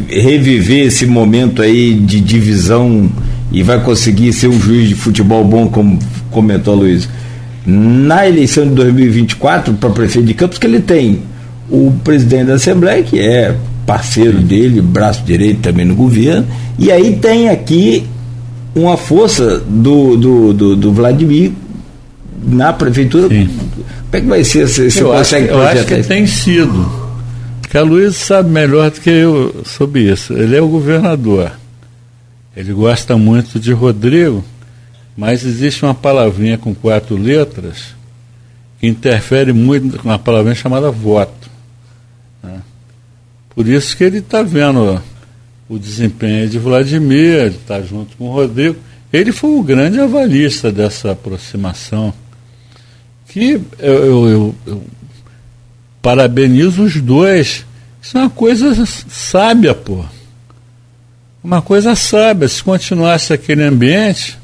reviver 0.08 0.86
esse 0.86 1.04
momento 1.04 1.62
aí 1.62 1.94
de 1.94 2.20
divisão 2.20 3.10
e 3.52 3.62
vai 3.62 3.82
conseguir 3.82 4.32
ser 4.32 4.48
um 4.48 4.60
juiz 4.60 4.88
de 4.88 4.94
futebol 4.94 5.44
bom, 5.44 5.68
como 5.68 5.98
comentou 6.30 6.74
Luiz? 6.74 7.08
Na 7.66 8.26
eleição 8.26 8.66
de 8.66 8.74
2024 8.74 9.74
para 9.74 9.90
prefeito 9.90 10.26
de 10.26 10.34
Campos, 10.34 10.58
que 10.58 10.66
ele 10.66 10.80
tem 10.80 11.22
o 11.68 11.92
presidente 12.02 12.46
da 12.46 12.54
Assembleia, 12.54 13.02
que 13.02 13.18
é 13.18 13.56
parceiro 13.86 14.38
dele, 14.38 14.80
braço 14.80 15.22
direito 15.24 15.60
também 15.60 15.84
no 15.84 15.94
governo, 15.94 16.46
e 16.78 16.90
aí 16.90 17.16
tem 17.16 17.48
aqui 17.48 18.06
uma 18.74 18.96
força 18.96 19.58
do, 19.58 20.16
do, 20.16 20.52
do, 20.52 20.76
do 20.76 20.92
Vladimir 20.92 21.52
na 22.42 22.72
prefeitura. 22.72 23.28
Sim. 23.28 23.48
Como 23.48 24.16
é 24.16 24.20
que 24.20 24.26
vai 24.26 24.44
ser? 24.44 24.68
Você, 24.68 24.90
você 24.90 25.02
eu 25.02 25.08
consegue 25.08 25.50
acho, 25.50 25.54
Eu 25.54 25.62
acho 25.62 25.86
que 25.86 26.02
tem 26.02 26.26
sido. 26.26 27.00
Porque 27.60 27.78
a 27.78 27.82
Luiz 27.82 28.16
sabe 28.16 28.50
melhor 28.50 28.90
do 28.90 29.00
que 29.00 29.10
eu 29.10 29.62
sobre 29.64 30.10
isso. 30.10 30.32
Ele 30.32 30.56
é 30.56 30.62
o 30.62 30.68
governador. 30.68 31.52
Ele 32.56 32.72
gosta 32.72 33.16
muito 33.16 33.60
de 33.60 33.72
Rodrigo, 33.72 34.44
mas 35.16 35.44
existe 35.44 35.84
uma 35.84 35.94
palavrinha 35.94 36.58
com 36.58 36.74
quatro 36.74 37.16
letras 37.16 37.94
que 38.80 38.86
interfere 38.86 39.52
muito 39.52 39.98
com 39.98 40.08
uma 40.08 40.18
palavrinha 40.18 40.54
chamada 40.54 40.90
voto. 40.90 41.50
Né? 42.42 42.60
Por 43.54 43.68
isso 43.68 43.96
que 43.96 44.02
ele 44.02 44.18
está 44.18 44.42
vendo 44.42 45.00
o 45.68 45.78
desempenho 45.78 46.48
de 46.48 46.58
Vladimir, 46.58 47.34
ele 47.34 47.56
está 47.56 47.80
junto 47.80 48.16
com 48.16 48.28
o 48.28 48.32
Rodrigo. 48.32 48.76
Ele 49.12 49.30
foi 49.32 49.50
o 49.50 49.62
grande 49.62 50.00
avalista 50.00 50.72
dessa 50.72 51.12
aproximação. 51.12 52.12
Que 53.28 53.60
eu, 53.78 54.04
eu, 54.04 54.28
eu, 54.28 54.54
eu 54.66 54.82
parabenizo 56.02 56.82
os 56.82 57.00
dois. 57.00 57.64
Isso 58.02 58.16
é 58.16 58.22
uma 58.22 58.30
coisa 58.30 58.84
sábia, 58.86 59.74
pô. 59.74 60.04
Uma 61.42 61.62
coisa 61.62 61.94
sábia. 61.94 62.48
Se 62.48 62.62
continuasse 62.62 63.32
aquele 63.32 63.62
ambiente, 63.62 64.38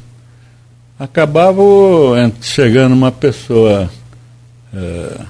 acabava 0.98 1.62
chegando 2.40 2.94
uma 2.94 3.12
pessoa. 3.12 3.90
É, 4.74 5.20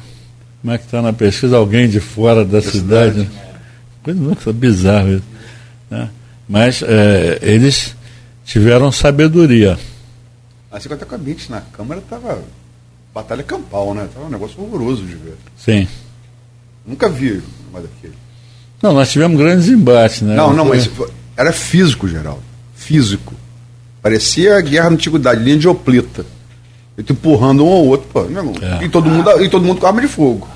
como 0.62 0.72
é 0.72 0.78
que 0.78 0.84
está 0.84 1.02
na 1.02 1.12
pesquisa? 1.12 1.56
Alguém 1.56 1.88
de 1.88 2.00
fora 2.00 2.44
da, 2.44 2.60
da 2.60 2.62
cidade. 2.62 3.24
cidade. 3.24 3.46
Coisa 4.02 4.52
bizarra 4.52 5.10
isso. 5.10 5.24
Né? 5.90 6.08
Mas 6.48 6.82
é, 6.82 7.38
eles 7.42 7.96
tiveram 8.44 8.92
sabedoria. 8.92 9.76
A 10.70 10.78
50 10.78 11.04
cabinetes 11.06 11.48
na 11.48 11.60
Câmara 11.60 12.00
estava 12.00 12.42
batalha 13.12 13.42
campal, 13.42 13.94
né? 13.94 14.04
Estava 14.04 14.26
um 14.26 14.30
negócio 14.30 14.62
horroroso 14.62 15.04
de 15.04 15.14
ver. 15.14 15.34
Sim. 15.56 15.88
Nunca 16.86 17.08
vi 17.08 17.42
mais 17.72 17.84
daquele. 17.84 18.14
Não, 18.82 18.92
nós 18.92 19.10
tivemos 19.10 19.38
grandes 19.38 19.68
embates, 19.68 20.22
né? 20.22 20.36
Não, 20.36 20.52
não, 20.52 20.66
mas 20.66 20.88
era 21.36 21.52
físico, 21.52 22.08
Geraldo. 22.08 22.42
Físico. 22.74 23.34
Parecia 24.02 24.56
a 24.56 24.60
guerra 24.60 24.88
da 24.88 24.94
antiguidade, 24.94 25.42
linha 25.42 25.58
de 25.58 25.68
oplita. 25.68 26.24
Eu 26.96 27.04
tô 27.04 27.12
empurrando 27.12 27.64
um 27.64 27.68
ao 27.68 27.84
outro, 27.84 28.08
pô, 28.12 28.22
meu 28.22 28.38
irmão. 28.38 28.54
É. 28.62 28.84
E, 28.84 28.88
todo 28.88 29.08
mundo, 29.08 29.30
e 29.42 29.48
todo 29.48 29.64
mundo 29.64 29.80
com 29.80 29.86
arma 29.86 30.00
de 30.00 30.08
fogo. 30.08 30.48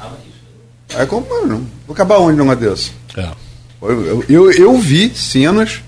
Aí 0.94 1.06
como, 1.06 1.26
não. 1.46 1.66
Vou 1.86 1.92
acabar 1.92 2.18
onde 2.18 2.38
numa 2.38 2.56
dessa? 2.56 2.90
É. 3.16 3.28
Eu, 3.82 4.24
eu, 4.28 4.52
eu, 4.52 4.78
vi 4.78 5.14
cenas. 5.14 5.82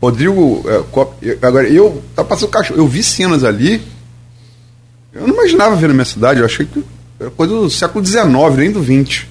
Rodrigo. 0.00 0.64
É, 0.66 1.46
agora, 1.46 1.68
eu. 1.68 2.02
Tá 2.14 2.24
passando 2.24 2.50
cachorro. 2.50 2.80
Eu 2.80 2.88
vi 2.88 3.02
cenas 3.02 3.44
ali. 3.44 3.82
Eu 5.12 5.26
não 5.26 5.34
imaginava 5.34 5.76
ver 5.76 5.88
na 5.88 5.94
minha 5.94 6.04
cidade. 6.04 6.40
Eu 6.40 6.46
achei 6.46 6.66
que 6.66 6.84
era 7.18 7.30
coisa 7.30 7.54
do 7.54 7.70
século 7.70 8.04
XIX, 8.04 8.24
nem 8.56 8.70
do 8.70 8.82
XX. 8.82 9.26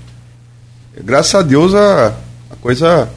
Graças 1.04 1.36
a 1.36 1.42
Deus 1.42 1.74
a, 1.76 2.08
a 2.50 2.56
coisa 2.62 3.10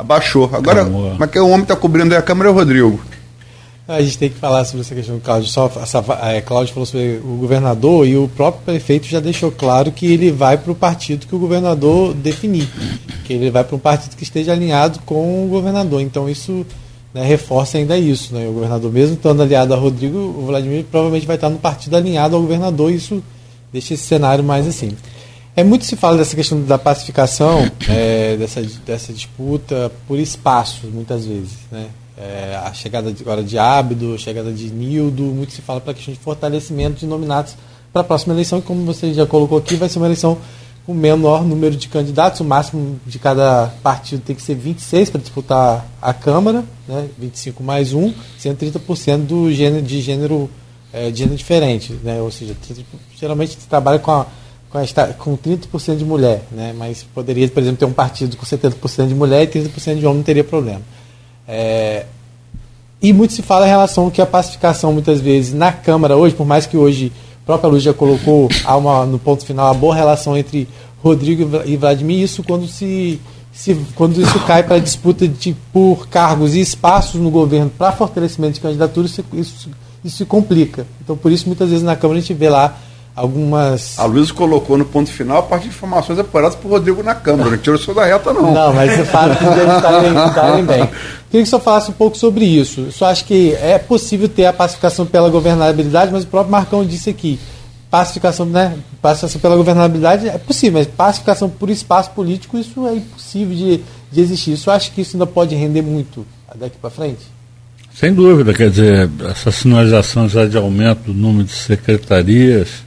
abaixou. 0.00 0.50
Agora, 0.52 0.84
mas 1.18 1.30
que 1.30 1.38
o 1.38 1.46
homem 1.46 1.62
está 1.62 1.76
cobrindo 1.76 2.16
a 2.16 2.22
câmera 2.22 2.48
é 2.48 2.52
o 2.52 2.54
Rodrigo. 2.54 3.00
A 3.86 4.00
gente 4.00 4.18
tem 4.18 4.30
que 4.30 4.36
falar 4.36 4.64
sobre 4.64 4.82
essa 4.82 4.94
questão 4.94 5.16
do 5.16 5.20
Cláudio. 5.20 5.48
Só, 5.48 5.70
essa, 5.82 6.02
é, 6.22 6.40
Cláudio 6.40 6.72
falou 6.72 6.86
sobre 6.86 7.20
o 7.24 7.36
governador 7.40 8.06
e 8.06 8.16
o 8.16 8.28
próprio 8.28 8.62
prefeito 8.64 9.06
já 9.06 9.18
deixou 9.18 9.50
claro 9.50 9.90
que 9.90 10.06
ele 10.06 10.30
vai 10.30 10.56
para 10.56 10.70
o 10.70 10.76
partido 10.76 11.26
que 11.26 11.34
o 11.34 11.38
governador 11.38 12.14
definir. 12.14 12.68
Que 13.24 13.32
ele 13.32 13.50
vai 13.50 13.64
para 13.64 13.74
um 13.74 13.80
partido 13.80 14.16
que 14.16 14.22
esteja 14.22 14.52
alinhado 14.52 15.00
com 15.04 15.44
o 15.44 15.48
governador. 15.48 16.00
Então 16.00 16.30
isso 16.30 16.64
né, 17.12 17.24
reforça 17.24 17.78
ainda 17.78 17.98
isso. 17.98 18.32
Né? 18.32 18.46
O 18.48 18.52
governador, 18.52 18.92
mesmo 18.92 19.16
estando 19.16 19.42
aliado 19.42 19.74
a 19.74 19.76
Rodrigo, 19.76 20.18
o 20.18 20.46
Vladimir 20.46 20.84
provavelmente 20.84 21.26
vai 21.26 21.36
estar 21.36 21.50
no 21.50 21.58
partido 21.58 21.96
alinhado 21.96 22.36
ao 22.36 22.42
governador. 22.42 22.92
E 22.92 22.94
isso 22.94 23.20
deixa 23.72 23.94
esse 23.94 24.04
cenário 24.04 24.44
mais 24.44 24.68
assim. 24.68 24.96
É 25.56 25.64
muito 25.64 25.84
se 25.84 25.96
fala 25.96 26.16
dessa 26.16 26.36
questão 26.36 26.62
da 26.62 26.78
pacificação, 26.78 27.70
é, 27.88 28.36
dessa, 28.36 28.62
dessa 28.86 29.12
disputa 29.12 29.90
por 30.06 30.18
espaços, 30.18 30.90
muitas 30.90 31.26
vezes. 31.26 31.58
Né? 31.70 31.88
é, 32.20 32.54
a 32.62 32.72
chegada 32.72 33.10
de, 33.10 33.22
agora 33.22 33.42
de 33.42 33.58
Ábido, 33.58 34.14
a 34.14 34.18
chegada 34.18 34.52
de 34.52 34.70
Nildo, 34.70 35.22
muito 35.22 35.52
se 35.52 35.62
fala 35.62 35.80
para 35.80 35.92
a 35.92 35.94
questão 35.94 36.12
de 36.12 36.20
fortalecimento 36.20 37.00
de 37.00 37.06
nominados 37.06 37.54
para 37.92 38.02
a 38.02 38.04
próxima 38.04 38.34
eleição, 38.34 38.58
e 38.58 38.62
como 38.62 38.84
você 38.84 39.12
já 39.14 39.26
colocou 39.26 39.58
aqui, 39.58 39.74
vai 39.74 39.88
ser 39.88 39.98
uma 39.98 40.06
eleição 40.06 40.36
com 40.86 40.94
menor 40.94 41.44
número 41.44 41.74
de 41.74 41.88
candidatos, 41.88 42.40
o 42.40 42.44
máximo 42.44 43.00
de 43.06 43.18
cada 43.18 43.68
partido 43.82 44.22
tem 44.22 44.36
que 44.36 44.42
ser 44.42 44.54
26 44.54 45.10
para 45.10 45.20
disputar 45.20 45.86
a 46.00 46.12
Câmara, 46.12 46.64
né, 46.86 47.08
25 47.18 47.62
mais 47.62 47.92
um, 47.92 48.12
sendo 48.38 48.58
30% 48.58 49.26
do 49.26 49.52
gênero, 49.52 49.82
de 49.82 50.00
gênero, 50.00 50.50
é, 50.92 51.10
de 51.10 51.18
gênero 51.18 51.36
diferente, 51.36 51.92
né, 52.04 52.20
ou 52.20 52.30
seja, 52.30 52.54
geralmente 53.18 53.52
se 53.52 53.66
trabalha 53.66 53.98
com, 53.98 54.10
a, 54.10 54.26
com, 54.70 54.78
a, 54.78 55.06
com 55.14 55.36
30% 55.36 55.96
de 55.96 56.04
mulher, 56.04 56.42
né, 56.52 56.72
mas 56.76 57.02
poderia, 57.02 57.46
por 57.48 57.60
exemplo, 57.60 57.78
ter 57.78 57.84
um 57.84 57.92
partido 57.92 58.36
com 58.36 58.46
70% 58.46 59.08
de 59.08 59.14
mulher 59.14 59.42
e 59.42 59.46
30% 59.46 59.98
de 59.98 60.06
homem, 60.06 60.18
não 60.18 60.22
teria 60.22 60.44
problema. 60.44 60.82
É, 61.46 62.06
e 63.02 63.12
muito 63.12 63.32
se 63.32 63.42
fala 63.42 63.66
em 63.66 63.68
relação 63.68 64.10
que 64.10 64.20
a 64.20 64.26
pacificação, 64.26 64.92
muitas 64.92 65.20
vezes, 65.20 65.52
na 65.52 65.72
Câmara 65.72 66.16
hoje, 66.16 66.34
por 66.34 66.46
mais 66.46 66.66
que 66.66 66.76
hoje 66.76 67.10
a 67.42 67.46
própria 67.46 67.70
Luz 67.70 67.82
já 67.82 67.94
colocou 67.94 68.48
uma, 68.68 69.06
no 69.06 69.18
ponto 69.18 69.44
final 69.44 69.68
a 69.68 69.74
boa 69.74 69.94
relação 69.94 70.36
entre 70.36 70.68
Rodrigo 71.02 71.62
e 71.64 71.76
Vladimir, 71.76 72.22
isso 72.22 72.42
quando 72.44 72.68
se, 72.68 73.18
se 73.52 73.74
quando 73.96 74.20
isso 74.20 74.38
cai 74.40 74.62
para 74.62 74.78
disputa 74.78 75.26
de, 75.26 75.56
por 75.72 76.08
cargos 76.08 76.54
e 76.54 76.60
espaços 76.60 77.18
no 77.18 77.30
governo 77.30 77.70
para 77.70 77.90
fortalecimento 77.90 78.54
de 78.54 78.60
candidaturas, 78.60 79.10
isso, 79.10 79.24
isso, 79.32 79.70
isso 80.04 80.16
se 80.18 80.24
complica. 80.26 80.86
Então, 81.02 81.16
por 81.16 81.32
isso, 81.32 81.46
muitas 81.46 81.70
vezes 81.70 81.82
na 81.82 81.96
Câmara 81.96 82.18
a 82.18 82.20
gente 82.20 82.34
vê 82.34 82.50
lá 82.50 82.78
algumas. 83.14 83.98
A 83.98 84.04
Luiz 84.04 84.30
colocou 84.30 84.78
no 84.78 84.84
ponto 84.84 85.10
final 85.10 85.38
a 85.38 85.42
parte 85.42 85.64
de 85.64 85.68
informações 85.68 86.18
apuradas 86.18 86.56
por 86.56 86.70
Rodrigo 86.70 87.02
na 87.02 87.14
Câmara. 87.14 87.50
Não 87.50 87.58
tirou 87.58 87.78
o 87.78 87.82
senhor 87.82 87.94
da 87.94 88.04
reta, 88.04 88.32
não. 88.32 88.52
Não, 88.52 88.72
mas 88.72 88.98
é 88.98 89.04
fato 89.04 89.38
de 89.38 89.60
eles 89.60 89.74
estarem 90.28 90.64
bem. 90.64 90.86
Queria 91.30 91.42
que 91.42 91.42
o 91.42 91.46
senhor 91.46 91.60
falasse 91.60 91.90
um 91.90 91.94
pouco 91.94 92.16
sobre 92.16 92.44
isso. 92.44 92.80
Eu 92.82 92.92
só 92.92 93.06
acho 93.06 93.24
que 93.24 93.54
é 93.54 93.78
possível 93.78 94.28
ter 94.28 94.46
a 94.46 94.52
pacificação 94.52 95.06
pela 95.06 95.28
governabilidade, 95.28 96.12
mas 96.12 96.24
o 96.24 96.26
próprio 96.26 96.50
Marcão 96.50 96.84
disse 96.84 97.10
aqui. 97.10 97.38
Pacificação, 97.90 98.46
né? 98.46 98.76
Pacificação 99.02 99.40
pela 99.40 99.56
governabilidade 99.56 100.28
é 100.28 100.38
possível, 100.38 100.78
mas 100.78 100.86
pacificação 100.86 101.48
por 101.48 101.70
espaço 101.70 102.10
político, 102.10 102.56
isso 102.56 102.86
é 102.86 102.94
impossível 102.94 103.56
de, 103.56 103.80
de 104.12 104.20
existir. 104.20 104.52
Isso 104.52 104.70
acho 104.70 104.92
que 104.92 105.00
isso 105.00 105.16
ainda 105.16 105.26
pode 105.26 105.54
render 105.54 105.82
muito 105.82 106.26
daqui 106.54 106.76
para 106.80 106.90
frente. 106.90 107.40
Sem 107.94 108.14
dúvida, 108.14 108.54
quer 108.54 108.70
dizer, 108.70 109.10
essa 109.28 109.50
sinalização 109.50 110.28
já 110.28 110.46
de 110.46 110.56
aumento 110.56 111.12
do 111.12 111.12
número 111.12 111.44
de 111.44 111.52
secretarias, 111.52 112.84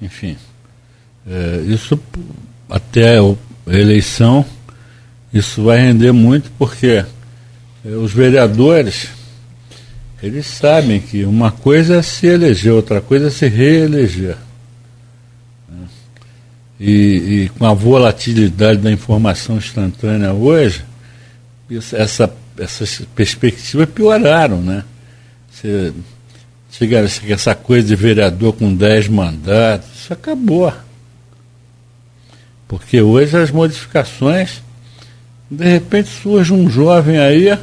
enfim, 0.00 0.36
é, 1.26 1.62
isso 1.66 1.98
até 2.68 3.18
a 3.18 3.72
eleição, 3.72 4.44
isso 5.32 5.64
vai 5.64 5.78
render 5.78 6.12
muito 6.12 6.50
porque 6.58 7.04
é, 7.84 7.88
os 7.88 8.12
vereadores, 8.12 9.08
eles 10.22 10.46
sabem 10.46 11.00
que 11.00 11.24
uma 11.24 11.50
coisa 11.50 11.96
é 11.96 12.02
se 12.02 12.26
eleger, 12.26 12.72
outra 12.72 13.00
coisa 13.00 13.28
é 13.28 13.30
se 13.30 13.48
reeleger. 13.48 14.36
Né? 15.68 15.86
E, 16.78 16.92
e, 17.44 17.48
com 17.58 17.66
a 17.66 17.74
volatilidade 17.74 18.80
da 18.80 18.90
informação 18.90 19.56
instantânea 19.56 20.32
hoje, 20.32 20.84
essa, 21.92 22.32
essas 22.58 23.02
perspectivas 23.14 23.88
pioraram, 23.88 24.60
né? 24.60 24.84
Você, 25.50 25.92
chega, 26.70 27.06
essa 27.28 27.54
coisa 27.54 27.86
de 27.86 27.96
vereador 27.96 28.52
com 28.52 28.74
10 28.74 29.08
mandatos, 29.08 29.88
isso 29.94 30.12
acabou. 30.12 30.72
Porque 32.68 33.00
hoje 33.00 33.36
as 33.36 33.50
modificações, 33.50 34.62
de 35.50 35.64
repente 35.64 36.08
surge 36.08 36.52
um 36.52 36.70
jovem 36.70 37.18
aí, 37.18 37.58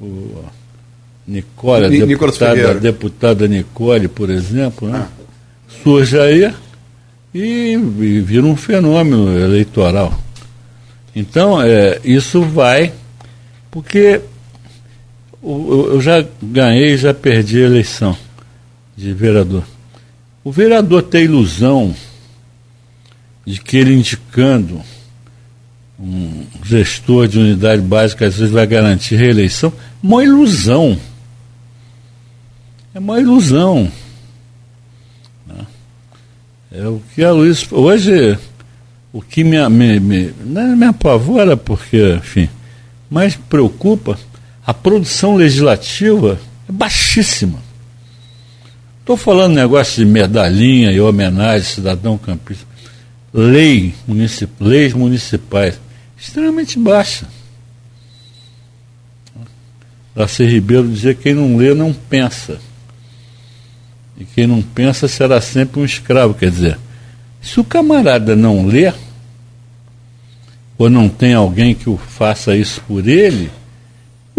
o 0.00 0.44
Nicole, 1.26 1.86
a 1.86 1.88
deputada, 2.06 2.74
deputada 2.74 3.46
Nicole, 3.46 4.08
por 4.08 4.30
exemplo, 4.30 4.88
né? 4.88 5.06
Ah. 5.06 5.24
surge 5.84 6.18
aí 6.18 6.52
e, 7.32 7.74
e, 7.74 8.20
vira 8.20 8.44
um 8.44 8.56
fenômeno 8.56 9.38
eleitoral. 9.38 10.18
Então, 11.14 11.60
é, 11.62 12.00
isso 12.02 12.42
vai, 12.42 12.92
porque 13.70 14.20
eu 15.42 16.00
já 16.00 16.24
ganhei, 16.42 16.96
já 16.96 17.14
perdi 17.14 17.62
a 17.62 17.66
eleição 17.66 18.16
de 18.96 19.12
vereador. 19.12 19.64
O 20.44 20.52
vereador 20.52 21.02
tem 21.02 21.24
ilusão 21.24 21.94
de 23.46 23.60
que 23.60 23.76
ele 23.76 23.94
indicando 23.94 24.82
um 25.98 26.44
gestor 26.64 27.28
de 27.28 27.38
unidade 27.38 27.82
básica 27.82 28.26
às 28.26 28.36
vezes 28.36 28.52
vai 28.52 28.66
garantir 28.66 29.16
reeleição. 29.16 29.72
Uma 30.02 30.24
ilusão. 30.24 30.98
É 32.94 32.98
uma 32.98 33.20
ilusão. 33.20 33.90
É 36.72 36.86
o 36.86 37.02
que 37.14 37.24
a 37.24 37.32
Luiz. 37.32 37.66
Hoje, 37.72 38.38
o 39.12 39.20
que 39.20 39.42
me, 39.42 39.68
me, 39.68 39.98
me, 39.98 40.34
não 40.44 40.76
me 40.76 40.86
apavora, 40.86 41.56
porque, 41.56 42.14
enfim, 42.14 42.48
mais 43.10 43.34
preocupa, 43.34 44.16
a 44.70 44.74
produção 44.74 45.34
legislativa 45.34 46.38
é 46.68 46.70
baixíssima. 46.70 47.58
Estou 49.00 49.16
falando 49.16 49.56
negócio 49.56 49.96
de 49.96 50.08
medalhinha 50.08 50.92
e 50.92 51.00
homenagem 51.00 51.66
cidadão 51.66 52.16
campista. 52.16 52.64
Lei 53.34 53.92
municip, 54.06 54.52
leis 54.60 54.92
municipais, 54.92 55.80
extremamente 56.16 56.78
baixa. 56.78 57.26
Darcy 60.14 60.44
Ribeiro 60.44 60.86
dizia 60.86 61.14
que 61.14 61.24
quem 61.24 61.34
não 61.34 61.56
lê 61.56 61.74
não 61.74 61.92
pensa. 61.92 62.60
E 64.16 64.24
quem 64.24 64.46
não 64.46 64.62
pensa 64.62 65.08
será 65.08 65.40
sempre 65.40 65.80
um 65.80 65.84
escravo. 65.84 66.32
Quer 66.32 66.50
dizer, 66.52 66.78
se 67.42 67.58
o 67.58 67.64
camarada 67.64 68.36
não 68.36 68.64
lê, 68.64 68.92
ou 70.78 70.88
não 70.88 71.08
tem 71.08 71.34
alguém 71.34 71.74
que 71.74 71.90
o 71.90 71.96
faça 71.96 72.56
isso 72.56 72.80
por 72.82 73.08
ele, 73.08 73.50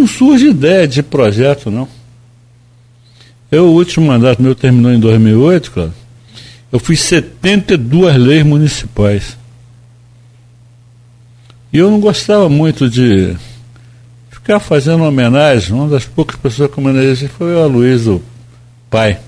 não 0.02 0.08
surge 0.08 0.48
ideia 0.50 0.88
de 0.88 1.04
projeto, 1.04 1.70
não. 1.70 1.88
Eu, 3.52 3.68
o 3.68 3.74
último 3.74 4.08
mandato 4.08 4.42
meu 4.42 4.56
terminou 4.56 4.92
em 4.92 5.00
2008, 5.00 5.72
claro. 5.72 5.94
Eu 6.72 6.80
fiz 6.80 7.02
72 7.02 8.18
leis 8.18 8.44
municipais. 8.44 9.38
E 11.72 11.78
eu 11.78 11.92
não 11.92 12.00
gostava 12.00 12.50
muito 12.50 12.90
de 12.90 13.36
ficar 14.30 14.60
fazendo 14.60 15.04
homenagem. 15.04 15.74
Uma 15.74 15.88
das 15.88 16.06
poucas 16.06 16.38
pessoas 16.38 16.72
que 16.72 16.80
homenageei 16.80 17.28
foi 17.28 17.54
o 17.56 17.60
Aloysio, 17.60 18.24
pai. 18.90 19.20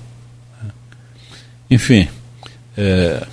Enfim, 1.70 2.08
é, 2.76 3.26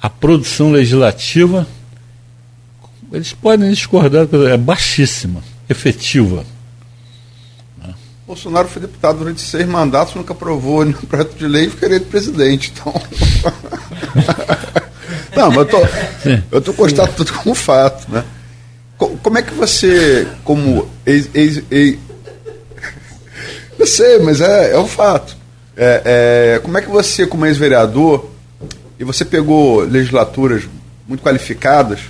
a 0.00 0.10
produção 0.10 0.72
legislativa, 0.72 1.66
eles 3.12 3.32
podem 3.32 3.70
discordar, 3.70 4.26
é 4.50 4.56
baixíssima, 4.56 5.42
efetiva. 5.70 6.44
Bolsonaro 8.30 8.68
foi 8.68 8.82
deputado 8.82 9.18
durante 9.18 9.40
seis 9.40 9.66
mandatos, 9.66 10.14
nunca 10.14 10.32
aprovou 10.32 10.84
nenhum 10.84 11.00
projeto 11.02 11.36
de 11.36 11.48
lei 11.48 11.66
e 11.66 11.70
ficaria 11.70 11.98
de 11.98 12.06
presidente. 12.06 12.72
Então. 12.72 12.94
Não, 15.34 15.48
mas 15.48 15.56
eu 15.58 15.66
tô, 15.66 15.78
eu 16.52 16.60
tô 16.60 16.72
constatando 16.72 17.16
tudo 17.16 17.32
como 17.32 17.54
fato, 17.54 18.10
né? 18.10 18.24
Como 18.96 19.38
é 19.38 19.42
que 19.42 19.54
você, 19.54 20.28
como 20.44 20.88
ex, 21.06 21.28
ex, 21.34 21.62
ex 21.70 21.98
eu 23.78 23.86
sei, 23.86 24.18
mas 24.18 24.40
é, 24.40 24.74
é 24.74 24.78
um 24.78 24.86
fato. 24.86 25.36
É, 25.76 26.02
é, 26.04 26.58
como 26.60 26.76
é 26.76 26.82
que 26.82 26.90
você, 26.90 27.26
como 27.26 27.46
ex-vereador, 27.46 28.30
e 28.98 29.04
você 29.04 29.24
pegou 29.24 29.80
legislaturas 29.80 30.68
muito 31.08 31.22
qualificadas, 31.22 32.00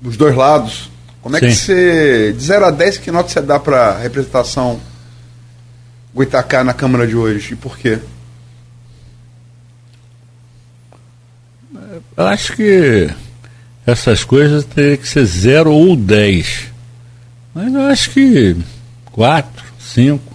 dos 0.00 0.16
dois 0.16 0.34
lados, 0.34 0.91
como 1.22 1.36
é 1.36 1.40
Sim. 1.40 1.46
que 1.46 1.54
você, 1.54 2.32
de 2.36 2.44
0 2.44 2.66
a 2.66 2.70
10, 2.72 2.98
que 2.98 3.10
nota 3.12 3.28
você 3.28 3.40
dá 3.40 3.58
para 3.58 3.90
a 3.90 3.98
representação 3.98 4.80
Goitacá 6.12 6.64
na 6.64 6.74
Câmara 6.74 7.06
de 7.06 7.16
hoje 7.16 7.52
e 7.52 7.56
por 7.56 7.78
quê? 7.78 8.00
Eu 12.16 12.26
acho 12.26 12.54
que 12.54 13.08
essas 13.86 14.24
coisas 14.24 14.64
teriam 14.64 14.96
que 14.96 15.08
ser 15.08 15.24
0 15.24 15.72
ou 15.72 15.96
10. 15.96 16.68
Mas 17.54 17.72
eu 17.72 17.82
acho 17.82 18.10
que 18.10 18.56
4, 19.12 19.64
5. 19.78 20.32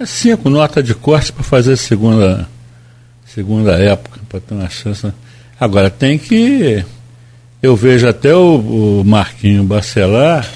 É 0.00 0.04
5 0.06 0.50
nota 0.50 0.82
de 0.82 0.94
corte 0.94 1.32
para 1.32 1.44
fazer 1.44 1.76
segunda, 1.76 2.48
segunda 3.24 3.72
época, 3.78 4.20
para 4.28 4.40
ter 4.40 4.54
uma 4.54 4.68
chance. 4.68 5.12
Agora 5.60 5.88
tem 5.88 6.18
que 6.18 6.84
eu 7.64 7.74
vejo 7.74 8.06
até 8.06 8.34
o, 8.34 9.00
o 9.00 9.04
Marquinho 9.06 9.64
Bacelar 9.64 10.46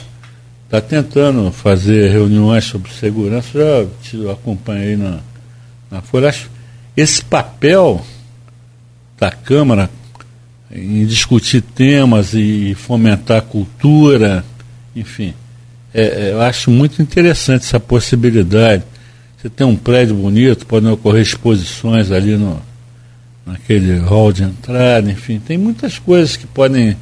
está 0.66 0.78
tentando 0.78 1.50
fazer 1.50 2.10
reuniões 2.10 2.64
sobre 2.64 2.92
segurança, 2.92 3.48
já 3.54 3.86
te 4.02 4.28
acompanhei 4.28 4.94
na, 4.94 5.20
na 5.90 6.02
Folha. 6.02 6.34
Esse 6.94 7.24
papel 7.24 8.04
da 9.18 9.30
Câmara 9.30 9.88
em 10.70 11.06
discutir 11.06 11.62
temas 11.62 12.34
e 12.34 12.74
fomentar 12.74 13.40
cultura 13.40 14.44
enfim. 14.94 15.32
É, 15.94 16.02
é, 16.02 16.32
eu 16.32 16.42
acho 16.42 16.70
muito 16.70 17.00
interessante 17.00 17.64
essa 17.64 17.80
possibilidade. 17.80 18.84
Você 19.38 19.48
tem 19.48 19.66
um 19.66 19.76
prédio 19.76 20.14
bonito, 20.14 20.66
podem 20.66 20.90
ocorrer 20.90 21.22
exposições 21.22 22.12
ali 22.12 22.36
no, 22.36 22.60
naquele 23.48 23.98
hall 23.98 24.32
de 24.32 24.42
entrada, 24.44 25.10
enfim, 25.10 25.38
tem 25.40 25.56
muitas 25.58 25.98
coisas 25.98 26.36
que 26.36 26.46
podem 26.46 26.96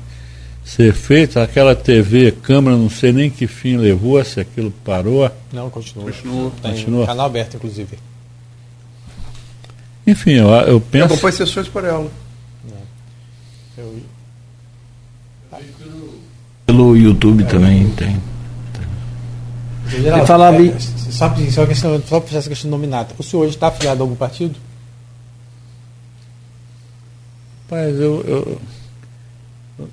ser 0.64 0.93
feitas. 0.94 1.36
Aquela 1.36 1.74
TV, 1.77 2.32
câmera, 2.32 2.77
não 2.77 2.89
sei 2.90 3.12
nem 3.12 3.31
que 3.31 3.47
fim 3.47 3.77
levou, 3.77 4.23
se 4.24 4.40
aquilo 4.40 4.70
parou. 4.85 5.31
Não, 5.52 5.68
continua. 5.70 6.05
Continua. 6.10 6.52
Tem 6.62 6.73
Continua. 6.73 7.06
canal 7.06 7.27
aberto, 7.27 7.55
inclusive. 7.56 7.98
Enfim, 10.06 10.32
eu, 10.32 10.48
eu 10.48 10.66
Eu 10.68 10.81
penso. 10.81 11.06
acompanho 11.06 11.35
sessões 11.35 11.68
por 11.68 11.85
ela. 11.85 12.10
Eu, 13.77 13.97
Pelo 16.66 16.97
YouTube 16.97 17.44
também 17.44 17.89
tem. 17.90 18.20
Geraldo, 19.89 20.20
Você 20.23 20.27
falava 20.27 20.56
é, 20.56 20.62
em- 20.66 20.81
só, 20.81 21.35
só, 21.52 21.66
questão, 21.66 22.02
só 22.09 22.20
para 22.20 22.39
essa 22.39 22.48
questão 22.48 22.68
nominata. 22.70 23.14
O 23.18 23.23
senhor 23.23 23.43
hoje 23.44 23.55
está 23.55 23.68
afiliado 23.68 24.02
a 24.02 24.05
algum 24.05 24.16
partido? 24.16 24.56
Rapaz, 27.68 27.98
eu, 27.98 28.24
eu, 28.28 28.60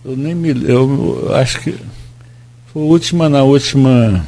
eu 0.06 0.16
nem 0.18 0.36
me. 0.36 0.50
Eu, 0.50 1.24
eu 1.28 1.36
acho 1.36 1.60
que. 1.62 1.76
Foi 2.72 2.82
a 2.84 2.86
última 2.86 3.28
na 3.28 3.42
última. 3.44 4.24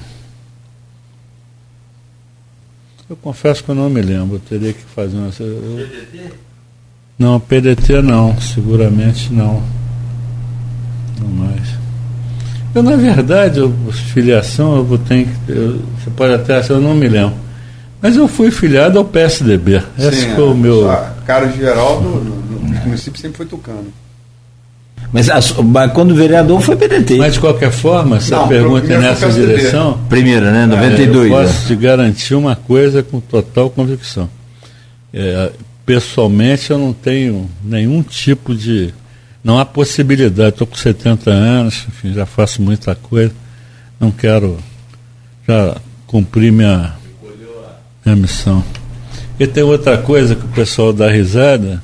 Eu 3.07 3.15
confesso 3.17 3.63
que 3.63 3.69
eu 3.69 3.76
não 3.76 3.88
me 3.88 4.01
lembro, 4.01 4.38
eu 4.38 4.39
teria 4.39 4.73
que 4.73 4.81
fazer 4.81 5.15
uma. 5.15 5.30
eu- 5.39 5.88
Não, 7.19 7.39
PDT 7.39 8.01
não, 8.01 8.39
seguramente 8.41 9.31
não. 9.31 9.61
Não 11.22 11.27
mais. 11.30 11.69
Eu, 12.73 12.81
na 12.81 12.95
verdade, 12.95 13.59
eu, 13.59 13.72
filiação, 14.11 14.76
eu 14.77 14.84
vou 14.84 14.97
ter 14.97 15.26
que. 15.27 15.51
eu- 15.51 15.81
você 16.03 16.09
pode 16.09 16.34
até 16.34 16.57
achar, 16.57 16.73
eu 16.73 16.81
não 16.81 16.95
me 16.95 17.07
lembro. 17.07 17.35
Mas 18.01 18.15
eu 18.17 18.27
fui 18.27 18.49
filiado 18.49 18.97
ao 18.97 19.05
PSDB. 19.05 19.81
Esse 19.97 20.22
Sim, 20.22 20.35
foi 20.35 20.43
o 20.49 20.55
meu. 20.55 20.81
de 21.51 21.57
Geraldo 21.57 22.44
no 22.86 22.90
município 22.91 23.20
sempre 23.20 23.38
foi 23.38 23.45
tucano. 23.45 23.91
Mas, 25.12 25.30
a 25.30 25.88
quando 25.90 26.12
o 26.12 26.16
vereador 26.16 26.62
foi 26.62 26.76
PDT. 26.76 27.18
Mas 27.18 27.34
de 27.34 27.40
qualquer 27.40 27.72
forma, 27.72 28.20
se 28.20 28.34
a 28.34 28.40
Não, 28.40 28.48
pergunta 28.48 28.86
é 28.86 28.90
primeiro 28.90 29.02
nessa 29.03 29.28
o 29.28 29.32
direção, 29.32 29.99
Primeira, 30.10 30.52
né? 30.52 30.64
é, 30.64 30.66
92. 30.68 31.32
eu 31.32 31.38
né? 31.38 31.44
posso 31.44 31.68
te 31.68 31.76
garantir 31.76 32.36
uma 32.36 32.56
coisa 32.56 33.03
com 33.03 33.20
total 33.20 33.70
convicção. 33.70 34.30
É, 35.14 35.52
pessoalmente, 35.86 36.72
eu 36.72 36.78
não 36.78 36.94
tenho 36.94 37.49
nenhum 37.64 38.02
tipo 38.02 38.53
de. 38.56 38.94
Não 39.44 39.60
há 39.60 39.66
possibilidade. 39.66 40.49
Estou 40.49 40.68
com 40.68 40.76
70 40.76 41.30
anos, 41.30 41.86
enfim, 41.88 42.14
já 42.14 42.26
faço 42.26 42.62
muita 42.62 42.95
coisa. 42.95 43.32
Não 43.99 44.12
quero 44.12 44.57
já 45.48 45.78
cumprir 46.07 46.52
minha, 46.52 46.95
minha 48.03 48.16
missão. 48.16 48.64
E 49.40 49.45
tem 49.45 49.64
outra 49.64 49.98
coisa 49.98 50.36
que 50.36 50.45
o 50.45 50.49
pessoal 50.49 50.91
dá 50.91 51.10
risada, 51.10 51.84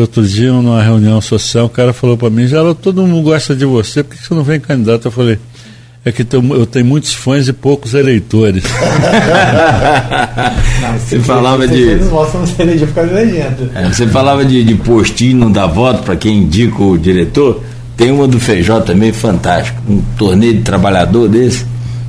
outro 0.00 0.22
dia, 0.26 0.52
numa 0.52 0.82
reunião 0.82 1.20
social, 1.20 1.66
o 1.66 1.70
cara 1.70 1.92
falou 1.92 2.16
para 2.16 2.30
mim, 2.30 2.46
já 2.46 2.58
todo 2.74 3.02
mundo 3.06 3.22
gosta 3.22 3.54
de 3.54 3.64
você, 3.64 4.02
por 4.02 4.16
que 4.16 4.26
você 4.26 4.34
não 4.34 4.42
vem 4.42 4.58
candidato? 4.60 5.06
Eu 5.06 5.10
falei, 5.12 5.38
é 6.04 6.12
que 6.12 6.22
eu 6.22 6.66
tenho 6.66 6.86
muitos 6.86 7.12
fãs 7.12 7.48
e 7.48 7.52
poucos 7.52 7.92
eleitores. 7.94 8.64
Você 10.98 11.18
falava 11.20 11.66
de- 11.66 11.80
Eles 11.82 12.08
mostram 12.10 12.40
você 12.46 12.62
eleger 12.62 12.88
por 12.88 12.94
causa 12.94 13.10
da 13.12 13.20
legenda. 13.20 13.70
É, 13.74 13.84
você 13.88 14.06
falava 14.06 14.44
de, 14.44 14.62
de 14.64 14.74
postinho 14.76 15.36
não 15.38 15.52
dar 15.52 15.66
voto 15.66 16.02
para 16.02 16.16
quem 16.16 16.38
indica 16.38 16.82
o 16.82 16.96
diretor. 16.98 17.62
Tem 17.96 18.10
uma 18.10 18.26
do 18.28 18.38
Feijó 18.38 18.80
também 18.80 19.12
fantástico. 19.12 19.80
Um 19.88 20.00
torneio 20.16 20.54
de 20.54 20.62
trabalhador 20.62 21.28
desse. 21.28 21.66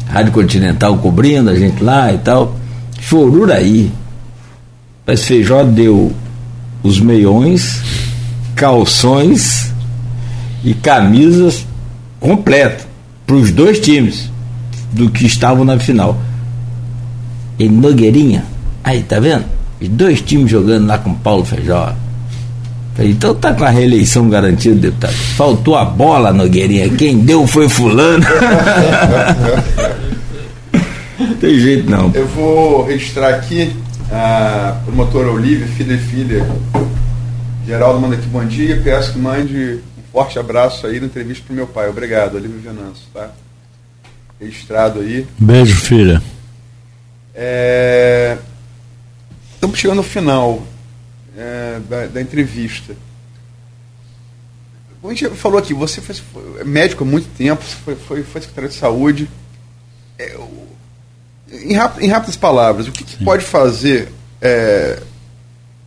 Rádio 0.08 0.32
Continental 0.32 0.98
cobrindo 0.98 1.50
a 1.50 1.56
gente 1.56 1.84
lá 1.84 2.14
e 2.14 2.18
tal. 2.20 2.56
Choruraí. 3.02 3.92
Mas 5.06 5.24
Feijó 5.24 5.64
deu 5.64 6.12
os 6.84 7.00
meiões, 7.00 7.82
calções 8.56 9.72
e 10.64 10.74
camisas 10.74 11.66
completas 12.20 12.88
para 13.26 13.36
os 13.36 13.52
dois 13.52 13.80
times 13.80 14.30
do 14.92 15.10
que 15.10 15.26
estavam 15.26 15.64
na 15.64 15.80
final. 15.80 16.18
E 17.58 17.70
Nogueirinha, 17.70 18.44
aí 18.84 19.04
tá 19.04 19.20
vendo? 19.20 19.46
Os 19.82 19.88
dois 19.88 20.22
times 20.22 20.50
jogando 20.50 20.88
lá 20.88 20.98
com 20.98 21.14
Paulo 21.14 21.46
Feijó. 21.46 21.94
Então 23.02 23.34
tá 23.34 23.54
com 23.54 23.64
a 23.64 23.70
reeleição 23.70 24.30
garantida, 24.30 24.76
deputado. 24.76 25.14
Faltou 25.14 25.76
a 25.76 25.86
bola, 25.86 26.34
Nogueirinha. 26.34 26.90
Quem 26.90 27.20
deu 27.20 27.48
foi 27.48 27.70
fulano. 27.70 28.26
Tem 31.40 31.60
jeito 31.60 31.90
não. 31.90 32.12
Eu 32.14 32.28
vou 32.28 32.86
registrar 32.86 33.30
aqui 33.30 33.74
a 34.12 34.82
promotora 34.86 35.32
Olivia, 35.32 35.68
filha 35.68 35.94
e 35.94 35.98
filha. 35.98 36.46
Geraldo 37.66 38.00
manda 38.00 38.16
aqui 38.16 38.28
bom 38.28 38.46
dia. 38.46 38.82
Peço 38.82 39.14
que 39.14 39.20
mande 39.20 39.80
um 39.98 40.12
forte 40.12 40.40
abraço 40.40 40.88
aí 40.88 41.00
na 41.00 41.06
entrevista 41.06 41.44
pro 41.46 41.56
meu 41.56 41.68
pai. 41.68 41.90
Obrigado, 41.90 42.36
Olivia 42.36 42.72
Venâncio, 42.72 43.06
tá? 43.14 43.32
Registrado 44.40 45.00
aí. 45.00 45.28
Beijo, 45.38 45.76
filha. 45.76 46.22
É, 47.34 48.38
Estamos 49.60 49.78
chegando 49.78 49.98
ao 49.98 50.06
final 50.06 50.64
é, 51.38 51.82
da, 51.90 52.06
da 52.06 52.22
entrevista. 52.22 52.96
A 55.04 55.08
gente 55.10 55.30
falou 55.32 55.60
aqui, 55.60 55.74
você 55.74 56.00
foi, 56.00 56.16
foi 56.16 56.64
médico 56.64 57.04
há 57.04 57.08
muito 57.08 57.28
tempo, 57.38 57.62
foi, 57.62 57.94
foi, 57.94 58.24
foi 58.24 58.40
secretário 58.40 58.70
de 58.70 58.76
saúde. 58.76 59.30
É, 60.18 60.38
em, 61.52 61.74
rap- 61.74 62.00
em 62.00 62.08
rápidas 62.08 62.36
palavras, 62.36 62.88
o 62.88 62.92
que, 62.92 63.04
que 63.04 63.24
pode 63.24 63.44
fazer 63.44 64.10
é, 64.42 65.00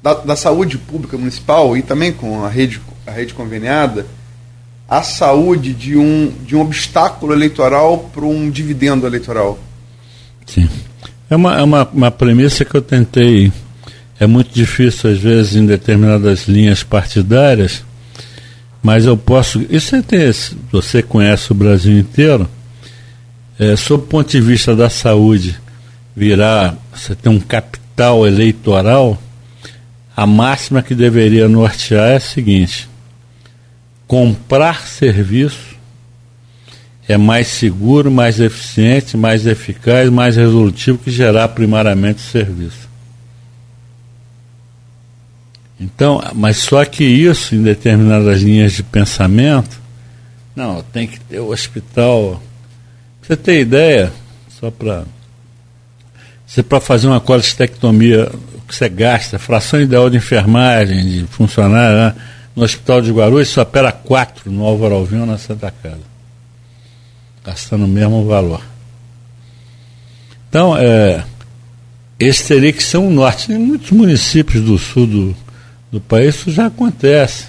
da, 0.03 0.15
da 0.15 0.37
saúde 0.37 0.79
pública 0.79 1.17
municipal 1.17 1.77
e 1.77 1.83
também 1.83 2.13
com 2.13 2.45
a 2.45 2.49
rede, 2.49 2.81
a 3.07 3.11
rede 3.11 3.35
conveniada 3.35 4.07
a 4.89 5.03
saúde 5.03 5.73
de 5.73 5.97
um, 5.97 6.31
de 6.45 6.55
um 6.55 6.61
obstáculo 6.61 7.33
eleitoral 7.33 8.11
para 8.13 8.27
um 8.27 8.51
dividendo 8.51 9.07
eleitoral? 9.07 9.59
Sim. 10.45 10.69
É 11.31 11.35
uma, 11.35 11.59
é 11.59 11.63
uma, 11.63 11.89
uma 11.89 12.11
premissa 12.11 12.63
que 12.63 12.75
eu 12.75 12.83
tentei. 12.83 13.51
É 14.21 14.27
muito 14.27 14.53
difícil, 14.53 15.11
às 15.11 15.19
vezes, 15.19 15.57
em 15.57 15.65
determinadas 15.65 16.47
linhas 16.47 16.83
partidárias, 16.83 17.83
mas 18.83 19.07
eu 19.07 19.17
posso. 19.17 19.65
Isso 19.71 19.97
é 19.97 20.03
você 20.71 21.03
conhece 21.03 21.53
o 21.53 21.55
Brasil 21.55 21.99
inteiro. 21.99 22.47
É, 23.63 23.77
sob 23.77 24.03
o 24.03 24.07
ponto 24.09 24.29
de 24.29 24.41
vista 24.41 24.75
da 24.75 24.91
saúde, 24.91 25.57
virar. 26.17 26.77
Você 26.93 27.15
tem 27.15 27.31
um 27.31 27.39
capital 27.39 28.27
eleitoral, 28.27 29.17
a 30.17 30.27
máxima 30.27 30.83
que 30.83 30.97
deveria 30.97 31.49
nortear 31.49 32.11
é 32.11 32.17
a 32.17 32.21
seguinte: 32.21 32.89
comprar 34.09 34.89
serviço 34.89 35.77
é 37.07 37.17
mais 37.17 37.47
seguro, 37.47 38.11
mais 38.11 38.41
eficiente, 38.41 39.17
mais 39.17 39.47
eficaz, 39.47 40.11
mais 40.11 40.35
resolutivo 40.35 40.99
que 40.99 41.11
gerar 41.13 41.47
primariamente 41.51 42.21
serviço. 42.21 42.89
Então, 45.79 46.21
mas 46.35 46.57
só 46.57 46.85
que 46.85 47.05
isso, 47.05 47.55
em 47.55 47.63
determinadas 47.63 48.41
linhas 48.41 48.73
de 48.73 48.83
pensamento, 48.83 49.81
não, 50.57 50.83
tem 50.83 51.07
que 51.07 51.21
ter 51.21 51.39
o 51.39 51.53
hospital. 51.53 52.43
Você 53.33 53.37
ter 53.39 53.61
ideia, 53.61 54.13
só 54.61 54.71
para. 54.71 55.05
Você 56.47 56.63
para 56.63 56.81
fazer 56.81 57.07
uma 57.07 57.19
colestectomia, 57.19 58.31
o 58.55 58.61
que 58.69 58.75
você 58.75 58.91
gasta, 58.91 59.39
fração 59.39 59.81
ideal 59.81 60.11
de 60.11 60.19
enfermagem, 60.19 61.03
de 61.09 61.27
funcionário, 61.29 61.97
né? 61.97 62.15
no 62.55 62.63
hospital 62.63 63.01
de 63.01 63.11
Guarulhos 63.11 63.49
só 63.49 63.63
opera 63.63 63.91
quatro 63.91 64.53
no 64.53 64.63
Álvaro 64.63 64.97
Alvim 64.97 65.21
ou 65.21 65.27
na 65.27 65.39
Santa 65.39 65.71
Casa 65.71 66.13
gastando 67.43 67.87
o 67.87 67.89
mesmo 67.89 68.27
valor. 68.27 68.61
Então, 70.51 70.77
é, 70.77 71.25
esse 72.21 72.47
teria 72.49 72.73
que 72.73 72.83
ser 72.83 72.99
um 72.99 73.11
norte. 73.11 73.51
Em 73.51 73.59
muitos 73.59 73.91
municípios 73.93 74.63
do 74.63 74.77
sul 74.77 75.07
do, 75.07 75.37
do 75.91 76.01
país 76.03 76.35
isso 76.35 76.53
já 76.53 76.67
acontece. 76.67 77.47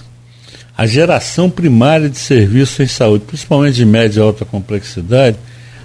A 0.78 0.88
geração 0.88 1.50
primária 1.50 2.10
de 2.10 2.18
serviços 2.18 2.80
em 2.80 2.88
saúde, 2.88 3.26
principalmente 3.26 3.76
de 3.76 3.86
média 3.86 4.22
e 4.22 4.24
alta 4.24 4.46
complexidade, 4.46 5.38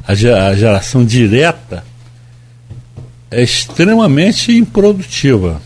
a, 0.08 0.14
ge- 0.14 0.32
a 0.32 0.54
geração 0.56 1.04
direta 1.04 1.84
é 3.30 3.42
extremamente 3.42 4.50
improdutiva. 4.56 5.60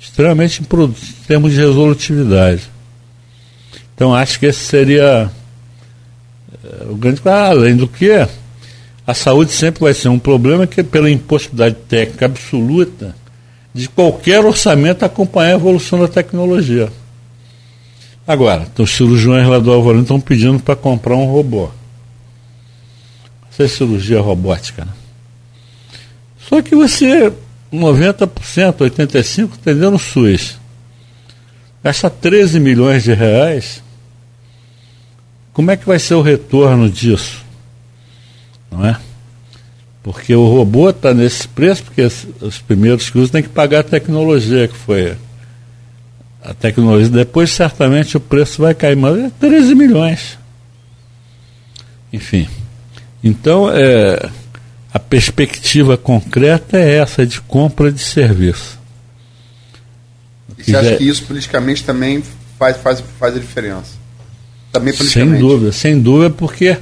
Extremamente 0.00 0.62
improdutiva 0.62 1.12
em 1.20 1.26
termos 1.26 1.52
de 1.52 1.58
resolutividade. 1.58 2.62
Então 3.94 4.14
acho 4.14 4.38
que 4.38 4.46
esse 4.46 4.60
seria 4.60 5.28
é, 6.64 6.84
o 6.88 6.94
grande. 6.94 7.20
Além 7.28 7.76
do 7.76 7.88
que, 7.88 8.26
a 9.04 9.14
saúde 9.14 9.50
sempre 9.50 9.80
vai 9.80 9.92
ser 9.92 10.08
um 10.08 10.18
problema 10.18 10.66
que, 10.66 10.82
pela 10.84 11.10
impossibilidade 11.10 11.74
técnica 11.88 12.26
absoluta, 12.26 13.14
de 13.74 13.88
qualquer 13.88 14.44
orçamento 14.44 15.04
acompanhar 15.04 15.54
a 15.54 15.56
evolução 15.56 15.98
da 15.98 16.06
tecnologia. 16.06 16.92
Agora, 18.24 18.68
então, 18.72 18.84
os 18.84 18.92
cirurgiões 18.94 19.48
lá 19.48 19.58
do 19.58 19.72
Alvorano 19.72 20.02
estão 20.02 20.20
pedindo 20.20 20.60
para 20.60 20.76
comprar 20.76 21.16
um 21.16 21.26
robô. 21.26 21.70
Essa 23.52 23.64
é 23.64 23.68
cirurgia 23.68 24.20
robótica. 24.20 24.84
Né? 24.84 24.92
Só 26.48 26.62
que 26.62 26.74
você, 26.74 27.30
90%, 27.72 28.30
85% 28.78 29.44
entendeu 29.58 29.90
no 29.90 29.98
SUS. 29.98 30.58
Gasta 31.84 32.08
13 32.08 32.58
milhões 32.58 33.02
de 33.02 33.12
reais. 33.12 33.82
Como 35.52 35.70
é 35.70 35.76
que 35.76 35.86
vai 35.86 35.98
ser 35.98 36.14
o 36.14 36.22
retorno 36.22 36.88
disso? 36.88 37.44
Não 38.70 38.86
é? 38.86 38.98
Porque 40.02 40.34
o 40.34 40.46
robô 40.46 40.90
está 40.90 41.12
nesse 41.12 41.46
preço, 41.46 41.84
porque 41.84 42.02
os 42.02 42.58
primeiros 42.58 43.10
que 43.10 43.18
usam 43.18 43.32
têm 43.32 43.42
que 43.42 43.48
pagar 43.50 43.80
a 43.80 43.84
tecnologia 43.84 44.66
que 44.66 44.76
foi 44.76 45.16
a 46.42 46.54
tecnologia. 46.54 47.08
Depois 47.08 47.50
certamente 47.50 48.16
o 48.16 48.20
preço 48.20 48.62
vai 48.62 48.74
cair, 48.74 48.96
mas 48.96 49.16
é 49.18 49.30
13 49.38 49.74
milhões. 49.74 50.38
Enfim. 52.12 52.48
Então, 53.22 53.70
é, 53.70 54.30
a 54.92 54.98
perspectiva 54.98 55.96
concreta 55.96 56.76
é 56.76 56.98
essa 56.98 57.26
de 57.26 57.40
compra 57.40 57.92
de 57.92 58.00
serviço. 58.00 58.78
E 60.58 60.64
você 60.64 60.76
acha 60.76 60.96
que 60.96 61.08
isso 61.08 61.24
politicamente 61.24 61.84
também 61.84 62.22
faz, 62.58 62.76
faz, 62.76 63.02
faz 63.18 63.36
a 63.36 63.38
diferença? 63.38 63.92
Também 64.70 64.92
politicamente. 64.92 65.32
Sem 65.32 65.40
dúvida, 65.40 65.72
sem 65.72 66.00
dúvida, 66.00 66.30
porque 66.30 66.76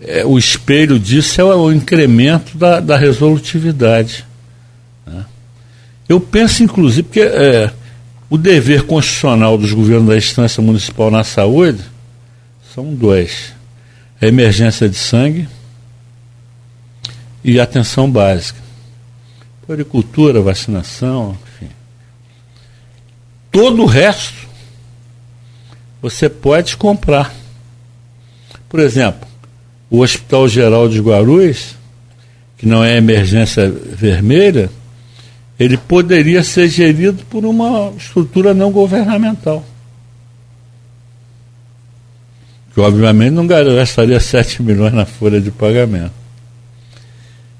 é, 0.00 0.24
o 0.24 0.38
espelho 0.38 0.98
disso 0.98 1.40
é 1.40 1.44
o, 1.44 1.72
incremento 1.72 2.56
da, 2.56 2.80
da 2.80 2.96
resolutividade. 2.96 4.24
Né? 5.06 5.24
Eu 6.08 6.20
penso, 6.20 6.62
inclusive, 6.62 7.02
porque 7.02 7.20
é, 7.20 7.70
o 8.30 8.38
dever 8.38 8.84
constitucional 8.84 9.58
dos 9.58 9.72
governos 9.72 10.08
da 10.08 10.16
instância 10.16 10.62
municipal 10.62 11.10
na 11.10 11.24
saúde 11.24 11.82
são 12.74 12.94
dois: 12.94 13.52
a 14.20 14.26
emergência 14.26 14.88
de 14.88 14.96
sangue 14.96 15.46
e 17.42 17.58
atenção 17.58 18.10
básica. 18.10 18.60
Agricultura, 19.68 20.40
vacinação, 20.40 21.38
enfim. 21.46 21.72
Todo 23.52 23.82
o 23.82 23.86
resto 23.86 24.48
você 26.02 26.28
pode 26.28 26.76
comprar. 26.76 27.32
Por 28.68 28.80
exemplo, 28.80 29.28
o 29.88 30.00
Hospital 30.00 30.48
Geral 30.48 30.88
de 30.88 31.00
Guarulhos, 31.00 31.76
que 32.56 32.66
não 32.66 32.82
é 32.82 32.96
emergência 32.96 33.70
vermelha, 33.70 34.70
ele 35.58 35.76
poderia 35.76 36.42
ser 36.42 36.68
gerido 36.68 37.24
por 37.26 37.44
uma 37.44 37.92
estrutura 37.96 38.54
não 38.54 38.72
governamental. 38.72 39.64
Que 42.72 42.80
obviamente 42.80 43.32
não 43.32 43.46
gastaria 43.46 44.18
7 44.18 44.62
milhões 44.62 44.92
na 44.92 45.04
folha 45.04 45.40
de 45.40 45.50
pagamento. 45.50 46.19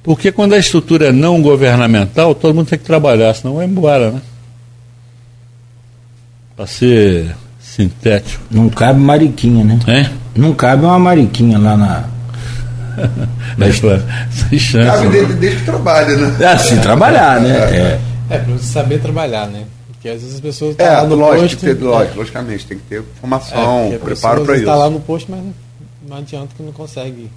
Porque 0.02 0.32
quando 0.32 0.54
a 0.54 0.58
estrutura 0.58 1.08
é 1.08 1.12
não 1.12 1.42
governamental, 1.42 2.34
todo 2.34 2.54
mundo 2.54 2.68
tem 2.68 2.78
que 2.78 2.84
trabalhar, 2.84 3.34
senão 3.34 3.56
vai 3.56 3.66
embora, 3.66 4.12
né? 4.12 4.22
Para 6.56 6.66
ser 6.66 7.34
sintético. 7.60 8.42
Não 8.50 8.68
cabe 8.68 8.98
mariquinha, 8.98 9.62
né? 9.62 9.78
É? 9.86 10.10
Não 10.34 10.54
cabe 10.54 10.84
uma 10.84 10.98
mariquinha 10.98 11.58
lá 11.58 11.76
na. 11.76 12.04
Sem 14.30 14.58
chance. 14.58 14.86
Cabe 14.86 15.06
né? 15.06 15.10
desde, 15.12 15.34
desde 15.34 15.58
que 15.58 15.64
trabalha, 15.64 16.16
né? 16.16 16.36
É 16.40 16.46
assim, 16.46 16.80
trabalhar, 16.80 17.40
né? 17.40 17.50
É, 17.50 18.00
é 18.30 18.38
para 18.38 18.52
você 18.54 18.72
saber 18.72 19.00
trabalhar, 19.00 19.46
né? 19.48 19.64
Porque 19.88 20.08
às 20.08 20.22
vezes 20.22 20.36
as 20.36 20.40
pessoas 20.40 20.70
estão 20.72 20.86
é, 20.86 20.90
lá 20.90 21.04
no 21.04 21.14
lógico, 21.14 21.42
posto. 21.42 21.60
Tem 21.60 21.74
que 21.74 21.80
ter, 21.80 21.84
lógico, 21.84 22.18
logicamente, 22.18 22.66
tem 22.66 22.78
que 22.78 22.84
ter 22.84 23.02
formação, 23.20 23.90
é, 23.92 23.98
preparo 23.98 24.44
para 24.44 24.54
isso. 24.54 24.62
está 24.62 24.74
lá 24.74 24.88
no 24.88 25.00
posto, 25.00 25.30
mas 25.30 25.40
não 26.08 26.16
adianta 26.16 26.48
que 26.56 26.62
não 26.62 26.72
consegue 26.72 27.30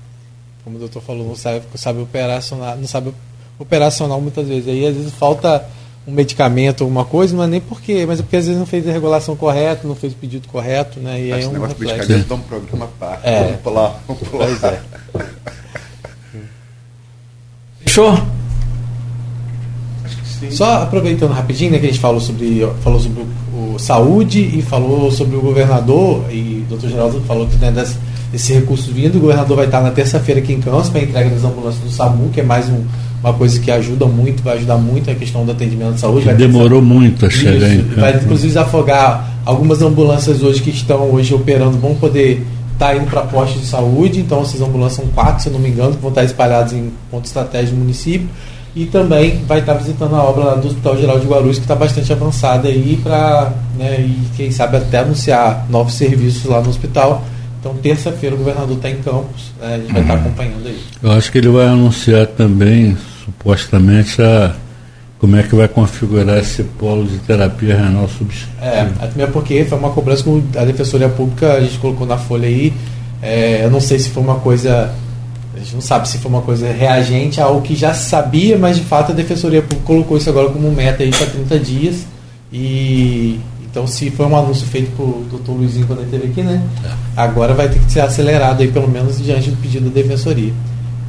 como 0.64 0.78
o 0.78 0.80
doutor 0.80 1.02
falou, 1.02 1.28
não 1.28 1.36
sabe, 1.36 1.62
sabe 1.76 2.02
operacional, 2.02 2.78
não 2.78 2.88
sabe 2.88 3.14
operacional 3.60 4.20
muitas 4.22 4.48
vezes. 4.48 4.68
Aí 4.68 4.86
às 4.86 4.96
vezes 4.96 5.14
falta 5.14 5.66
um 6.08 6.12
medicamento, 6.12 6.84
alguma 6.84 7.06
coisa, 7.06 7.36
não 7.36 7.44
é 7.44 7.48
nem 7.48 7.62
porque, 7.62 8.06
mas 8.06 8.20
é 8.20 8.24
porque 8.24 8.36
às 8.36 8.46
vezes 8.46 8.60
não 8.60 8.66
fez 8.66 8.88
a 8.88 8.92
regulação 8.92 9.36
correta, 9.36 9.88
não 9.88 9.96
fez 9.96 10.14
o 10.14 10.16
pedido 10.16 10.48
correto, 10.48 11.00
né? 11.00 11.22
E 11.22 11.34
aí 11.34 11.44
é 11.44 11.48
um 11.48 11.52
negócio 11.52 11.76
de 11.76 11.86
medicamento 11.86 12.28
dá 12.28 12.36
um 12.36 12.40
programa 12.42 12.90
parte. 13.00 13.28
É. 13.28 13.44
Vamos 13.44 13.62
pular, 13.62 14.04
vamos 14.08 14.28
pular. 14.28 14.48
Pois 14.48 14.64
é. 14.64 14.82
Fechou? 17.82 18.18
Só 20.52 20.84
aproveitando 20.84 21.32
rapidinho, 21.32 21.72
né, 21.72 21.80
que 21.80 21.86
a 21.86 21.90
gente 21.90 22.02
falou 22.02 22.20
sobre, 22.20 22.68
falou 22.84 23.00
sobre 23.00 23.22
o, 23.22 23.76
o 23.76 23.80
saúde 23.80 24.42
e 24.42 24.62
falou 24.62 25.10
sobre 25.10 25.38
o 25.38 25.42
governador, 25.42 26.26
e 26.30 26.64
o 26.66 26.70
doutor 26.70 26.90
Geraldo 26.90 27.22
falou 27.22 27.48
que 27.48 27.56
né, 27.56 27.72
das, 27.72 27.98
esse 28.34 28.54
recurso 28.54 28.92
vindo. 28.92 29.18
O 29.18 29.22
governador 29.22 29.58
vai 29.58 29.66
estar 29.66 29.82
na 29.82 29.92
terça-feira 29.92 30.42
aqui 30.42 30.54
em 30.54 30.60
Campos 30.60 30.90
para 30.90 31.02
entrega 31.02 31.30
das 31.30 31.44
ambulâncias 31.44 31.84
do 31.84 31.90
SAMU, 31.92 32.30
que 32.30 32.42
é 32.42 32.44
mais 32.44 32.68
um, 32.68 32.84
uma 33.22 33.34
coisa 33.34 33.60
que 33.60 33.70
ajuda 33.70 34.06
muito, 34.08 34.42
vai 34.42 34.58
ajudar 34.58 34.78
muito 34.78 35.10
a 35.12 35.16
questão 35.16 35.46
do 35.46 35.52
atendimento 35.52 35.94
de 35.94 36.00
saúde. 36.00 36.26
Vai 36.26 36.36
demorou 36.36 36.82
muito 36.82 37.26
a 37.26 37.30
chegar 37.30 37.70
em 37.70 37.82
Vai 37.82 38.16
inclusive 38.16 38.48
desafogar 38.48 39.32
algumas 39.46 39.82
ambulâncias 39.82 40.42
hoje 40.42 40.62
que 40.62 40.72
estão 40.72 41.12
hoje 41.12 41.34
operando, 41.34 41.78
vão 41.78 41.94
poder 41.96 42.46
estar 42.74 42.88
tá 42.88 42.96
indo 42.96 43.06
para 43.06 43.22
postos 43.22 43.62
de 43.62 43.68
saúde. 43.68 44.20
Então, 44.20 44.42
essas 44.42 44.60
ambulâncias 44.62 45.06
são 45.06 45.06
quatro, 45.14 45.44
se 45.44 45.50
não 45.50 45.60
me 45.60 45.70
engano, 45.70 45.92
que 45.92 46.02
vão 46.02 46.10
estar 46.10 46.24
espalhadas 46.24 46.74
em 46.74 46.92
pontos 47.12 47.30
estratégicos 47.30 47.78
do 47.78 47.82
município. 47.82 48.28
E 48.76 48.88
também 48.88 49.44
vai 49.48 49.60
estar 49.60 49.76
visitando 49.76 50.16
a 50.16 50.24
obra 50.24 50.56
do 50.56 50.68
Hospital 50.68 50.98
Geral 50.98 51.20
de 51.20 51.28
Guarulhos, 51.28 51.58
que 51.58 51.64
está 51.64 51.76
bastante 51.76 52.12
avançada 52.12 52.68
aí, 52.68 53.00
para, 53.04 53.54
né, 53.78 54.02
e 54.02 54.18
quem 54.36 54.50
sabe 54.50 54.78
até 54.78 54.98
anunciar 54.98 55.68
novos 55.70 55.94
serviços 55.94 56.46
lá 56.46 56.60
no 56.60 56.70
hospital 56.70 57.24
então, 57.64 57.76
terça-feira, 57.76 58.36
o 58.36 58.38
governador 58.38 58.76
está 58.76 58.90
em 58.90 58.98
Campos, 58.98 59.54
né, 59.58 59.76
a 59.76 59.78
gente 59.78 59.94
vai 59.94 60.02
estar 60.02 60.14
tá 60.14 60.20
uhum. 60.20 60.26
acompanhando 60.26 60.68
aí. 60.68 60.80
Eu 61.02 61.12
acho 61.14 61.32
que 61.32 61.38
ele 61.38 61.48
vai 61.48 61.66
anunciar 61.66 62.28
também, 62.28 62.98
supostamente, 63.24 64.22
a, 64.22 64.54
como 65.18 65.38
é 65.38 65.44
que 65.44 65.56
vai 65.56 65.70
configurar 65.70 66.40
esse 66.40 66.62
polo 66.62 67.06
de 67.06 67.20
terapia 67.20 67.78
renal 67.78 68.10
substitutiva. 68.10 68.66
É, 68.66 68.82
até 69.00 69.28
porque 69.28 69.64
foi 69.64 69.78
uma 69.78 69.92
cobrança 69.92 70.26
que 70.26 70.58
a 70.58 70.66
Defensoria 70.66 71.08
Pública, 71.08 71.54
a 71.54 71.62
gente 71.62 71.78
colocou 71.78 72.06
na 72.06 72.18
folha 72.18 72.50
aí, 72.50 72.74
é, 73.22 73.64
eu 73.64 73.72
não 73.72 73.80
sei 73.80 73.98
se 73.98 74.10
foi 74.10 74.22
uma 74.22 74.36
coisa 74.36 74.94
a 75.56 75.60
gente 75.60 75.76
não 75.76 75.82
sabe 75.82 76.10
se 76.10 76.18
foi 76.18 76.30
uma 76.30 76.42
coisa 76.42 76.70
reagente 76.70 77.40
ao 77.40 77.62
que 77.62 77.76
já 77.76 77.94
sabia, 77.94 78.58
mas 78.58 78.76
de 78.76 78.84
fato 78.84 79.14
a 79.14 79.16
Defensoria 79.16 79.62
Pública 79.62 79.86
colocou 79.86 80.18
isso 80.18 80.30
agora 80.30 80.50
como 80.50 80.70
meta 80.70 81.04
aí 81.04 81.12
para 81.12 81.28
30 81.28 81.60
dias. 81.60 82.06
E 82.52 83.40
então, 83.74 83.88
se 83.88 84.12
foi 84.12 84.28
um 84.28 84.38
anúncio 84.38 84.68
feito 84.68 84.92
por 84.96 85.24
doutor 85.32 85.54
Luizinho 85.54 85.88
quando 85.88 86.02
ele 86.02 86.06
esteve 86.06 86.28
aqui, 86.28 86.44
né? 86.44 86.62
É. 86.86 86.90
Agora 87.18 87.56
vai 87.56 87.68
ter 87.68 87.80
que 87.80 87.92
ser 87.92 88.02
acelerado 88.02 88.62
aí, 88.62 88.68
pelo 88.68 88.88
menos 88.88 89.18
diante 89.18 89.50
do 89.50 89.58
pedido 89.58 89.90
da 89.90 89.96
defensoria. 90.00 90.54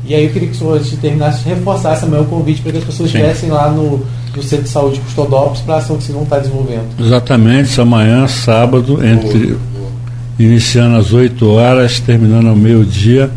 E 0.06 0.14
aí 0.14 0.24
eu 0.24 0.30
queria 0.30 0.48
que 0.48 0.54
o 0.54 0.58
senhor, 0.58 0.78
antes 0.78 0.88
de 0.88 0.96
terminar, 0.96 1.30
reforçasse 1.44 2.06
também 2.06 2.22
o 2.22 2.24
convite 2.24 2.62
para 2.62 2.72
que 2.72 2.78
as 2.78 2.84
pessoas 2.84 3.10
estivessem 3.10 3.50
lá 3.50 3.70
no, 3.70 4.02
no 4.34 4.42
Centro 4.42 4.64
de 4.64 4.70
Saúde 4.70 4.98
Custodópolis 5.00 5.60
para 5.60 5.74
a 5.74 5.76
ação 5.76 5.98
que 5.98 6.04
se 6.04 6.12
não 6.12 6.22
está 6.22 6.38
desenvolvendo. 6.38 6.86
Exatamente, 6.98 7.78
amanhã, 7.78 8.26
sábado, 8.26 9.04
entre 9.04 9.48
boa, 9.48 9.58
boa. 9.74 9.90
iniciando 10.38 10.96
às 10.96 11.12
8 11.12 11.46
horas, 11.46 12.00
terminando 12.00 12.48
ao 12.48 12.56
meio-dia, 12.56 13.30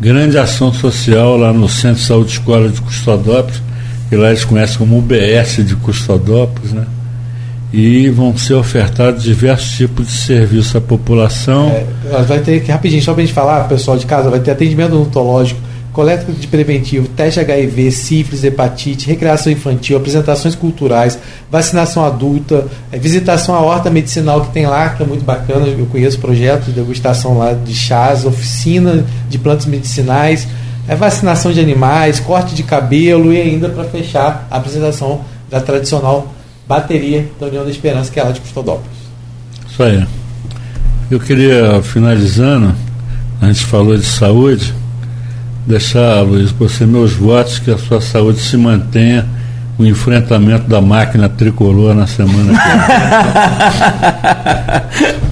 grande 0.00 0.38
ação 0.38 0.72
social 0.72 1.36
lá 1.36 1.52
no 1.52 1.68
Centro 1.68 2.00
de 2.00 2.06
Saúde 2.06 2.30
Escola 2.30 2.68
de 2.68 2.80
Custodópolis, 2.80 3.60
que 4.08 4.14
lá 4.14 4.28
eles 4.28 4.44
conhecem 4.44 4.78
como 4.78 4.96
UBS 4.96 5.66
de 5.66 5.74
Custodópolis, 5.74 6.70
né? 6.70 6.86
E 7.72 8.08
vão 8.08 8.36
ser 8.36 8.54
ofertados 8.54 9.22
diversos 9.22 9.76
tipos 9.76 10.06
de 10.06 10.12
serviço 10.12 10.78
à 10.78 10.80
população. 10.80 11.68
É, 11.68 12.22
vai 12.22 12.40
ter 12.40 12.62
que, 12.62 12.72
rapidinho, 12.72 13.02
só 13.02 13.12
para 13.12 13.22
a 13.22 13.26
gente 13.26 13.34
falar, 13.34 13.68
pessoal 13.68 13.98
de 13.98 14.06
casa, 14.06 14.30
vai 14.30 14.40
ter 14.40 14.52
atendimento 14.52 14.94
odontológico, 14.94 15.60
coleta 15.92 16.30
de 16.32 16.46
preventivo, 16.46 17.08
teste 17.08 17.40
HIV, 17.40 17.90
sífilis, 17.90 18.44
hepatite, 18.44 19.06
recreação 19.06 19.52
infantil, 19.52 19.96
apresentações 19.96 20.54
culturais, 20.54 21.18
vacinação 21.50 22.04
adulta, 22.04 22.66
é, 22.90 22.98
visitação 22.98 23.54
à 23.54 23.60
horta 23.60 23.90
medicinal 23.90 24.42
que 24.42 24.52
tem 24.52 24.64
lá, 24.64 24.90
que 24.90 25.02
é 25.02 25.06
muito 25.06 25.24
bacana, 25.24 25.66
eu 25.66 25.86
conheço 25.86 26.18
projetos 26.18 26.66
de 26.66 26.72
degustação 26.72 27.36
lá 27.36 27.52
de 27.52 27.74
chás, 27.74 28.24
oficina 28.24 29.04
de 29.28 29.38
plantas 29.38 29.66
medicinais, 29.66 30.48
é, 30.86 30.94
vacinação 30.94 31.52
de 31.52 31.60
animais, 31.60 32.18
corte 32.18 32.54
de 32.54 32.62
cabelo 32.62 33.30
e 33.30 33.38
ainda 33.38 33.68
para 33.68 33.84
fechar 33.84 34.46
a 34.50 34.56
apresentação 34.56 35.20
da 35.50 35.60
tradicional 35.60 36.32
bateria 36.68 37.26
da 37.40 37.46
União 37.46 37.64
da 37.64 37.70
Esperança, 37.70 38.12
que 38.12 38.20
é 38.20 38.22
lá 38.22 38.30
de 38.30 38.40
Custodópolis. 38.40 38.98
Isso 39.68 39.82
aí. 39.82 40.06
Eu 41.10 41.18
queria, 41.18 41.80
finalizando, 41.82 42.74
a 43.40 43.46
gente 43.46 43.64
falou 43.64 43.96
de 43.96 44.04
saúde, 44.04 44.74
deixar, 45.66 46.20
Luiz, 46.20 46.50
você 46.50 46.84
meus 46.84 47.14
votos 47.14 47.58
que 47.58 47.70
a 47.70 47.78
sua 47.78 48.00
saúde 48.00 48.40
se 48.40 48.56
mantenha 48.56 49.26
o 49.78 49.86
enfrentamento 49.86 50.68
da 50.68 50.82
máquina 50.82 51.28
tricolor 51.28 51.94
na 51.94 52.06
semana 52.06 52.52
que 52.52 52.68
vem. 55.00 55.18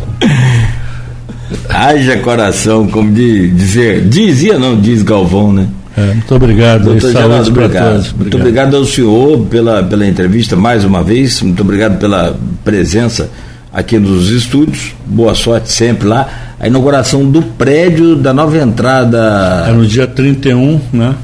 Haja 1.69 2.19
coração, 2.19 2.89
como 2.89 3.13
de 3.13 3.51
dizer, 3.51 4.09
dizia 4.09 4.59
não, 4.59 4.81
diz 4.81 5.03
Galvão, 5.03 5.53
né? 5.53 5.67
É, 5.97 6.13
muito 6.13 6.35
obrigado. 6.35 6.85
Doutor 6.85 7.13
Geraldo, 7.13 7.51
obrigado. 7.51 8.15
Muito 8.17 8.37
obrigado 8.37 8.77
ao 8.77 8.85
senhor 8.85 9.47
pela, 9.47 9.83
pela 9.83 10.07
entrevista 10.07 10.55
mais 10.55 10.85
uma 10.85 11.03
vez. 11.03 11.41
Muito 11.41 11.63
obrigado 11.63 11.99
pela 11.99 12.37
presença 12.65 13.31
aqui 13.73 13.99
nos 13.99 14.31
estúdios. 14.31 14.95
Boa 15.07 15.35
sorte 15.35 15.73
sempre 15.73 16.07
lá. 16.07 16.55
A 16.61 16.67
inauguração 16.67 17.29
do 17.31 17.43
prédio 17.43 18.17
da 18.17 18.33
nova 18.33 18.59
entrada. 18.59 19.67
É 19.69 19.73
no 19.73 19.87
dia 19.87 20.07
31, 20.07 20.81
né? 20.93 21.15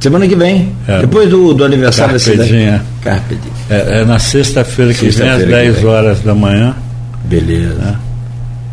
Semana 0.00 0.26
que 0.26 0.34
vem. 0.34 0.72
É. 0.88 1.00
Depois 1.00 1.30
do, 1.30 1.54
do 1.54 1.64
aniversário 1.64 2.18
Carpe 2.18 2.36
da 2.36 2.44
cidade. 2.44 2.82
Carpe 3.02 3.38
é, 3.70 4.00
é 4.00 4.04
na 4.04 4.18
sexta-feira 4.18 4.92
que 4.92 5.12
sexta 5.12 5.22
vem, 5.22 5.30
às 5.30 5.46
10 5.46 5.84
horas 5.84 6.20
da 6.20 6.34
manhã. 6.34 6.74
Beleza. 7.24 7.74
Né? 7.74 7.96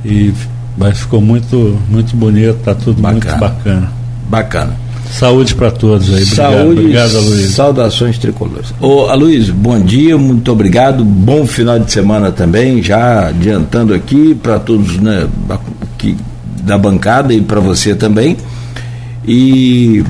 E 0.03 0.33
mas 0.79 0.97
ficou 0.99 1.19
muito, 1.19 1.77
muito 1.89 2.15
bonito, 2.15 2.55
tá 2.63 2.73
tudo 2.73 3.01
bacana. 3.01 3.25
muito 3.25 3.39
bacana. 3.39 3.91
Bacana. 4.29 4.88
Saúde 5.11 5.55
para 5.55 5.71
todos 5.71 6.13
aí. 6.13 6.23
Obrigado, 6.23 6.53
Saúde, 6.53 6.79
obrigado, 6.79 7.17
Aloysio. 7.17 7.49
Saudações 7.49 8.17
tricolores. 8.17 8.73
Ô, 8.79 9.07
Aloysio, 9.07 9.53
bom 9.53 9.79
dia, 9.79 10.17
muito 10.17 10.51
obrigado. 10.51 11.03
Bom 11.03 11.45
final 11.45 11.79
de 11.79 11.91
semana 11.91 12.31
também, 12.31 12.81
já 12.81 13.27
adiantando 13.27 13.93
aqui 13.93 14.35
para 14.35 14.59
todos 14.59 14.97
né, 14.97 15.27
aqui 15.81 16.15
da 16.63 16.77
bancada 16.77 17.33
e 17.33 17.41
para 17.41 17.59
você 17.59 17.95
também. 17.95 18.37
E, 19.27 20.03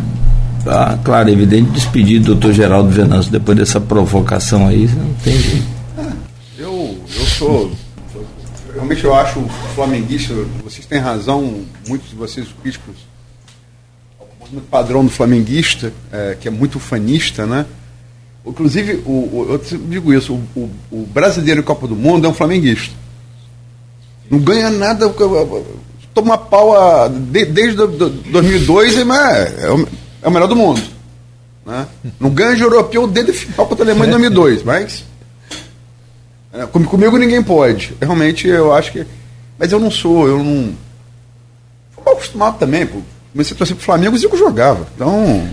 ah, 0.68 0.98
claro, 1.04 1.30
evidente, 1.30 1.72
despedir 1.72 2.20
do 2.20 2.36
doutor 2.36 2.54
Geraldo 2.54 2.90
Venâncio 2.90 3.32
depois 3.32 3.58
dessa 3.58 3.80
provocação 3.80 4.68
aí, 4.68 4.88
não 4.88 5.14
tem 5.24 5.34
jeito. 5.40 5.66
eu, 6.58 6.98
eu 7.18 7.26
sou. 7.26 7.72
Realmente 8.74 9.04
eu 9.04 9.16
acho 9.16 9.42
flamenguista, 9.74 10.34
vocês 10.64 10.86
têm 10.86 11.00
razão, 11.00 11.62
muitos 11.88 12.10
de 12.10 12.16
vocês 12.16 12.48
críticos 12.62 13.09
muito 14.52 14.68
padrão 14.70 15.04
do 15.04 15.12
flamenguista, 15.12 15.94
é, 16.12 16.38
que 16.40 16.48
é 16.48 16.52
muito 16.52 16.80
fanista, 16.80 17.46
né? 17.46 17.66
Inclusive, 18.46 19.04
o, 19.06 19.12
o, 19.12 19.48
eu 19.50 19.80
digo 19.88 20.14
isso, 20.14 20.34
o, 20.34 20.60
o, 20.60 20.72
o 20.92 21.06
brasileiro 21.06 21.62
em 21.62 21.64
Copa 21.64 21.88
do 21.88 21.96
Mundo 21.96 22.26
é 22.26 22.30
um 22.30 22.34
flamenguista. 22.34 22.94
Não 24.30 24.40
ganha 24.40 24.70
nada, 24.70 25.14
toma 26.14 26.38
pau 26.38 26.76
a, 26.76 27.08
de, 27.08 27.46
desde 27.46 27.76
do, 27.76 27.88
do 27.88 28.10
2002, 28.10 28.98
é, 28.98 29.02
é, 29.02 29.72
o, 29.72 29.88
é 30.22 30.28
o 30.28 30.32
melhor 30.32 30.48
do 30.48 30.56
mundo. 30.56 30.82
Né? 31.66 31.88
Não 32.20 32.30
ganha 32.30 32.56
de 32.56 32.62
europeu 32.62 33.08
desde 33.08 33.32
a 33.32 33.36
final 33.36 33.68
contra 33.68 33.84
a 33.84 33.88
Alemanha 33.88 34.10
em 34.10 34.30
2002, 34.30 34.64
mas 34.64 35.04
é, 36.52 36.66
comigo 36.66 37.18
ninguém 37.18 37.44
pode. 37.44 37.96
Realmente 38.02 38.48
eu 38.48 38.74
acho 38.74 38.92
que. 38.92 39.06
Mas 39.58 39.72
eu 39.72 39.80
não 39.80 39.92
sou, 39.92 40.28
eu 40.28 40.44
não. 40.44 40.74
Fui 41.92 42.14
acostumado 42.14 42.58
também, 42.58 42.88
comecei 43.32 43.56
a 43.56 43.58
torcer 43.58 43.76
pro 43.76 43.86
Flamengo 43.86 44.16
e 44.16 44.18
o 44.18 44.20
Zico 44.20 44.38
jogava. 44.38 44.88
Então, 44.96 45.48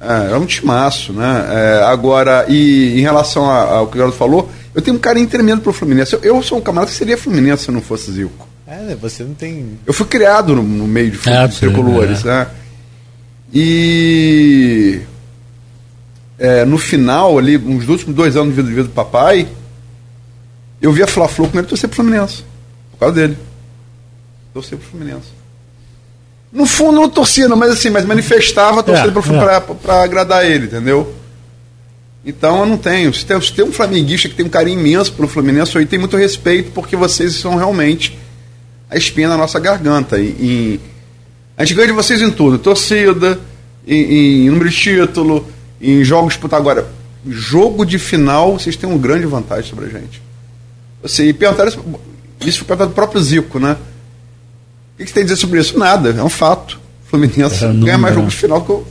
é, 0.00 0.32
é 0.32 0.36
um 0.36 0.46
timaço, 0.46 1.12
né? 1.12 1.46
É, 1.50 1.84
agora, 1.84 2.46
e 2.48 2.98
em 2.98 3.00
relação 3.00 3.44
ao 3.44 3.86
que 3.86 3.94
o 3.94 3.96
Geraldo 3.96 4.16
falou, 4.16 4.50
eu 4.74 4.82
tenho 4.82 4.96
um 4.96 5.00
carinho 5.00 5.26
tremendo 5.26 5.62
pro 5.62 5.72
Fluminense. 5.72 6.14
Eu, 6.14 6.20
eu, 6.22 6.42
sou 6.42 6.58
um 6.58 6.60
camarada 6.60 6.90
que 6.90 6.96
seria 6.96 7.16
Fluminense 7.16 7.64
se 7.64 7.70
não 7.70 7.80
fosse 7.80 8.12
Zico. 8.12 8.46
É, 8.66 8.76
né? 8.76 8.96
você 9.00 9.22
não 9.22 9.34
tem. 9.34 9.78
Eu 9.86 9.92
fui 9.92 10.06
criado 10.06 10.54
no, 10.54 10.62
no 10.62 10.86
meio 10.86 11.10
de, 11.10 11.28
é, 11.28 11.46
de 11.46 11.56
tricolores, 11.58 12.24
é. 12.24 12.28
né? 12.28 12.46
E 13.54 15.00
é, 16.38 16.64
no 16.64 16.76
final, 16.76 17.38
ali, 17.38 17.56
uns 17.56 17.88
últimos 17.88 18.14
dois 18.14 18.36
anos 18.36 18.50
de 18.50 18.56
vida, 18.56 18.68
de 18.68 18.74
vida 18.74 18.88
do 18.88 18.94
papai, 18.94 19.48
eu 20.82 20.92
via 20.92 21.06
Fla-Flu 21.06 21.48
com 21.48 21.58
ele 21.58 21.66
torcer 21.66 21.88
pro 21.88 21.96
Fluminense. 21.96 22.44
Por 22.92 22.98
causa 22.98 23.14
dele. 23.14 23.38
Torcer 24.52 24.76
pro 24.76 24.88
Fluminense. 24.88 25.28
No 26.56 26.64
fundo, 26.64 26.98
não 26.98 27.10
torcia, 27.10 27.46
não, 27.46 27.56
mas 27.56 27.70
assim, 27.70 27.90
mas 27.90 28.06
manifestava 28.06 28.82
torcendo 28.82 29.18
é, 29.18 29.60
para 29.60 29.94
é. 29.94 30.02
agradar 30.02 30.46
ele, 30.46 30.64
entendeu? 30.64 31.14
Então 32.24 32.60
eu 32.60 32.66
não 32.66 32.78
tenho. 32.78 33.12
Se 33.12 33.26
tem, 33.26 33.38
se 33.42 33.52
tem 33.52 33.62
um 33.62 33.70
flamenguista 33.70 34.26
que 34.26 34.34
tem 34.34 34.46
um 34.46 34.48
carinho 34.48 34.80
imenso 34.80 35.12
pelo 35.12 35.28
Fluminense, 35.28 35.76
eu 35.76 35.86
tenho 35.86 36.00
muito 36.00 36.16
respeito, 36.16 36.70
porque 36.72 36.96
vocês 36.96 37.34
são 37.34 37.56
realmente 37.56 38.18
a 38.88 38.96
espinha 38.96 39.28
na 39.28 39.36
nossa 39.36 39.60
garganta. 39.60 40.18
E, 40.18 40.28
e 40.28 40.80
a 41.58 41.62
gente 41.62 41.76
ganha 41.76 41.88
de 41.88 41.92
vocês 41.92 42.22
em 42.22 42.30
tudo: 42.30 42.56
torcida, 42.56 43.38
em, 43.86 44.46
em 44.46 44.48
número 44.48 44.70
de 44.70 44.76
título, 44.76 45.46
em 45.78 46.02
jogos 46.02 46.38
por 46.38 46.54
agora. 46.54 46.86
Jogo 47.28 47.84
de 47.84 47.98
final, 47.98 48.58
vocês 48.58 48.76
têm 48.76 48.88
uma 48.88 48.98
grande 48.98 49.26
vantagem 49.26 49.68
sobre 49.68 49.84
a 49.84 49.88
gente. 49.90 50.22
Assim, 51.04 51.24
e 51.24 51.34
perguntaram 51.34 51.68
isso, 51.68 51.84
isso 52.46 52.58
foi 52.60 52.68
perguntado 52.68 52.92
do 52.92 52.94
próprio 52.94 53.20
Zico, 53.20 53.58
né? 53.58 53.76
O 54.98 55.04
que 55.04 55.06
você 55.06 55.12
tem 55.12 55.22
a 55.22 55.26
dizer 55.26 55.36
sobre 55.36 55.60
isso? 55.60 55.78
Nada, 55.78 56.10
é 56.10 56.22
um 56.22 56.28
fato. 56.28 56.78
O 57.06 57.10
Fluminense 57.10 57.64
é, 57.64 57.72
ganha 57.72 57.98
mais 57.98 58.14
jogos 58.14 58.32
de 58.32 58.38
final 58.38 58.62
que 58.62 58.70
eu. 58.70 58.86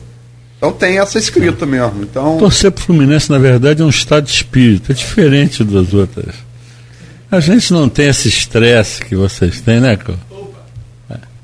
Então 0.57 0.71
tem 0.71 0.99
essa 0.99 1.17
escrita 1.17 1.65
mesmo. 1.65 2.03
Então... 2.03 2.37
Torcer 2.37 2.71
para 2.71 2.81
o 2.81 2.85
Fluminense, 2.85 3.31
na 3.31 3.37
verdade, 3.37 3.81
é 3.81 3.85
um 3.85 3.89
estado 3.89 4.25
de 4.25 4.31
espírito, 4.31 4.91
é 4.91 4.95
diferente 4.95 5.63
das 5.63 5.93
outras. 5.93 6.33
A 7.29 7.39
gente 7.39 7.73
não 7.73 7.89
tem 7.89 8.07
esse 8.07 8.27
estresse 8.27 9.01
que 9.03 9.15
vocês 9.15 9.59
têm, 9.59 9.79
né, 9.79 9.97
Cô? 9.97 10.13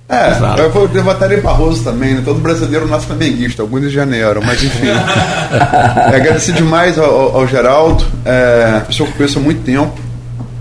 É, 0.07 0.31
Exato. 0.31 0.61
eu 0.61 0.69
vou 0.69 0.89
levantar 0.91 1.31
em 1.31 1.39
Barroso 1.39 1.85
também, 1.85 2.15
né? 2.15 2.21
Todo 2.23 2.37
brasileiro 2.41 2.85
nasce 2.85 3.05
flamenguista, 3.05 3.61
alguns 3.61 3.83
de 3.83 3.89
janeiro, 3.89 4.41
mas 4.45 4.61
enfim. 4.61 4.87
é, 6.11 6.15
agradecer 6.17 6.51
demais 6.51 6.99
ao, 6.99 7.37
ao 7.37 7.47
Geraldo, 7.47 8.05
é, 8.25 8.81
pessoa 8.81 9.07
que 9.07 9.13
eu 9.13 9.17
conheço 9.17 9.39
há 9.39 9.41
muito 9.41 9.63
tempo, 9.63 9.97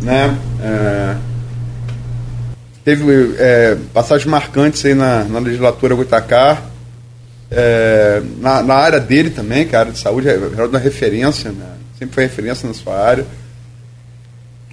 né? 0.00 0.36
É, 0.62 1.14
teve 2.84 3.34
é, 3.38 3.76
passagens 3.92 4.28
marcantes 4.30 4.84
aí 4.84 4.94
na, 4.94 5.24
na 5.24 5.38
legislatura 5.38 5.94
Goitacá, 5.94 6.62
é, 7.50 8.22
na, 8.38 8.62
na, 8.62 8.74
área 8.74 9.00
dele 9.00 9.30
também, 9.30 9.66
que 9.66 9.74
a 9.74 9.80
área 9.80 9.92
de 9.92 9.98
saúde 9.98 10.28
é, 10.28 10.34
é 10.34 10.64
uma 10.64 10.78
referência, 10.78 11.50
né? 11.50 11.66
sempre 11.98 12.14
foi 12.14 12.24
referência 12.24 12.66
na 12.66 12.74
sua 12.74 12.96
área. 12.96 13.26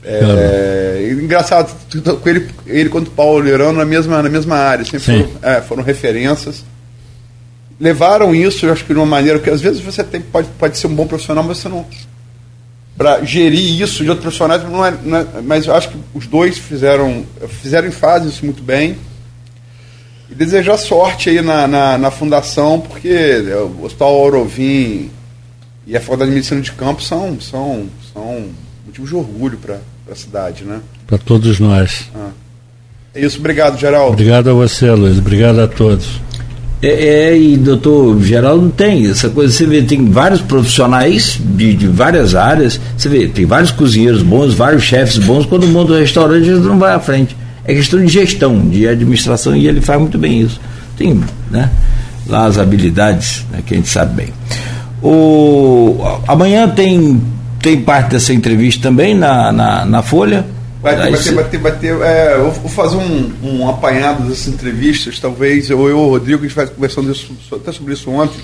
É, 0.04 1.10
engraçado, 1.12 1.76
com 2.22 2.30
ele, 2.30 2.50
ele 2.66 2.90
quanto 2.90 3.10
o 3.10 3.12
Paulo 3.12 3.40
Leirão 3.40 3.74
na 3.74 3.84
mesma, 3.84 4.24
na 4.24 4.30
mesma 4.30 4.56
área, 4.56 4.86
sempre 4.86 5.00
foram, 5.00 5.32
é, 5.42 5.62
foram, 5.62 5.84
referências. 5.84 6.64
Levaram 7.80 8.34
isso, 8.34 8.66
eu 8.66 8.72
acho 8.72 8.86
que 8.86 8.94
de 8.94 9.00
uma 9.00 9.06
maneira 9.06 9.38
que 9.38 9.50
às 9.50 9.60
vezes 9.60 9.82
você 9.82 10.04
tem, 10.04 10.22
pode, 10.22 10.48
pode 10.58 10.78
ser 10.78 10.88
um 10.88 10.96
bom 10.96 11.06
profissional, 11.06 11.44
mas 11.44 11.58
você 11.58 11.68
não, 11.68 11.86
para 12.98 13.24
gerir 13.24 13.80
isso 13.82 14.04
de 14.04 14.10
outros 14.10 14.24
profissionais, 14.24 14.64
não 14.64 14.84
é, 14.84 14.94
não 15.04 15.18
é, 15.20 15.26
mas 15.44 15.68
eu 15.68 15.76
acho 15.76 15.90
que 15.90 15.98
os 16.16 16.26
dois 16.26 16.58
fizeram, 16.58 17.24
fizeram 17.62 17.88
e 17.88 17.92
fazem 17.92 18.30
isso 18.30 18.44
muito 18.44 18.64
bem. 18.64 18.98
E 20.30 20.36
desejar 20.36 20.78
sorte 20.78 21.30
aí 21.30 21.42
na, 21.42 21.68
na, 21.68 21.98
na 21.98 22.12
fundação, 22.12 22.82
porque 22.82 23.40
o 23.80 23.86
Hospital 23.86 24.10
Aurovim 24.10 25.10
e 25.86 25.96
a 25.96 26.02
Faculdade 26.02 26.32
de 26.32 26.36
Medicina 26.36 26.60
de 26.60 26.72
Campo 26.74 27.02
são, 27.02 27.40
são, 27.40 27.88
são 28.14 28.50
motivos 28.86 29.10
de 29.10 29.16
orgulho 29.16 29.58
para 29.58 29.80
a 30.12 30.16
cidade, 30.16 30.64
né? 30.66 30.82
Para 31.06 31.18
todos 31.18 31.60
nós. 31.60 32.10
Ah. 32.16 32.32
É 33.14 33.22
isso, 33.22 33.40
obrigado, 33.40 33.80
Geraldo. 33.80 34.14
Obrigado 34.14 34.50
a 34.50 34.54
você, 34.54 34.92
Luiz. 34.92 35.18
Obrigado 35.18 35.60
a 35.62 35.68
todos. 35.68 36.20
É, 36.82 36.88
é, 36.88 37.38
e 37.38 37.58
doutor 37.58 38.22
Geraldo 38.22 38.70
tem 38.70 39.10
essa 39.10 39.30
coisa, 39.30 39.52
você 39.52 39.66
vê, 39.66 39.82
tem 39.82 40.06
vários 40.12 40.42
profissionais 40.42 41.40
de, 41.44 41.74
de, 41.74 41.88
várias 41.88 42.36
áreas, 42.36 42.80
você 42.96 43.10
vê, 43.10 43.28
tem 43.28 43.46
vários 43.46 43.72
cozinheiros 43.72 44.22
bons, 44.22 44.54
vários 44.54 44.84
chefes 44.84 45.18
bons, 45.18 45.46
quando 45.46 45.64
o 45.64 45.98
restaurante 45.98 46.48
eles 46.48 46.64
não 46.64 46.78
vai 46.78 46.94
à 46.94 47.00
frente. 47.00 47.36
É 47.66 47.74
questão 47.74 48.00
de 48.00 48.08
gestão, 48.08 48.60
de 48.70 48.88
administração, 48.88 49.56
e 49.56 49.68
ele 49.68 49.82
faz 49.82 50.00
muito 50.00 50.18
bem 50.20 50.42
isso. 50.42 50.62
Tem 50.96 51.20
né, 51.50 51.70
lá 52.28 52.46
as 52.46 52.60
habilidades 52.60 53.44
né, 53.52 53.60
que 53.66 53.74
a 53.74 53.78
gente 53.78 53.90
sabe 53.90 54.14
bem. 54.14 54.34
O, 55.02 55.98
amanhã 56.28 56.70
tem, 56.70 57.22
tem 57.60 57.82
parte 57.82 58.12
dessa 58.12 58.34
entrevista 58.34 58.84
também 58.84 59.16
na, 59.16 59.52
na, 59.52 59.86
na 59.86 60.02
Folha. 60.04 60.46
Vai 60.82 60.96
ter, 60.96 61.12
vai 61.12 61.20
ter, 61.20 61.34
vai 61.34 61.44
ter, 61.44 61.58
vai 61.58 61.72
ter 61.72 62.02
é, 62.02 62.36
eu 62.36 62.52
vou 62.52 62.70
fazer 62.70 62.98
um, 62.98 63.32
um 63.44 63.70
apanhado 63.70 64.24
dessas 64.24 64.48
entrevistas, 64.48 65.20
talvez 65.20 65.70
eu 65.70 65.90
e 65.90 65.92
o 65.92 66.10
Rodrigo, 66.10 66.44
a 66.44 66.48
gente 66.48 66.56
vai 66.56 66.68
conversando 66.68 67.12
isso, 67.12 67.34
até 67.52 67.72
sobre 67.72 67.94
isso 67.94 68.12
ontem, 68.12 68.42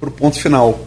para 0.00 0.08
o 0.08 0.12
ponto 0.12 0.38
final. 0.40 0.80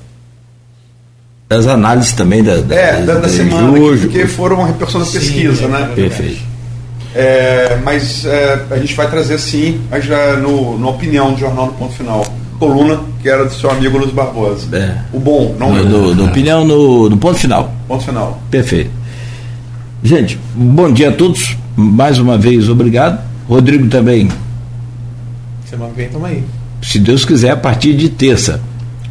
Das 1.48 1.65
análises 1.65 2.11
também 2.11 2.44
da, 2.44 2.57
da, 2.57 2.76
é, 2.76 3.02
da, 3.02 3.14
da, 3.14 3.19
da 3.22 3.30
semana, 3.30 3.72
porque 3.99 4.27
foram 4.27 4.57
uma 4.57 4.68
repercussão 4.68 5.02
da 5.02 5.07
pesquisa, 5.07 5.65
sim, 5.65 5.68
né? 5.68 5.91
Perfeito. 5.95 6.41
É, 7.15 7.80
mas 7.84 8.26
é, 8.26 8.65
a 8.69 8.77
gente 8.77 8.94
vai 8.94 9.10
trazer 9.10 9.40
sim, 9.40 9.81
mas 9.90 10.06
já 10.06 10.36
no, 10.36 10.77
no 10.77 10.90
opinião 10.90 11.34
do 11.34 11.40
jornal 11.40 11.68
no 11.68 11.73
ponto 11.73 11.94
final. 11.94 12.26
Coluna, 12.60 12.99
que 13.22 13.30
era 13.30 13.45
do 13.45 13.53
seu 13.53 13.72
amigo 13.72 13.98
Luiz 13.98 14.11
Barbosa. 14.11 14.68
É. 14.76 14.98
O 15.14 15.19
bom, 15.19 15.56
não 15.57 15.73
no, 15.73 15.86
no, 15.86 16.15
no 16.15 16.26
opinião 16.26 16.65
no, 16.65 17.10
no 17.10 17.18
ponto 17.18 17.40
final. 17.40 17.73
Ponto 17.88 18.03
final. 18.03 18.38
Perfeito. 18.52 18.91
Gente, 20.02 20.40
bom 20.56 20.92
dia 20.92 21.10
a 21.10 21.12
todos. 21.12 21.58
Mais 21.76 22.20
uma 22.20 22.38
vez, 22.38 22.70
obrigado. 22.70 23.22
Rodrigo 23.48 23.88
também. 23.90 24.30
Semana 25.66 25.92
que 25.92 25.98
vem, 25.98 26.10
tamo 26.10 26.26
aí. 26.26 26.44
Se 26.82 27.00
Deus 27.00 27.26
quiser, 27.26 27.52
a 27.52 27.58
partir 27.58 27.94
de 27.94 28.10
terça. 28.10 28.62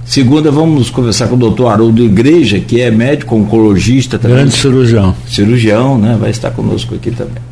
Segunda, 0.05 0.51
vamos 0.51 0.89
conversar 0.89 1.29
com 1.29 1.35
o 1.35 1.39
doutor 1.39 1.69
Haroldo 1.69 2.03
Igreja, 2.03 2.59
que 2.59 2.81
é 2.81 2.91
médico 2.91 3.37
oncologista 3.37 4.19
também. 4.19 4.39
Grande 4.39 4.55
cirurgião. 4.55 5.15
Cirurgião, 5.29 5.99
né? 5.99 6.17
Vai 6.19 6.31
estar 6.31 6.51
conosco 6.51 6.95
aqui 6.95 7.11
também. 7.11 7.43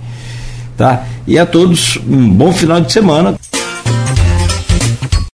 Tá? 0.75 1.05
E 1.27 1.39
a 1.39 1.45
todos, 1.45 1.99
um 2.09 2.29
bom 2.31 2.53
final 2.53 2.81
de 2.81 2.91
semana. 2.91 3.35